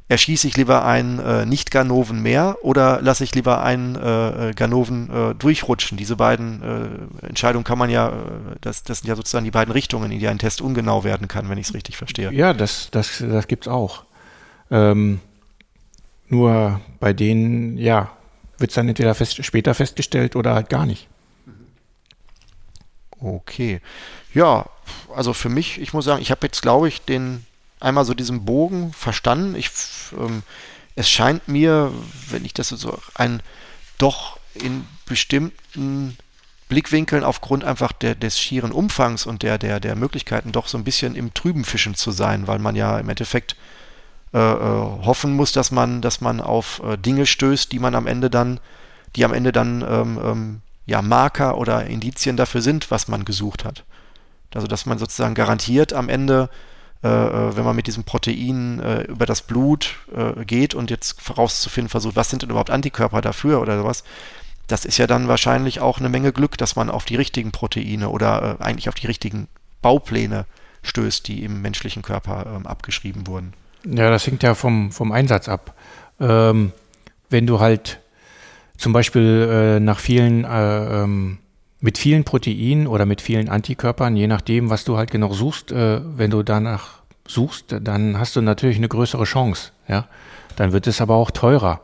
erschieße 0.08 0.46
ich 0.46 0.56
lieber 0.56 0.84
einen 0.84 1.18
äh, 1.18 1.46
Nicht-Ganoven 1.46 2.20
mehr 2.20 2.58
oder 2.62 3.00
lasse 3.00 3.24
ich 3.24 3.34
lieber 3.34 3.62
einen 3.62 3.96
äh, 3.96 4.50
äh, 4.50 4.52
Ganoven 4.52 5.10
äh, 5.10 5.34
durchrutschen? 5.34 5.96
Diese 5.96 6.16
beiden 6.16 7.10
äh, 7.22 7.26
Entscheidungen 7.26 7.64
kann 7.64 7.78
man 7.78 7.88
ja, 7.88 8.08
äh, 8.08 8.12
das, 8.60 8.82
das 8.82 8.98
sind 8.98 9.08
ja 9.08 9.16
sozusagen 9.16 9.44
die 9.44 9.50
beiden 9.50 9.72
Richtungen, 9.72 10.12
in 10.12 10.18
die 10.18 10.28
ein 10.28 10.38
Test 10.38 10.60
ungenau 10.60 11.04
werden 11.04 11.26
kann, 11.26 11.48
wenn 11.48 11.58
ich 11.58 11.68
es 11.68 11.74
richtig 11.74 11.96
verstehe. 11.96 12.32
Ja, 12.32 12.52
das, 12.52 12.88
das, 12.90 13.24
das 13.26 13.48
gibt 13.48 13.66
es 13.66 13.72
auch. 13.72 14.04
Ähm, 14.70 15.20
nur 16.28 16.80
bei 17.00 17.12
denen, 17.12 17.78
ja, 17.78 18.10
wird 18.58 18.70
es 18.70 18.74
dann 18.74 18.88
entweder 18.88 19.14
fest, 19.14 19.44
später 19.44 19.74
festgestellt 19.74 20.36
oder 20.36 20.54
halt 20.54 20.68
gar 20.68 20.84
nicht. 20.84 21.08
Okay. 23.20 23.80
Ja, 24.34 24.66
also 25.14 25.32
für 25.32 25.48
mich, 25.48 25.80
ich 25.80 25.94
muss 25.94 26.04
sagen, 26.04 26.20
ich 26.20 26.30
habe 26.30 26.46
jetzt, 26.46 26.60
glaube 26.60 26.88
ich, 26.88 27.00
den 27.02 27.46
einmal 27.80 28.04
so 28.04 28.14
diesen 28.14 28.44
Bogen 28.44 28.92
verstanden. 28.92 29.54
Ich, 29.54 29.70
ähm, 30.18 30.42
es 30.94 31.08
scheint 31.08 31.48
mir, 31.48 31.92
wenn 32.30 32.44
ich 32.44 32.54
das 32.54 32.68
so 32.68 32.98
ein 33.14 33.42
doch 33.98 34.38
in 34.54 34.86
bestimmten 35.06 36.16
Blickwinkeln 36.68 37.24
aufgrund 37.24 37.64
einfach 37.64 37.92
der, 37.92 38.14
des 38.14 38.38
schieren 38.38 38.72
Umfangs 38.72 39.26
und 39.26 39.42
der, 39.42 39.58
der, 39.58 39.80
der 39.80 39.96
Möglichkeiten 39.96 40.52
doch 40.52 40.66
so 40.66 40.78
ein 40.78 40.84
bisschen 40.84 41.14
im 41.14 41.34
Trüben 41.34 41.64
fischen 41.64 41.94
zu 41.94 42.10
sein, 42.10 42.46
weil 42.46 42.58
man 42.58 42.74
ja 42.74 42.98
im 42.98 43.08
Endeffekt 43.08 43.56
äh, 44.32 44.38
äh, 44.38 45.04
hoffen 45.04 45.34
muss, 45.34 45.52
dass 45.52 45.70
man, 45.70 46.00
dass 46.00 46.20
man 46.20 46.40
auf 46.40 46.82
äh, 46.84 46.96
Dinge 46.96 47.26
stößt, 47.26 47.70
die 47.70 47.78
man 47.78 47.94
am 47.94 48.06
Ende 48.06 48.30
dann, 48.30 48.58
die 49.14 49.24
am 49.24 49.32
Ende 49.32 49.52
dann 49.52 49.82
ähm, 49.82 50.20
ähm, 50.24 50.60
ja 50.86 51.02
Marker 51.02 51.58
oder 51.58 51.86
Indizien 51.86 52.36
dafür 52.36 52.62
sind, 52.62 52.90
was 52.90 53.08
man 53.08 53.24
gesucht 53.24 53.64
hat. 53.64 53.84
Also 54.54 54.66
dass 54.66 54.86
man 54.86 54.98
sozusagen 54.98 55.34
garantiert 55.34 55.92
am 55.92 56.08
Ende 56.08 56.48
wenn 57.08 57.64
man 57.64 57.76
mit 57.76 57.86
diesem 57.86 58.04
Protein 58.04 58.80
äh, 58.80 59.02
über 59.02 59.26
das 59.26 59.42
Blut 59.42 59.96
äh, 60.14 60.44
geht 60.44 60.74
und 60.74 60.90
jetzt 60.90 61.28
herauszufinden 61.28 61.88
versucht, 61.88 62.16
was 62.16 62.30
sind 62.30 62.42
denn 62.42 62.50
überhaupt 62.50 62.70
Antikörper 62.70 63.20
dafür 63.20 63.60
oder 63.60 63.78
sowas, 63.78 64.04
das 64.66 64.84
ist 64.84 64.98
ja 64.98 65.06
dann 65.06 65.28
wahrscheinlich 65.28 65.80
auch 65.80 65.98
eine 65.98 66.08
Menge 66.08 66.32
Glück, 66.32 66.56
dass 66.56 66.76
man 66.76 66.90
auf 66.90 67.04
die 67.04 67.16
richtigen 67.16 67.52
Proteine 67.52 68.08
oder 68.08 68.58
äh, 68.58 68.62
eigentlich 68.62 68.88
auf 68.88 68.94
die 68.94 69.06
richtigen 69.06 69.48
Baupläne 69.82 70.46
stößt, 70.82 71.28
die 71.28 71.44
im 71.44 71.60
menschlichen 71.62 72.02
Körper 72.02 72.46
ähm, 72.56 72.66
abgeschrieben 72.66 73.26
wurden. 73.26 73.52
Ja, 73.84 74.10
das 74.10 74.26
hängt 74.26 74.42
ja 74.42 74.54
vom, 74.54 74.90
vom 74.92 75.12
Einsatz 75.12 75.48
ab. 75.48 75.74
Ähm, 76.20 76.72
wenn 77.28 77.46
du 77.46 77.60
halt 77.60 78.00
zum 78.78 78.92
Beispiel 78.92 79.76
äh, 79.76 79.80
nach 79.80 79.98
vielen 79.98 80.44
äh, 80.44 81.02
ähm, 81.02 81.38
mit 81.84 81.98
vielen 81.98 82.24
Proteinen 82.24 82.86
oder 82.86 83.04
mit 83.04 83.20
vielen 83.20 83.50
Antikörpern, 83.50 84.16
je 84.16 84.26
nachdem, 84.26 84.70
was 84.70 84.84
du 84.84 84.96
halt 84.96 85.10
genau 85.10 85.34
suchst, 85.34 85.70
äh, 85.70 86.00
wenn 86.16 86.30
du 86.30 86.42
danach 86.42 87.02
suchst, 87.28 87.76
dann 87.82 88.18
hast 88.18 88.36
du 88.36 88.40
natürlich 88.40 88.78
eine 88.78 88.88
größere 88.88 89.24
Chance. 89.24 89.72
Ja, 89.86 90.06
dann 90.56 90.72
wird 90.72 90.86
es 90.86 91.02
aber 91.02 91.14
auch 91.14 91.30
teurer. 91.30 91.82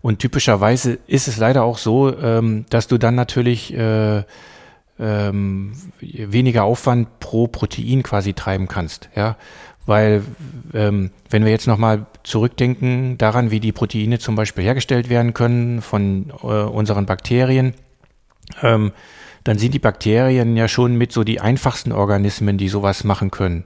Und 0.00 0.20
typischerweise 0.20 0.98
ist 1.06 1.28
es 1.28 1.36
leider 1.36 1.64
auch 1.64 1.76
so, 1.76 2.16
ähm, 2.18 2.64
dass 2.70 2.88
du 2.88 2.96
dann 2.96 3.14
natürlich 3.14 3.74
äh, 3.74 4.22
ähm, 4.98 5.74
weniger 6.00 6.64
Aufwand 6.64 7.20
pro 7.20 7.46
Protein 7.46 8.02
quasi 8.02 8.32
treiben 8.32 8.68
kannst. 8.68 9.10
Ja, 9.14 9.36
weil 9.84 10.22
ähm, 10.72 11.10
wenn 11.28 11.44
wir 11.44 11.52
jetzt 11.52 11.66
nochmal 11.66 12.06
zurückdenken 12.22 13.18
daran, 13.18 13.50
wie 13.50 13.60
die 13.60 13.72
Proteine 13.72 14.18
zum 14.18 14.34
Beispiel 14.34 14.64
hergestellt 14.64 15.10
werden 15.10 15.34
können 15.34 15.82
von 15.82 16.32
äh, 16.42 16.46
unseren 16.46 17.04
Bakterien, 17.04 17.74
ähm, 18.62 18.92
dann 19.44 19.58
sind 19.58 19.74
die 19.74 19.78
Bakterien 19.78 20.56
ja 20.56 20.68
schon 20.68 20.96
mit 20.96 21.12
so 21.12 21.24
die 21.24 21.40
einfachsten 21.40 21.92
Organismen, 21.92 22.58
die 22.58 22.68
sowas 22.68 23.04
machen 23.04 23.30
können. 23.30 23.64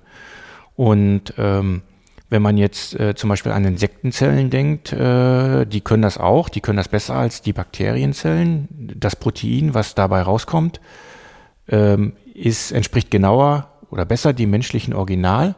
Und 0.75 1.35
ähm, 1.39 1.83
wenn 2.29 2.43
man 2.43 2.57
jetzt 2.57 2.99
äh, 2.99 3.15
zum 3.15 3.31
Beispiel 3.31 3.53
an 3.53 3.65
Insektenzellen 3.65 4.51
denkt, 4.51 4.93
äh, 4.93 5.65
die 5.65 5.81
können 5.81 6.03
das 6.03 6.19
auch, 6.19 6.49
die 6.49 6.61
können 6.61 6.77
das 6.79 6.89
besser 6.89 7.15
als 7.15 7.41
die 7.41 7.53
Bakterienzellen. 7.53 8.69
Das 8.99 9.17
Protein, 9.17 9.75
was 9.75 9.95
dabei 9.95 10.23
rauskommt, 10.23 10.81
ähm, 11.69 12.15
ist, 12.35 12.73
entspricht 12.73 13.11
genauer 13.11 13.71
oder 13.91 14.05
besser 14.05 14.33
dem 14.33 14.51
menschlichen 14.51 14.93
Original. 14.93 15.55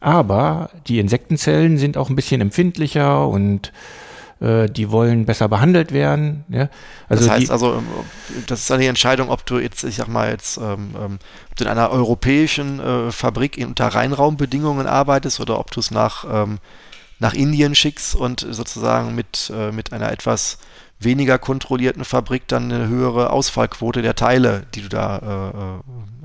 Aber 0.00 0.70
die 0.86 0.98
Insektenzellen 0.98 1.76
sind 1.76 1.96
auch 1.96 2.08
ein 2.08 2.16
bisschen 2.16 2.40
empfindlicher 2.40 3.26
und 3.28 3.72
äh, 4.40 4.68
die 4.68 4.90
wollen 4.90 5.26
besser 5.26 5.48
behandelt 5.48 5.92
werden. 5.92 6.44
Ja? 6.48 6.68
Also 7.08 7.24
das 7.24 7.32
heißt 7.32 7.46
die, 7.46 7.50
also, 7.50 7.74
ähm, 7.74 7.86
das 8.46 8.60
ist 8.60 8.70
eine 8.70 8.86
Entscheidung, 8.86 9.30
ob 9.30 9.44
du 9.46 9.58
jetzt, 9.58 9.82
ich 9.84 9.96
sag 9.96 10.08
mal 10.08 10.30
jetzt, 10.30 10.58
ähm, 10.58 10.94
ähm, 10.96 11.18
ob 11.50 11.56
du 11.56 11.64
in 11.64 11.70
einer 11.70 11.90
europäischen 11.90 12.80
äh, 12.80 13.10
Fabrik 13.10 13.58
unter 13.64 13.88
Reinraumbedingungen 13.88 14.86
arbeitest 14.86 15.40
oder 15.40 15.58
ob 15.58 15.70
du 15.70 15.80
es 15.80 15.90
nach, 15.90 16.24
ähm, 16.30 16.58
nach 17.18 17.34
Indien 17.34 17.74
schickst 17.74 18.14
und 18.14 18.46
sozusagen 18.48 19.14
mit, 19.14 19.52
äh, 19.54 19.72
mit 19.72 19.92
einer 19.92 20.12
etwas 20.12 20.58
weniger 21.00 21.38
kontrollierten 21.38 22.04
Fabrik 22.04 22.48
dann 22.48 22.72
eine 22.72 22.88
höhere 22.88 23.30
Ausfallquote 23.30 24.02
der 24.02 24.14
Teile, 24.14 24.66
die 24.74 24.82
du 24.82 24.88
da 24.88 25.18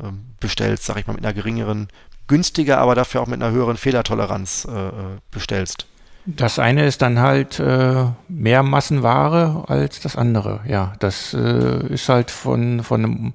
äh, 0.01 0.05
äh, 0.05 0.07
ähm, 0.07 0.25
bestellst, 0.39 0.85
sag 0.85 0.97
ich 0.97 1.07
mal, 1.07 1.13
mit 1.13 1.23
einer 1.23 1.33
geringeren, 1.33 1.87
günstiger, 2.27 2.79
aber 2.79 2.95
dafür 2.95 3.21
auch 3.21 3.27
mit 3.27 3.41
einer 3.41 3.51
höheren 3.51 3.77
Fehlertoleranz 3.77 4.65
äh, 4.65 4.91
bestellst. 5.31 5.87
Das 6.25 6.57
eine 6.57 6.85
ist 6.85 7.01
dann 7.01 7.19
halt 7.19 7.59
äh, 7.59 8.05
mehr 8.29 8.63
Massenware 8.63 9.65
als 9.67 9.99
das 9.99 10.15
andere. 10.15 10.61
Ja, 10.65 10.93
das 10.99 11.33
äh, 11.33 11.87
ist 11.87 12.07
halt 12.07 12.31
von, 12.31 12.81
von, 12.81 13.03
einem, 13.03 13.33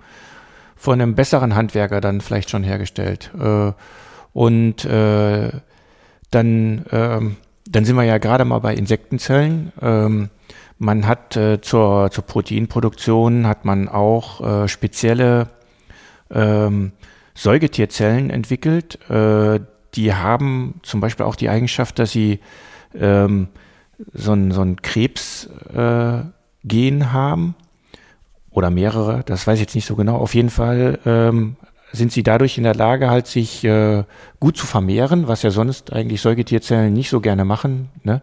von 0.74 1.01
einem 1.01 1.15
besseren 1.15 1.55
Handwerker 1.55 2.01
dann 2.01 2.23
vielleicht 2.23 2.48
schon 2.48 2.65
hergestellt. 2.65 3.31
Äh, 3.39 3.73
und 4.32 4.85
äh, 4.86 5.51
dann, 6.31 6.85
ähm, 6.90 7.36
dann 7.66 7.85
sind 7.85 7.97
wir 7.97 8.05
ja 8.05 8.16
gerade 8.16 8.47
mal 8.47 8.60
bei 8.60 8.74
Insektenzellen. 8.74 9.73
Ähm, 9.82 10.31
man 10.78 11.06
hat 11.06 11.36
äh, 11.36 11.60
zur, 11.60 12.10
zur 12.10 12.24
Proteinproduktion 12.24 13.47
hat 13.47 13.66
man 13.66 13.89
auch 13.89 14.62
äh, 14.62 14.69
spezielle 14.69 15.48
ähm, 16.31 16.93
Säugetierzellen 17.35 18.31
entwickelt. 18.31 18.98
die 19.94 20.12
haben 20.12 20.81
zum 20.82 21.01
Beispiel 21.01 21.24
auch 21.24 21.36
die 21.36 21.48
Eigenschaft, 21.48 22.01
dass 22.01 22.10
sie 22.10 22.40
ähm, 22.99 23.49
so 24.12 24.33
ein, 24.33 24.53
so 24.53 24.62
ein 24.62 24.81
Krebsgen 24.83 25.51
äh, 25.75 27.05
haben 27.05 27.55
oder 28.51 28.70
mehrere, 28.70 29.23
das 29.25 29.47
weiß 29.47 29.55
ich 29.55 29.62
jetzt 29.62 29.75
nicht 29.75 29.87
so 29.87 29.97
genau. 29.97 30.16
Auf 30.16 30.35
jeden 30.35 30.51
Fall 30.51 30.99
ähm, 31.05 31.57
sind 31.93 32.12
sie 32.12 32.23
dadurch 32.23 32.59
in 32.59 32.65
der 32.65 32.75
Lage, 32.75 33.11
halt 33.11 33.27
sich 33.27 33.65
äh, 33.65 34.05
gut 34.41 34.57
zu 34.57 34.66
vermehren, 34.66 35.29
was 35.29 35.43
ja 35.43 35.51
sonst 35.51 35.93
eigentlich 35.93 36.20
Säugetierzellen 36.20 36.93
nicht 36.93 37.11
so 37.11 37.20
gerne 37.20 37.45
machen. 37.45 37.89
Ne? 38.03 38.20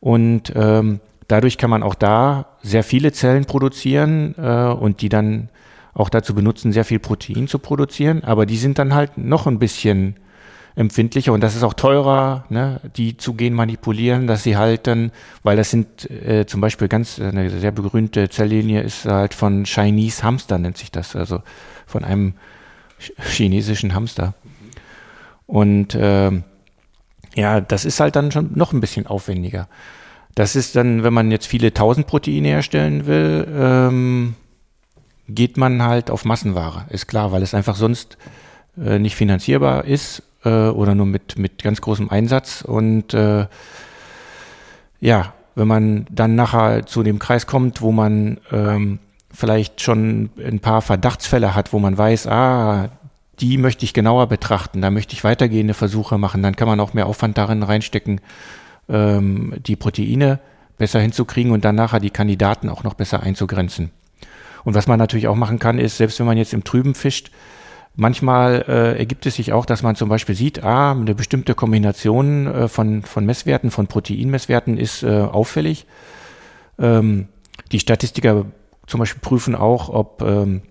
Und 0.00 0.52
ähm, 0.56 1.00
dadurch 1.28 1.58
kann 1.58 1.70
man 1.70 1.82
auch 1.82 1.94
da 1.94 2.46
sehr 2.62 2.82
viele 2.82 3.12
Zellen 3.12 3.44
produzieren 3.44 4.34
äh, 4.38 4.66
und 4.66 5.02
die 5.02 5.08
dann 5.08 5.50
auch 5.94 6.08
dazu 6.08 6.34
benutzen, 6.34 6.72
sehr 6.72 6.84
viel 6.84 6.98
Protein 6.98 7.48
zu 7.48 7.58
produzieren. 7.58 8.24
Aber 8.24 8.46
die 8.46 8.56
sind 8.56 8.78
dann 8.78 8.94
halt 8.94 9.18
noch 9.18 9.46
ein 9.46 9.58
bisschen 9.58 10.16
empfindlicher 10.74 11.32
und 11.32 11.40
das 11.42 11.56
ist 11.56 11.62
auch 11.62 11.74
teurer, 11.74 12.44
ne, 12.48 12.80
die 12.96 13.16
zu 13.16 13.34
gehen 13.34 13.54
manipulieren, 13.54 14.26
dass 14.26 14.42
sie 14.42 14.56
halt 14.56 14.86
dann, 14.86 15.10
weil 15.42 15.56
das 15.56 15.70
sind 15.70 16.10
äh, 16.10 16.46
zum 16.46 16.60
Beispiel 16.60 16.88
ganz 16.88 17.20
eine 17.20 17.50
sehr 17.50 17.72
berühmte 17.72 18.28
Zelllinie 18.28 18.82
ist 18.82 19.04
halt 19.04 19.34
von 19.34 19.64
Chinese 19.64 20.22
Hamster 20.22 20.58
nennt 20.58 20.78
sich 20.78 20.90
das, 20.90 21.16
also 21.16 21.42
von 21.86 22.04
einem 22.04 22.34
chinesischen 23.18 23.94
Hamster. 23.94 24.34
Und 25.46 25.94
äh, 25.94 26.30
ja, 27.34 27.60
das 27.60 27.84
ist 27.84 28.00
halt 28.00 28.16
dann 28.16 28.30
schon 28.30 28.50
noch 28.54 28.72
ein 28.72 28.80
bisschen 28.80 29.06
aufwendiger. 29.06 29.68
Das 30.34 30.54
ist 30.54 30.76
dann, 30.76 31.02
wenn 31.02 31.12
man 31.12 31.30
jetzt 31.30 31.46
viele 31.46 31.74
tausend 31.74 32.06
Proteine 32.06 32.48
herstellen 32.48 33.06
will, 33.06 33.48
ähm, 33.52 34.36
geht 35.28 35.56
man 35.56 35.82
halt 35.82 36.10
auf 36.10 36.24
Massenware, 36.24 36.86
ist 36.90 37.06
klar, 37.06 37.32
weil 37.32 37.42
es 37.42 37.54
einfach 37.54 37.76
sonst 37.76 38.16
äh, 38.80 38.98
nicht 38.98 39.16
finanzierbar 39.16 39.84
ist 39.84 40.22
äh, 40.44 40.68
oder 40.68 40.94
nur 40.94 41.06
mit, 41.06 41.38
mit 41.38 41.62
ganz 41.62 41.80
großem 41.80 42.10
Einsatz. 42.10 42.62
Und 42.62 43.14
äh, 43.14 43.46
ja, 45.00 45.32
wenn 45.54 45.68
man 45.68 46.06
dann 46.10 46.34
nachher 46.34 46.86
zu 46.86 47.02
dem 47.02 47.18
Kreis 47.18 47.46
kommt, 47.46 47.82
wo 47.82 47.92
man 47.92 48.38
ähm, 48.52 48.98
vielleicht 49.32 49.80
schon 49.80 50.30
ein 50.38 50.60
paar 50.60 50.82
Verdachtsfälle 50.82 51.54
hat, 51.54 51.72
wo 51.72 51.78
man 51.78 51.96
weiß, 51.96 52.26
ah, 52.26 52.88
die 53.40 53.56
möchte 53.58 53.84
ich 53.84 53.94
genauer 53.94 54.26
betrachten, 54.26 54.82
da 54.82 54.90
möchte 54.90 55.14
ich 55.14 55.24
weitergehende 55.24 55.74
Versuche 55.74 56.18
machen, 56.18 56.42
dann 56.42 56.56
kann 56.56 56.68
man 56.68 56.80
auch 56.80 56.92
mehr 56.92 57.06
Aufwand 57.06 57.38
darin 57.38 57.62
reinstecken, 57.62 58.20
ähm, 58.88 59.54
die 59.66 59.76
Proteine 59.76 60.40
besser 60.76 61.00
hinzukriegen 61.00 61.52
und 61.52 61.64
dann 61.64 61.74
nachher 61.74 62.00
die 62.00 62.10
Kandidaten 62.10 62.68
auch 62.68 62.82
noch 62.82 62.94
besser 62.94 63.22
einzugrenzen. 63.22 63.90
Und 64.64 64.74
was 64.74 64.86
man 64.86 64.98
natürlich 64.98 65.28
auch 65.28 65.36
machen 65.36 65.58
kann, 65.58 65.78
ist, 65.78 65.96
selbst 65.96 66.18
wenn 66.18 66.26
man 66.26 66.36
jetzt 66.36 66.52
im 66.52 66.64
Trüben 66.64 66.94
fischt, 66.94 67.30
Manchmal 68.00 68.64
äh, 68.66 68.98
ergibt 68.98 69.26
es 69.26 69.34
sich 69.34 69.52
auch, 69.52 69.66
dass 69.66 69.82
man 69.82 69.94
zum 69.94 70.08
Beispiel 70.08 70.34
sieht, 70.34 70.64
ah, 70.64 70.92
eine 70.92 71.14
bestimmte 71.14 71.54
Kombination 71.54 72.46
äh, 72.46 72.66
von, 72.66 73.02
von 73.02 73.26
Messwerten, 73.26 73.70
von 73.70 73.88
Proteinmesswerten 73.88 74.78
ist 74.78 75.02
äh, 75.02 75.20
auffällig. 75.20 75.84
Ähm, 76.78 77.28
die 77.72 77.78
Statistiker 77.78 78.46
zum 78.86 79.00
Beispiel 79.00 79.20
prüfen 79.20 79.54
auch, 79.54 79.90
ob 79.90 80.22
ähm, 80.22 80.62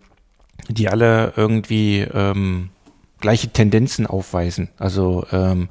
die 0.69 0.89
alle 0.89 1.33
irgendwie 1.35 1.99
ähm, 1.99 2.71
gleiche 3.19 3.49
Tendenzen 3.49 4.07
aufweisen. 4.07 4.69
Also 4.79 5.23
ähm, 5.31 5.69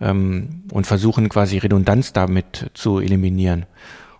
ähm, 0.00 0.62
und 0.70 0.86
versuchen 0.86 1.28
quasi 1.28 1.58
Redundanz 1.58 2.12
damit 2.12 2.70
zu 2.74 3.00
eliminieren. 3.00 3.66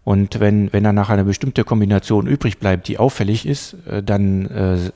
Und 0.03 0.41
wenn, 0.41 0.73
wenn 0.73 0.83
dann 0.83 0.97
nachher 0.97 1.13
eine 1.13 1.25
bestimmte 1.27 1.63
Kombination 1.63 2.27
übrig 2.27 2.59
bleibt, 2.59 2.89
die 2.89 2.99
auffällig 2.99 3.47
ist, 3.47 3.77
äh, 3.87 4.03
dann 4.03 4.47
äh, 4.47 4.91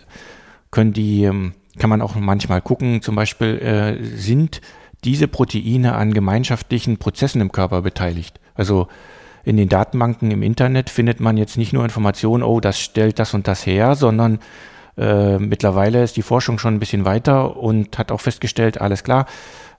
können 0.75 0.93
die, 0.93 1.23
ähm, 1.23 1.53
kann 1.79 1.89
man 1.89 2.03
auch 2.03 2.15
manchmal 2.17 2.61
gucken, 2.61 3.01
zum 3.01 3.15
Beispiel 3.15 3.59
äh, 3.59 4.05
sind 4.17 4.61
diese 5.05 5.29
Proteine 5.29 5.95
an 5.95 6.13
gemeinschaftlichen 6.13 6.99
Prozessen 6.99 7.41
im 7.41 7.53
Körper 7.53 7.83
beteiligt. 7.83 8.41
Also 8.55 8.89
in 9.45 9.57
den 9.57 9.69
Datenbanken 9.69 10.31
im 10.31 10.43
Internet 10.43 10.91
findet 10.91 11.21
man 11.21 11.37
jetzt 11.37 11.57
nicht 11.57 11.73
nur 11.73 11.85
Informationen, 11.85 12.43
oh, 12.43 12.61
das 12.61 12.81
stellt 12.81 13.19
das 13.19 13.35
und 13.35 13.47
das 13.47 13.67
her, 13.67 13.95
sondern 13.95 14.41
äh, 14.97 15.39
mittlerweile 15.39 16.03
ist 16.03 16.17
die 16.17 16.23
Forschung 16.23 16.59
schon 16.59 16.75
ein 16.75 16.81
bisschen 16.81 17.05
weiter 17.05 17.57
und 17.57 17.99
hat 17.99 18.11
auch 18.11 18.21
festgestellt, 18.21 18.81
alles 18.81 19.05
klar, 19.05 19.27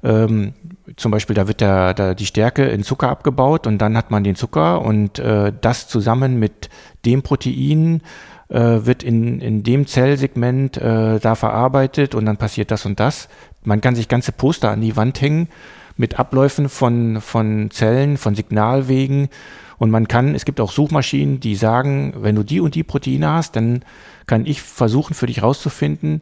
ähm, 0.03 0.53
zum 0.97 1.11
Beispiel 1.11 1.35
da 1.35 1.47
wird 1.47 1.61
der, 1.61 1.93
der, 1.93 2.15
die 2.15 2.27
Stärke 2.27 2.65
in 2.65 2.83
Zucker 2.83 3.09
abgebaut 3.09 3.65
und 3.65 3.79
dann 3.79 3.97
hat 3.97 4.11
man 4.11 4.23
den 4.23 4.35
Zucker 4.35 4.81
und 4.81 5.19
äh, 5.19 5.51
das 5.59 5.87
zusammen 5.87 6.37
mit 6.37 6.69
dem 7.05 7.23
Protein 7.23 8.01
äh, 8.49 8.85
wird 8.85 9.03
in, 9.03 9.39
in 9.41 9.63
dem 9.63 9.87
Zellsegment 9.87 10.77
äh, 10.77 11.19
da 11.19 11.35
verarbeitet 11.35 12.15
und 12.15 12.25
dann 12.25 12.37
passiert 12.37 12.71
das 12.71 12.85
und 12.85 12.99
das. 12.99 13.27
Man 13.63 13.81
kann 13.81 13.95
sich 13.95 14.07
ganze 14.07 14.31
Poster 14.31 14.69
an 14.71 14.81
die 14.81 14.95
Wand 14.95 15.21
hängen 15.21 15.49
mit 15.97 16.19
Abläufen 16.19 16.69
von, 16.69 17.21
von 17.21 17.71
Zellen, 17.71 18.17
von 18.17 18.35
Signalwegen. 18.35 19.29
Und 19.77 19.91
man 19.91 20.07
kann, 20.07 20.35
es 20.35 20.45
gibt 20.45 20.61
auch 20.61 20.71
Suchmaschinen, 20.71 21.39
die 21.39 21.55
sagen, 21.55 22.13
wenn 22.17 22.35
du 22.35 22.43
die 22.43 22.59
und 22.59 22.75
die 22.75 22.83
Proteine 22.83 23.29
hast, 23.31 23.55
dann 23.55 23.83
kann 24.25 24.45
ich 24.45 24.61
versuchen 24.61 25.13
für 25.13 25.27
dich 25.27 25.43
rauszufinden, 25.43 26.21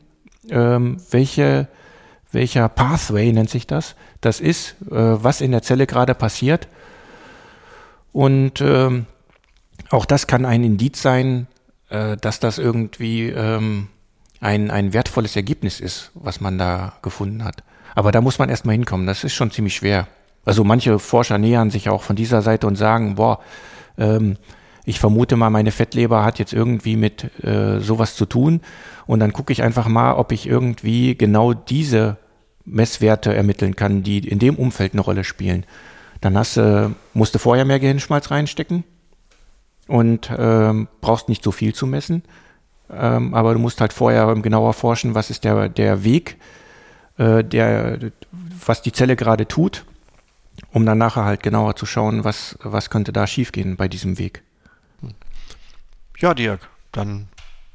ähm, 0.50 0.98
welche, 1.12 1.68
welcher 2.32 2.68
Pathway 2.70 3.32
nennt 3.32 3.50
sich 3.50 3.68
das, 3.68 3.95
das 4.22 4.40
ist, 4.40 4.76
äh, 4.90 4.95
was 4.95 5.41
in 5.41 5.52
der 5.52 5.62
Zelle 5.62 5.88
gerade 5.88 6.16
passiert. 6.16 6.68
Und 8.12 8.62
ähm, 8.62 9.06
auch 9.90 10.06
das 10.06 10.28
kann 10.28 10.45
ein 10.45 10.64
Indiz 10.64 11.02
sein, 11.02 11.48
äh, 11.94 12.18
dass 12.18 12.40
das 12.40 12.57
irgendwie 12.57 13.30
ähm, 13.30 13.88
ein, 14.40 14.72
ein 14.72 14.94
wertvolles 14.94 15.36
Ergebnis 15.36 15.80
ist, 15.80 16.11
was 16.15 16.41
man 16.41 16.57
da 16.57 16.94
gefunden 17.03 17.44
hat. 17.44 17.64
Aber 17.94 18.11
da 18.11 18.20
muss 18.20 18.40
man 18.40 18.49
erstmal 18.49 18.74
hinkommen. 18.74 19.06
Das 19.06 19.24
ist 19.24 19.34
schon 19.34 19.52
ziemlich 19.52 19.76
schwer. 19.76 20.07
Also 20.44 20.64
manche 20.64 20.98
Forscher 20.98 21.38
nähern 21.38 21.70
sich 21.70 21.90
auch 21.90 22.02
von 22.02 22.15
dieser 22.15 22.41
Seite 22.41 22.65
und 22.65 22.76
sagen, 22.76 23.15
boah, 23.15 23.40
ähm, 23.99 24.38
ich 24.86 24.99
vermute 24.99 25.36
mal, 25.36 25.52
meine 25.52 25.72
Fettleber 25.72 26.26
hat 26.26 26.40
jetzt 26.40 26.52
irgendwie 26.52 26.98
mit 26.98 27.30
äh, 27.44 27.80
sowas 27.80 28.15
zu 28.15 28.26
tun. 28.26 28.61
Und 29.06 29.20
dann 29.20 29.32
gucke 29.32 29.53
ich 29.53 29.61
einfach 29.61 29.88
mal, 29.88 30.15
ob 30.15 30.32
ich 30.32 30.48
irgendwie 30.48 31.15
genau 31.15 31.53
diese 31.53 32.18
Messwerte 32.65 33.36
ermitteln 33.36 33.76
kann, 33.76 34.02
die 34.02 34.28
in 34.28 34.40
dem 34.40 34.56
Umfeld 34.56 34.94
eine 34.94 35.02
Rolle 35.02 35.24
spielen. 35.24 35.65
Dann 36.22 36.38
hast, 36.38 36.57
äh, 36.57 36.90
musst 37.14 37.36
du 37.36 37.40
vorher 37.40 37.65
mehr 37.65 37.80
Gehirnschmalz 37.80 38.32
reinstecken 38.32 38.84
und 39.94 40.32
ähm, 40.36 40.88
brauchst 41.02 41.30
nicht 41.30 41.44
so 41.44 41.52
viel 41.52 41.76
zu 41.76 41.86
messen. 41.86 42.24
Ähm, 42.90 43.36
aber 43.36 43.53
du 43.53 43.60
musst 43.60 43.80
halt 43.80 43.94
vorher 43.94 44.34
genauer 44.34 44.74
forschen, 44.74 45.14
was 45.14 45.30
ist 45.30 45.44
der, 45.44 45.70
der 45.70 46.03
Weg, 46.03 46.38
äh, 47.20 47.44
der, 47.44 47.99
was 48.65 48.82
die 48.82 48.91
Zelle 48.91 49.15
gerade 49.15 49.48
tut, 49.48 49.86
um 50.72 50.84
dann 50.88 50.98
nachher 50.98 51.26
halt 51.26 51.44
genauer 51.44 51.76
zu 51.76 51.86
schauen, 51.86 52.24
was, 52.24 52.57
was 52.64 52.90
könnte 52.90 53.14
da 53.14 53.28
schiefgehen 53.28 53.78
bei 53.78 53.88
diesem 53.88 54.18
Weg. 54.18 54.41
Ja, 56.18 56.34
Dirk, 56.34 56.68
dann 56.91 57.28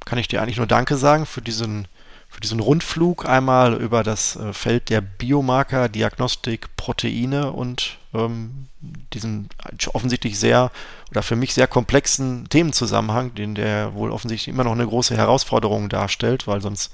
kann 0.05 0.19
ich 0.19 0.27
dir 0.27 0.43
eigentlich 0.43 0.57
nur 0.57 0.67
Danke 0.67 0.97
sagen 0.97 1.25
für 1.25 1.41
diesen, 1.41 1.87
für 2.29 2.41
diesen 2.41 2.59
Rundflug 2.59 3.29
einmal 3.29 3.75
über 3.75 4.03
das 4.03 4.35
äh, 4.35 4.53
Feld 4.53 4.91
der 4.91 5.03
Biomarker, 5.03 5.89
Diagnostik, 5.89 6.75
Proteine 6.77 7.53
und 7.53 7.99
ähm, 8.13 8.67
diesen 8.81 9.49
offensichtlich 9.93 10.39
sehr 10.39 10.71
oder 11.11 11.23
für 11.23 11.37
mich 11.37 11.55
sehr 11.55 11.67
komplexen 11.67 12.49
Themenzusammenhang, 12.49 13.35
den 13.35 13.55
der 13.55 13.95
wohl 13.95 14.11
offensichtlich 14.11 14.53
immer 14.53 14.65
noch 14.65 14.73
eine 14.73 14.87
große 14.87 15.17
Herausforderung 15.17 15.89
darstellt, 15.89 16.47
weil 16.47 16.61
sonst 16.61 16.93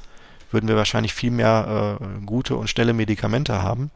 würden 0.51 0.69
wir 0.69 0.77
wahrscheinlich 0.77 1.13
viel 1.13 1.31
mehr 1.31 1.99
äh, 2.01 2.25
gute 2.25 2.57
und 2.57 2.71
schnelle 2.71 2.93
Medikamente 2.93 3.63
haben. 3.63 3.91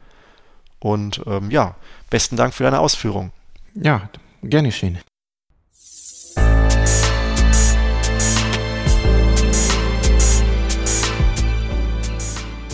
Und 0.79 1.21
ähm, 1.25 1.51
ja, 1.51 1.75
besten 2.09 2.37
Dank 2.37 2.53
für 2.53 2.63
deine 2.63 2.79
Ausführung. 2.79 3.31
Ja, 3.75 4.09
gerne 4.43 4.71
schön. 4.71 4.99